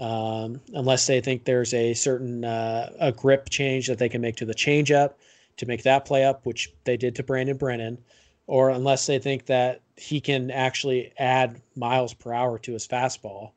um, 0.00 0.60
unless 0.72 1.06
they 1.06 1.20
think 1.20 1.44
there's 1.44 1.74
a 1.74 1.92
certain 1.92 2.44
uh, 2.44 2.90
a 2.98 3.12
grip 3.12 3.50
change 3.50 3.86
that 3.86 3.98
they 3.98 4.08
can 4.08 4.20
make 4.22 4.36
to 4.36 4.46
the 4.46 4.54
changeup 4.54 5.14
to 5.58 5.66
make 5.66 5.82
that 5.82 6.06
play 6.06 6.24
up, 6.24 6.46
which 6.46 6.72
they 6.84 6.96
did 6.96 7.14
to 7.16 7.22
Brandon 7.22 7.56
Brennan, 7.58 7.98
or 8.46 8.70
unless 8.70 9.06
they 9.06 9.18
think 9.18 9.44
that 9.46 9.82
he 10.00 10.20
can 10.20 10.50
actually 10.50 11.12
add 11.18 11.60
miles 11.76 12.14
per 12.14 12.32
hour 12.32 12.58
to 12.60 12.72
his 12.72 12.86
fastball, 12.86 13.52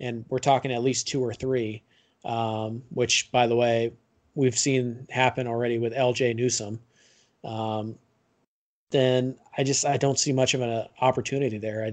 and 0.00 0.24
we're 0.28 0.38
talking 0.38 0.72
at 0.72 0.82
least 0.82 1.06
two 1.06 1.22
or 1.22 1.32
three, 1.32 1.82
um, 2.24 2.82
which 2.90 3.30
by 3.30 3.46
the 3.46 3.54
way 3.54 3.92
we've 4.34 4.58
seen 4.58 5.06
happen 5.08 5.46
already 5.46 5.78
with 5.78 5.92
L.J. 5.94 6.34
Newsome. 6.34 6.80
Um, 7.44 7.96
then 8.90 9.36
I 9.56 9.62
just 9.62 9.86
I 9.86 9.96
don't 9.96 10.18
see 10.18 10.32
much 10.32 10.54
of 10.54 10.62
an 10.62 10.86
opportunity 11.00 11.58
there. 11.58 11.84
I 11.84 11.92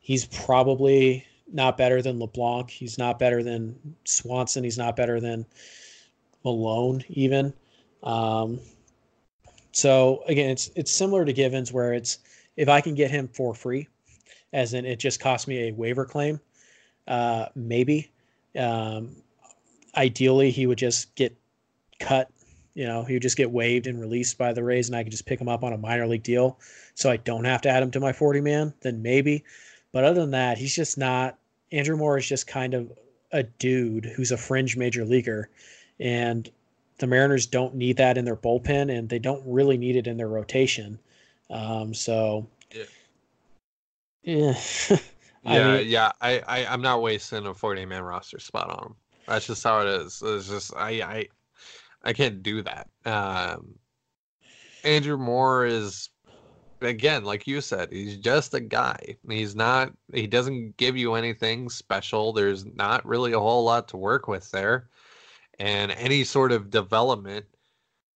he's 0.00 0.26
probably 0.26 1.24
not 1.52 1.78
better 1.78 2.02
than 2.02 2.18
LeBlanc. 2.18 2.68
He's 2.68 2.98
not 2.98 3.18
better 3.18 3.42
than 3.42 3.78
Swanson. 4.04 4.64
He's 4.64 4.78
not 4.78 4.96
better 4.96 5.20
than 5.20 5.46
Milone 6.44 7.04
even. 7.08 7.52
Um, 8.02 8.60
so 9.70 10.24
again, 10.26 10.50
it's 10.50 10.70
it's 10.74 10.90
similar 10.90 11.24
to 11.24 11.32
Givens 11.32 11.72
where 11.72 11.92
it's 11.92 12.18
if 12.58 12.68
I 12.68 12.80
can 12.80 12.96
get 12.96 13.10
him 13.12 13.28
for 13.28 13.54
free, 13.54 13.86
as 14.52 14.74
in 14.74 14.84
it 14.84 14.98
just 14.98 15.20
cost 15.20 15.46
me 15.46 15.68
a 15.68 15.72
waiver 15.72 16.04
claim, 16.04 16.40
uh, 17.06 17.46
maybe. 17.54 18.10
Um, 18.58 19.14
ideally, 19.96 20.50
he 20.50 20.66
would 20.66 20.76
just 20.76 21.14
get 21.14 21.34
cut. 22.00 22.28
You 22.74 22.86
know, 22.86 23.04
he 23.04 23.14
would 23.14 23.22
just 23.22 23.36
get 23.36 23.50
waived 23.50 23.86
and 23.86 24.00
released 24.00 24.36
by 24.38 24.52
the 24.52 24.64
Rays, 24.64 24.88
and 24.88 24.96
I 24.96 25.04
could 25.04 25.12
just 25.12 25.24
pick 25.24 25.40
him 25.40 25.48
up 25.48 25.62
on 25.62 25.72
a 25.72 25.78
minor 25.78 26.08
league 26.08 26.24
deal, 26.24 26.58
so 26.94 27.08
I 27.08 27.16
don't 27.18 27.44
have 27.44 27.62
to 27.62 27.68
add 27.68 27.82
him 27.82 27.92
to 27.92 28.00
my 28.00 28.12
forty 28.12 28.40
man. 28.40 28.74
Then 28.80 29.02
maybe. 29.02 29.44
But 29.92 30.02
other 30.02 30.20
than 30.20 30.32
that, 30.32 30.58
he's 30.58 30.74
just 30.74 30.98
not. 30.98 31.38
Andrew 31.70 31.96
Moore 31.96 32.18
is 32.18 32.26
just 32.26 32.48
kind 32.48 32.74
of 32.74 32.90
a 33.30 33.44
dude 33.44 34.04
who's 34.04 34.32
a 34.32 34.36
fringe 34.36 34.76
major 34.76 35.04
leaguer, 35.04 35.48
and 36.00 36.50
the 36.98 37.06
Mariners 37.06 37.46
don't 37.46 37.76
need 37.76 37.98
that 37.98 38.18
in 38.18 38.24
their 38.24 38.36
bullpen, 38.36 38.90
and 38.96 39.08
they 39.08 39.20
don't 39.20 39.42
really 39.46 39.76
need 39.76 39.94
it 39.94 40.08
in 40.08 40.16
their 40.16 40.28
rotation. 40.28 40.98
Um, 41.50 41.94
so, 41.94 42.46
yeah, 42.72 42.84
yeah, 44.22 44.54
yeah, 45.44 45.76
mean, 45.78 45.88
yeah. 45.88 46.12
I, 46.20 46.40
I, 46.40 46.66
I'm 46.66 46.82
not 46.82 47.02
wasting 47.02 47.46
a 47.46 47.54
40 47.54 47.86
man 47.86 48.02
roster 48.02 48.38
spot 48.38 48.70
on 48.70 48.88
him. 48.88 48.94
That's 49.26 49.46
just 49.46 49.64
how 49.64 49.80
it 49.80 49.88
is. 49.88 50.22
It's 50.24 50.48
just 50.48 50.74
I, 50.74 50.90
I, 51.02 51.28
I 52.02 52.12
can't 52.12 52.42
do 52.42 52.62
that. 52.62 52.88
Um, 53.04 53.74
Andrew 54.84 55.16
Moore 55.16 55.66
is 55.66 56.10
again, 56.80 57.24
like 57.24 57.46
you 57.46 57.60
said, 57.60 57.92
he's 57.92 58.16
just 58.16 58.54
a 58.54 58.60
guy. 58.60 59.16
He's 59.28 59.54
not. 59.54 59.92
He 60.12 60.26
doesn't 60.26 60.76
give 60.76 60.96
you 60.96 61.14
anything 61.14 61.68
special. 61.68 62.32
There's 62.32 62.64
not 62.64 63.04
really 63.06 63.32
a 63.32 63.40
whole 63.40 63.64
lot 63.64 63.88
to 63.88 63.96
work 63.96 64.28
with 64.28 64.50
there, 64.50 64.88
and 65.58 65.92
any 65.92 66.24
sort 66.24 66.52
of 66.52 66.70
development 66.70 67.46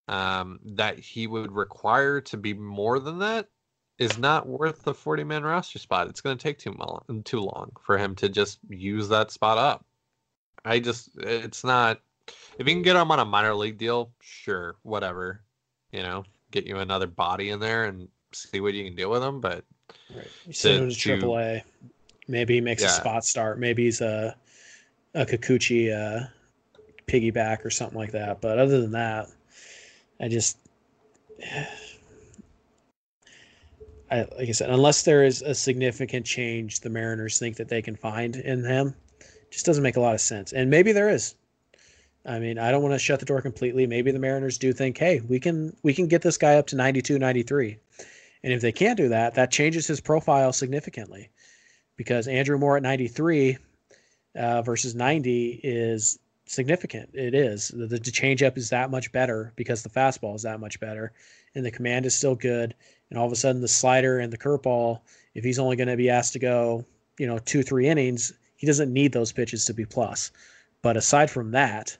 um, 0.07 0.59
that 0.63 0.99
he 0.99 1.27
would 1.27 1.51
require 1.51 2.21
to 2.21 2.37
be 2.37 2.53
more 2.53 2.99
than 2.99 3.19
that 3.19 3.47
is 3.99 4.17
not 4.17 4.47
worth 4.47 4.83
the 4.83 4.93
40 4.93 5.23
man 5.23 5.43
roster 5.43 5.79
spot. 5.79 6.07
It's 6.07 6.21
going 6.21 6.37
to 6.37 6.43
take 6.43 6.57
too 6.57 6.73
long, 6.73 7.23
too 7.23 7.39
long 7.39 7.71
for 7.81 7.97
him 7.97 8.15
to 8.15 8.29
just 8.29 8.59
use 8.69 9.07
that 9.09 9.31
spot 9.31 9.57
up. 9.57 9.85
I 10.65 10.79
just, 10.79 11.09
it's 11.17 11.63
not. 11.63 11.99
If 12.57 12.67
you 12.67 12.73
can 12.73 12.81
get 12.81 12.95
him 12.95 13.11
on 13.11 13.19
a 13.19 13.25
minor 13.25 13.53
league 13.53 13.77
deal, 13.77 14.11
sure, 14.21 14.75
whatever. 14.83 15.41
You 15.91 16.03
know, 16.03 16.23
get 16.51 16.65
you 16.65 16.77
another 16.77 17.07
body 17.07 17.49
in 17.49 17.59
there 17.59 17.85
and 17.85 18.07
see 18.31 18.61
what 18.61 18.73
you 18.73 18.83
can 18.83 18.95
do 18.95 19.09
with 19.09 19.21
him. 19.21 19.41
But 19.41 19.63
right. 20.15 20.27
you 20.47 20.53
send 20.53 20.83
him 20.83 20.89
to 20.89 20.95
Triple 20.95 21.37
A. 21.37 21.63
Maybe 22.27 22.55
he 22.55 22.61
makes 22.61 22.81
yeah. 22.81 22.89
a 22.89 22.91
spot 22.91 23.25
start. 23.25 23.59
Maybe 23.59 23.83
he's 23.83 24.01
a 24.01 24.35
a 25.13 25.25
Kikuchi 25.25 25.93
uh, 25.93 26.27
piggyback 27.07 27.65
or 27.65 27.69
something 27.69 27.97
like 27.97 28.11
that. 28.11 28.41
But 28.41 28.57
other 28.57 28.81
than 28.81 28.91
that, 28.91 29.27
I 30.23 30.29
just 30.29 30.57
I, 34.09 34.19
like 34.37 34.47
I 34.47 34.51
said, 34.53 34.69
unless 34.69 35.03
there 35.03 35.25
is 35.25 35.41
a 35.41 35.53
significant 35.53 36.25
change 36.25 36.79
the 36.79 36.89
Mariners 36.89 37.39
think 37.39 37.57
that 37.57 37.67
they 37.67 37.81
can 37.81 37.97
find 37.97 38.37
in 38.37 38.63
him, 38.63 38.95
just 39.51 39.65
doesn't 39.65 39.83
make 39.83 39.97
a 39.97 39.99
lot 39.99 40.13
of 40.13 40.21
sense. 40.21 40.53
And 40.53 40.69
maybe 40.69 40.93
there 40.93 41.09
is. 41.09 41.35
I 42.25 42.39
mean, 42.39 42.57
I 42.57 42.71
don't 42.71 42.81
want 42.81 42.93
to 42.93 42.99
shut 42.99 43.19
the 43.19 43.25
door 43.25 43.41
completely. 43.41 43.85
Maybe 43.85 44.11
the 44.11 44.19
Mariners 44.19 44.57
do 44.57 44.71
think, 44.71 44.97
hey, 44.97 45.19
we 45.27 45.41
can 45.41 45.75
we 45.83 45.93
can 45.93 46.07
get 46.07 46.21
this 46.21 46.37
guy 46.37 46.55
up 46.55 46.67
to 46.67 46.77
92, 46.77 47.19
93. 47.19 47.77
And 48.43 48.53
if 48.53 48.61
they 48.61 48.71
can't 48.71 48.95
do 48.95 49.09
that, 49.09 49.33
that 49.33 49.51
changes 49.51 49.87
his 49.87 49.99
profile 49.99 50.53
significantly. 50.53 51.31
Because 51.97 52.29
Andrew 52.29 52.57
Moore 52.57 52.77
at 52.77 52.83
93 52.83 53.57
uh, 54.35 54.61
versus 54.61 54.95
90 54.95 55.59
is 55.63 56.17
significant. 56.53 57.09
It 57.13 57.33
is. 57.33 57.69
The, 57.69 57.87
the 57.87 57.99
changeup 57.99 58.57
is 58.57 58.69
that 58.69 58.91
much 58.91 59.11
better 59.11 59.53
because 59.55 59.83
the 59.83 59.89
fastball 59.89 60.35
is 60.35 60.43
that 60.43 60.59
much 60.59 60.79
better. 60.79 61.13
And 61.55 61.65
the 61.65 61.71
command 61.71 62.05
is 62.05 62.15
still 62.15 62.35
good. 62.35 62.75
And 63.09 63.19
all 63.19 63.25
of 63.25 63.31
a 63.31 63.35
sudden, 63.35 63.61
the 63.61 63.67
slider 63.67 64.19
and 64.19 64.31
the 64.31 64.37
curveball, 64.37 65.01
if 65.33 65.43
he's 65.43 65.59
only 65.59 65.75
going 65.75 65.87
to 65.87 65.97
be 65.97 66.09
asked 66.09 66.33
to 66.33 66.39
go, 66.39 66.85
you 67.19 67.27
know, 67.27 67.37
two, 67.39 67.63
three 67.63 67.87
innings, 67.87 68.33
he 68.55 68.67
doesn't 68.67 68.93
need 68.93 69.11
those 69.11 69.31
pitches 69.31 69.65
to 69.65 69.73
be 69.73 69.85
plus. 69.85 70.31
But 70.81 70.97
aside 70.97 71.29
from 71.29 71.51
that, 71.51 71.97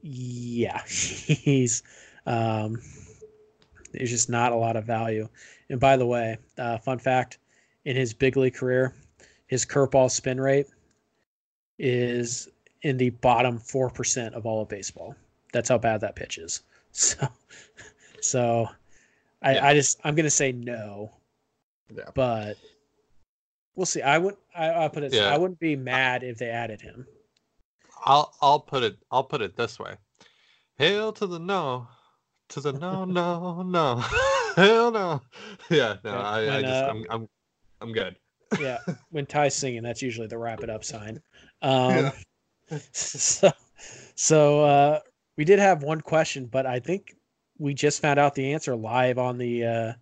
yeah, 0.00 0.82
he's 0.86 1.82
um, 2.26 2.80
there's 3.92 4.10
just 4.10 4.30
not 4.30 4.52
a 4.52 4.56
lot 4.56 4.76
of 4.76 4.84
value. 4.84 5.28
And 5.68 5.80
by 5.80 5.96
the 5.96 6.06
way, 6.06 6.38
uh, 6.58 6.78
fun 6.78 6.98
fact: 6.98 7.38
in 7.84 7.96
his 7.96 8.14
big 8.14 8.36
league 8.36 8.54
career, 8.54 8.94
his 9.46 9.64
curveball 9.64 10.10
spin 10.10 10.40
rate 10.40 10.66
is 11.78 12.48
in 12.82 12.96
the 12.96 13.10
bottom 13.10 13.58
four 13.58 13.90
percent 13.90 14.34
of 14.34 14.46
all 14.46 14.62
of 14.62 14.68
baseball. 14.68 15.14
That's 15.52 15.68
how 15.68 15.78
bad 15.78 16.00
that 16.00 16.16
pitch 16.16 16.38
is. 16.38 16.62
So, 16.92 17.28
so 18.20 18.68
I, 19.42 19.54
yeah. 19.54 19.66
I 19.66 19.74
just 19.74 20.00
I'm 20.02 20.16
gonna 20.16 20.28
say 20.28 20.50
no. 20.50 21.12
Yeah. 21.94 22.10
But 22.14 22.56
we'll 23.76 23.86
see. 23.86 24.02
I 24.02 24.18
would 24.18 24.36
I, 24.56 24.70
I'll 24.70 24.90
put 24.90 25.04
it. 25.04 25.12
Yeah. 25.12 25.32
I 25.32 25.38
wouldn't 25.38 25.60
be 25.60 25.76
mad 25.76 26.24
if 26.24 26.38
they 26.38 26.48
added 26.48 26.80
him. 26.80 27.06
I'll 28.04 28.34
I'll 28.42 28.60
put 28.60 28.82
it 28.82 28.96
I'll 29.10 29.24
put 29.24 29.40
it 29.40 29.56
this 29.56 29.78
way. 29.78 29.94
Hail 30.78 31.12
to 31.12 31.26
the 31.26 31.38
no, 31.38 31.86
to 32.48 32.60
the 32.60 32.72
no 32.72 33.04
no 33.04 33.62
no, 33.62 33.96
hell 34.56 34.90
no. 34.90 35.22
Yeah, 35.70 35.96
no, 36.04 36.10
yeah, 36.10 36.20
I, 36.20 36.40
when, 36.40 36.50
I 36.50 36.62
just 36.62 36.84
uh, 36.84 36.88
I'm 36.88 37.04
I'm 37.10 37.28
I'm 37.80 37.92
good. 37.92 38.16
yeah, 38.60 38.78
when 39.10 39.26
Ty's 39.26 39.54
singing, 39.54 39.82
that's 39.82 40.02
usually 40.02 40.26
the 40.26 40.38
wrap 40.38 40.62
it 40.62 40.70
up 40.70 40.82
sign. 40.84 41.20
Um, 41.62 41.90
yeah. 41.90 42.12
so 42.92 43.50
so 44.14 44.64
uh, 44.64 45.00
we 45.36 45.44
did 45.44 45.58
have 45.58 45.82
one 45.82 46.00
question, 46.00 46.46
but 46.46 46.66
I 46.66 46.80
think 46.80 47.14
we 47.58 47.74
just 47.74 48.00
found 48.02 48.18
out 48.18 48.34
the 48.34 48.52
answer 48.52 48.76
live 48.76 49.18
on 49.18 49.38
the 49.38 49.64
uh, 49.64 49.92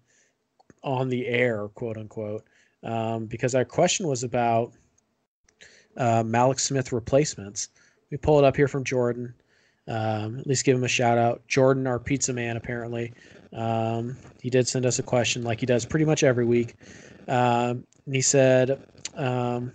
on 0.82 1.08
the 1.08 1.26
air, 1.26 1.68
quote 1.68 1.96
unquote, 1.96 2.44
um, 2.82 3.26
because 3.26 3.54
our 3.54 3.64
question 3.64 4.06
was 4.06 4.22
about 4.22 4.72
uh, 5.96 6.22
Mallex 6.22 6.60
Smith 6.60 6.92
replacements. 6.92 7.68
We 8.10 8.16
pull 8.16 8.38
it 8.38 8.44
up 8.44 8.56
here 8.56 8.68
from 8.68 8.84
Jordan. 8.84 9.34
Um, 9.86 10.38
at 10.38 10.46
least 10.46 10.64
give 10.64 10.76
him 10.76 10.84
a 10.84 10.88
shout 10.88 11.16
out. 11.16 11.46
Jordan, 11.48 11.86
our 11.86 11.98
pizza 11.98 12.32
man, 12.32 12.56
apparently. 12.56 13.14
Um, 13.52 14.16
he 14.40 14.50
did 14.50 14.68
send 14.68 14.84
us 14.84 14.98
a 14.98 15.02
question 15.02 15.42
like 15.42 15.60
he 15.60 15.66
does 15.66 15.86
pretty 15.86 16.04
much 16.04 16.22
every 16.22 16.44
week. 16.44 16.74
Um, 17.26 17.84
and 18.04 18.14
he 18.14 18.20
said, 18.20 18.86
um, 19.14 19.72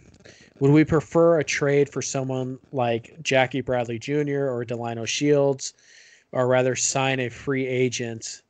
would 0.60 0.72
we 0.72 0.84
prefer 0.84 1.39
a 1.39 1.43
trade 1.43 1.89
for 1.89 2.01
someone 2.01 2.60
like 2.72 3.16
Jackie 3.22 3.62
Bradley 3.62 3.99
Jr. 3.99 4.47
or 4.49 4.64
Delino 4.66 5.08
Shields, 5.08 5.74
or 6.32 6.47
rather 6.47 6.76
sign 6.76 7.20
a 7.20 7.30
free 7.30 7.68
agent 7.68 8.43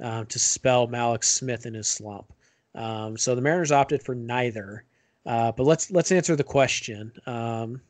um, 0.00 0.26
to 0.26 0.38
spell 0.38 0.88
Mallex 0.88 1.24
Smith 1.24 1.66
in 1.66 1.74
his 1.74 1.88
slump? 1.88 2.32
Um, 2.74 3.16
so 3.16 3.34
the 3.34 3.42
Mariners 3.42 3.72
opted 3.72 4.02
for 4.02 4.14
neither. 4.14 4.84
Uh, 5.26 5.52
but 5.52 5.64
let's 5.64 5.90
let's 5.90 6.12
answer 6.12 6.36
the 6.36 6.44
question. 6.44 7.12
Um, 7.26 7.80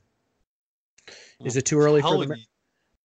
is 1.45 1.57
it 1.57 1.67
too 1.67 1.79
early 1.79 2.01
hell, 2.01 2.21
for 2.21 2.27
the? 2.27 2.37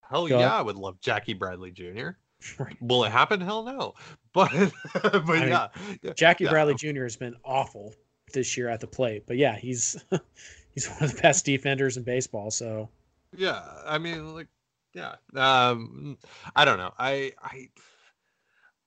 Hell 0.10 0.28
Go 0.28 0.40
yeah, 0.40 0.46
ahead. 0.46 0.60
I 0.60 0.62
would 0.62 0.76
love 0.76 1.00
Jackie 1.02 1.34
Bradley 1.34 1.72
Jr. 1.72 2.10
Will 2.82 3.04
it 3.04 3.12
happen? 3.12 3.42
Hell 3.42 3.64
no. 3.64 3.94
But 4.34 4.52
but 4.94 5.30
I 5.30 5.46
yeah, 5.46 5.68
mean, 5.88 6.00
yeah, 6.02 6.12
Jackie 6.12 6.44
yeah. 6.44 6.50
Bradley 6.50 6.76
Jr. 6.76 7.04
has 7.04 7.16
been 7.16 7.36
awful 7.46 7.94
this 8.36 8.56
year 8.56 8.70
at 8.70 8.80
the 8.80 8.88
plate. 8.88 9.24
But 9.26 9.38
yeah, 9.38 9.56
he's 9.56 9.98
he's 10.76 10.88
one 10.88 11.04
of 11.04 11.16
the 11.16 11.22
best 11.22 11.46
defenders 11.46 11.98
in 11.98 12.04
baseball. 12.04 12.52
So 12.52 12.90
yeah, 13.36 13.64
I 13.86 13.98
mean, 13.98 14.36
like, 14.36 14.48
yeah, 14.94 15.16
um, 15.36 16.18
I 16.56 16.66
don't 16.66 16.78
know. 16.78 16.94
I 17.00 17.34
I 17.42 17.70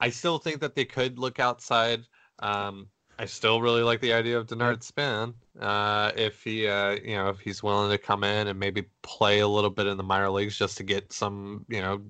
I 0.00 0.10
still 0.10 0.38
think 0.38 0.60
that 0.60 0.76
they 0.76 0.84
could 0.84 1.18
look 1.18 1.40
outside. 1.40 2.04
Um, 2.38 2.88
I 3.18 3.24
still 3.24 3.60
really 3.60 3.82
like 3.82 4.00
the 4.00 4.12
idea 4.12 4.38
of 4.38 4.46
Denard 4.46 4.84
Span. 4.84 5.34
Uh, 5.58 6.12
if 6.16 6.44
he, 6.44 6.68
uh, 6.68 6.92
you 7.02 7.16
know, 7.16 7.30
if 7.30 7.40
he's 7.40 7.64
willing 7.64 7.90
to 7.90 7.98
come 7.98 8.22
in 8.22 8.46
and 8.46 8.58
maybe 8.58 8.84
play 9.02 9.40
a 9.40 9.48
little 9.48 9.70
bit 9.70 9.88
in 9.88 9.96
the 9.96 10.04
minor 10.04 10.30
leagues 10.30 10.56
just 10.56 10.76
to 10.76 10.84
get 10.84 11.12
some, 11.12 11.66
you 11.68 11.80
know, 11.80 12.00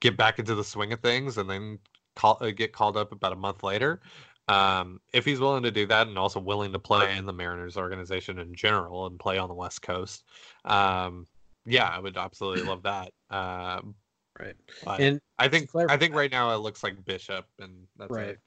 get 0.00 0.16
back 0.16 0.38
into 0.38 0.54
the 0.54 0.62
swing 0.62 0.92
of 0.92 1.00
things, 1.00 1.38
and 1.38 1.50
then 1.50 1.78
call 2.14 2.38
uh, 2.40 2.50
get 2.50 2.72
called 2.72 2.96
up 2.96 3.10
about 3.10 3.32
a 3.32 3.36
month 3.36 3.64
later. 3.64 4.00
Um, 4.48 5.00
if 5.12 5.24
he's 5.24 5.40
willing 5.40 5.62
to 5.64 5.70
do 5.70 5.86
that 5.86 6.08
and 6.08 6.18
also 6.18 6.40
willing 6.40 6.72
to 6.72 6.78
play 6.78 7.16
in 7.16 7.26
the 7.26 7.32
Mariners 7.32 7.76
organization 7.76 8.38
in 8.38 8.54
general 8.54 9.06
and 9.06 9.18
play 9.18 9.36
on 9.36 9.48
the 9.48 9.54
West 9.54 9.82
Coast, 9.82 10.24
um, 10.64 11.26
yeah, 11.66 11.88
I 11.88 11.98
would 11.98 12.16
absolutely 12.16 12.64
love 12.64 12.82
that. 12.84 13.12
Um, 13.30 13.94
right. 14.38 14.54
And 14.98 15.20
I 15.38 15.48
think 15.48 15.70
I 15.74 15.96
think 15.96 16.14
right 16.14 16.30
now 16.30 16.54
it 16.54 16.58
looks 16.58 16.82
like 16.82 17.04
Bishop, 17.04 17.46
and 17.58 17.86
that's 17.98 18.10
right. 18.10 18.28
It. 18.28 18.38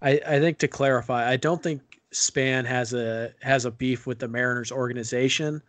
I, 0.00 0.20
I 0.26 0.40
think 0.40 0.58
to 0.58 0.68
clarify, 0.68 1.28
I 1.28 1.36
don't 1.36 1.62
think 1.62 1.82
Span 2.10 2.64
has 2.64 2.94
a 2.94 3.32
has 3.42 3.64
a 3.64 3.70
beef 3.70 4.06
with 4.06 4.18
the 4.18 4.28
Mariners 4.28 4.72
organization, 4.72 5.62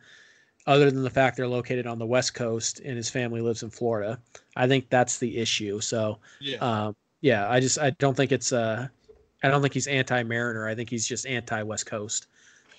other 0.67 0.89
than 0.89 1.03
the 1.03 1.09
fact 1.09 1.37
they're 1.37 1.47
located 1.47 1.85
on 1.85 1.99
the 1.99 2.05
West 2.05 2.33
Coast 2.33 2.79
and 2.79 2.95
his 2.95 3.09
family 3.09 3.41
lives 3.41 3.63
in 3.63 3.69
Florida. 3.69 4.19
I 4.55 4.67
think 4.67 4.89
that's 4.89 5.17
the 5.19 5.37
issue. 5.37 5.81
So 5.81 6.19
yeah, 6.39 6.57
um, 6.57 6.95
yeah, 7.21 7.49
I 7.49 7.59
just 7.59 7.79
I 7.79 7.89
don't 7.91 8.15
think 8.15 8.31
it's 8.31 8.53
uh 8.53 8.87
I 9.45 9.49
don't 9.49 9.61
think 9.61 9.73
he's 9.73 9.87
anti-Mariner. 9.87 10.67
I 10.67 10.75
think 10.75 10.89
he's 10.89 11.07
just 11.07 11.25
anti-West 11.27 11.85
Coast. 11.85 12.27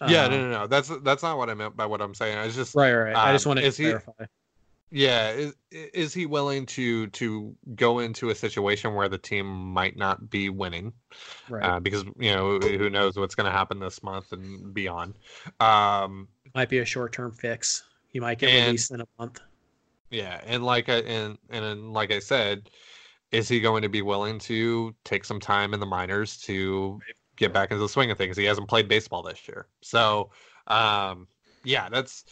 Yeah, 0.08 0.24
um, 0.24 0.30
no, 0.30 0.40
no, 0.42 0.50
no. 0.50 0.66
That's 0.66 0.90
that's 1.02 1.22
not 1.22 1.38
what 1.38 1.48
I 1.48 1.54
meant 1.54 1.76
by 1.76 1.86
what 1.86 2.02
I'm 2.02 2.14
saying. 2.14 2.36
I 2.36 2.44
was 2.44 2.54
just 2.54 2.74
right, 2.74 2.92
right. 2.92 3.14
Um, 3.14 3.28
I 3.28 3.32
just 3.32 3.46
um, 3.46 3.54
want 3.54 3.60
to 3.60 3.72
clarify. 3.72 4.12
He, 4.18 4.26
yeah, 4.90 5.30
is 5.30 5.54
is 5.70 6.12
he 6.12 6.26
willing 6.26 6.66
to 6.66 7.06
to 7.08 7.54
go 7.74 8.00
into 8.00 8.30
a 8.30 8.34
situation 8.34 8.94
where 8.94 9.08
the 9.08 9.18
team 9.18 9.46
might 9.46 9.96
not 9.96 10.28
be 10.28 10.48
winning, 10.48 10.92
right? 11.48 11.64
Uh, 11.64 11.80
because 11.80 12.04
you 12.18 12.32
know 12.32 12.58
who 12.58 12.90
knows 12.90 13.16
what's 13.16 13.34
going 13.34 13.46
to 13.46 13.50
happen 13.50 13.78
this 13.78 14.02
month 14.02 14.32
and 14.32 14.74
beyond. 14.74 15.14
Um, 15.60 16.28
might 16.54 16.68
be 16.68 16.78
a 16.78 16.84
short 16.84 17.12
term 17.12 17.32
fix. 17.32 17.84
He 18.08 18.20
might 18.20 18.38
get 18.38 18.50
and, 18.50 18.66
released 18.66 18.90
in 18.90 19.00
a 19.00 19.06
month. 19.18 19.40
Yeah, 20.10 20.40
and 20.46 20.64
like 20.64 20.88
I 20.88 20.98
and 20.98 21.38
and 21.50 21.92
like 21.92 22.12
I 22.12 22.18
said, 22.20 22.70
is 23.32 23.48
he 23.48 23.60
going 23.60 23.82
to 23.82 23.88
be 23.88 24.02
willing 24.02 24.38
to 24.40 24.94
take 25.04 25.24
some 25.24 25.40
time 25.40 25.74
in 25.74 25.80
the 25.80 25.86
minors 25.86 26.38
to 26.42 27.00
get 27.36 27.52
back 27.52 27.70
into 27.70 27.82
the 27.82 27.88
swing 27.88 28.10
of 28.10 28.18
things? 28.18 28.36
He 28.36 28.44
hasn't 28.44 28.68
played 28.68 28.88
baseball 28.88 29.22
this 29.22 29.46
year, 29.48 29.66
so 29.82 30.30
um, 30.66 31.26
yeah, 31.64 31.88
that's 31.88 32.24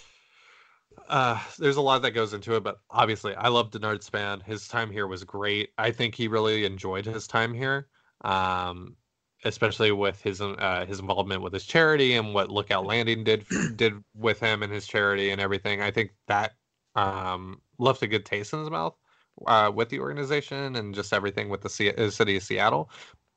uh, 1.08 1.38
there's 1.58 1.76
a 1.76 1.82
lot 1.82 2.02
that 2.02 2.12
goes 2.12 2.32
into 2.32 2.54
it, 2.54 2.62
but 2.62 2.78
obviously, 2.90 3.34
I 3.34 3.48
love 3.48 3.70
Denard 3.70 4.02
Span. 4.02 4.40
His 4.40 4.68
time 4.68 4.90
here 4.90 5.06
was 5.06 5.24
great. 5.24 5.70
I 5.76 5.90
think 5.90 6.14
he 6.14 6.28
really 6.28 6.64
enjoyed 6.64 7.04
his 7.04 7.26
time 7.26 7.52
here, 7.52 7.88
um, 8.22 8.96
especially 9.44 9.92
with 9.92 10.20
his 10.22 10.40
uh, 10.40 10.84
his 10.88 11.00
involvement 11.00 11.42
with 11.42 11.52
his 11.52 11.66
charity 11.66 12.14
and 12.14 12.32
what 12.32 12.50
Lookout 12.50 12.86
Landing 12.86 13.24
did 13.24 13.44
did 13.76 13.94
with 14.14 14.40
him 14.40 14.62
and 14.62 14.72
his 14.72 14.86
charity 14.86 15.30
and 15.30 15.40
everything. 15.40 15.82
I 15.82 15.90
think 15.90 16.12
that 16.28 16.52
um, 16.94 17.60
left 17.78 18.02
a 18.02 18.06
good 18.06 18.24
taste 18.24 18.52
in 18.52 18.60
his 18.60 18.70
mouth 18.70 18.94
uh, 19.46 19.70
with 19.74 19.88
the 19.88 20.00
organization 20.00 20.76
and 20.76 20.94
just 20.94 21.12
everything 21.12 21.48
with 21.48 21.62
the 21.62 21.68
C- 21.68 21.92
uh, 21.92 22.10
city 22.10 22.36
of 22.36 22.42
Seattle. 22.42 22.90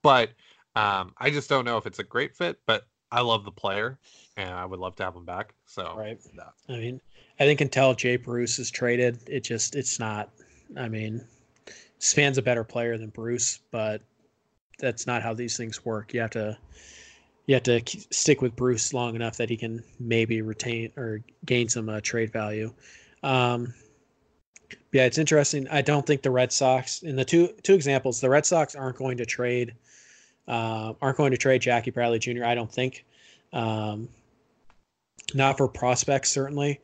But 0.03 0.31
um, 0.75 1.13
I 1.17 1.29
just 1.29 1.49
don't 1.49 1.65
know 1.65 1.77
if 1.77 1.85
it's 1.85 1.99
a 1.99 2.03
great 2.03 2.35
fit. 2.35 2.59
But 2.65 2.87
I 3.11 3.21
love 3.21 3.45
the 3.45 3.51
player, 3.51 3.97
and 4.35 4.49
I 4.49 4.65
would 4.65 4.79
love 4.79 4.95
to 4.97 5.03
have 5.03 5.15
him 5.15 5.25
back. 5.25 5.53
So 5.65 5.95
right. 5.97 6.19
I 6.69 6.73
mean, 6.73 7.01
I 7.39 7.45
think 7.45 7.61
until 7.61 7.93
Jay 7.95 8.17
Bruce 8.17 8.59
is 8.59 8.69
traded, 8.69 9.19
it 9.27 9.43
just 9.43 9.75
it's 9.75 9.99
not. 9.99 10.29
I 10.75 10.89
mean, 10.89 11.23
Span's 11.99 12.37
a 12.37 12.41
better 12.41 12.63
player 12.63 12.97
than 12.97 13.09
Bruce, 13.09 13.59
but 13.71 14.01
that's 14.79 15.07
not 15.07 15.23
how 15.23 15.33
these 15.33 15.57
things 15.57 15.85
work. 15.85 16.13
You 16.13 16.21
have 16.21 16.31
to 16.31 16.57
you 17.45 17.55
have 17.55 17.63
to 17.63 17.81
stick 18.11 18.41
with 18.41 18.55
Bruce 18.55 18.93
long 18.93 19.15
enough 19.15 19.37
that 19.37 19.49
he 19.49 19.55
can 19.57 19.83
maybe 19.99 20.41
retain 20.41 20.91
or 20.97 21.21
gain 21.45 21.69
some 21.69 21.87
uh, 21.87 22.01
trade 22.01 22.31
value. 22.31 22.73
Um, 23.23 23.73
yeah, 24.97 25.05
it's 25.05 25.19
interesting. 25.19 25.67
I 25.69 25.83
don't 25.83 26.07
think 26.07 26.23
the 26.23 26.31
Red 26.31 26.51
Sox 26.51 27.03
in 27.03 27.15
the 27.15 27.23
two 27.23 27.49
two 27.61 27.75
examples, 27.75 28.19
the 28.19 28.31
Red 28.31 28.47
Sox 28.47 28.73
aren't 28.73 28.97
going 28.97 29.17
to 29.17 29.27
trade 29.27 29.75
uh, 30.47 30.93
aren't 30.99 31.17
going 31.17 31.29
to 31.29 31.37
trade 31.37 31.61
Jackie 31.61 31.91
Bradley 31.91 32.17
Jr. 32.17 32.43
I 32.43 32.55
don't 32.55 32.71
think. 32.71 33.05
Um, 33.53 34.09
not 35.35 35.55
for 35.55 35.67
prospects, 35.67 36.31
certainly. 36.31 36.81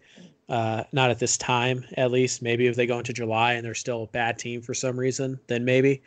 Uh, 0.48 0.84
not 0.92 1.10
at 1.10 1.18
this 1.18 1.38
time, 1.38 1.86
at 1.98 2.12
least. 2.12 2.44
Maybe 2.44 2.68
if 2.68 2.76
they 2.76 2.86
go 2.86 3.00
into 3.00 3.14
July 3.14 3.54
and 3.54 3.66
they're 3.66 3.74
still 3.74 4.04
a 4.04 4.08
bad 4.08 4.38
team 4.38 4.62
for 4.62 4.76
some 4.76 5.00
reason, 5.00 5.40
then 5.48 5.66
maybe. 5.66 6.04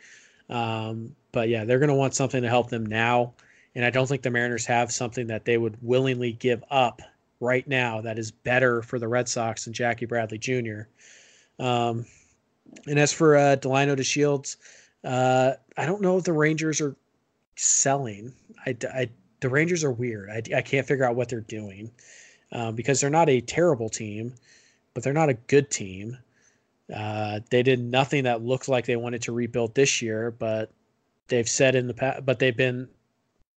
Um, 0.49 1.13
but 1.33 1.49
yeah, 1.49 1.65
they're 1.65 1.79
going 1.79 1.89
to 1.89 1.95
want 1.95 2.15
something 2.15 2.41
to 2.41 2.47
help 2.47 2.69
them 2.69 2.85
now. 2.85 3.33
And 3.75 3.83
I 3.83 3.89
don't 3.89 4.07
think 4.07 4.21
the 4.21 4.31
Mariners 4.31 4.65
have 4.65 4.93
something 4.93 5.27
that 5.27 5.43
they 5.43 5.57
would 5.57 5.75
willingly 5.81 6.31
give 6.31 6.63
up 6.71 7.01
right 7.41 7.67
now 7.67 7.99
that 7.99 8.17
is 8.17 8.31
better 8.31 8.81
for 8.81 8.97
the 8.97 9.09
Red 9.09 9.27
Sox 9.27 9.65
than 9.65 9.73
Jackie 9.73 10.05
Bradley 10.05 10.37
Jr. 10.37 10.83
Um, 11.59 12.05
and 12.85 12.99
as 12.99 13.13
for 13.13 13.35
uh, 13.35 13.55
Delino 13.55 13.95
DeShields, 13.95 14.57
uh, 15.03 15.53
I 15.77 15.85
don't 15.85 16.01
know 16.01 16.17
if 16.17 16.23
the 16.23 16.33
Rangers 16.33 16.81
are 16.81 16.95
selling. 17.55 18.33
I, 18.65 18.75
I 18.93 19.09
the 19.39 19.49
Rangers 19.49 19.83
are 19.83 19.91
weird. 19.91 20.29
I, 20.29 20.57
I 20.57 20.61
can't 20.61 20.87
figure 20.87 21.05
out 21.05 21.15
what 21.15 21.29
they're 21.29 21.41
doing 21.41 21.91
um, 22.51 22.75
because 22.75 22.99
they're 22.99 23.09
not 23.09 23.29
a 23.29 23.41
terrible 23.41 23.89
team, 23.89 24.33
but 24.93 25.03
they're 25.03 25.13
not 25.13 25.29
a 25.29 25.33
good 25.33 25.69
team. 25.69 26.17
Uh, 26.93 27.41
they 27.49 27.63
did 27.63 27.79
nothing 27.79 28.23
that 28.23 28.41
looked 28.41 28.67
like 28.67 28.85
they 28.85 28.95
wanted 28.95 29.21
to 29.23 29.31
rebuild 29.31 29.75
this 29.75 30.01
year, 30.01 30.31
but 30.31 30.71
they've 31.27 31.49
said 31.49 31.75
in 31.75 31.87
the 31.87 31.93
past, 31.93 32.25
but 32.25 32.39
they've 32.39 32.57
been 32.57 32.87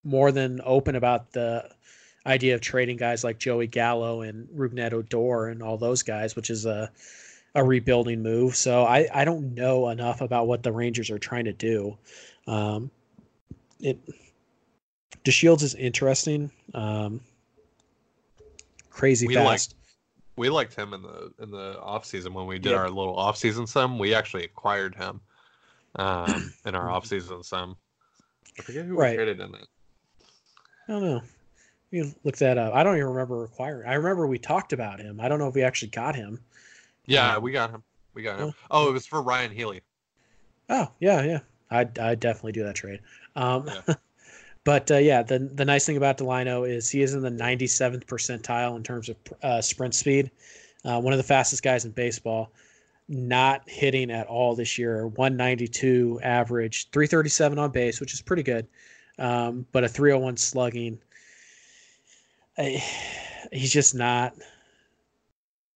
more 0.02 0.32
than 0.32 0.60
open 0.64 0.96
about 0.96 1.32
the 1.32 1.68
idea 2.26 2.54
of 2.54 2.60
trading 2.60 2.96
guys 2.96 3.24
like 3.24 3.38
Joey 3.38 3.66
Gallo 3.66 4.22
and 4.22 4.48
Rougned 4.48 4.92
Odor 4.92 5.48
and 5.48 5.62
all 5.62 5.78
those 5.78 6.02
guys, 6.02 6.36
which 6.36 6.50
is 6.50 6.66
a 6.66 6.90
a 7.54 7.64
rebuilding 7.64 8.22
move. 8.22 8.54
So 8.56 8.84
I 8.84 9.08
I 9.12 9.24
don't 9.24 9.54
know 9.54 9.88
enough 9.88 10.20
about 10.20 10.46
what 10.46 10.62
the 10.62 10.72
Rangers 10.72 11.10
are 11.10 11.18
trying 11.18 11.44
to 11.46 11.52
do. 11.52 11.96
Um, 12.46 12.90
it 13.80 13.98
DeShields 15.24 15.62
is 15.62 15.74
interesting. 15.74 16.50
Um, 16.74 17.20
crazy 18.90 19.26
We 19.26 19.34
fast. 19.34 19.46
liked- 19.46 19.74
We 20.36 20.48
liked 20.48 20.74
him 20.74 20.94
in 20.94 21.02
the 21.02 21.32
in 21.40 21.50
the 21.50 21.78
off 21.80 22.04
season 22.06 22.32
when 22.32 22.46
we 22.46 22.58
did 22.58 22.70
Yeah. 22.70 22.78
our 22.78 22.88
little 22.88 23.16
off 23.16 23.36
season 23.36 23.66
sim. 23.66 23.98
We 23.98 24.14
actually 24.14 24.44
acquired 24.44 24.94
him 24.94 25.20
um, 25.96 26.52
in 26.64 26.74
our 26.74 26.88
off 26.90 27.04
season 27.06 27.42
sim. 27.42 27.76
I 28.58 28.62
forget 28.62 28.84
who 28.86 28.94
Right. 28.94 29.14
traded 29.16 29.40
in 29.40 29.54
it. 29.54 29.66
I 30.88 30.92
don't 30.92 31.02
know. 31.02 31.22
You 31.90 32.14
look 32.24 32.36
that 32.38 32.56
up. 32.56 32.72
I 32.74 32.82
don't 32.84 32.96
even 32.96 33.08
remember 33.08 33.44
acquiring. 33.44 33.88
I 33.88 33.94
remember 33.94 34.26
we 34.26 34.38
talked 34.38 34.72
about 34.72 35.00
him. 35.00 35.20
I 35.20 35.28
don't 35.28 35.38
know 35.40 35.48
if 35.48 35.54
we 35.54 35.62
actually 35.62 35.90
got 35.90 36.14
him. 36.14 36.40
Yeah, 37.10 37.36
Um, 37.36 37.42
we 37.42 37.52
got 37.52 37.70
him. 37.70 37.82
We 38.14 38.22
got 38.22 38.38
him. 38.38 38.48
oh, 38.48 38.54
Oh, 38.70 38.88
it 38.90 38.92
was 38.92 39.06
for 39.06 39.20
Ryan 39.22 39.50
Healy. 39.50 39.80
Oh 40.68 40.88
yeah, 41.00 41.22
yeah. 41.22 41.40
I'd 41.70 41.98
I'd 41.98 42.20
definitely 42.20 42.52
do 42.52 42.62
that 42.64 42.74
trade. 42.76 43.00
Um, 43.36 43.66
Yeah. 43.66 43.94
but 44.64 44.90
uh, 44.90 44.96
yeah, 44.98 45.22
the 45.22 45.38
the 45.40 45.64
nice 45.64 45.86
thing 45.86 45.96
about 45.96 46.18
Delino 46.18 46.68
is 46.68 46.88
he 46.88 47.02
is 47.02 47.14
in 47.14 47.22
the 47.22 47.30
97th 47.30 48.04
percentile 48.06 48.76
in 48.76 48.82
terms 48.82 49.08
of 49.08 49.16
uh, 49.42 49.60
sprint 49.60 49.94
speed. 49.94 50.30
Uh, 50.84 51.00
one 51.00 51.12
of 51.12 51.18
the 51.18 51.24
fastest 51.24 51.62
guys 51.62 51.84
in 51.84 51.90
baseball. 51.90 52.52
Not 53.08 53.68
hitting 53.68 54.12
at 54.12 54.28
all 54.28 54.54
this 54.54 54.78
year. 54.78 55.08
192 55.08 56.20
average, 56.22 56.88
337 56.90 57.58
on 57.58 57.70
base, 57.72 57.98
which 58.00 58.14
is 58.14 58.22
pretty 58.22 58.44
good. 58.44 58.68
Um, 59.18 59.66
but 59.72 59.82
a 59.82 59.88
301 59.88 60.36
slugging. 60.36 60.96
I, 62.56 62.82
he's 63.52 63.72
just 63.72 63.94
not. 63.96 64.34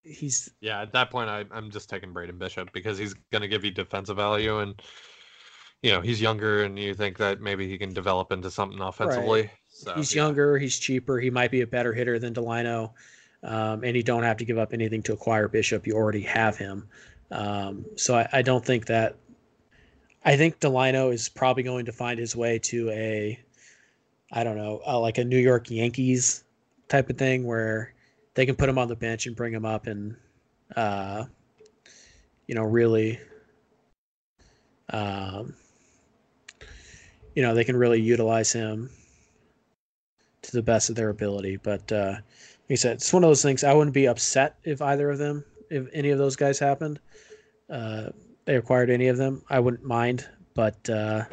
He's 0.04 0.50
Yeah, 0.60 0.82
at 0.82 0.92
that 0.92 1.10
point, 1.10 1.30
I, 1.30 1.44
I'm 1.50 1.70
just 1.70 1.88
taking 1.88 2.12
Braden 2.12 2.36
Bishop 2.36 2.72
because 2.72 2.98
he's 2.98 3.14
going 3.32 3.42
to 3.42 3.48
give 3.48 3.64
you 3.64 3.70
defensive 3.70 4.16
value, 4.16 4.58
and 4.58 4.80
you 5.82 5.92
know 5.92 6.02
he's 6.02 6.20
younger, 6.20 6.64
and 6.64 6.78
you 6.78 6.94
think 6.94 7.16
that 7.18 7.40
maybe 7.40 7.66
he 7.66 7.78
can 7.78 7.94
develop 7.94 8.30
into 8.30 8.50
something 8.50 8.80
offensively. 8.80 9.50
So 9.68 9.94
he's 9.94 10.14
yeah. 10.14 10.22
younger, 10.22 10.58
he's 10.58 10.78
cheaper, 10.78 11.18
he 11.18 11.30
might 11.30 11.50
be 11.50 11.62
a 11.62 11.66
better 11.66 11.94
hitter 11.94 12.18
than 12.18 12.34
Delino, 12.34 12.92
um, 13.42 13.82
and 13.82 13.96
you 13.96 14.02
don't 14.02 14.22
have 14.22 14.36
to 14.36 14.44
give 14.44 14.58
up 14.58 14.74
anything 14.74 15.02
to 15.04 15.14
acquire 15.14 15.48
Bishop. 15.48 15.86
You 15.86 15.94
already 15.94 16.22
have 16.22 16.58
him, 16.58 16.86
um, 17.30 17.86
so 17.96 18.16
I, 18.16 18.28
I 18.32 18.42
don't 18.42 18.64
think 18.64 18.86
that. 18.86 19.16
I 20.26 20.38
think 20.38 20.58
Delino 20.58 21.12
is 21.12 21.28
probably 21.28 21.62
going 21.62 21.84
to 21.84 21.92
find 21.92 22.18
his 22.18 22.34
way 22.34 22.58
to 22.60 22.88
a, 22.88 23.38
I 24.32 24.42
don't 24.42 24.56
know, 24.56 24.80
uh, 24.86 24.98
like 24.98 25.18
a 25.18 25.24
New 25.24 25.38
York 25.38 25.70
Yankees 25.70 26.44
type 26.88 27.10
of 27.10 27.18
thing 27.18 27.44
where 27.44 27.93
they 28.34 28.46
can 28.46 28.56
put 28.56 28.68
him 28.68 28.78
on 28.78 28.88
the 28.88 28.96
bench 28.96 29.26
and 29.26 29.36
bring 29.36 29.52
him 29.52 29.64
up 29.64 29.86
and, 29.86 30.16
uh, 30.76 31.24
you 32.46 32.54
know, 32.54 32.64
really, 32.64 33.18
um, 34.90 35.54
you 37.34 37.42
know, 37.42 37.54
they 37.54 37.64
can 37.64 37.76
really 37.76 38.00
utilize 38.00 38.52
him 38.52 38.90
to 40.42 40.52
the 40.52 40.62
best 40.62 40.90
of 40.90 40.96
their 40.96 41.08
ability. 41.08 41.56
But 41.56 41.90
uh, 41.90 42.16
like 42.68 42.72
I 42.72 42.74
said, 42.74 42.92
it's 42.96 43.12
one 43.12 43.24
of 43.24 43.30
those 43.30 43.42
things. 43.42 43.64
I 43.64 43.72
wouldn't 43.72 43.94
be 43.94 44.06
upset 44.06 44.56
if 44.64 44.82
either 44.82 45.10
of 45.10 45.18
them, 45.18 45.44
if 45.70 45.86
any 45.92 46.10
of 46.10 46.18
those 46.18 46.36
guys 46.36 46.58
happened. 46.58 47.00
Uh, 47.70 48.10
they 48.44 48.56
acquired 48.56 48.90
any 48.90 49.08
of 49.08 49.16
them, 49.16 49.42
I 49.48 49.58
wouldn't 49.60 49.84
mind. 49.84 50.26
But 50.54 50.88
uh, 50.88 51.24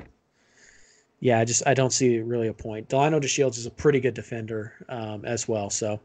yeah, 1.19 1.39
I 1.39 1.45
just 1.45 1.63
I 1.67 1.73
don't 1.73 1.93
see 1.93 2.19
really 2.19 2.47
a 2.47 2.53
point. 2.53 2.89
Delino 2.89 3.21
DeShields 3.21 3.57
is 3.57 3.65
a 3.65 3.71
pretty 3.71 3.99
good 3.99 4.13
defender 4.13 4.73
um, 4.89 5.25
as 5.25 5.47
well. 5.47 5.69
So, 5.69 5.99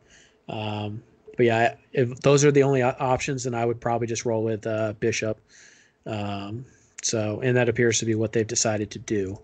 um, 0.48 1.02
but 1.36 1.46
yeah, 1.46 1.74
if 1.92 2.20
those 2.20 2.44
are 2.44 2.50
the 2.50 2.62
only 2.62 2.82
options, 2.82 3.44
then 3.44 3.54
I 3.54 3.64
would 3.64 3.80
probably 3.80 4.06
just 4.06 4.24
roll 4.24 4.42
with 4.42 4.66
uh, 4.66 4.94
Bishop. 5.00 5.38
Um, 6.06 6.64
so, 7.02 7.40
and 7.40 7.56
that 7.56 7.68
appears 7.68 7.98
to 7.98 8.06
be 8.06 8.14
what 8.14 8.32
they've 8.32 8.46
decided 8.46 8.90
to 8.92 8.98
do. 8.98 9.38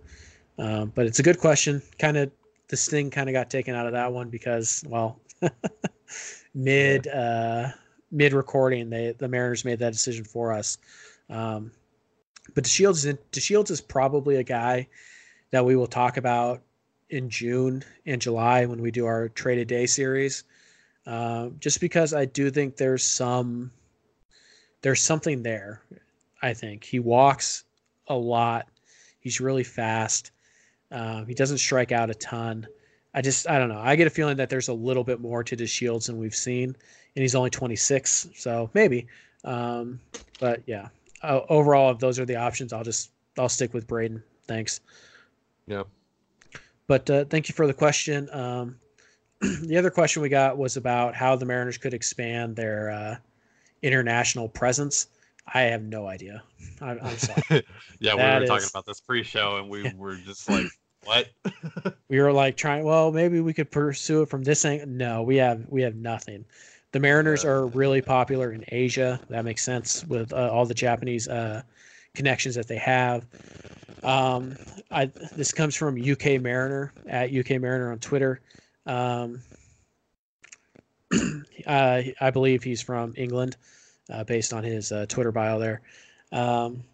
Um, 0.58 0.92
but 0.94 1.06
it's 1.06 1.18
a 1.18 1.22
good 1.22 1.38
question. 1.38 1.82
Kind 1.98 2.16
of 2.16 2.30
this 2.68 2.88
thing 2.88 3.10
kind 3.10 3.28
of 3.28 3.34
got 3.34 3.50
taken 3.50 3.74
out 3.74 3.86
of 3.86 3.92
that 3.92 4.12
one 4.12 4.30
because, 4.30 4.82
well, 4.88 5.20
mid 6.54 7.08
uh, 7.08 7.68
mid 8.10 8.32
recording, 8.32 8.90
they 8.90 9.14
the 9.18 9.28
Mariners 9.28 9.64
made 9.64 9.78
that 9.80 9.92
decision 9.92 10.24
for 10.24 10.52
us. 10.52 10.78
Um, 11.28 11.70
but 12.54 12.64
DeShields 12.64 13.06
is 13.06 13.14
DeShields 13.32 13.70
is 13.70 13.80
probably 13.80 14.36
a 14.36 14.42
guy 14.42 14.88
that 15.50 15.64
we 15.64 15.76
will 15.76 15.86
talk 15.86 16.16
about 16.16 16.62
in 17.10 17.28
June 17.28 17.84
and 18.06 18.20
July 18.20 18.64
when 18.64 18.80
we 18.80 18.90
do 18.90 19.06
our 19.06 19.28
traded 19.28 19.68
day 19.68 19.86
series. 19.86 20.44
Uh, 21.06 21.48
just 21.58 21.80
because 21.80 22.14
I 22.14 22.24
do 22.26 22.50
think 22.50 22.76
there's 22.76 23.02
some 23.02 23.72
there's 24.82 25.00
something 25.00 25.42
there. 25.42 25.82
I 26.42 26.54
think 26.54 26.84
he 26.84 26.98
walks 26.98 27.64
a 28.08 28.14
lot. 28.14 28.68
He's 29.20 29.40
really 29.40 29.64
fast. 29.64 30.32
Um, 30.90 31.26
he 31.26 31.34
doesn't 31.34 31.58
strike 31.58 31.92
out 31.92 32.10
a 32.10 32.14
ton. 32.14 32.66
I 33.14 33.20
just 33.20 33.48
I 33.48 33.58
don't 33.58 33.68
know. 33.68 33.80
I 33.80 33.96
get 33.96 34.06
a 34.06 34.10
feeling 34.10 34.36
that 34.36 34.50
there's 34.50 34.68
a 34.68 34.74
little 34.74 35.04
bit 35.04 35.20
more 35.20 35.44
to 35.44 35.56
DeShields 35.56 36.06
than 36.06 36.18
we've 36.18 36.34
seen, 36.34 36.76
and 37.16 37.22
he's 37.22 37.34
only 37.34 37.50
26, 37.50 38.28
so 38.34 38.70
maybe. 38.74 39.06
Um, 39.44 40.00
but 40.40 40.62
yeah, 40.66 40.88
uh, 41.22 41.40
overall, 41.48 41.90
if 41.92 41.98
those 41.98 42.18
are 42.18 42.24
the 42.24 42.36
options, 42.36 42.72
I'll 42.72 42.84
just 42.84 43.10
I'll 43.38 43.48
stick 43.48 43.74
with 43.74 43.86
Braden. 43.86 44.22
Thanks. 44.46 44.80
Yeah. 45.66 45.84
But 46.86 47.08
uh, 47.08 47.24
thank 47.26 47.48
you 47.48 47.54
for 47.54 47.66
the 47.66 47.74
question. 47.74 48.28
Um, 48.32 48.76
the 49.62 49.76
other 49.76 49.90
question 49.90 50.22
we 50.22 50.28
got 50.28 50.56
was 50.56 50.76
about 50.76 51.14
how 51.14 51.34
the 51.36 51.44
Mariners 51.44 51.78
could 51.78 51.94
expand 51.94 52.54
their 52.54 52.90
uh, 52.90 53.16
international 53.82 54.48
presence. 54.48 55.08
I 55.52 55.62
have 55.62 55.82
no 55.82 56.06
idea. 56.06 56.42
I, 56.80 56.92
I'm 56.92 57.18
sorry. 57.18 57.42
yeah, 57.98 58.14
we 58.14 58.22
That 58.22 58.40
were 58.40 58.46
talking 58.46 58.68
about 58.70 58.86
this 58.86 59.00
pre-show, 59.00 59.56
and 59.56 59.68
we 59.68 59.92
were 59.96 60.16
just 60.16 60.48
like, 60.48 60.66
"What?" 61.04 61.28
we 62.08 62.20
were 62.20 62.32
like 62.32 62.56
trying. 62.56 62.84
Well, 62.84 63.10
maybe 63.10 63.40
we 63.40 63.52
could 63.52 63.70
pursue 63.70 64.22
it 64.22 64.28
from 64.28 64.44
this 64.44 64.64
angle. 64.64 64.88
No, 64.88 65.22
we 65.22 65.36
have 65.36 65.66
we 65.68 65.82
have 65.82 65.96
nothing. 65.96 66.44
The 66.92 67.00
Mariners 67.00 67.42
Yeah. 67.42 67.50
are 67.50 67.66
really 67.66 68.02
popular 68.02 68.52
in 68.52 68.64
Asia. 68.68 69.18
That 69.30 69.44
makes 69.44 69.64
sense 69.64 70.04
with 70.06 70.32
uh, 70.32 70.50
all 70.52 70.66
the 70.66 70.74
Japanese 70.74 71.26
uh, 71.26 71.62
connections 72.14 72.54
that 72.54 72.68
they 72.68 72.76
have. 72.76 73.26
Um, 74.04 74.56
I 74.90 75.06
this 75.06 75.52
comes 75.52 75.74
from 75.74 75.96
UK 76.00 76.40
Mariner 76.40 76.92
at 77.08 77.34
UK 77.34 77.60
Mariner 77.60 77.90
on 77.90 77.98
Twitter. 77.98 78.40
Um, 78.86 79.40
uh, 81.66 82.02
I 82.20 82.30
believe 82.30 82.62
he's 82.62 82.82
from 82.82 83.14
England, 83.16 83.56
uh, 84.10 84.24
based 84.24 84.52
on 84.52 84.64
his 84.64 84.92
uh, 84.92 85.06
Twitter 85.08 85.32
bio 85.32 85.58
there. 85.58 85.82
Um, 86.32 86.84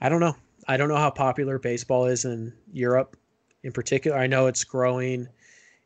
I 0.00 0.08
don't 0.08 0.20
know. 0.20 0.36
I 0.68 0.76
don't 0.76 0.88
know 0.88 0.96
how 0.96 1.10
popular 1.10 1.58
baseball 1.58 2.06
is 2.06 2.24
in 2.24 2.52
Europe, 2.72 3.16
in 3.62 3.72
particular. 3.72 4.16
I 4.16 4.26
know 4.26 4.46
it's 4.46 4.64
growing 4.64 5.26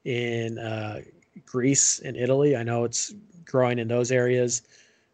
in 0.05 0.59
uh, 0.59 1.01
Greece 1.47 2.01
and 2.01 2.17
Italy. 2.17 2.57
I 2.57 2.63
know 2.63 2.85
it's 2.85 3.15
growing 3.45 3.79
in 3.79 3.89
those 3.89 4.13
areas, 4.13 4.63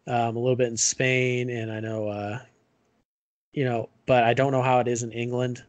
um, 0.07 0.35
a 0.35 0.39
little 0.39 0.55
bit 0.55 0.67
in 0.67 0.77
Spain, 0.77 1.49
and 1.49 1.71
I 1.71 1.79
know, 1.79 2.07
uh, 2.07 2.39
you 3.53 3.65
know, 3.65 3.89
but 4.05 4.23
I 4.23 4.33
don't 4.33 4.51
know 4.51 4.61
how 4.61 4.79
it 4.79 4.87
is 4.87 5.03
in 5.03 5.11
England. 5.11 5.63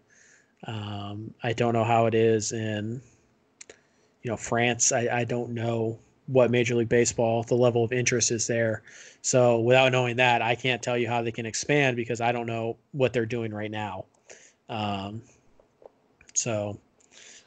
Um, 0.66 1.34
I 1.42 1.52
don't 1.52 1.74
know 1.74 1.84
how 1.84 2.06
it 2.06 2.14
is 2.14 2.52
in, 2.52 3.02
you 4.22 4.30
know, 4.30 4.36
France. 4.36 4.92
I, 4.92 5.08
I 5.10 5.24
don't 5.24 5.50
know 5.50 5.98
what 6.26 6.50
Major 6.50 6.74
League 6.74 6.88
Baseball, 6.88 7.42
the 7.42 7.54
level 7.54 7.84
of 7.84 7.92
interest 7.92 8.30
is 8.30 8.46
there. 8.46 8.82
So 9.22 9.60
without 9.60 9.92
knowing 9.92 10.16
that, 10.16 10.42
I 10.42 10.54
can't 10.54 10.82
tell 10.82 10.96
you 10.96 11.08
how 11.08 11.22
they 11.22 11.32
can 11.32 11.46
expand 11.46 11.96
because 11.96 12.20
I 12.20 12.32
don't 12.32 12.46
know 12.46 12.76
what 12.92 13.12
they're 13.12 13.26
doing 13.26 13.52
right 13.52 13.70
now. 13.70 14.06
Um, 14.68 15.22
so 16.34 16.78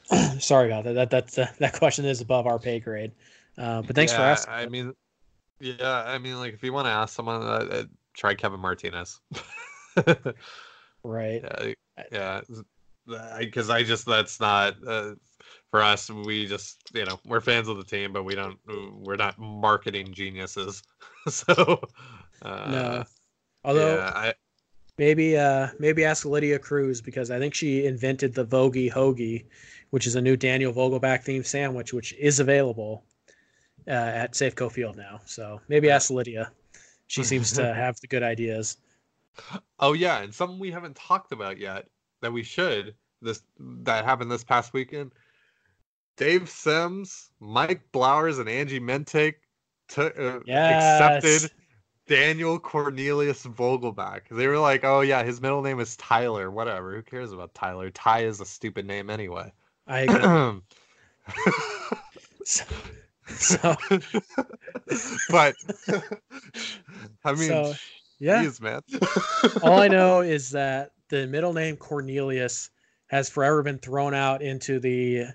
sorry 0.40 0.68
about 0.68 0.84
that. 0.86 0.94
That 0.94 1.10
that's 1.10 1.38
uh, 1.38 1.48
that 1.60 1.74
question 1.74 2.06
is 2.06 2.22
above 2.22 2.48
our 2.48 2.60
pay 2.60 2.80
grade. 2.80 3.12
Uh, 3.58 3.82
but 3.82 3.96
thanks 3.96 4.14
for 4.14 4.22
asking. 4.22 4.54
I 4.54 4.66
mean, 4.68 4.94
yeah, 5.60 6.04
I 6.06 6.18
mean, 6.18 6.38
like 6.38 6.54
if 6.54 6.64
you 6.64 6.74
want 6.74 6.88
to 6.88 6.92
ask 6.92 7.14
someone, 7.14 7.42
uh, 7.42 7.68
uh, 7.72 7.84
try 8.14 8.36
Kevin 8.36 8.60
Martinez. 8.60 9.20
right. 11.04 11.42
yeah, 12.12 12.42
yeah, 13.08 13.40
because 13.40 13.70
I, 13.70 13.78
I 13.78 13.84
just 13.84 14.06
that's 14.06 14.40
not 14.40 14.76
uh, 14.86 15.16
for 15.76 15.84
us. 15.84 16.10
We 16.10 16.46
just 16.46 16.90
you 16.94 17.04
know 17.04 17.20
we're 17.26 17.42
fans 17.42 17.68
of 17.68 17.76
the 17.76 17.84
team, 17.84 18.14
but 18.14 18.24
we 18.24 18.34
don't 18.34 18.58
we're 18.94 19.18
not 19.18 19.38
marketing 19.38 20.14
geniuses. 20.14 20.84
so 21.28 21.82
uh, 22.42 22.72
no. 22.72 23.04
Although 23.66 23.98
yeah, 23.98 24.12
I, 24.16 24.34
maybe 24.98 25.38
uh 25.38 25.68
maybe 25.78 26.06
ask 26.06 26.24
Lydia 26.24 26.60
Cruz 26.60 27.02
because 27.02 27.30
I 27.30 27.40
think 27.40 27.54
she 27.54 27.86
invented 27.86 28.34
the 28.34 28.46
Vogie 28.46 28.90
Hoagie, 28.90 29.46
which 29.90 30.08
is 30.08 30.16
a 30.16 30.22
new 30.22 30.38
Daniel 30.38 30.72
Vogelbach 30.72 31.26
themed 31.26 31.46
sandwich, 31.46 31.92
which 31.92 32.14
is 32.14 32.40
available 32.40 33.04
uh, 33.88 33.92
at 33.92 34.32
Safeco 34.32 34.72
Field 34.72 34.96
now. 34.96 35.20
So 35.26 35.60
maybe 35.68 35.90
ask 35.90 36.10
Lydia. 36.10 36.52
She 37.08 37.24
seems 37.24 37.52
to 37.54 37.74
have 37.74 38.00
the 38.00 38.08
good 38.08 38.24
ideas. 38.24 38.78
oh 39.80 39.92
yeah, 39.92 40.22
and 40.22 40.34
something 40.34 40.58
we 40.58 40.72
haven't 40.72 40.96
talked 40.96 41.34
about 41.34 41.58
yet 41.58 41.90
that 42.22 42.32
we 42.32 42.44
should 42.44 42.96
this 43.22 43.42
that 43.60 44.06
happened 44.06 44.32
this 44.32 44.46
past 44.46 44.72
weekend. 44.72 45.12
Dave 46.18 46.50
Sims, 46.50 47.32
Mike 47.40 47.82
Blowers, 47.92 48.40
and 48.40 48.50
Angie 48.50 48.80
Mente 48.80 49.36
t- 49.90 50.02
uh, 50.02 50.40
Yes. 50.46 51.24
accepted 51.24 51.52
Daniel 52.08 52.60
Cornelius 52.60 53.46
Vogelbach. 53.46 54.22
They 54.30 54.48
were 54.48 54.60
like, 54.60 54.84
"Oh 54.84 55.02
yeah, 55.02 55.24
his 55.24 55.42
middle 55.42 55.62
name 55.62 55.80
is 55.80 55.96
Tyler. 55.98 56.52
Whatever. 56.52 56.96
Who 56.96 57.02
cares 57.02 57.32
about 57.32 57.54
Tyler? 57.54 57.90
Ty 57.90 58.26
is 58.26 58.40
a 58.40 58.46
stupid 58.46 58.86
name 58.86 59.10
anyway." 59.10 59.52
I 59.88 60.00
agree. 60.02 60.62
so, 62.44 62.66
so 63.28 63.76
but 65.30 65.56
I 67.24 67.32
mean, 67.34 67.48
So, 67.48 67.74
yeah. 68.20 68.44
geez, 68.44 68.62
man. 68.62 68.82
all 69.62 69.80
I 69.80 69.88
know 69.88 70.22
is 70.22 70.52
that 70.52 70.92
the 71.10 71.28
middle 71.28 71.54
name 71.54 71.78
Cornelius 71.78 72.70
has 73.08 73.30
forever 73.30 73.64
been 73.64 73.78
thrown 73.80 74.14
out 74.14 74.42
into 74.42 74.80
the 74.80 75.26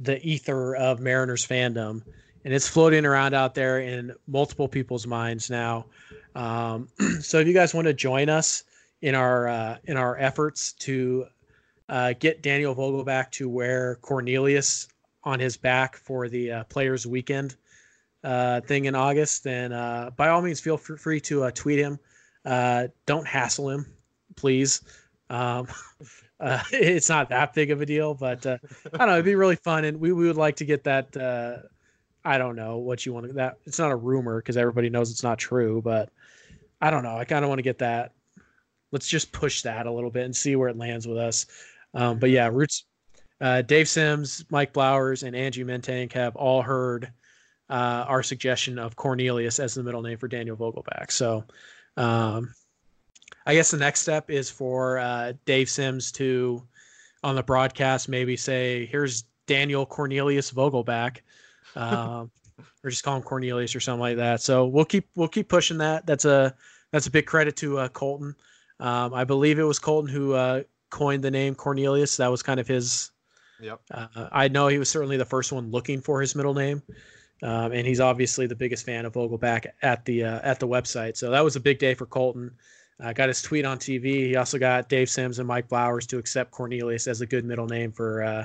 the 0.00 0.24
ether 0.26 0.76
of 0.76 1.00
Mariners 1.00 1.46
fandom, 1.46 2.02
and 2.44 2.52
it's 2.52 2.68
floating 2.68 3.06
around 3.06 3.34
out 3.34 3.54
there 3.54 3.80
in 3.80 4.12
multiple 4.26 4.68
people's 4.68 5.06
minds 5.06 5.50
now. 5.50 5.86
Um, 6.34 6.88
so 7.20 7.38
if 7.38 7.46
you 7.46 7.54
guys 7.54 7.74
want 7.74 7.86
to 7.86 7.94
join 7.94 8.28
us 8.28 8.64
in 9.02 9.14
our 9.14 9.48
uh, 9.48 9.76
in 9.84 9.96
our 9.96 10.18
efforts 10.18 10.72
to 10.72 11.26
uh, 11.88 12.14
get 12.18 12.42
Daniel 12.42 12.74
Vogelbach 12.74 13.30
to 13.32 13.48
where 13.48 13.96
Cornelius 13.96 14.88
on 15.22 15.38
his 15.38 15.56
back 15.56 15.96
for 15.96 16.28
the 16.28 16.50
uh, 16.50 16.64
Players 16.64 17.06
Weekend 17.06 17.56
uh, 18.24 18.60
thing 18.62 18.86
in 18.86 18.94
August, 18.94 19.44
then 19.44 19.72
uh, 19.72 20.10
by 20.16 20.28
all 20.28 20.40
means 20.42 20.60
feel 20.60 20.76
fr- 20.76 20.96
free 20.96 21.20
to 21.20 21.44
uh, 21.44 21.50
tweet 21.50 21.78
him. 21.78 21.98
Don't 23.06 23.26
hassle 23.26 23.70
him, 23.70 23.86
please. 24.36 24.80
Um, 25.30 25.66
uh, 26.40 26.62
it's 26.72 27.08
not 27.08 27.28
that 27.30 27.54
big 27.54 27.70
of 27.70 27.80
a 27.80 27.86
deal, 27.86 28.14
but 28.14 28.44
uh, 28.46 28.58
I 28.92 28.98
don't 28.98 29.08
know. 29.08 29.14
It'd 29.14 29.24
be 29.24 29.34
really 29.34 29.56
fun, 29.56 29.84
and 29.84 29.98
we, 29.98 30.12
we 30.12 30.26
would 30.26 30.36
like 30.36 30.56
to 30.56 30.64
get 30.64 30.84
that. 30.84 31.16
Uh, 31.16 31.66
I 32.24 32.38
don't 32.38 32.56
know 32.56 32.78
what 32.78 33.04
you 33.04 33.12
want 33.12 33.26
to 33.26 33.32
that. 33.34 33.58
It's 33.64 33.78
not 33.78 33.90
a 33.90 33.96
rumor 33.96 34.40
because 34.40 34.56
everybody 34.56 34.88
knows 34.88 35.10
it's 35.10 35.22
not 35.22 35.38
true, 35.38 35.82
but 35.82 36.10
I 36.80 36.90
don't 36.90 37.02
know. 37.02 37.16
I 37.16 37.24
kind 37.24 37.44
of 37.44 37.48
want 37.48 37.58
to 37.58 37.62
get 37.64 37.78
that. 37.78 38.12
Let's 38.92 39.08
just 39.08 39.32
push 39.32 39.62
that 39.62 39.86
a 39.86 39.92
little 39.92 40.10
bit 40.10 40.24
and 40.24 40.34
see 40.34 40.56
where 40.56 40.68
it 40.68 40.78
lands 40.78 41.06
with 41.06 41.18
us. 41.18 41.46
Um, 41.92 42.18
but 42.18 42.30
yeah, 42.30 42.48
Roots, 42.48 42.84
uh, 43.40 43.62
Dave 43.62 43.88
Sims, 43.88 44.44
Mike 44.50 44.72
Blowers, 44.72 45.22
and 45.22 45.36
Angie 45.36 45.64
Mentink 45.64 46.12
have 46.12 46.36
all 46.36 46.62
heard 46.62 47.12
uh, 47.68 48.04
our 48.08 48.22
suggestion 48.22 48.78
of 48.78 48.96
Cornelius 48.96 49.58
as 49.58 49.74
the 49.74 49.82
middle 49.82 50.02
name 50.02 50.18
for 50.18 50.28
Daniel 50.28 50.56
Vogelbach. 50.56 51.10
So 51.10 51.44
um, 51.96 52.54
I 53.46 53.54
guess 53.54 53.70
the 53.70 53.76
next 53.76 54.00
step 54.00 54.30
is 54.30 54.50
for 54.50 54.98
uh, 54.98 55.34
Dave 55.44 55.68
Sims 55.68 56.10
to, 56.12 56.62
on 57.22 57.34
the 57.34 57.42
broadcast, 57.42 58.08
maybe 58.08 58.36
say, 58.36 58.86
"Here's 58.86 59.24
Daniel 59.46 59.84
Cornelius 59.84 60.50
Vogelbach," 60.50 61.18
um, 61.76 62.30
or 62.84 62.90
just 62.90 63.02
call 63.02 63.16
him 63.16 63.22
Cornelius 63.22 63.74
or 63.74 63.80
something 63.80 64.00
like 64.00 64.16
that. 64.16 64.40
So 64.40 64.66
we'll 64.66 64.84
keep 64.84 65.08
we'll 65.14 65.28
keep 65.28 65.48
pushing 65.48 65.78
that. 65.78 66.06
That's 66.06 66.24
a 66.24 66.54
that's 66.90 67.06
a 67.06 67.10
big 67.10 67.26
credit 67.26 67.56
to 67.56 67.78
uh, 67.78 67.88
Colton. 67.88 68.34
Um, 68.80 69.14
I 69.14 69.24
believe 69.24 69.58
it 69.58 69.64
was 69.64 69.78
Colton 69.78 70.10
who 70.10 70.32
uh, 70.32 70.62
coined 70.90 71.24
the 71.24 71.30
name 71.30 71.54
Cornelius. 71.54 72.16
That 72.16 72.30
was 72.30 72.42
kind 72.42 72.60
of 72.60 72.68
his. 72.68 73.10
Yep. 73.60 73.80
Uh, 73.90 74.28
I 74.32 74.48
know 74.48 74.68
he 74.68 74.78
was 74.78 74.88
certainly 74.88 75.16
the 75.16 75.24
first 75.24 75.52
one 75.52 75.70
looking 75.70 76.00
for 76.00 76.20
his 76.20 76.34
middle 76.34 76.54
name, 76.54 76.82
um, 77.42 77.72
and 77.72 77.86
he's 77.86 78.00
obviously 78.00 78.46
the 78.46 78.56
biggest 78.56 78.84
fan 78.84 79.04
of 79.06 79.12
Vogelbach 79.12 79.66
at 79.82 80.04
the 80.04 80.24
uh, 80.24 80.40
at 80.42 80.60
the 80.60 80.68
website. 80.68 81.16
So 81.16 81.30
that 81.30 81.42
was 81.42 81.56
a 81.56 81.60
big 81.60 81.78
day 81.78 81.94
for 81.94 82.06
Colton. 82.06 82.52
Uh, 83.04 83.12
got 83.12 83.28
his 83.28 83.42
tweet 83.42 83.64
on 83.66 83.78
TV. 83.78 84.28
He 84.28 84.36
also 84.36 84.58
got 84.58 84.88
Dave 84.88 85.10
Sims 85.10 85.38
and 85.38 85.46
Mike 85.46 85.68
Blowers 85.68 86.06
to 86.08 86.18
accept 86.18 86.50
Cornelius 86.52 87.06
as 87.06 87.20
a 87.20 87.26
good 87.26 87.44
middle 87.44 87.66
name 87.66 87.92
for 87.92 88.22
uh, 88.22 88.44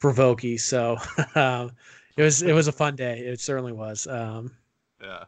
for 0.00 0.12
Vokey. 0.12 0.58
So 0.58 0.96
um, 1.34 1.70
it 2.16 2.22
was 2.22 2.42
it 2.42 2.52
was 2.52 2.66
a 2.68 2.72
fun 2.72 2.96
day. 2.96 3.20
It 3.20 3.40
certainly 3.40 3.72
was. 3.72 4.06
Um, 4.06 4.50
Yeah. 5.00 5.24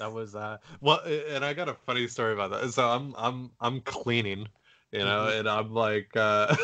That 0.00 0.12
was 0.12 0.34
uh 0.34 0.58
well 0.80 1.00
and 1.04 1.44
I 1.44 1.54
got 1.54 1.68
a 1.68 1.74
funny 1.74 2.08
story 2.08 2.32
about 2.32 2.50
that. 2.50 2.72
So 2.72 2.86
I'm 2.88 3.14
I'm 3.16 3.50
I'm 3.60 3.80
cleaning, 3.80 4.48
you 4.90 4.98
know, 4.98 5.28
Mhm. 5.30 5.38
and 5.38 5.48
I'm 5.48 5.72
like 5.72 6.10
uh 6.16 6.54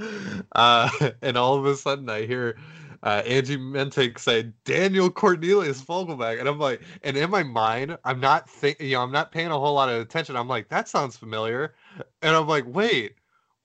uh 0.52 0.88
and 1.20 1.36
all 1.36 1.56
of 1.56 1.66
a 1.66 1.76
sudden 1.76 2.08
I 2.08 2.24
hear 2.26 2.56
uh 3.02 3.22
Angie 3.26 3.56
Mentink 3.56 4.18
said 4.18 4.52
Daniel 4.64 5.10
Cornelius 5.10 5.82
Vogelbach 5.82 6.38
and 6.38 6.48
I'm 6.48 6.58
like 6.58 6.82
and 7.02 7.16
in 7.16 7.30
my 7.30 7.42
mind 7.42 7.98
I'm 8.04 8.20
not 8.20 8.48
think 8.48 8.80
you 8.80 8.92
know 8.92 9.02
I'm 9.02 9.12
not 9.12 9.32
paying 9.32 9.48
a 9.48 9.58
whole 9.58 9.74
lot 9.74 9.88
of 9.88 10.00
attention. 10.00 10.36
I'm 10.36 10.48
like 10.48 10.68
that 10.68 10.88
sounds 10.88 11.16
familiar. 11.16 11.74
And 12.22 12.36
I'm 12.36 12.48
like 12.48 12.64
wait 12.66 13.14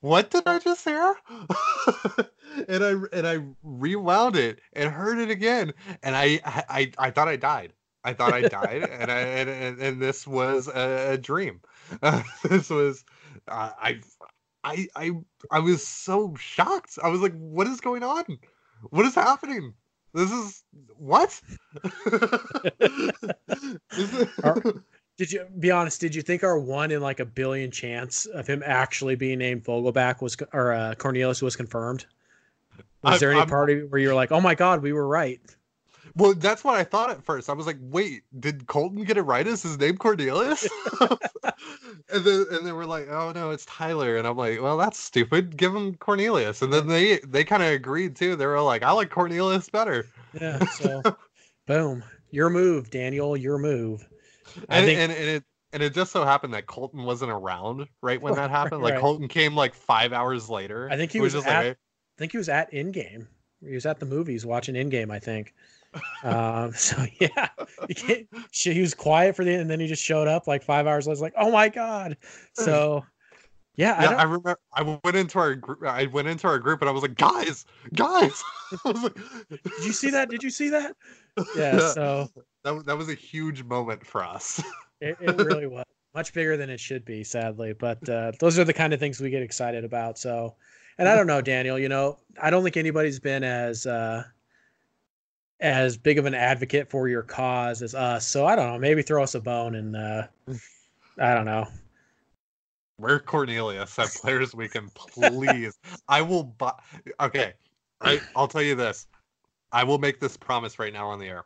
what 0.00 0.30
did 0.30 0.46
I 0.46 0.58
just 0.58 0.84
hear? 0.84 1.14
and 2.68 2.84
I 2.84 2.94
and 3.12 3.26
I 3.26 3.38
rewound 3.62 4.36
it 4.36 4.60
and 4.72 4.90
heard 4.90 5.18
it 5.18 5.30
again, 5.30 5.72
and 6.02 6.14
I 6.16 6.40
I 6.44 6.92
I 6.98 7.10
thought 7.10 7.28
I 7.28 7.36
died. 7.36 7.72
I 8.04 8.12
thought 8.12 8.32
I 8.32 8.42
died, 8.42 8.82
and 8.90 9.10
I 9.10 9.18
and, 9.18 9.50
and, 9.50 9.80
and 9.80 10.00
this 10.00 10.26
was 10.26 10.68
a, 10.68 11.14
a 11.14 11.18
dream. 11.18 11.60
Uh, 12.02 12.22
this 12.48 12.70
was 12.70 13.04
uh, 13.48 13.70
I 13.80 14.00
I 14.62 14.88
I 14.94 15.12
I 15.50 15.58
was 15.58 15.86
so 15.86 16.34
shocked. 16.38 16.98
I 17.02 17.08
was 17.08 17.20
like, 17.20 17.36
"What 17.36 17.66
is 17.66 17.80
going 17.80 18.02
on? 18.02 18.38
What 18.90 19.06
is 19.06 19.14
happening? 19.14 19.74
This 20.14 20.30
is 20.30 20.64
what?" 20.96 21.40
This 22.80 23.12
is- 24.12 24.28
Are- 24.42 24.62
did 25.16 25.32
you 25.32 25.46
be 25.58 25.70
honest? 25.72 26.00
Did 26.00 26.14
you 26.14 26.22
think 26.22 26.44
our 26.44 26.58
one 26.58 26.90
in 26.92 27.00
like 27.02 27.18
a 27.20 27.24
billion 27.24 27.70
chance 27.72 28.24
of 28.26 28.46
him 28.46 28.62
actually 28.64 29.16
being 29.16 29.38
named 29.38 29.64
Vogelbach 29.64 30.22
was 30.22 30.36
or 30.52 30.72
uh, 30.72 30.94
Cornelius 30.94 31.42
was 31.42 31.56
confirmed? 31.56 32.06
Was 33.02 33.12
I'm- 33.14 33.18
there 33.20 33.30
any 33.32 33.40
I'm- 33.40 33.48
party 33.48 33.82
where 33.82 34.00
you're 34.00 34.14
like, 34.14 34.30
"Oh 34.32 34.40
my 34.40 34.54
God, 34.54 34.80
we 34.82 34.92
were 34.92 35.06
right"? 35.06 35.40
Well, 36.18 36.34
that's 36.34 36.64
what 36.64 36.74
I 36.74 36.84
thought 36.84 37.10
at 37.10 37.22
first. 37.24 37.48
I 37.48 37.52
was 37.52 37.66
like, 37.66 37.78
"Wait, 37.80 38.24
did 38.38 38.66
Colton 38.66 39.04
get 39.04 39.16
it 39.16 39.22
right? 39.22 39.46
Is 39.46 39.62
his 39.62 39.78
name 39.78 39.96
Cornelius?" 39.96 40.68
and 41.00 42.24
then 42.24 42.44
and 42.50 42.66
then 42.66 42.74
we're 42.74 42.84
like, 42.84 43.08
"Oh 43.08 43.32
no, 43.32 43.50
it's 43.50 43.64
Tyler." 43.66 44.16
And 44.16 44.26
I'm 44.26 44.36
like, 44.36 44.60
"Well, 44.60 44.76
that's 44.76 44.98
stupid. 44.98 45.56
Give 45.56 45.74
him 45.74 45.94
Cornelius." 45.94 46.60
And 46.62 46.72
then 46.72 46.88
they 46.88 47.18
they 47.18 47.44
kind 47.44 47.62
of 47.62 47.70
agreed 47.70 48.16
too. 48.16 48.36
They 48.36 48.46
were 48.46 48.60
like, 48.60 48.82
"I 48.82 48.90
like 48.90 49.10
Cornelius 49.10 49.68
better." 49.68 50.06
Yeah. 50.38 50.58
So, 50.72 51.02
boom, 51.66 52.02
your 52.30 52.50
move, 52.50 52.90
Daniel. 52.90 53.36
Your 53.36 53.58
move. 53.58 54.06
I 54.68 54.78
And, 54.78 54.86
think 54.86 54.98
and 55.00 55.12
and 55.12 55.28
it 55.28 55.44
and 55.72 55.82
it 55.82 55.94
just 55.94 56.12
so 56.12 56.24
happened 56.24 56.54
that 56.54 56.66
Colton 56.66 57.04
wasn't 57.04 57.30
around 57.30 57.86
right 58.02 58.20
when 58.20 58.34
that 58.34 58.50
happened. 58.50 58.82
Like 58.82 58.94
Right. 58.94 59.00
Colton 59.00 59.28
came 59.28 59.54
like 59.54 59.74
five 59.74 60.12
hours 60.12 60.48
later. 60.48 60.88
I 60.90 60.96
think 60.96 61.12
he 61.12 61.20
was 61.20 61.32
just 61.34 61.46
at- 61.46 61.66
like, 61.66 61.76
I 61.76 62.18
think 62.18 62.32
he 62.32 62.38
was 62.38 62.48
at 62.48 62.72
Endgame. 62.72 63.26
He 63.60 63.74
was 63.74 63.86
at 63.86 64.00
the 64.00 64.06
movies 64.06 64.46
watching 64.46 64.74
Endgame. 64.74 65.10
I 65.10 65.18
think. 65.18 65.54
Um, 66.24 66.72
so 66.76 67.04
yeah, 67.20 67.48
he, 67.88 68.26
she, 68.50 68.74
he 68.74 68.80
was 68.80 68.94
quiet 68.94 69.36
for 69.36 69.44
the 69.44 69.54
and 69.54 69.70
then 69.70 69.80
he 69.80 69.86
just 69.86 70.02
showed 70.02 70.28
up 70.28 70.46
like 70.46 70.62
five 70.62 70.86
hours 70.86 71.06
later. 71.06 71.20
Like, 71.20 71.34
oh 71.36 71.50
my 71.50 71.68
god. 71.68 72.16
So 72.54 73.04
yeah, 73.78 73.92
I 73.92 74.02
yeah, 74.02 74.10
don't, 74.10 74.18
I, 74.18 74.22
remember. 74.24 74.58
I 74.72 74.98
went 75.04 75.16
into 75.16 75.38
our 75.38 75.54
group. 75.54 75.84
I 75.84 76.06
went 76.06 76.26
into 76.26 76.48
our 76.48 76.58
group 76.58 76.82
and 76.82 76.88
I 76.88 76.92
was 76.92 77.02
like, 77.02 77.14
"Guys, 77.14 77.64
guys!" 77.94 78.42
I 78.84 78.90
was 78.90 79.04
like, 79.04 79.14
did 79.48 79.84
you 79.84 79.92
see 79.92 80.10
that? 80.10 80.28
Did 80.30 80.42
you 80.42 80.50
see 80.50 80.68
that? 80.68 80.96
Yeah. 81.56 81.78
So 81.92 82.28
that 82.64 82.74
was 82.74 82.82
that 82.86 82.98
was 82.98 83.08
a 83.08 83.14
huge 83.14 83.62
moment 83.62 84.04
for 84.04 84.24
us. 84.24 84.60
It, 85.00 85.16
it 85.20 85.36
really 85.36 85.68
was 85.68 85.84
much 86.12 86.32
bigger 86.32 86.56
than 86.56 86.68
it 86.68 86.80
should 86.80 87.04
be, 87.04 87.22
sadly. 87.22 87.72
But 87.72 88.08
uh, 88.08 88.32
those 88.40 88.58
are 88.58 88.64
the 88.64 88.72
kind 88.72 88.92
of 88.92 88.98
things 88.98 89.20
we 89.20 89.30
get 89.30 89.42
excited 89.42 89.84
about. 89.84 90.18
So, 90.18 90.56
and 90.98 91.08
I 91.08 91.14
don't 91.14 91.28
know, 91.28 91.40
Daniel. 91.40 91.78
You 91.78 91.88
know, 91.88 92.18
I 92.42 92.50
don't 92.50 92.64
think 92.64 92.76
anybody's 92.76 93.20
been 93.20 93.44
as 93.44 93.86
uh, 93.86 94.24
as 95.60 95.96
big 95.96 96.18
of 96.18 96.26
an 96.26 96.34
advocate 96.34 96.88
for 96.88 97.08
your 97.08 97.22
cause 97.22 97.82
as 97.82 97.94
us. 97.94 98.26
So 98.26 98.46
I 98.46 98.56
don't 98.56 98.72
know. 98.72 98.78
Maybe 98.78 99.02
throw 99.02 99.22
us 99.22 99.34
a 99.34 99.40
bone 99.40 99.74
and 99.74 99.96
uh, 99.96 100.22
I 101.18 101.34
don't 101.34 101.46
know. 101.46 101.66
We're 102.98 103.20
Cornelius 103.20 103.96
at 103.98 104.08
Players 104.08 104.54
Weekend, 104.54 104.92
please. 104.94 105.78
I 106.08 106.20
will 106.20 106.44
buy. 106.44 106.72
Okay, 107.20 107.52
I 108.00 108.20
I'll 108.34 108.48
tell 108.48 108.62
you 108.62 108.74
this. 108.74 109.06
I 109.70 109.84
will 109.84 109.98
make 109.98 110.18
this 110.18 110.36
promise 110.36 110.78
right 110.78 110.92
now 110.92 111.08
on 111.08 111.20
the 111.20 111.26
air. 111.26 111.44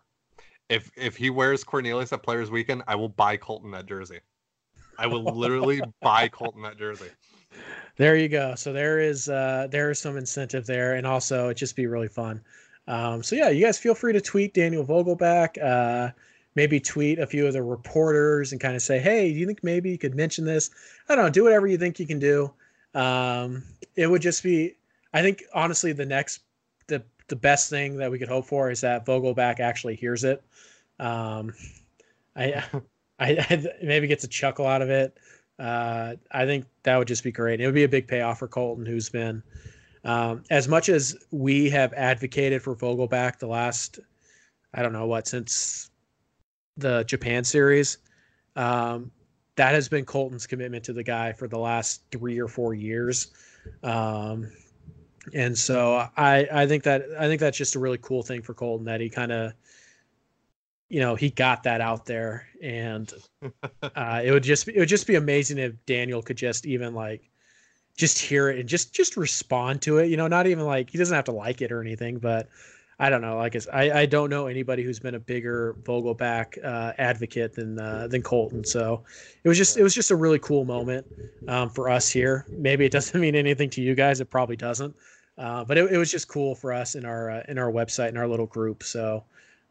If 0.70 0.90
if 0.96 1.16
he 1.16 1.28
wears 1.28 1.62
Cornelius 1.62 2.12
at 2.12 2.22
Players 2.22 2.50
Weekend, 2.50 2.82
I 2.86 2.94
will 2.94 3.10
buy 3.10 3.36
Colton 3.36 3.70
that 3.72 3.86
jersey. 3.86 4.20
I 4.98 5.06
will 5.06 5.24
literally 5.24 5.82
buy 6.02 6.28
Colton 6.28 6.62
that 6.62 6.78
jersey. 6.78 7.10
there 7.96 8.16
you 8.16 8.28
go. 8.30 8.54
So 8.54 8.72
there 8.72 8.98
is 8.98 9.28
uh, 9.28 9.68
there 9.70 9.90
is 9.90 9.98
some 9.98 10.16
incentive 10.16 10.64
there, 10.64 10.94
and 10.94 11.06
also 11.06 11.48
it 11.48 11.54
just 11.54 11.76
be 11.76 11.86
really 11.86 12.08
fun. 12.08 12.40
Um, 12.88 13.22
so 13.22 13.36
yeah, 13.36 13.48
you 13.48 13.64
guys 13.64 13.78
feel 13.78 13.94
free 13.94 14.12
to 14.12 14.20
tweet 14.20 14.54
Daniel 14.54 14.84
Vogelbach. 14.84 15.62
Uh, 15.62 16.12
maybe 16.54 16.80
tweet 16.80 17.18
a 17.18 17.26
few 17.26 17.46
of 17.46 17.52
the 17.52 17.62
reporters 17.62 18.52
and 18.52 18.60
kind 18.60 18.76
of 18.76 18.82
say, 18.82 18.98
hey, 18.98 19.32
do 19.32 19.38
you 19.38 19.46
think 19.46 19.62
maybe 19.64 19.90
you 19.90 19.98
could 19.98 20.14
mention 20.14 20.44
this? 20.44 20.70
I 21.08 21.14
don't 21.14 21.24
know. 21.24 21.30
Do 21.30 21.44
whatever 21.44 21.66
you 21.66 21.78
think 21.78 21.98
you 21.98 22.06
can 22.06 22.18
do. 22.18 22.52
Um, 22.94 23.62
it 23.96 24.06
would 24.06 24.22
just 24.22 24.42
be, 24.42 24.76
I 25.14 25.22
think, 25.22 25.44
honestly, 25.54 25.92
the 25.92 26.06
next, 26.06 26.40
the 26.88 27.02
the 27.28 27.36
best 27.36 27.70
thing 27.70 27.96
that 27.96 28.10
we 28.10 28.18
could 28.18 28.28
hope 28.28 28.46
for 28.46 28.70
is 28.70 28.80
that 28.82 29.06
Vogelbach 29.06 29.60
actually 29.60 29.94
hears 29.94 30.24
it. 30.24 30.42
Um, 30.98 31.54
I, 32.36 32.62
I, 33.18 33.30
I 33.50 33.66
maybe 33.82 34.06
gets 34.06 34.24
a 34.24 34.28
chuckle 34.28 34.66
out 34.66 34.82
of 34.82 34.90
it. 34.90 35.16
Uh, 35.58 36.16
I 36.30 36.44
think 36.44 36.66
that 36.82 36.96
would 36.96 37.08
just 37.08 37.24
be 37.24 37.32
great. 37.32 37.60
It 37.60 37.66
would 37.66 37.74
be 37.74 37.84
a 37.84 37.88
big 37.88 38.08
payoff 38.08 38.38
for 38.38 38.48
Colton, 38.48 38.84
who's 38.84 39.08
been, 39.08 39.42
um, 40.04 40.42
as 40.50 40.68
much 40.68 40.88
as 40.88 41.16
we 41.30 41.70
have 41.70 41.92
advocated 41.94 42.62
for 42.62 42.74
Vogelbach 42.74 43.38
the 43.38 43.46
last, 43.46 44.00
I 44.74 44.82
don't 44.82 44.92
know 44.92 45.06
what, 45.06 45.28
since 45.28 45.90
the 46.76 47.04
Japan 47.04 47.44
series. 47.44 47.98
Um, 48.56 49.10
that 49.56 49.74
has 49.74 49.88
been 49.88 50.04
Colton's 50.04 50.46
commitment 50.46 50.84
to 50.84 50.92
the 50.92 51.02
guy 51.02 51.32
for 51.32 51.46
the 51.46 51.58
last 51.58 52.02
three 52.10 52.40
or 52.40 52.48
four 52.48 52.74
years. 52.74 53.30
Um, 53.82 54.50
and 55.34 55.56
so 55.56 56.08
I, 56.16 56.48
I 56.52 56.66
think 56.66 56.82
that 56.84 57.04
I 57.18 57.26
think 57.26 57.40
that's 57.40 57.58
just 57.58 57.76
a 57.76 57.78
really 57.78 57.98
cool 57.98 58.22
thing 58.22 58.42
for 58.42 58.54
Colton 58.54 58.86
that 58.86 59.00
he 59.00 59.08
kind 59.08 59.30
of, 59.30 59.52
you 60.88 61.00
know, 61.00 61.14
he 61.14 61.30
got 61.30 61.62
that 61.62 61.80
out 61.80 62.06
there, 62.06 62.48
and 62.60 63.12
uh, 63.82 64.20
it 64.24 64.32
would 64.32 64.42
just 64.42 64.66
it 64.68 64.78
would 64.78 64.88
just 64.88 65.06
be 65.06 65.14
amazing 65.14 65.58
if 65.58 65.74
Daniel 65.86 66.22
could 66.22 66.36
just 66.36 66.66
even 66.66 66.92
like 66.92 67.30
just 67.96 68.18
hear 68.18 68.48
it 68.48 68.58
and 68.58 68.68
just 68.68 68.94
just 68.94 69.16
respond 69.16 69.82
to 69.82 69.98
it. 69.98 70.08
You 70.08 70.16
know, 70.16 70.28
not 70.28 70.46
even 70.46 70.64
like 70.64 70.90
he 70.90 70.98
doesn't 70.98 71.14
have 71.14 71.24
to 71.26 71.32
like 71.32 71.60
it 71.62 71.72
or 71.72 71.80
anything, 71.80 72.18
but 72.18 72.48
I 72.98 73.10
don't 73.10 73.20
know. 73.20 73.36
Like 73.36 73.56
I, 73.72 74.02
I 74.02 74.06
don't 74.06 74.30
know 74.30 74.46
anybody 74.46 74.82
who's 74.82 75.00
been 75.00 75.14
a 75.14 75.20
bigger 75.20 75.74
Vogelbach 75.82 76.62
uh, 76.64 76.92
advocate 76.98 77.54
than 77.54 77.78
uh, 77.78 78.06
than 78.08 78.22
Colton. 78.22 78.64
So 78.64 79.02
it 79.42 79.48
was 79.48 79.58
just 79.58 79.76
it 79.76 79.82
was 79.82 79.94
just 79.94 80.10
a 80.10 80.16
really 80.16 80.38
cool 80.38 80.64
moment 80.64 81.06
um, 81.48 81.68
for 81.68 81.90
us 81.90 82.08
here. 82.08 82.46
Maybe 82.50 82.84
it 82.84 82.92
doesn't 82.98 83.20
mean 83.20 83.34
anything 83.34 83.70
to 83.70 83.82
you 83.82 83.94
guys. 83.94 84.20
It 84.20 84.30
probably 84.30 84.56
doesn't. 84.56 84.94
Uh, 85.38 85.64
but 85.64 85.78
it, 85.78 85.92
it 85.92 85.96
was 85.98 86.10
just 86.10 86.28
cool 86.28 86.54
for 86.54 86.72
us 86.72 86.94
in 86.94 87.04
our 87.04 87.30
uh, 87.30 87.42
in 87.48 87.58
our 87.58 87.72
website 87.72 88.10
in 88.10 88.16
our 88.16 88.28
little 88.28 88.46
group. 88.46 88.82
So 88.82 89.24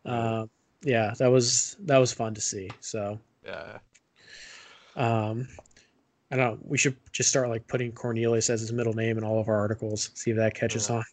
uh, 0.06 0.48
yeah, 0.84 1.14
that 1.20 1.32
was 1.32 1.78
that 1.82 1.98
was 1.98 2.12
fun 2.12 2.34
to 2.34 2.42
see. 2.42 2.70
So 2.80 3.20
yeah. 3.46 3.78
Um, 4.96 5.48
I 6.32 6.38
don't 6.38 6.46
know. 6.46 6.58
We 6.64 6.78
should 6.78 6.96
just 7.12 7.30
start 7.30 7.50
like 7.50 7.68
putting 7.68 7.92
Cornelius 7.92 8.50
as 8.50 8.62
his 8.62 8.72
middle 8.72 8.94
name 8.94 9.18
in 9.18 9.24
all 9.24 9.40
of 9.40 9.50
our 9.50 9.58
articles. 9.60 10.12
See 10.14 10.32
if 10.32 10.38
that 10.38 10.56
catches 10.56 10.90
on. 10.90 11.04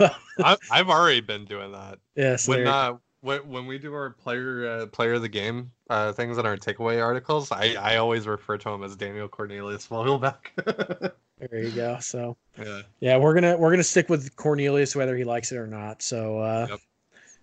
I, 0.38 0.56
I've 0.70 0.88
already 0.88 1.20
been 1.20 1.44
doing 1.44 1.72
that. 1.72 1.98
Yes. 2.16 2.48
When 2.48 2.66
uh, 2.66 2.94
when, 3.20 3.46
when 3.48 3.66
we 3.66 3.78
do 3.78 3.92
our 3.92 4.10
player 4.10 4.66
uh, 4.66 4.86
player 4.86 5.12
of 5.14 5.22
the 5.22 5.28
game 5.28 5.70
uh, 5.90 6.12
things 6.12 6.38
in 6.38 6.46
our 6.46 6.56
takeaway 6.56 7.02
articles, 7.04 7.52
I, 7.52 7.74
I 7.78 7.96
always 7.96 8.26
refer 8.26 8.56
to 8.58 8.70
him 8.70 8.82
as 8.82 8.96
Daniel 8.96 9.28
Cornelius 9.28 9.86
Vogelbach. 9.86 10.36
there 11.38 11.60
you 11.62 11.70
go. 11.70 11.98
So 12.00 12.36
yeah, 12.58 12.80
yeah, 13.00 13.16
we're 13.18 13.34
gonna 13.34 13.56
we're 13.58 13.70
gonna 13.70 13.82
stick 13.84 14.08
with 14.08 14.34
Cornelius 14.36 14.96
whether 14.96 15.16
he 15.16 15.24
likes 15.24 15.52
it 15.52 15.56
or 15.56 15.66
not. 15.66 16.00
So 16.00 16.38
uh, 16.38 16.66
Yep. 16.70 16.80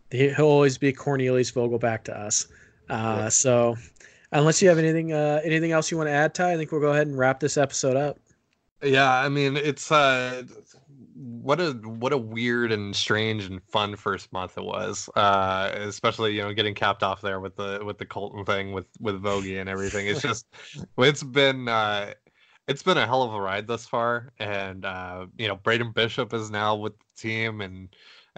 he- 0.09 0.33
he'll 0.33 0.45
always 0.47 0.79
be 0.79 0.91
Cornelius 0.91 1.51
Vogelbach 1.51 2.03
to 2.05 2.17
us. 2.19 2.47
Uh, 2.89 3.19
Yep. 3.25 3.31
So 3.33 3.77
unless 4.31 4.61
you 4.61 4.69
have 4.69 4.77
anything 4.77 5.13
uh, 5.13 5.41
anything 5.43 5.71
else 5.71 5.91
you 5.91 5.97
want 5.97 6.07
to 6.07 6.13
add, 6.13 6.33
Ty, 6.33 6.53
I 6.53 6.57
think 6.57 6.71
we'll 6.71 6.81
go 6.81 6.91
ahead 6.91 7.07
and 7.07 7.17
wrap 7.17 7.39
this 7.39 7.57
episode 7.57 7.95
up. 7.95 8.19
yeah. 8.83 9.13
I 9.13 9.29
mean, 9.29 9.57
it's 9.57 9.91
uh, 9.91 10.43
what 11.19 11.59
a 11.59 11.71
what 11.73 12.13
a 12.13 12.17
weird 12.17 12.71
and 12.71 12.95
strange 12.95 13.45
and 13.45 13.61
fun 13.63 13.95
first 13.95 14.31
month 14.31 14.57
it 14.57 14.63
was. 14.63 15.09
Uh, 15.15 15.71
especially 15.75 16.35
you 16.35 16.41
know 16.41 16.53
getting 16.53 16.73
capped 16.73 17.03
off 17.03 17.21
there 17.21 17.39
with 17.39 17.55
the 17.55 17.81
with 17.83 17.97
the 17.97 18.05
Colton 18.05 18.45
thing 18.45 18.71
with 18.71 18.87
with 18.99 19.21
Vogie 19.21 19.59
and 19.59 19.69
everything. 19.69 20.07
It's 20.07 20.21
just 20.21 20.47
it's 20.97 21.23
been 21.23 21.67
uh, 21.67 22.13
it's 22.67 22.83
been 22.83 22.97
a 22.97 23.05
hell 23.05 23.23
of 23.23 23.33
a 23.33 23.41
ride 23.41 23.67
thus 23.67 23.85
far, 23.85 24.31
and 24.39 24.85
uh, 24.85 25.25
you 25.37 25.47
know 25.47 25.55
Braden 25.55 25.91
Bishop 25.91 26.33
is 26.33 26.49
now 26.49 26.75
with 26.75 26.93
the 26.97 27.05
team, 27.21 27.61
and 27.61 27.89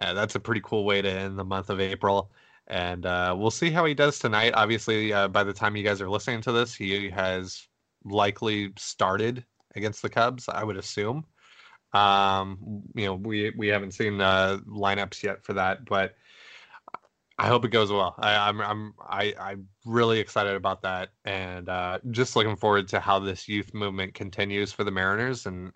uh, 0.01 0.13
that's 0.13 0.35
a 0.35 0.39
pretty 0.39 0.61
cool 0.63 0.85
way 0.85 1.01
to 1.01 1.09
end 1.09 1.37
the 1.37 1.45
month 1.45 1.69
of 1.69 1.79
April. 1.79 2.31
And 2.71 3.05
uh, 3.05 3.35
we'll 3.37 3.51
see 3.51 3.69
how 3.69 3.83
he 3.83 3.93
does 3.93 4.17
tonight. 4.17 4.53
Obviously, 4.55 5.11
uh, 5.11 5.27
by 5.27 5.43
the 5.43 5.51
time 5.53 5.75
you 5.75 5.83
guys 5.83 5.99
are 5.99 6.09
listening 6.09 6.41
to 6.43 6.53
this, 6.53 6.73
he 6.73 7.09
has 7.09 7.67
likely 8.05 8.71
started 8.77 9.45
against 9.75 10.01
the 10.01 10.09
Cubs. 10.09 10.47
I 10.47 10.63
would 10.63 10.77
assume. 10.77 11.25
Um, 11.93 12.81
you 12.95 13.05
know, 13.05 13.15
we 13.15 13.51
we 13.57 13.67
haven't 13.67 13.91
seen 13.91 14.21
uh, 14.21 14.59
lineups 14.65 15.21
yet 15.21 15.43
for 15.43 15.51
that, 15.53 15.83
but 15.83 16.15
I 17.37 17.47
hope 17.47 17.65
it 17.65 17.71
goes 17.71 17.91
well. 17.91 18.15
I, 18.19 18.35
I'm 18.47 18.61
I'm 18.61 18.93
I, 19.01 19.33
I'm 19.37 19.67
really 19.85 20.19
excited 20.19 20.55
about 20.55 20.81
that, 20.83 21.09
and 21.25 21.67
uh, 21.67 21.99
just 22.11 22.37
looking 22.37 22.55
forward 22.55 22.87
to 22.89 23.01
how 23.01 23.19
this 23.19 23.49
youth 23.49 23.73
movement 23.73 24.13
continues 24.13 24.71
for 24.71 24.85
the 24.85 24.91
Mariners, 24.91 25.45
and 25.45 25.73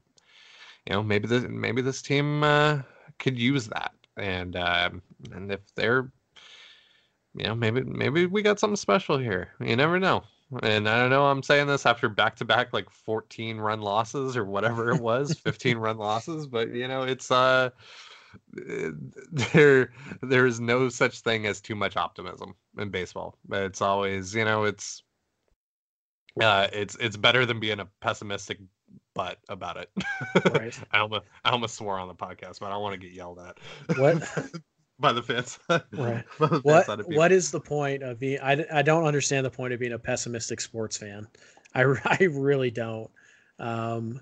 you 0.87 0.93
know 0.93 1.03
maybe 1.03 1.27
this 1.27 1.43
maybe 1.49 1.81
this 1.81 2.01
team 2.01 2.41
uh, 2.41 2.83
could 3.19 3.37
use 3.37 3.67
that, 3.67 3.91
and 4.15 4.55
um, 4.55 5.01
and 5.33 5.51
if 5.51 5.59
they're 5.75 6.09
you 7.35 7.43
know 7.43 7.55
maybe 7.55 7.81
maybe 7.81 8.25
we 8.25 8.41
got 8.41 8.59
something 8.59 8.75
special 8.75 9.17
here. 9.17 9.49
You 9.59 9.75
never 9.75 9.99
know. 9.99 10.23
And 10.61 10.87
I 10.87 10.99
don't 10.99 11.09
know. 11.09 11.25
I'm 11.25 11.41
saying 11.41 11.67
this 11.67 11.85
after 11.85 12.07
back 12.07 12.35
to 12.37 12.45
back 12.45 12.71
like 12.71 12.89
14 12.89 13.57
run 13.57 13.81
losses 13.81 14.37
or 14.37 14.45
whatever 14.45 14.91
it 14.91 15.01
was, 15.01 15.33
15 15.39 15.77
run 15.77 15.97
losses. 15.97 16.47
But 16.47 16.69
you 16.69 16.87
know, 16.87 17.03
it's 17.03 17.31
uh, 17.31 17.71
there 19.53 19.91
there 20.21 20.45
is 20.45 20.59
no 20.59 20.89
such 20.89 21.21
thing 21.21 21.45
as 21.45 21.61
too 21.61 21.75
much 21.75 21.97
optimism 21.97 22.55
in 22.77 22.89
baseball. 22.89 23.37
It's 23.51 23.81
always 23.81 24.33
you 24.33 24.45
know 24.45 24.63
it's 24.63 25.03
uh 26.41 26.67
it's 26.71 26.95
it's 26.99 27.17
better 27.17 27.45
than 27.45 27.59
being 27.59 27.79
a 27.79 27.87
pessimistic 28.01 28.59
butt 29.13 29.39
about 29.49 29.77
it. 29.77 29.89
Right. 30.53 30.77
I 30.91 30.99
almost 30.99 31.23
I 31.43 31.49
almost 31.49 31.75
swore 31.75 31.97
on 31.97 32.07
the 32.07 32.15
podcast, 32.15 32.59
but 32.59 32.67
I 32.67 32.69
don't 32.69 32.81
want 32.81 32.99
to 32.99 33.07
get 33.07 33.15
yelled 33.15 33.39
at. 33.39 33.57
What? 33.97 34.23
By 34.99 35.13
the 35.13 35.21
fans? 35.21 35.59
Right. 35.91 36.23
The 36.39 36.59
What 36.63 36.85
side 36.85 36.99
of 36.99 37.07
people. 37.07 37.17
what 37.17 37.31
is 37.31 37.51
the 37.51 37.59
point 37.59 38.03
of 38.03 38.19
being? 38.19 38.39
I, 38.41 38.65
I 38.71 38.81
don't 38.81 39.05
understand 39.05 39.45
the 39.45 39.51
point 39.51 39.73
of 39.73 39.79
being 39.79 39.93
a 39.93 39.99
pessimistic 39.99 40.61
sports 40.61 40.97
fan. 40.97 41.27
I, 41.73 41.81
I 42.05 42.23
really 42.31 42.71
don't. 42.71 43.09
Um, 43.59 44.21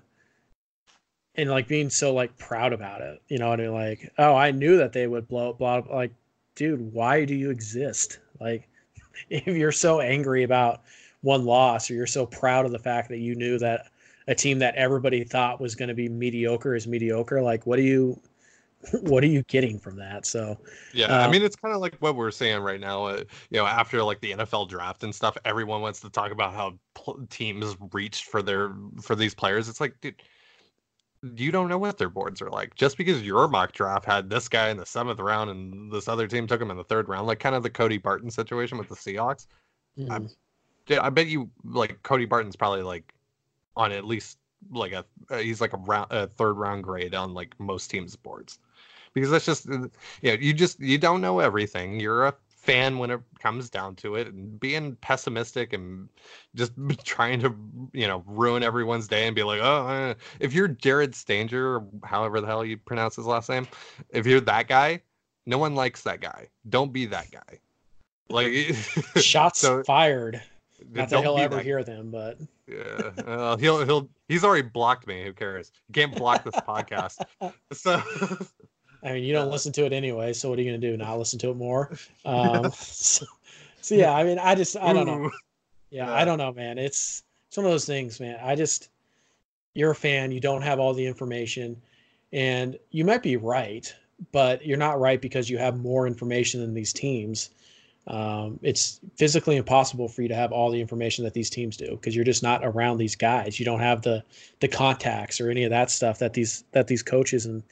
and 1.36 1.50
like 1.50 1.66
being 1.68 1.90
so 1.90 2.14
like 2.14 2.36
proud 2.38 2.72
about 2.72 3.00
it, 3.00 3.20
you 3.28 3.38
know, 3.38 3.52
and 3.52 3.72
like, 3.72 4.12
oh, 4.18 4.34
I 4.34 4.50
knew 4.50 4.76
that 4.78 4.92
they 4.92 5.06
would 5.06 5.28
blow 5.28 5.52
blah, 5.52 5.80
blah 5.80 5.96
like, 5.96 6.12
dude, 6.54 6.92
why 6.92 7.24
do 7.24 7.34
you 7.34 7.50
exist? 7.50 8.20
Like, 8.40 8.68
if 9.30 9.46
you're 9.46 9.72
so 9.72 10.00
angry 10.00 10.44
about 10.44 10.82
one 11.22 11.44
loss, 11.44 11.90
or 11.90 11.94
you're 11.94 12.06
so 12.06 12.26
proud 12.26 12.66
of 12.66 12.72
the 12.72 12.78
fact 12.78 13.08
that 13.08 13.18
you 13.18 13.34
knew 13.34 13.58
that 13.58 13.86
a 14.28 14.34
team 14.34 14.58
that 14.58 14.74
everybody 14.76 15.24
thought 15.24 15.60
was 15.60 15.74
going 15.74 15.88
to 15.88 15.94
be 15.94 16.08
mediocre 16.08 16.74
is 16.74 16.86
mediocre, 16.86 17.42
like, 17.42 17.66
what 17.66 17.76
do 17.76 17.82
you, 17.82 18.20
what 19.02 19.22
are 19.24 19.28
you 19.28 19.42
getting 19.44 19.78
from 19.78 19.96
that? 19.96 20.26
So, 20.26 20.58
Yeah, 20.92 21.16
I 21.18 21.26
Um, 21.26 21.32
mean 21.32 21.42
it's 21.42 21.56
kind 21.56 21.74
of 21.74 21.80
like 21.80 21.96
what 21.98 22.14
we're 22.14 22.30
saying 22.30 22.62
right 22.62 22.78
now. 22.80 23.04
Uh, 23.06 23.24
you 23.50 23.58
know, 23.58 23.66
after 23.66 24.02
like 24.02 24.20
the 24.20 24.32
NFL 24.32 24.66
draft 24.66 25.02
and 25.02 25.12
stuff, 25.14 25.36
everyone 25.44 25.80
wants 25.80 26.00
to 26.00 26.10
talk 26.10 26.30
about 26.30 26.54
how 26.54 26.78
pl- 26.94 27.26
teams 27.30 27.76
reached 27.92 28.26
for 28.26 28.42
their 28.42 28.72
for 29.02 29.16
these 29.16 29.34
players. 29.34 29.68
It's 29.68 29.80
like, 29.80 30.00
dude, 30.00 30.22
you 31.36 31.50
don't 31.50 31.68
know 31.68 31.78
what 31.78 31.96
their 31.98 32.10
boards 32.10 32.42
are 32.42 32.50
like. 32.50 32.74
Just 32.74 32.96
because 32.98 33.22
your 33.22 33.48
mock 33.48 33.72
draft 33.72 34.04
had 34.04 34.28
this 34.28 34.48
guy 34.48 34.68
in 34.68 34.76
the 34.76 34.84
seventh 34.86 35.20
round 35.20 35.50
and 35.50 35.90
this 35.90 36.06
other 36.06 36.26
team 36.28 36.46
took 36.46 36.60
him 36.60 36.70
in 36.70 36.76
the 36.76 36.84
third 36.84 37.08
round, 37.08 37.26
like 37.26 37.40
kind 37.40 37.54
of 37.54 37.62
the 37.62 37.70
Cody 37.70 37.98
Barton 37.98 38.30
situation 38.30 38.76
with 38.78 38.88
the 38.88 38.94
Seahawks. 38.94 39.46
mm, 39.96 40.28
Dude, 40.86 40.98
I 40.98 41.10
bet 41.10 41.26
you 41.28 41.50
like 41.64 42.02
Cody 42.02 42.26
Barton's 42.26 42.56
probably 42.56 42.82
like 42.82 43.14
on 43.76 43.92
at 43.92 44.04
least 44.04 44.38
like 44.70 44.92
a 44.92 45.04
uh, 45.30 45.38
he's 45.38 45.60
like 45.60 45.72
a 45.72 45.78
round 45.78 46.12
a 46.12 46.26
third 46.26 46.54
round 46.54 46.84
grade 46.84 47.14
on 47.14 47.34
like 47.34 47.58
most 47.60 47.90
teams' 47.90 48.16
boards 48.16 48.58
because 49.14 49.30
that's 49.30 49.46
just 49.46 49.66
you 49.66 49.90
know 50.22 50.32
you 50.32 50.52
just 50.52 50.80
you 50.80 50.98
don't 50.98 51.20
know 51.20 51.38
everything. 51.38 52.00
You're 52.00 52.26
a 52.26 52.34
fan 52.64 52.98
when 52.98 53.10
it 53.10 53.20
comes 53.38 53.68
down 53.70 53.94
to 53.96 54.16
it, 54.16 54.26
and 54.26 54.58
being 54.58 54.96
pessimistic 54.96 55.72
and 55.72 56.08
just 56.54 56.72
trying 57.04 57.40
to 57.40 57.54
you 57.92 58.08
know 58.08 58.22
ruin 58.26 58.62
everyone's 58.62 59.08
day 59.08 59.26
and 59.26 59.36
be 59.36 59.42
like, 59.42 59.60
oh, 59.62 59.86
uh, 59.86 60.14
if 60.40 60.52
you're 60.52 60.68
Jared 60.68 61.14
Stanger 61.14 61.76
or 61.76 61.86
however 62.04 62.40
the 62.40 62.46
hell 62.46 62.64
you 62.64 62.76
pronounce 62.76 63.16
his 63.16 63.26
last 63.26 63.48
name, 63.48 63.68
if 64.10 64.26
you're 64.26 64.40
that 64.40 64.68
guy, 64.68 65.00
no 65.46 65.58
one 65.58 65.74
likes 65.74 66.02
that 66.02 66.20
guy. 66.20 66.48
Don't 66.68 66.92
be 66.92 67.06
that 67.06 67.30
guy. 67.30 67.60
Like 68.28 68.52
shots 69.16 69.60
so- 69.60 69.82
fired. 69.84 70.42
Not 70.92 71.08
that 71.08 71.22
he'll 71.22 71.38
ever 71.38 71.56
that 71.56 71.64
hear 71.64 71.82
them, 71.82 72.10
but 72.10 72.38
yeah, 72.66 73.10
uh, 73.24 73.56
he'll 73.56 73.84
he'll 73.86 74.10
he's 74.28 74.44
already 74.44 74.68
blocked 74.68 75.06
me. 75.06 75.24
Who 75.24 75.32
cares? 75.32 75.72
You 75.88 75.92
can't 75.94 76.14
block 76.14 76.44
this 76.44 76.54
podcast. 76.68 77.24
So 77.72 78.02
I 79.04 79.12
mean, 79.12 79.24
you 79.24 79.32
don't 79.34 79.50
listen 79.50 79.70
to 79.72 79.84
it 79.84 79.92
anyway. 79.92 80.32
So 80.32 80.48
what 80.48 80.58
are 80.58 80.62
you 80.62 80.70
going 80.70 80.80
to 80.80 80.90
do? 80.90 80.96
Not 80.96 81.18
listen 81.18 81.38
to 81.40 81.50
it 81.50 81.56
more? 81.56 81.96
Um, 82.24 82.70
so, 82.72 83.26
so 83.82 83.94
yeah, 83.94 84.12
I 84.12 84.24
mean, 84.24 84.38
I 84.38 84.54
just 84.54 84.76
I 84.78 84.94
don't 84.94 85.06
know. 85.06 85.30
Yeah, 85.90 86.06
Yeah. 86.06 86.14
I 86.14 86.24
don't 86.24 86.38
know, 86.38 86.52
man. 86.52 86.78
It's 86.78 87.22
it's 87.48 87.56
one 87.56 87.66
of 87.66 87.72
those 87.72 87.84
things, 87.84 88.18
man. 88.18 88.38
I 88.42 88.54
just 88.54 88.88
you're 89.74 89.90
a 89.90 89.94
fan, 89.94 90.32
you 90.32 90.40
don't 90.40 90.62
have 90.62 90.80
all 90.80 90.94
the 90.94 91.04
information, 91.04 91.80
and 92.32 92.78
you 92.90 93.04
might 93.04 93.22
be 93.22 93.36
right, 93.36 93.94
but 94.32 94.64
you're 94.64 94.78
not 94.78 94.98
right 95.00 95.20
because 95.20 95.50
you 95.50 95.58
have 95.58 95.76
more 95.76 96.06
information 96.06 96.60
than 96.60 96.72
these 96.72 96.92
teams. 96.92 97.50
Um, 98.06 98.58
it's 98.62 99.00
physically 99.16 99.56
impossible 99.56 100.08
for 100.08 100.22
you 100.22 100.28
to 100.28 100.34
have 100.34 100.52
all 100.52 100.70
the 100.70 100.80
information 100.80 101.24
that 101.24 101.32
these 101.32 101.48
teams 101.48 101.76
do 101.76 101.90
because 101.90 102.14
you're 102.14 102.24
just 102.24 102.42
not 102.42 102.60
around 102.64 102.98
these 102.98 103.16
guys. 103.16 103.58
You 103.58 103.64
don't 103.64 103.80
have 103.80 104.02
the 104.02 104.22
the 104.60 104.68
contacts 104.68 105.40
or 105.40 105.50
any 105.50 105.64
of 105.64 105.70
that 105.70 105.90
stuff 105.90 106.18
that 106.18 106.32
these 106.34 106.64
that 106.72 106.86
these 106.86 107.02
coaches 107.02 107.46
and 107.46 107.62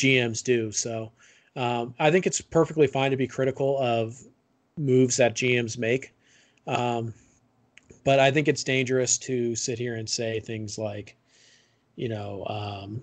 GMs 0.00 0.42
do. 0.42 0.72
So 0.72 1.12
um, 1.56 1.94
I 1.98 2.10
think 2.10 2.26
it's 2.26 2.40
perfectly 2.40 2.86
fine 2.86 3.10
to 3.10 3.16
be 3.16 3.26
critical 3.26 3.78
of 3.78 4.20
moves 4.76 5.16
that 5.16 5.34
GMs 5.34 5.78
make. 5.78 6.14
Um, 6.66 7.14
but 8.04 8.18
I 8.18 8.30
think 8.30 8.48
it's 8.48 8.64
dangerous 8.64 9.18
to 9.18 9.54
sit 9.54 9.78
here 9.78 9.96
and 9.96 10.08
say 10.08 10.40
things 10.40 10.78
like, 10.78 11.16
you 11.96 12.08
know, 12.08 12.46
um, 12.46 13.02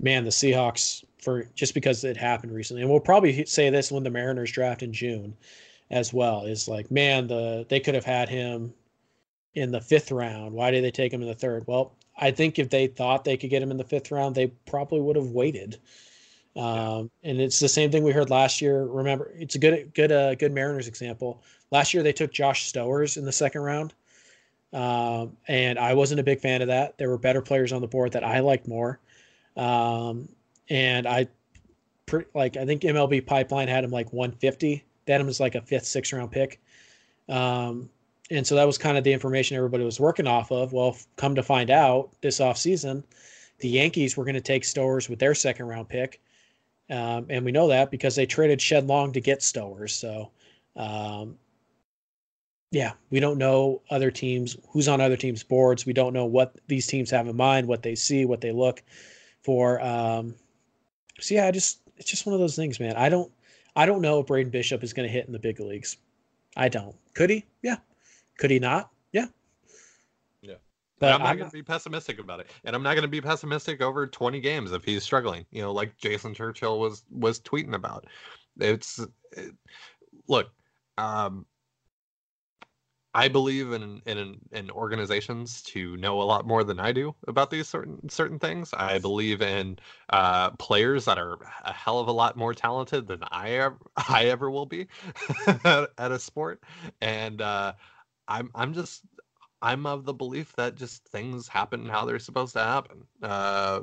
man, 0.00 0.24
the 0.24 0.30
Seahawks 0.30 1.04
for 1.18 1.44
just 1.54 1.74
because 1.74 2.04
it 2.04 2.16
happened 2.16 2.52
recently, 2.54 2.82
and 2.82 2.90
we'll 2.90 3.00
probably 3.00 3.44
say 3.44 3.68
this 3.70 3.92
when 3.92 4.04
the 4.04 4.10
Mariners 4.10 4.52
draft 4.52 4.82
in 4.82 4.92
June, 4.92 5.36
as 5.90 6.12
well. 6.12 6.44
Is 6.44 6.68
like, 6.68 6.90
man, 6.90 7.26
the 7.26 7.66
they 7.68 7.80
could 7.80 7.94
have 7.94 8.04
had 8.04 8.28
him 8.28 8.72
in 9.54 9.70
the 9.70 9.80
fifth 9.80 10.12
round. 10.12 10.54
Why 10.54 10.70
did 10.70 10.84
they 10.84 10.90
take 10.90 11.12
him 11.12 11.22
in 11.22 11.28
the 11.28 11.34
third? 11.34 11.66
Well, 11.66 11.94
I 12.20 12.30
think 12.30 12.58
if 12.58 12.68
they 12.68 12.86
thought 12.86 13.24
they 13.24 13.36
could 13.36 13.50
get 13.50 13.62
him 13.62 13.70
in 13.70 13.78
the 13.78 13.84
fifth 13.84 14.10
round, 14.10 14.34
they 14.34 14.48
probably 14.66 15.00
would 15.00 15.16
have 15.16 15.28
waited. 15.28 15.78
Um, 16.54 17.10
and 17.22 17.40
it's 17.40 17.58
the 17.58 17.68
same 17.68 17.90
thing 17.90 18.02
we 18.02 18.12
heard 18.12 18.28
last 18.28 18.60
year. 18.60 18.84
Remember, 18.84 19.32
it's 19.38 19.54
a 19.54 19.58
good, 19.58 19.92
good, 19.94 20.12
uh, 20.12 20.34
good 20.34 20.52
Mariners 20.52 20.88
example. 20.88 21.42
Last 21.70 21.94
year 21.94 22.02
they 22.02 22.12
took 22.12 22.32
Josh 22.32 22.70
Stowers 22.70 23.16
in 23.16 23.24
the 23.24 23.32
second 23.32 23.62
round, 23.62 23.94
um, 24.72 25.36
and 25.48 25.78
I 25.78 25.94
wasn't 25.94 26.20
a 26.20 26.24
big 26.24 26.40
fan 26.40 26.60
of 26.60 26.68
that. 26.68 26.98
There 26.98 27.08
were 27.08 27.18
better 27.18 27.40
players 27.40 27.72
on 27.72 27.80
the 27.80 27.88
board 27.88 28.12
that 28.12 28.24
I 28.24 28.40
liked 28.40 28.68
more. 28.68 29.00
Um, 29.56 30.28
and 30.68 31.06
I, 31.06 31.28
like, 32.34 32.56
I 32.56 32.66
think 32.66 32.82
MLB 32.82 33.24
Pipeline 33.24 33.68
had 33.68 33.84
him 33.84 33.90
like 33.90 34.12
150. 34.12 34.84
That 35.06 35.20
him 35.20 35.28
as 35.28 35.40
like 35.40 35.54
a 35.54 35.62
fifth, 35.62 35.86
sixth 35.86 36.12
round 36.12 36.30
pick. 36.30 36.60
Um, 37.28 37.88
and 38.30 38.46
so 38.46 38.54
that 38.54 38.66
was 38.66 38.78
kind 38.78 38.96
of 38.96 39.04
the 39.04 39.12
information 39.12 39.56
everybody 39.56 39.84
was 39.84 40.00
working 40.00 40.26
off 40.26 40.52
of. 40.52 40.72
Well, 40.72 40.96
come 41.16 41.34
to 41.34 41.42
find 41.42 41.70
out 41.70 42.10
this 42.20 42.38
offseason, 42.38 43.02
the 43.58 43.68
Yankees 43.68 44.16
were 44.16 44.24
going 44.24 44.34
to 44.34 44.40
take 44.40 44.64
Stowers 44.64 45.08
with 45.08 45.18
their 45.18 45.34
second 45.34 45.66
round 45.66 45.88
pick. 45.88 46.20
Um, 46.88 47.26
and 47.28 47.44
we 47.44 47.52
know 47.52 47.68
that 47.68 47.90
because 47.90 48.16
they 48.16 48.26
traded 48.26 48.60
Shed 48.60 48.86
Long 48.86 49.12
to 49.12 49.20
get 49.20 49.40
Stowers. 49.40 49.90
So, 49.90 50.30
um, 50.76 51.38
yeah, 52.72 52.92
we 53.10 53.20
don't 53.20 53.38
know 53.38 53.82
other 53.90 54.10
teams, 54.10 54.56
who's 54.70 54.88
on 54.88 55.00
other 55.00 55.16
teams' 55.16 55.42
boards. 55.42 55.86
We 55.86 55.92
don't 55.92 56.12
know 56.12 56.24
what 56.24 56.56
these 56.68 56.86
teams 56.86 57.10
have 57.10 57.26
in 57.26 57.36
mind, 57.36 57.66
what 57.66 57.82
they 57.82 57.94
see, 57.94 58.24
what 58.24 58.40
they 58.40 58.52
look 58.52 58.82
for. 59.42 59.80
Um, 59.82 60.34
so 61.18 61.34
yeah, 61.34 61.46
I 61.46 61.50
just 61.50 61.80
it's 61.96 62.10
just 62.10 62.26
one 62.26 62.34
of 62.34 62.40
those 62.40 62.56
things, 62.56 62.78
man. 62.78 62.96
I 62.96 63.08
don't 63.08 63.30
I 63.76 63.86
don't 63.86 64.02
know 64.02 64.20
if 64.20 64.26
Braden 64.26 64.50
Bishop 64.50 64.82
is 64.82 64.92
going 64.92 65.08
to 65.08 65.12
hit 65.12 65.26
in 65.26 65.32
the 65.32 65.38
big 65.38 65.60
leagues. 65.60 65.96
I 66.56 66.68
don't. 66.68 66.96
Could 67.14 67.30
he? 67.30 67.44
Yeah. 67.62 67.76
Could 68.40 68.50
he 68.50 68.58
not? 68.58 68.90
Yeah. 69.12 69.26
Yeah. 70.40 70.54
But 70.98 71.12
I'm 71.12 71.22
not 71.22 71.36
going 71.36 71.50
to 71.50 71.56
be 71.56 71.62
pessimistic 71.62 72.18
about 72.18 72.40
it, 72.40 72.50
and 72.64 72.74
I'm 72.74 72.82
not 72.82 72.94
going 72.94 73.02
to 73.02 73.08
be 73.08 73.20
pessimistic 73.20 73.82
over 73.82 74.06
20 74.06 74.40
games 74.40 74.72
if 74.72 74.82
he's 74.82 75.02
struggling. 75.02 75.44
You 75.52 75.62
know, 75.62 75.72
like 75.72 75.96
Jason 75.98 76.34
Churchill 76.34 76.80
was 76.80 77.04
was 77.10 77.38
tweeting 77.38 77.74
about. 77.74 78.06
It's 78.58 78.98
it, 79.32 79.54
look. 80.26 80.50
Um, 80.96 81.44
I 83.12 83.26
believe 83.26 83.72
in, 83.72 84.00
in 84.06 84.38
in 84.52 84.70
organizations 84.70 85.62
to 85.62 85.96
know 85.96 86.22
a 86.22 86.24
lot 86.24 86.46
more 86.46 86.62
than 86.62 86.78
I 86.78 86.92
do 86.92 87.14
about 87.26 87.50
these 87.50 87.66
certain 87.66 88.08
certain 88.08 88.38
things. 88.38 88.72
I 88.72 88.98
believe 88.98 89.42
in 89.42 89.78
uh, 90.10 90.50
players 90.52 91.06
that 91.06 91.18
are 91.18 91.38
a 91.64 91.72
hell 91.72 91.98
of 91.98 92.06
a 92.06 92.12
lot 92.12 92.36
more 92.36 92.54
talented 92.54 93.08
than 93.08 93.24
I 93.30 93.50
ever, 93.50 93.78
I 93.96 94.26
ever 94.26 94.48
will 94.50 94.66
be 94.66 94.86
at, 95.64 95.90
a 95.98 96.18
sport, 96.20 96.62
and 97.00 97.42
uh, 97.42 97.72
I'm 98.30 98.50
I'm 98.54 98.72
just 98.72 99.02
I'm 99.60 99.84
of 99.84 100.04
the 100.04 100.14
belief 100.14 100.54
that 100.56 100.76
just 100.76 101.04
things 101.08 101.48
happen 101.48 101.88
how 101.88 102.06
they're 102.06 102.18
supposed 102.18 102.54
to 102.54 102.60
happen. 102.60 103.04
Uh, 103.22 103.80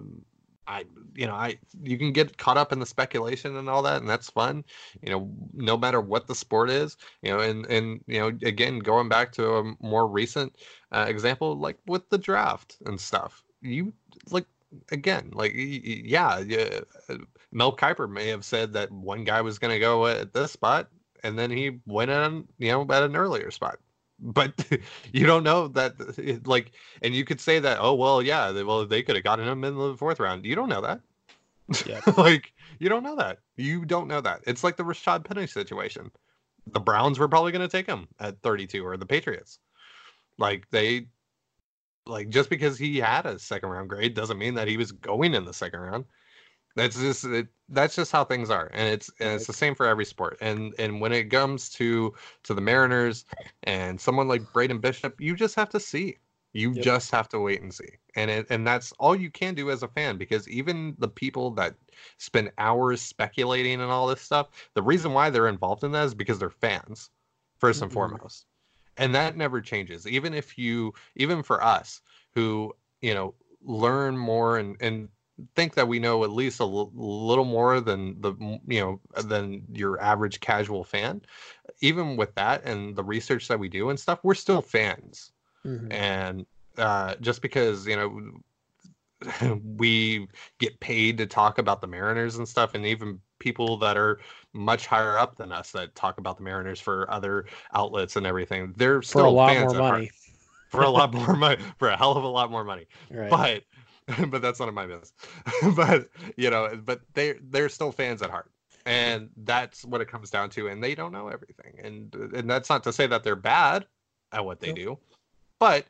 I, 0.67 0.85
you 1.15 1.27
know, 1.27 1.35
I 1.35 1.57
you 1.81 1.97
can 1.97 2.11
get 2.11 2.37
caught 2.37 2.57
up 2.57 2.73
in 2.73 2.79
the 2.79 2.85
speculation 2.85 3.55
and 3.57 3.69
all 3.69 3.81
that, 3.83 4.01
and 4.01 4.09
that's 4.09 4.29
fun. 4.29 4.65
You 5.01 5.11
know, 5.11 5.31
no 5.53 5.77
matter 5.77 6.01
what 6.01 6.27
the 6.27 6.35
sport 6.35 6.69
is, 6.69 6.97
you 7.21 7.29
know, 7.29 7.39
and 7.39 7.65
and 7.67 8.03
you 8.07 8.19
know, 8.19 8.27
again, 8.27 8.79
going 8.79 9.07
back 9.07 9.31
to 9.33 9.55
a 9.55 9.73
more 9.79 10.07
recent 10.07 10.55
uh, 10.91 11.05
example, 11.07 11.55
like 11.57 11.77
with 11.85 12.09
the 12.09 12.17
draft 12.17 12.77
and 12.85 12.99
stuff, 12.99 13.43
you 13.61 13.93
like 14.29 14.45
again, 14.91 15.31
like 15.33 15.53
yeah, 15.55 16.39
yeah, 16.39 16.79
Mel 17.51 17.75
Kiper 17.75 18.09
may 18.09 18.27
have 18.27 18.43
said 18.43 18.73
that 18.73 18.91
one 18.91 19.23
guy 19.23 19.41
was 19.41 19.59
going 19.59 19.73
to 19.73 19.79
go 19.79 20.07
at 20.07 20.33
this 20.33 20.51
spot, 20.51 20.89
and 21.23 21.39
then 21.39 21.49
he 21.49 21.79
went 21.85 22.11
on, 22.11 22.45
you 22.57 22.71
know, 22.71 22.81
at 22.89 23.03
an 23.03 23.15
earlier 23.15 23.51
spot 23.51 23.79
but 24.19 24.65
you 25.11 25.25
don't 25.25 25.43
know 25.43 25.67
that 25.69 25.95
like 26.45 26.71
and 27.01 27.13
you 27.13 27.25
could 27.25 27.39
say 27.39 27.59
that 27.59 27.77
oh 27.79 27.93
well 27.93 28.21
yeah 28.21 28.51
they, 28.51 28.63
well 28.63 28.85
they 28.85 29.03
could 29.03 29.15
have 29.15 29.23
gotten 29.23 29.47
him 29.47 29.63
in 29.63 29.77
the 29.77 29.95
fourth 29.97 30.19
round. 30.19 30.45
You 30.45 30.55
don't 30.55 30.69
know 30.69 30.81
that. 30.81 31.01
Yeah 31.85 32.01
like 32.17 32.53
you 32.79 32.89
don't 32.89 33.03
know 33.03 33.15
that. 33.15 33.39
You 33.55 33.85
don't 33.85 34.07
know 34.07 34.21
that. 34.21 34.41
It's 34.45 34.63
like 34.63 34.77
the 34.77 34.83
Rashaad 34.83 35.23
Penny 35.23 35.47
situation. 35.47 36.11
The 36.67 36.79
Browns 36.79 37.17
were 37.17 37.27
probably 37.27 37.51
going 37.51 37.67
to 37.67 37.77
take 37.77 37.87
him 37.87 38.07
at 38.19 38.41
32 38.41 38.85
or 38.85 38.97
the 38.97 39.05
Patriots. 39.05 39.59
Like 40.37 40.69
they 40.69 41.07
like 42.05 42.29
just 42.29 42.49
because 42.49 42.77
he 42.77 42.97
had 42.97 43.25
a 43.25 43.39
second 43.39 43.69
round 43.69 43.89
grade 43.89 44.13
doesn't 44.13 44.37
mean 44.37 44.55
that 44.55 44.67
he 44.67 44.77
was 44.77 44.91
going 44.91 45.33
in 45.33 45.45
the 45.45 45.53
second 45.53 45.79
round 45.79 46.05
that's 46.77 46.99
just 46.99 47.25
it, 47.25 47.47
that's 47.69 47.95
just 47.95 48.11
how 48.11 48.23
things 48.23 48.49
are, 48.49 48.69
and 48.71 48.87
it's 48.87 49.09
and 49.19 49.29
it's 49.33 49.47
the 49.47 49.53
same 49.53 49.73
for 49.73 49.85
every 49.87 50.05
sport. 50.05 50.37
And 50.39 50.73
and 50.77 51.01
when 51.01 51.11
it 51.11 51.25
comes 51.25 51.69
to 51.71 52.13
to 52.43 52.53
the 52.53 52.61
Mariners 52.61 53.25
and 53.63 53.99
someone 53.99 54.27
like 54.27 54.53
Braden 54.53 54.79
Bishop, 54.79 55.19
you 55.19 55.35
just 55.35 55.55
have 55.55 55.69
to 55.69 55.79
see. 55.79 56.17
You 56.53 56.71
yep. 56.73 56.83
just 56.83 57.11
have 57.11 57.27
to 57.29 57.39
wait 57.39 57.61
and 57.61 57.73
see, 57.73 57.89
and 58.15 58.31
it, 58.31 58.47
and 58.49 58.65
that's 58.65 58.91
all 58.93 59.15
you 59.15 59.29
can 59.29 59.53
do 59.53 59.69
as 59.69 59.83
a 59.83 59.87
fan. 59.87 60.17
Because 60.17 60.47
even 60.47 60.95
the 60.97 61.07
people 61.07 61.51
that 61.51 61.75
spend 62.17 62.51
hours 62.57 63.01
speculating 63.01 63.81
and 63.81 63.91
all 63.91 64.07
this 64.07 64.21
stuff, 64.21 64.69
the 64.73 64.81
reason 64.81 65.13
why 65.13 65.29
they're 65.29 65.49
involved 65.49 65.83
in 65.83 65.91
that 65.91 66.05
is 66.05 66.15
because 66.15 66.39
they're 66.39 66.49
fans, 66.49 67.09
1st 67.61 67.69
mm-hmm. 67.69 67.83
and 67.83 67.93
foremost, 67.93 68.45
and 68.97 69.13
that 69.13 69.35
never 69.35 69.61
changes. 69.61 70.07
Even 70.07 70.33
if 70.33 70.57
you, 70.57 70.93
even 71.15 71.43
for 71.43 71.63
us 71.63 72.01
who 72.33 72.73
you 73.01 73.13
know 73.13 73.33
learn 73.63 74.17
more 74.17 74.57
and 74.57 74.77
and 74.79 75.09
think 75.55 75.75
that 75.75 75.87
we 75.87 75.99
know 75.99 76.23
at 76.23 76.31
least 76.31 76.59
a 76.59 76.63
l- 76.63 76.91
little 76.95 77.45
more 77.45 77.79
than 77.79 78.19
the 78.21 78.33
you 78.67 78.79
know 78.79 78.99
than 79.23 79.63
your 79.71 80.01
average 80.01 80.39
casual 80.39 80.83
fan. 80.83 81.21
Even 81.81 82.17
with 82.17 82.33
that 82.35 82.63
and 82.65 82.95
the 82.95 83.03
research 83.03 83.47
that 83.47 83.59
we 83.59 83.69
do 83.69 83.89
and 83.89 83.99
stuff 83.99 84.19
we're 84.23 84.35
still 84.35 84.61
fans. 84.61 85.31
Mm-hmm. 85.65 85.91
and 85.91 86.45
uh, 86.77 87.15
just 87.19 87.41
because 87.41 87.87
you 87.87 87.95
know 87.95 89.59
we 89.77 90.27
get 90.59 90.79
paid 90.79 91.17
to 91.17 91.25
talk 91.25 91.57
about 91.57 91.81
the 91.81 91.87
mariners 91.87 92.37
and 92.37 92.47
stuff 92.47 92.75
and 92.75 92.85
even 92.85 93.19
people 93.39 93.77
that 93.77 93.97
are 93.97 94.19
much 94.53 94.87
higher 94.87 95.17
up 95.17 95.35
than 95.35 95.51
us 95.51 95.71
that 95.71 95.93
talk 95.95 96.19
about 96.19 96.37
the 96.37 96.43
mariners 96.43 96.79
for 96.79 97.09
other 97.11 97.45
outlets 97.73 98.15
and 98.15 98.25
everything 98.25 98.73
they're 98.77 99.01
still 99.01 99.21
for 99.21 99.27
a 99.27 99.31
lot 99.31 99.57
more 99.57 99.73
money. 99.73 100.11
For 100.69 100.83
a 100.83 100.89
lot 100.89 101.13
more 101.13 101.35
money 101.35 101.61
for 101.77 101.89
a 101.89 101.97
hell 101.97 102.13
of 102.13 102.23
a 102.23 102.27
lot 102.27 102.51
more 102.51 102.63
money. 102.63 102.85
Right. 103.09 103.29
but 103.29 103.63
but 104.29 104.41
that's 104.41 104.59
not 104.59 104.69
of 104.69 104.73
my 104.73 104.85
business. 104.85 105.13
but 105.75 106.07
you 106.35 106.49
know, 106.49 106.79
but 106.83 107.01
they 107.13 107.35
they're 107.49 107.69
still 107.69 107.91
fans 107.91 108.21
at 108.21 108.29
heart, 108.29 108.51
and 108.85 109.29
that's 109.43 109.83
what 109.85 110.01
it 110.01 110.09
comes 110.09 110.29
down 110.29 110.49
to. 110.51 110.67
And 110.67 110.83
they 110.83 110.95
don't 110.95 111.11
know 111.11 111.27
everything, 111.27 111.79
and 111.83 112.13
and 112.33 112.49
that's 112.49 112.69
not 112.69 112.83
to 112.83 112.93
say 112.93 113.07
that 113.07 113.23
they're 113.23 113.35
bad 113.35 113.85
at 114.31 114.45
what 114.45 114.59
they 114.59 114.71
do, 114.71 114.97
but 115.59 115.85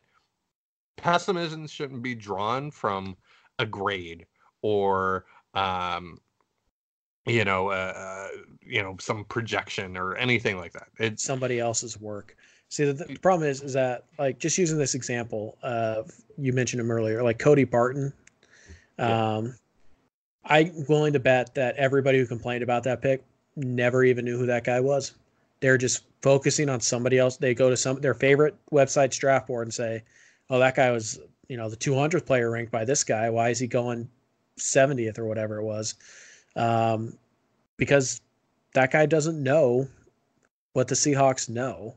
pessimism 0.97 1.67
shouldn't 1.67 2.01
be 2.01 2.15
drawn 2.15 2.71
from 2.71 3.15
a 3.59 3.65
grade 3.65 4.25
or 4.61 5.25
um 5.53 6.19
you 7.25 7.45
know 7.45 7.69
uh, 7.69 7.93
uh 7.95 8.27
you 8.65 8.81
know 8.81 8.95
some 8.99 9.23
projection 9.25 9.95
or 9.95 10.15
anything 10.15 10.57
like 10.57 10.73
that 10.73 10.87
it's 10.97 11.23
somebody 11.23 11.59
else's 11.59 11.99
work 11.99 12.35
See, 12.69 12.85
the, 12.85 12.93
the, 12.93 13.19
problem 13.19 13.47
is, 13.47 13.61
is 13.61 13.73
that 13.73 14.03
like 14.19 14.39
just 14.39 14.57
using 14.57 14.77
this 14.77 14.93
example 14.93 15.57
of 15.61 16.11
you 16.37 16.51
mentioned 16.51 16.81
him 16.81 16.91
earlier, 16.91 17.23
like 17.23 17.39
Cody 17.39 17.63
Barton. 17.63 18.11
Um, 18.99 19.55
I'm 20.43 20.85
willing 20.87 21.13
to 21.13 21.19
bet 21.19 21.55
that 21.55 21.75
everybody 21.77 22.19
who 22.19 22.25
complained 22.25 22.63
about 22.63 22.83
that 22.83 23.01
pick 23.01 23.23
never 23.55 24.03
even 24.03 24.25
knew 24.25 24.37
who 24.37 24.45
that 24.47 24.63
guy 24.63 24.79
was. 24.79 25.13
They're 25.59 25.77
just 25.77 26.03
focusing 26.21 26.69
on 26.69 26.81
somebody 26.81 27.17
else. 27.17 27.37
They 27.37 27.53
go 27.53 27.69
to 27.69 27.77
some 27.77 27.99
their 28.01 28.13
favorite 28.13 28.55
website's 28.71 29.17
draft 29.17 29.47
board 29.47 29.67
and 29.67 29.73
say, 29.73 30.03
"Oh, 30.49 30.59
that 30.59 30.75
guy 30.75 30.91
was 30.91 31.19
you 31.47 31.57
know 31.57 31.69
the 31.69 31.77
200th 31.77 32.25
player 32.25 32.51
ranked 32.51 32.71
by 32.71 32.85
this 32.85 33.03
guy. 33.03 33.29
Why 33.29 33.49
is 33.49 33.59
he 33.59 33.67
going 33.67 34.09
70th 34.59 35.17
or 35.17 35.25
whatever 35.25 35.57
it 35.57 35.63
was?" 35.63 35.95
Um, 36.55 37.17
because 37.77 38.21
that 38.73 38.91
guy 38.91 39.05
doesn't 39.05 39.41
know 39.41 39.87
what 40.73 40.87
the 40.87 40.95
Seahawks 40.95 41.49
know 41.49 41.95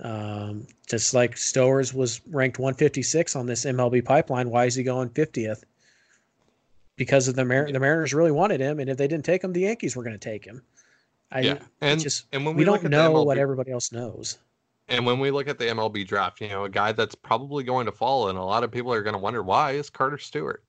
Um, 0.00 0.66
just 0.88 1.12
like 1.12 1.36
Stowers 1.36 1.92
was 1.92 2.20
ranked 2.30 2.58
156 2.58 3.36
on 3.36 3.46
this 3.46 3.64
MLB 3.64 4.04
pipeline, 4.04 4.48
why 4.48 4.64
is 4.64 4.74
he 4.74 4.82
going 4.82 5.10
50th? 5.10 5.64
Because 6.96 7.28
of 7.28 7.34
the 7.34 7.44
Mar- 7.44 7.70
the 7.70 7.80
Mariners 7.80 8.14
really 8.14 8.30
wanted 8.30 8.60
him, 8.60 8.80
and 8.80 8.88
if 8.88 8.96
they 8.96 9.08
didn't 9.08 9.24
take 9.24 9.44
him, 9.44 9.52
the 9.52 9.60
Yankees 9.60 9.96
were 9.96 10.02
going 10.02 10.18
to 10.18 10.30
take 10.30 10.44
him. 10.44 10.62
I 11.30 11.40
yeah, 11.40 11.58
and 11.80 12.00
just 12.00 12.26
and 12.32 12.44
when 12.44 12.54
we, 12.54 12.60
we, 12.60 12.64
don't 12.64 12.84
know 12.84 13.14
MLB 13.14 13.26
what 13.26 13.38
everybody 13.38 13.72
else 13.72 13.92
knows. 13.92 14.38
And 14.88 15.06
when 15.06 15.18
we 15.18 15.30
look 15.30 15.48
at 15.48 15.58
the 15.58 15.64
MLB 15.66 16.06
draft, 16.06 16.40
you 16.40 16.48
know, 16.48 16.64
a 16.64 16.68
guy 16.68 16.92
that's 16.92 17.14
probably 17.14 17.64
going 17.64 17.86
to 17.86 17.92
fall, 17.92 18.28
and 18.28 18.38
a 18.38 18.42
lot 18.42 18.64
of 18.64 18.70
people 18.70 18.92
are 18.92 19.02
going 19.02 19.14
to 19.14 19.18
wonder 19.18 19.42
why 19.42 19.72
is 19.72 19.88
Carter 19.88 20.18
Stewart, 20.18 20.62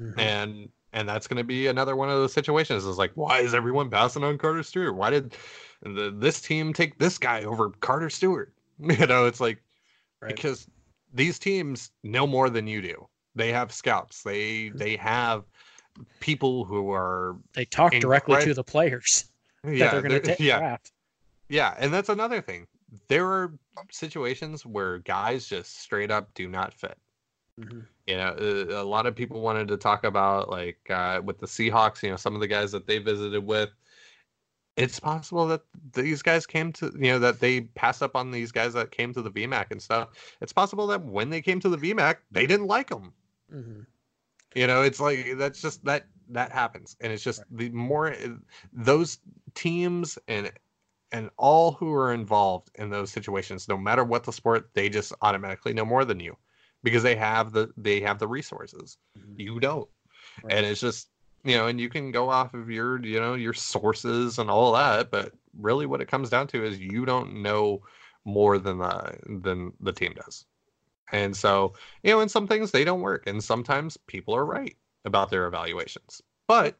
Mhm. 0.00 0.18
and 0.18 0.68
and 0.92 1.08
that's 1.08 1.26
going 1.26 1.38
to 1.38 1.44
be 1.44 1.66
another 1.66 1.96
one 1.96 2.08
of 2.08 2.16
those 2.16 2.32
situations. 2.32 2.84
Is 2.84 2.98
like, 2.98 3.12
why 3.14 3.40
is 3.40 3.54
everyone 3.54 3.90
passing 3.90 4.24
on 4.24 4.38
Carter 4.38 4.62
Stewart? 4.62 4.94
Why 4.94 5.10
did 5.10 5.36
the, 5.82 6.14
this 6.16 6.40
team 6.40 6.72
take 6.72 6.98
this 6.98 7.18
guy 7.18 7.44
over 7.44 7.70
Carter 7.80 8.08
Stewart? 8.08 8.52
You 9.00 9.06
know, 9.06 9.26
it's 9.26 9.40
like 9.40 9.62
Right. 10.22 10.34
because 10.34 10.66
these 11.12 11.38
teams 11.38 11.90
know 12.02 12.26
more 12.26 12.48
than 12.50 12.66
you 12.66 12.80
do. 12.82 13.06
They 13.34 13.52
have 13.52 13.72
scouts. 13.72 14.22
They 14.22 14.70
they 14.70 14.96
have 14.96 15.44
people 16.20 16.64
who 16.64 16.90
are 16.90 17.36
They 17.54 17.64
talk 17.66 17.92
directly 17.92 18.42
to 18.42 18.54
the 18.54 18.64
players 18.64 19.26
that 19.64 19.74
yeah 19.76 19.90
they're 19.90 20.02
going 20.02 20.20
to 20.20 20.20
take 20.20 20.38
yeah 20.40 20.58
draft. 20.58 20.92
yeah, 21.48 21.74
and 21.78 21.92
that's 21.92 22.08
another 22.08 22.40
thing. 22.40 22.66
There 23.08 23.26
are 23.26 23.52
situations 23.90 24.64
where 24.64 24.98
guys 24.98 25.46
just 25.46 25.80
straight 25.80 26.10
up 26.10 26.32
do 26.34 26.48
not 26.48 26.72
fit. 26.74 26.96
Mhm. 27.60 27.86
You 28.06 28.16
know, 28.16 28.28
uh, 28.38 28.82
a 28.82 28.84
lot 28.84 29.06
of 29.06 29.14
people 29.16 29.40
wanted 29.40 29.68
to 29.68 29.76
talk 29.76 30.04
about 30.04 30.48
like 30.48 30.78
uh, 30.90 31.20
with 31.24 31.38
the 31.38 31.46
Seahawks. 31.46 32.02
You 32.02 32.10
know, 32.10 32.16
some 32.16 32.34
of 32.34 32.40
the 32.40 32.46
guys 32.46 32.72
that 32.72 32.86
they 32.86 32.98
visited 32.98 33.44
with. 33.44 33.70
It's 34.76 35.00
possible 35.00 35.46
that 35.48 35.62
these 35.92 36.22
guys 36.22 36.46
came 36.46 36.72
to 36.74 36.92
you 36.98 37.12
know 37.12 37.18
that 37.18 37.40
they 37.40 37.62
passed 37.62 38.02
up 38.02 38.14
on 38.14 38.30
these 38.30 38.52
guys 38.52 38.74
that 38.74 38.90
came 38.90 39.12
to 39.14 39.22
the 39.22 39.30
VMAC 39.30 39.70
and 39.70 39.80
stuff. 39.82 40.08
It's 40.40 40.52
possible 40.52 40.86
that 40.88 41.02
when 41.02 41.30
they 41.30 41.40
came 41.40 41.60
to 41.60 41.68
the 41.68 41.78
VMAC, 41.78 42.16
they 42.30 42.46
didn't 42.46 42.66
like 42.66 42.90
them. 42.90 43.12
Mhm. 43.52 43.86
You 44.54 44.66
know, 44.66 44.82
it's 44.82 45.00
like 45.00 45.36
that's 45.36 45.60
just 45.60 45.84
that 45.84 46.06
that 46.28 46.52
happens, 46.52 46.96
and 47.00 47.12
it's 47.12 47.22
just 47.22 47.42
the 47.50 47.70
more 47.70 48.12
uh, 48.12 48.36
those 48.72 49.18
teams 49.54 50.18
and 50.28 50.52
and 51.12 51.30
all 51.36 51.72
who 51.72 51.92
are 51.94 52.12
involved 52.12 52.70
in 52.74 52.90
those 52.90 53.10
situations, 53.10 53.68
no 53.68 53.78
matter 53.78 54.04
what 54.04 54.24
the 54.24 54.32
sport, 54.32 54.70
they 54.74 54.88
just 54.88 55.12
automatically 55.22 55.72
know 55.72 55.84
more 55.84 56.04
than 56.04 56.20
you 56.20 56.36
because 56.82 57.02
they 57.02 57.16
have 57.16 57.52
the 57.52 57.72
they 57.76 58.00
have 58.00 58.18
the 58.18 58.28
resources. 58.28 58.98
Mhm. 59.18 59.38
You 59.38 59.60
don't, 59.60 59.88
Right. 60.42 60.54
and 60.54 60.66
it's 60.66 60.80
just 60.80 61.08
you 61.46 61.56
know, 61.56 61.68
and 61.68 61.80
you 61.80 61.88
can 61.88 62.10
go 62.10 62.28
off 62.28 62.54
of 62.54 62.70
your 62.70 63.04
you 63.04 63.20
know 63.20 63.34
your 63.34 63.54
sources 63.54 64.38
and 64.38 64.50
all 64.50 64.72
that, 64.72 65.10
but 65.10 65.32
really 65.58 65.86
what 65.86 66.00
it 66.00 66.08
comes 66.08 66.28
down 66.28 66.46
to 66.48 66.64
is 66.64 66.78
you 66.78 67.06
don't 67.06 67.42
know 67.42 67.82
more 68.24 68.58
than 68.58 68.78
the 68.78 69.16
than 69.42 69.72
the 69.80 69.92
team 69.92 70.12
does. 70.14 70.44
And 71.12 71.36
so, 71.36 71.74
you 72.02 72.10
know, 72.10 72.20
in 72.20 72.28
some 72.28 72.48
things 72.48 72.70
they 72.70 72.84
don't 72.84 73.00
work, 73.00 73.26
and 73.26 73.42
sometimes 73.42 73.96
people 74.08 74.34
are 74.34 74.44
right 74.44 74.76
about 75.04 75.30
their 75.30 75.46
evaluations. 75.46 76.20
But 76.48 76.76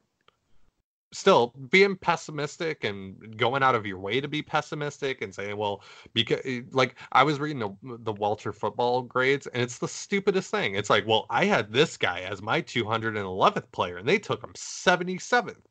still, 1.13 1.55
being 1.71 1.97
pessimistic 1.97 2.85
and 2.85 3.37
going 3.37 3.63
out 3.63 3.75
of 3.75 3.87
your 3.87 3.99
way 3.99 4.21
to 4.21 4.29
be 4.29 4.43
pessimistic 4.43 5.23
and 5.23 5.35
saying, 5.35 5.57
well, 5.57 5.83
because 6.15 6.41
eh, 6.45 6.63
like 6.73 6.97
I 7.13 7.23
was 7.23 7.39
reading 7.41 7.59
the, 7.59 7.99
the 7.99 8.13
Walter 8.13 8.53
football 8.53 9.03
grades, 9.03 9.47
and 9.49 9.63
it's 9.63 9.79
the 9.79 9.89
stupidest 9.89 10.51
thing. 10.51 10.75
It's 10.75 10.91
like, 10.91 11.07
well, 11.07 11.27
I 11.31 11.45
had 11.47 11.73
this 11.73 11.97
guy 11.97 12.21
as 12.21 12.43
my 12.43 12.61
211th 12.63 13.71
player, 13.73 13.99
and 13.99 14.09
they 14.09 14.19
took 14.19 14.43
him 14.43 14.53
77th. 14.55 15.63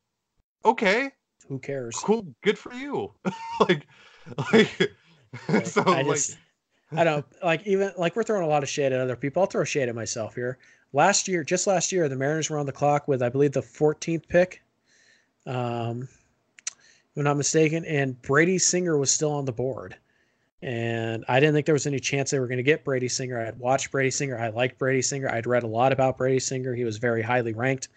Okay, 0.63 1.11
Who 1.47 1.59
cares? 1.59 1.95
cool, 1.95 2.25
good 2.41 2.57
for 2.57 2.73
you. 2.73 3.13
like, 3.59 3.87
like, 4.51 4.91
Right. 5.47 5.67
so 5.67 5.83
I 5.87 6.01
like, 6.01 6.15
just, 6.17 6.37
I 6.95 7.03
don't 7.03 7.25
like 7.43 7.65
even 7.67 7.91
like 7.97 8.15
we're 8.15 8.23
throwing 8.23 8.43
a 8.43 8.47
lot 8.47 8.63
of 8.63 8.69
shade 8.69 8.93
at 8.93 8.99
other 8.99 9.15
people. 9.15 9.41
I'll 9.41 9.47
throw 9.47 9.63
shade 9.63 9.89
at 9.89 9.95
myself 9.95 10.35
here. 10.35 10.57
Last 10.93 11.27
year, 11.27 11.43
just 11.43 11.67
last 11.67 11.91
year, 11.91 12.07
the 12.09 12.15
Mariners 12.15 12.49
were 12.49 12.57
on 12.57 12.65
the 12.65 12.71
clock 12.71 13.07
with 13.07 13.21
I 13.21 13.29
believe 13.29 13.51
the 13.51 13.61
14th 13.61 14.27
pick, 14.27 14.63
um, 15.45 16.07
if 16.67 17.17
I'm 17.17 17.23
not 17.23 17.37
mistaken, 17.37 17.85
and 17.85 18.21
Brady 18.21 18.57
Singer 18.57 18.97
was 18.97 19.11
still 19.11 19.31
on 19.31 19.45
the 19.45 19.51
board. 19.51 19.95
And 20.61 21.23
I 21.27 21.39
didn't 21.39 21.53
think 21.53 21.65
there 21.65 21.73
was 21.73 21.85
any 21.85 21.99
chance 21.99 22.31
they 22.31 22.39
were 22.39 22.47
going 22.47 22.57
to 22.57 22.63
get 22.63 22.83
Brady 22.83 23.07
Singer. 23.07 23.39
I 23.39 23.45
had 23.45 23.59
watched 23.59 23.91
Brady 23.91 24.09
Singer. 24.09 24.37
I 24.37 24.49
liked 24.49 24.79
Brady 24.79 25.01
Singer. 25.01 25.29
I'd 25.29 25.45
read 25.45 25.63
a 25.63 25.67
lot 25.67 25.91
about 25.91 26.17
Brady 26.17 26.39
Singer. 26.39 26.73
He 26.73 26.83
was 26.83 26.97
very 26.97 27.21
highly 27.21 27.53
ranked 27.53 27.89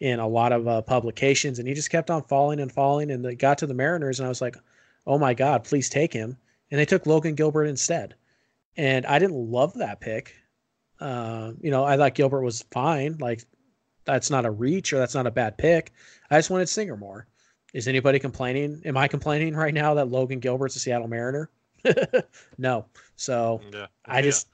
in 0.00 0.18
a 0.18 0.28
lot 0.28 0.52
of 0.52 0.68
uh, 0.68 0.82
publications, 0.82 1.58
and 1.58 1.66
he 1.68 1.74
just 1.74 1.90
kept 1.90 2.10
on 2.10 2.22
falling 2.24 2.60
and 2.60 2.70
falling. 2.70 3.10
And 3.10 3.24
it 3.24 3.36
got 3.36 3.58
to 3.58 3.66
the 3.66 3.74
Mariners, 3.74 4.20
and 4.20 4.26
I 4.26 4.28
was 4.28 4.40
like, 4.42 4.56
"Oh 5.06 5.18
my 5.18 5.34
God, 5.34 5.64
please 5.64 5.88
take 5.88 6.12
him!" 6.12 6.36
And 6.70 6.78
they 6.78 6.84
took 6.84 7.06
Logan 7.06 7.34
Gilbert 7.34 7.64
instead. 7.64 8.14
And 8.76 9.06
I 9.06 9.18
didn't 9.18 9.50
love 9.50 9.74
that 9.74 10.00
pick. 10.00 10.34
Uh, 11.00 11.52
you 11.60 11.70
know, 11.70 11.84
I 11.84 11.96
thought 11.96 12.14
Gilbert 12.14 12.42
was 12.42 12.62
fine. 12.70 13.16
Like, 13.18 13.42
that's 14.04 14.30
not 14.30 14.46
a 14.46 14.50
reach 14.50 14.92
or 14.92 14.98
that's 14.98 15.14
not 15.14 15.26
a 15.26 15.30
bad 15.30 15.56
pick. 15.58 15.92
I 16.30 16.38
just 16.38 16.50
wanted 16.50 16.68
Singer 16.68 16.96
more. 16.96 17.26
Is 17.72 17.88
anybody 17.88 18.18
complaining? 18.18 18.82
Am 18.84 18.96
I 18.96 19.08
complaining 19.08 19.54
right 19.54 19.74
now 19.74 19.94
that 19.94 20.08
Logan 20.08 20.40
Gilbert's 20.40 20.76
a 20.76 20.80
Seattle 20.80 21.08
Mariner? 21.08 21.50
no. 22.58 22.86
So 23.16 23.60
yeah, 23.72 23.86
I 24.06 24.16
Yeah. 24.16 24.22
just 24.22 24.48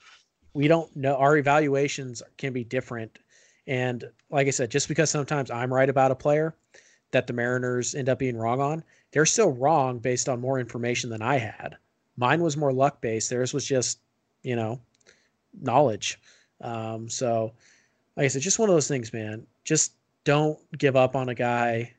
we 0.55 0.69
don't 0.69 0.95
know 0.97 1.17
our 1.17 1.37
evaluations 1.37 2.23
can 2.39 2.53
be 2.53 2.65
different. 2.65 3.19
And 3.67 4.05
like 4.31 4.47
I 4.47 4.51
said, 4.51 4.71
just 4.71 4.89
because 4.89 5.11
sometimes 5.11 5.51
I'm 5.51 5.73
right 5.73 5.89
about 5.89 6.11
a 6.11 6.17
player 6.17 6.55
that 7.11 7.27
the 7.27 7.33
Mariners 7.33 7.95
end 7.95 8.09
up 8.09 8.19
being 8.19 8.37
wrong 8.37 8.61
on, 8.61 8.85
they're 9.13 9.27
still 9.27 9.53
wrong 9.53 9.99
based 9.99 10.29
on 10.29 10.41
more 10.41 10.59
information 10.61 11.11
than 11.11 11.23
I 11.23 11.39
had. 11.39 11.77
Mine 12.17 12.43
was 12.43 12.57
more 12.57 12.73
luck 12.73 13.01
based. 13.01 13.31
Theirs 13.31 13.53
was 13.53 13.65
just, 13.67 14.01
you 14.43 14.57
know, 14.57 14.81
knowledge. 15.61 16.21
Um, 16.61 17.09
so 17.09 17.53
like 18.17 18.25
I 18.25 18.29
said, 18.29 18.43
just 18.43 18.59
one 18.59 18.69
of 18.69 18.75
those 18.75 18.89
things, 18.89 19.13
man. 19.13 19.47
Just 19.65 19.93
don't 20.27 20.59
give 20.77 20.95
up 20.95 21.17
on 21.17 21.31
a 21.31 21.35
guy 21.35 21.95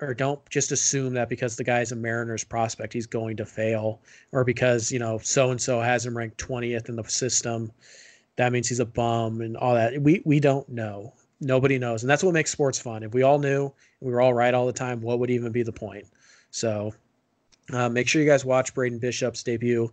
or 0.00 0.14
don't 0.14 0.40
just 0.48 0.72
assume 0.72 1.12
that 1.12 1.28
because 1.28 1.56
the 1.56 1.64
guy's 1.64 1.92
a 1.92 1.96
Mariners 1.96 2.44
prospect, 2.44 2.94
he's 2.94 3.06
going 3.06 3.36
to 3.36 3.44
fail 3.44 4.00
or 4.32 4.44
because 4.44 4.90
you 4.90 4.98
know 4.98 5.18
so 5.18 5.50
and 5.50 5.60
so 5.60 5.78
has 5.82 6.06
him 6.06 6.16
ranked 6.16 6.38
20th 6.38 6.88
in 6.88 6.96
the 6.96 7.04
system 7.04 7.70
that 8.40 8.52
means 8.52 8.68
he's 8.68 8.80
a 8.80 8.86
bum 8.86 9.42
and 9.42 9.54
all 9.54 9.74
that. 9.74 10.00
We 10.00 10.22
we 10.24 10.40
don't 10.40 10.66
know. 10.70 11.12
Nobody 11.42 11.78
knows. 11.78 12.02
And 12.02 12.08
that's 12.08 12.22
what 12.22 12.32
makes 12.32 12.50
sports 12.50 12.78
fun. 12.78 13.02
If 13.02 13.12
we 13.12 13.22
all 13.22 13.38
knew 13.38 13.70
we 14.00 14.12
were 14.12 14.22
all 14.22 14.32
right 14.32 14.54
all 14.54 14.66
the 14.66 14.72
time 14.72 15.02
what 15.02 15.18
would 15.18 15.30
even 15.30 15.52
be 15.52 15.62
the 15.62 15.72
point? 15.72 16.06
So 16.50 16.94
uh, 17.70 17.90
make 17.90 18.08
sure 18.08 18.22
you 18.22 18.28
guys 18.28 18.44
watch 18.44 18.74
Braden 18.74 18.98
Bishop's 18.98 19.42
debut, 19.42 19.92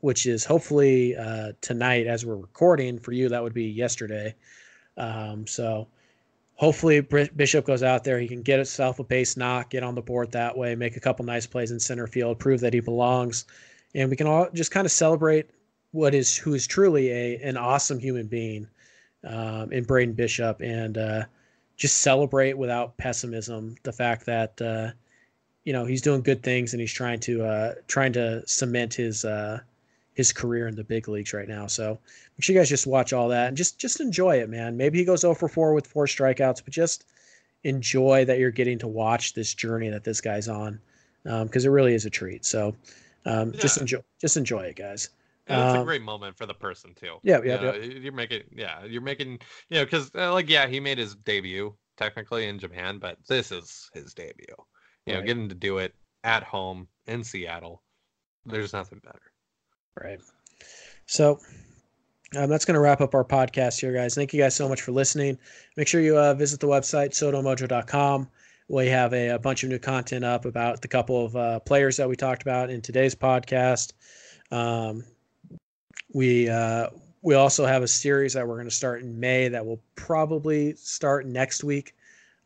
which 0.00 0.26
is 0.26 0.44
hopefully 0.44 1.16
uh, 1.16 1.52
tonight 1.62 2.06
as 2.06 2.26
we're 2.26 2.36
recording. 2.36 2.98
For 2.98 3.12
you, 3.12 3.30
that 3.30 3.42
would 3.42 3.54
be 3.54 3.64
yesterday. 3.64 4.34
Um, 4.98 5.46
so 5.46 5.88
hopefully 6.56 7.00
Bishop 7.00 7.64
goes 7.64 7.82
out 7.82 8.02
there. 8.02 8.18
He 8.18 8.28
can 8.28 8.42
get 8.42 8.58
himself 8.58 8.98
a 8.98 9.04
base 9.04 9.36
knock, 9.36 9.70
get 9.70 9.82
on 9.82 9.94
the 9.94 10.02
board 10.02 10.32
that 10.32 10.56
way, 10.56 10.74
make 10.74 10.96
a 10.96 11.00
couple 11.00 11.24
nice 11.24 11.46
plays 11.46 11.70
in 11.70 11.78
center 11.78 12.06
field, 12.06 12.38
prove 12.38 12.60
that 12.60 12.74
he 12.74 12.80
belongs, 12.80 13.44
and 13.94 14.10
we 14.10 14.16
can 14.16 14.26
all 14.26 14.48
just 14.52 14.70
kind 14.70 14.84
of 14.84 14.92
celebrate 14.92 15.50
what 15.92 16.14
is 16.14 16.36
who 16.36 16.54
is 16.54 16.66
truly 16.66 17.10
a 17.10 17.36
an 17.42 17.56
awesome 17.56 17.98
human 17.98 18.26
being 18.26 18.66
um, 19.24 19.72
in 19.72 19.84
Braden 19.84 20.14
Bishop, 20.14 20.60
and 20.60 20.98
uh, 20.98 21.24
just 21.76 21.98
celebrate 21.98 22.58
without 22.58 22.96
pessimism 22.96 23.76
the 23.82 23.92
fact 23.92 24.26
that 24.26 24.60
uh, 24.60 24.90
you 25.64 25.72
know 25.72 25.84
he's 25.84 26.02
doing 26.02 26.22
good 26.22 26.42
things 26.42 26.72
and 26.72 26.80
he's 26.80 26.92
trying 26.92 27.20
to 27.20 27.44
uh, 27.44 27.74
trying 27.86 28.12
to 28.14 28.42
cement 28.46 28.94
his 28.94 29.24
uh, 29.24 29.60
his 30.16 30.32
career 30.32 30.66
in 30.68 30.74
the 30.74 30.84
big 30.84 31.08
leagues 31.08 31.32
right 31.32 31.48
now. 31.48 31.68
So 31.68 31.98
make 32.36 32.44
sure 32.44 32.54
you 32.54 32.60
guys 32.60 32.68
just 32.70 32.86
watch 32.86 33.12
all 33.12 33.28
that 33.28 33.48
and 33.48 33.56
just 33.56 33.78
just 33.78 34.00
enjoy 34.00 34.38
it, 34.40 34.48
man. 34.50 34.76
Maybe 34.76 34.98
he 34.98 35.04
goes 35.04 35.20
0 35.20 35.34
for 35.34 35.48
4 35.48 35.74
with 35.74 35.86
four 35.86 36.06
strikeouts, 36.06 36.64
but 36.64 36.72
just 36.74 37.04
enjoy 37.64 38.24
that 38.24 38.38
you're 38.38 38.50
getting 38.50 38.78
to 38.78 38.88
watch 38.88 39.34
this 39.34 39.54
journey 39.54 39.90
that 39.90 40.04
this 40.04 40.20
guy's 40.20 40.48
on 40.48 40.80
because 41.24 41.64
it 41.64 41.70
really 41.70 41.94
is 41.94 42.06
a 42.06 42.10
treat. 42.10 42.44
So 42.44 42.74
um, 43.26 43.52
just 43.52 43.78
enjoy 43.78 44.00
just 44.20 44.36
enjoy 44.36 44.60
it, 44.62 44.76
guys. 44.76 45.10
And 45.48 45.60
it's 45.60 45.74
a 45.74 45.78
Um, 45.78 45.84
great 45.84 46.02
moment 46.02 46.36
for 46.36 46.46
the 46.46 46.54
person 46.54 46.94
too. 46.94 47.18
Yeah, 47.22 47.40
You 47.42 47.48
yeah, 47.48 47.56
know, 47.56 47.74
You're 47.74 48.12
making, 48.12 48.42
yeah, 48.52 48.84
you're 48.84 49.00
making, 49.02 49.38
you 49.68 49.78
know, 49.78 49.84
because 49.84 50.10
uh, 50.14 50.32
like, 50.32 50.48
yeah, 50.48 50.66
he 50.66 50.80
made 50.80 50.98
his 50.98 51.14
debut 51.14 51.76
technically 51.96 52.46
in 52.48 52.58
Japan, 52.58 52.98
but 52.98 53.18
this 53.28 53.52
is 53.52 53.88
his 53.94 54.12
debut. 54.14 54.56
You 55.06 55.14
know, 55.14 55.22
getting 55.22 55.48
to 55.48 55.54
do 55.54 55.78
it 55.78 55.94
at 56.24 56.42
home 56.42 56.88
in 57.06 57.22
Seattle. 57.22 57.82
There's 58.44 58.72
nothing 58.72 59.00
better. 59.04 59.22
Right. 60.00 60.20
So 61.06 61.40
um, 62.36 62.50
that's 62.50 62.64
going 62.64 62.74
to 62.74 62.80
wrap 62.80 63.00
up 63.00 63.14
our 63.14 63.24
podcast 63.24 63.80
here, 63.80 63.92
guys. 63.92 64.14
Thank 64.14 64.32
you 64.32 64.40
guys 64.40 64.54
so 64.54 64.68
much 64.68 64.82
for 64.82 64.92
listening. 64.92 65.38
Make 65.76 65.88
sure 65.88 66.00
you 66.00 66.18
uh, 66.18 66.34
visit 66.34 66.60
the 66.60 66.66
website, 66.66 67.10
sodomojo.com. 67.10 68.28
We 68.68 68.88
have 68.88 69.12
a, 69.14 69.28
a 69.28 69.38
bunch 69.38 69.62
of 69.62 69.70
new 69.70 69.78
content 69.78 70.24
up 70.24 70.44
about 70.44 70.82
the 70.82 70.88
couple 70.88 71.24
of 71.24 71.36
uh, 71.36 71.60
players 71.60 71.96
that 71.98 72.08
we 72.08 72.16
talked 72.16 72.42
about 72.42 72.68
in 72.68 72.80
today's 72.80 73.14
podcast. 73.14 73.92
Um, 74.50 75.04
we 76.12 76.48
uh, 76.48 76.88
we 77.22 77.34
also 77.34 77.64
have 77.64 77.82
a 77.82 77.88
series 77.88 78.32
that 78.34 78.46
we're 78.46 78.56
going 78.56 78.68
to 78.68 78.74
start 78.74 79.02
in 79.02 79.18
May 79.18 79.48
that 79.48 79.64
will 79.64 79.80
probably 79.94 80.74
start 80.74 81.26
next 81.26 81.64
week. 81.64 81.94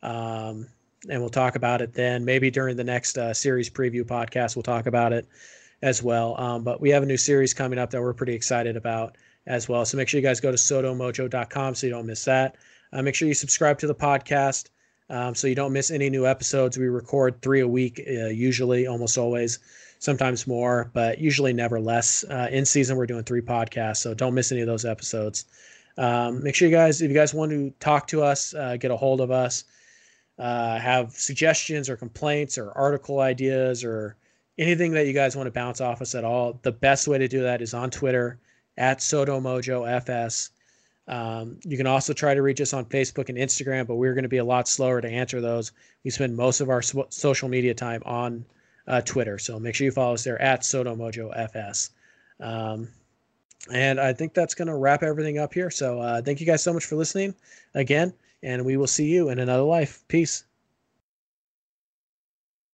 Um, 0.03 0.67
and 1.09 1.19
we'll 1.19 1.29
talk 1.29 1.55
about 1.55 1.81
it 1.81 1.93
then. 1.93 2.23
Maybe 2.23 2.51
during 2.51 2.75
the 2.75 2.83
next 2.83 3.17
uh, 3.17 3.33
series 3.33 3.69
preview 3.69 4.03
podcast, 4.03 4.55
we'll 4.55 4.63
talk 4.63 4.85
about 4.85 5.13
it. 5.13 5.27
As 5.81 6.03
well. 6.03 6.39
Um, 6.39 6.63
but 6.63 6.79
we 6.79 6.91
have 6.91 7.01
a 7.01 7.07
new 7.07 7.17
series 7.17 7.53
coming 7.53 7.79
up 7.79 7.89
that 7.89 8.01
we're 8.01 8.13
pretty 8.13 8.35
excited 8.35 8.77
about 8.77 9.17
as 9.47 9.67
well. 9.67 9.83
So 9.85 9.97
make 9.97 10.07
sure 10.07 10.19
you 10.19 10.25
guys 10.25 10.39
go 10.39 10.51
to 10.51 10.57
sodomojo.com 10.57 11.75
so 11.75 11.87
you 11.87 11.91
don't 11.91 12.05
miss 12.05 12.23
that. 12.25 12.55
Uh, 12.93 13.01
make 13.01 13.15
sure 13.15 13.27
you 13.27 13.33
subscribe 13.33 13.79
to 13.79 13.87
the 13.87 13.95
podcast 13.95 14.69
um, 15.11 15.35
so 15.35 15.47
you 15.47 15.55
don't 15.55 15.73
miss 15.73 15.91
any 15.91 16.09
new 16.09 16.25
episodes. 16.25 16.77
We 16.77 16.87
record 16.87 17.41
three 17.41 17.59
a 17.59 17.67
week, 17.67 18.01
uh, 18.07 18.27
usually, 18.27 18.87
almost 18.87 19.17
always, 19.17 19.59
sometimes 19.99 20.47
more, 20.47 20.89
but 20.93 21.19
usually 21.19 21.51
never 21.51 21.81
less. 21.81 22.23
Uh, 22.23 22.47
in 22.49 22.65
season, 22.65 22.95
we're 22.95 23.05
doing 23.05 23.23
three 23.23 23.41
podcasts, 23.41 23.97
so 23.97 24.13
don't 24.13 24.33
miss 24.33 24.53
any 24.53 24.61
of 24.61 24.67
those 24.67 24.85
episodes. 24.85 25.45
Um, 25.97 26.41
make 26.41 26.55
sure 26.55 26.69
you 26.69 26.73
guys, 26.73 27.01
if 27.01 27.09
you 27.09 27.15
guys 27.15 27.33
want 27.33 27.51
to 27.51 27.73
talk 27.81 28.07
to 28.07 28.23
us, 28.23 28.53
uh, 28.53 28.77
get 28.77 28.89
a 28.89 28.95
hold 28.95 29.19
of 29.19 29.31
us, 29.31 29.65
uh, 30.39 30.79
have 30.79 31.11
suggestions 31.11 31.89
or 31.89 31.97
complaints 31.97 32.57
or 32.57 32.71
article 32.71 33.19
ideas 33.19 33.83
or 33.83 34.15
anything 34.57 34.91
that 34.93 35.07
you 35.07 35.13
guys 35.13 35.35
want 35.35 35.47
to 35.47 35.51
bounce 35.51 35.81
off 35.81 36.01
us 36.01 36.15
at 36.15 36.23
all, 36.23 36.59
the 36.61 36.71
best 36.71 37.07
way 37.07 37.17
to 37.17 37.27
do 37.27 37.41
that 37.43 37.61
is 37.61 37.73
on 37.73 37.89
Twitter 37.89 38.39
at 38.77 38.99
SoDoMojoFS. 38.99 40.49
Um, 41.07 41.59
you 41.63 41.77
can 41.77 41.87
also 41.87 42.13
try 42.13 42.33
to 42.33 42.41
reach 42.41 42.61
us 42.61 42.73
on 42.73 42.85
Facebook 42.85 43.29
and 43.29 43.37
Instagram, 43.37 43.87
but 43.87 43.95
we're 43.95 44.13
going 44.13 44.23
to 44.23 44.29
be 44.29 44.37
a 44.37 44.45
lot 44.45 44.67
slower 44.67 45.01
to 45.01 45.09
answer 45.09 45.41
those. 45.41 45.71
We 46.03 46.11
spend 46.11 46.35
most 46.35 46.61
of 46.61 46.69
our 46.69 46.81
so- 46.81 47.07
social 47.09 47.49
media 47.49 47.73
time 47.73 48.01
on 48.05 48.45
uh, 48.87 49.01
Twitter, 49.01 49.37
so 49.37 49.59
make 49.59 49.75
sure 49.75 49.85
you 49.85 49.91
follow 49.91 50.13
us 50.13 50.23
there 50.23 50.41
at 50.41 50.61
SoDoMojoFS. 50.61 51.89
Um, 52.39 52.87
and 53.71 53.99
I 53.99 54.13
think 54.13 54.33
that's 54.33 54.55
going 54.55 54.67
to 54.67 54.75
wrap 54.75 55.03
everything 55.03 55.37
up 55.37 55.53
here. 55.53 55.69
So 55.69 55.99
uh, 55.99 56.21
thank 56.21 56.39
you 56.39 56.45
guys 56.45 56.63
so 56.63 56.73
much 56.73 56.85
for 56.85 56.95
listening 56.95 57.35
again, 57.75 58.13
and 58.41 58.65
we 58.65 58.77
will 58.77 58.87
see 58.87 59.05
you 59.05 59.29
in 59.29 59.39
another 59.39 59.63
life. 59.63 60.03
Peace. 60.07 60.45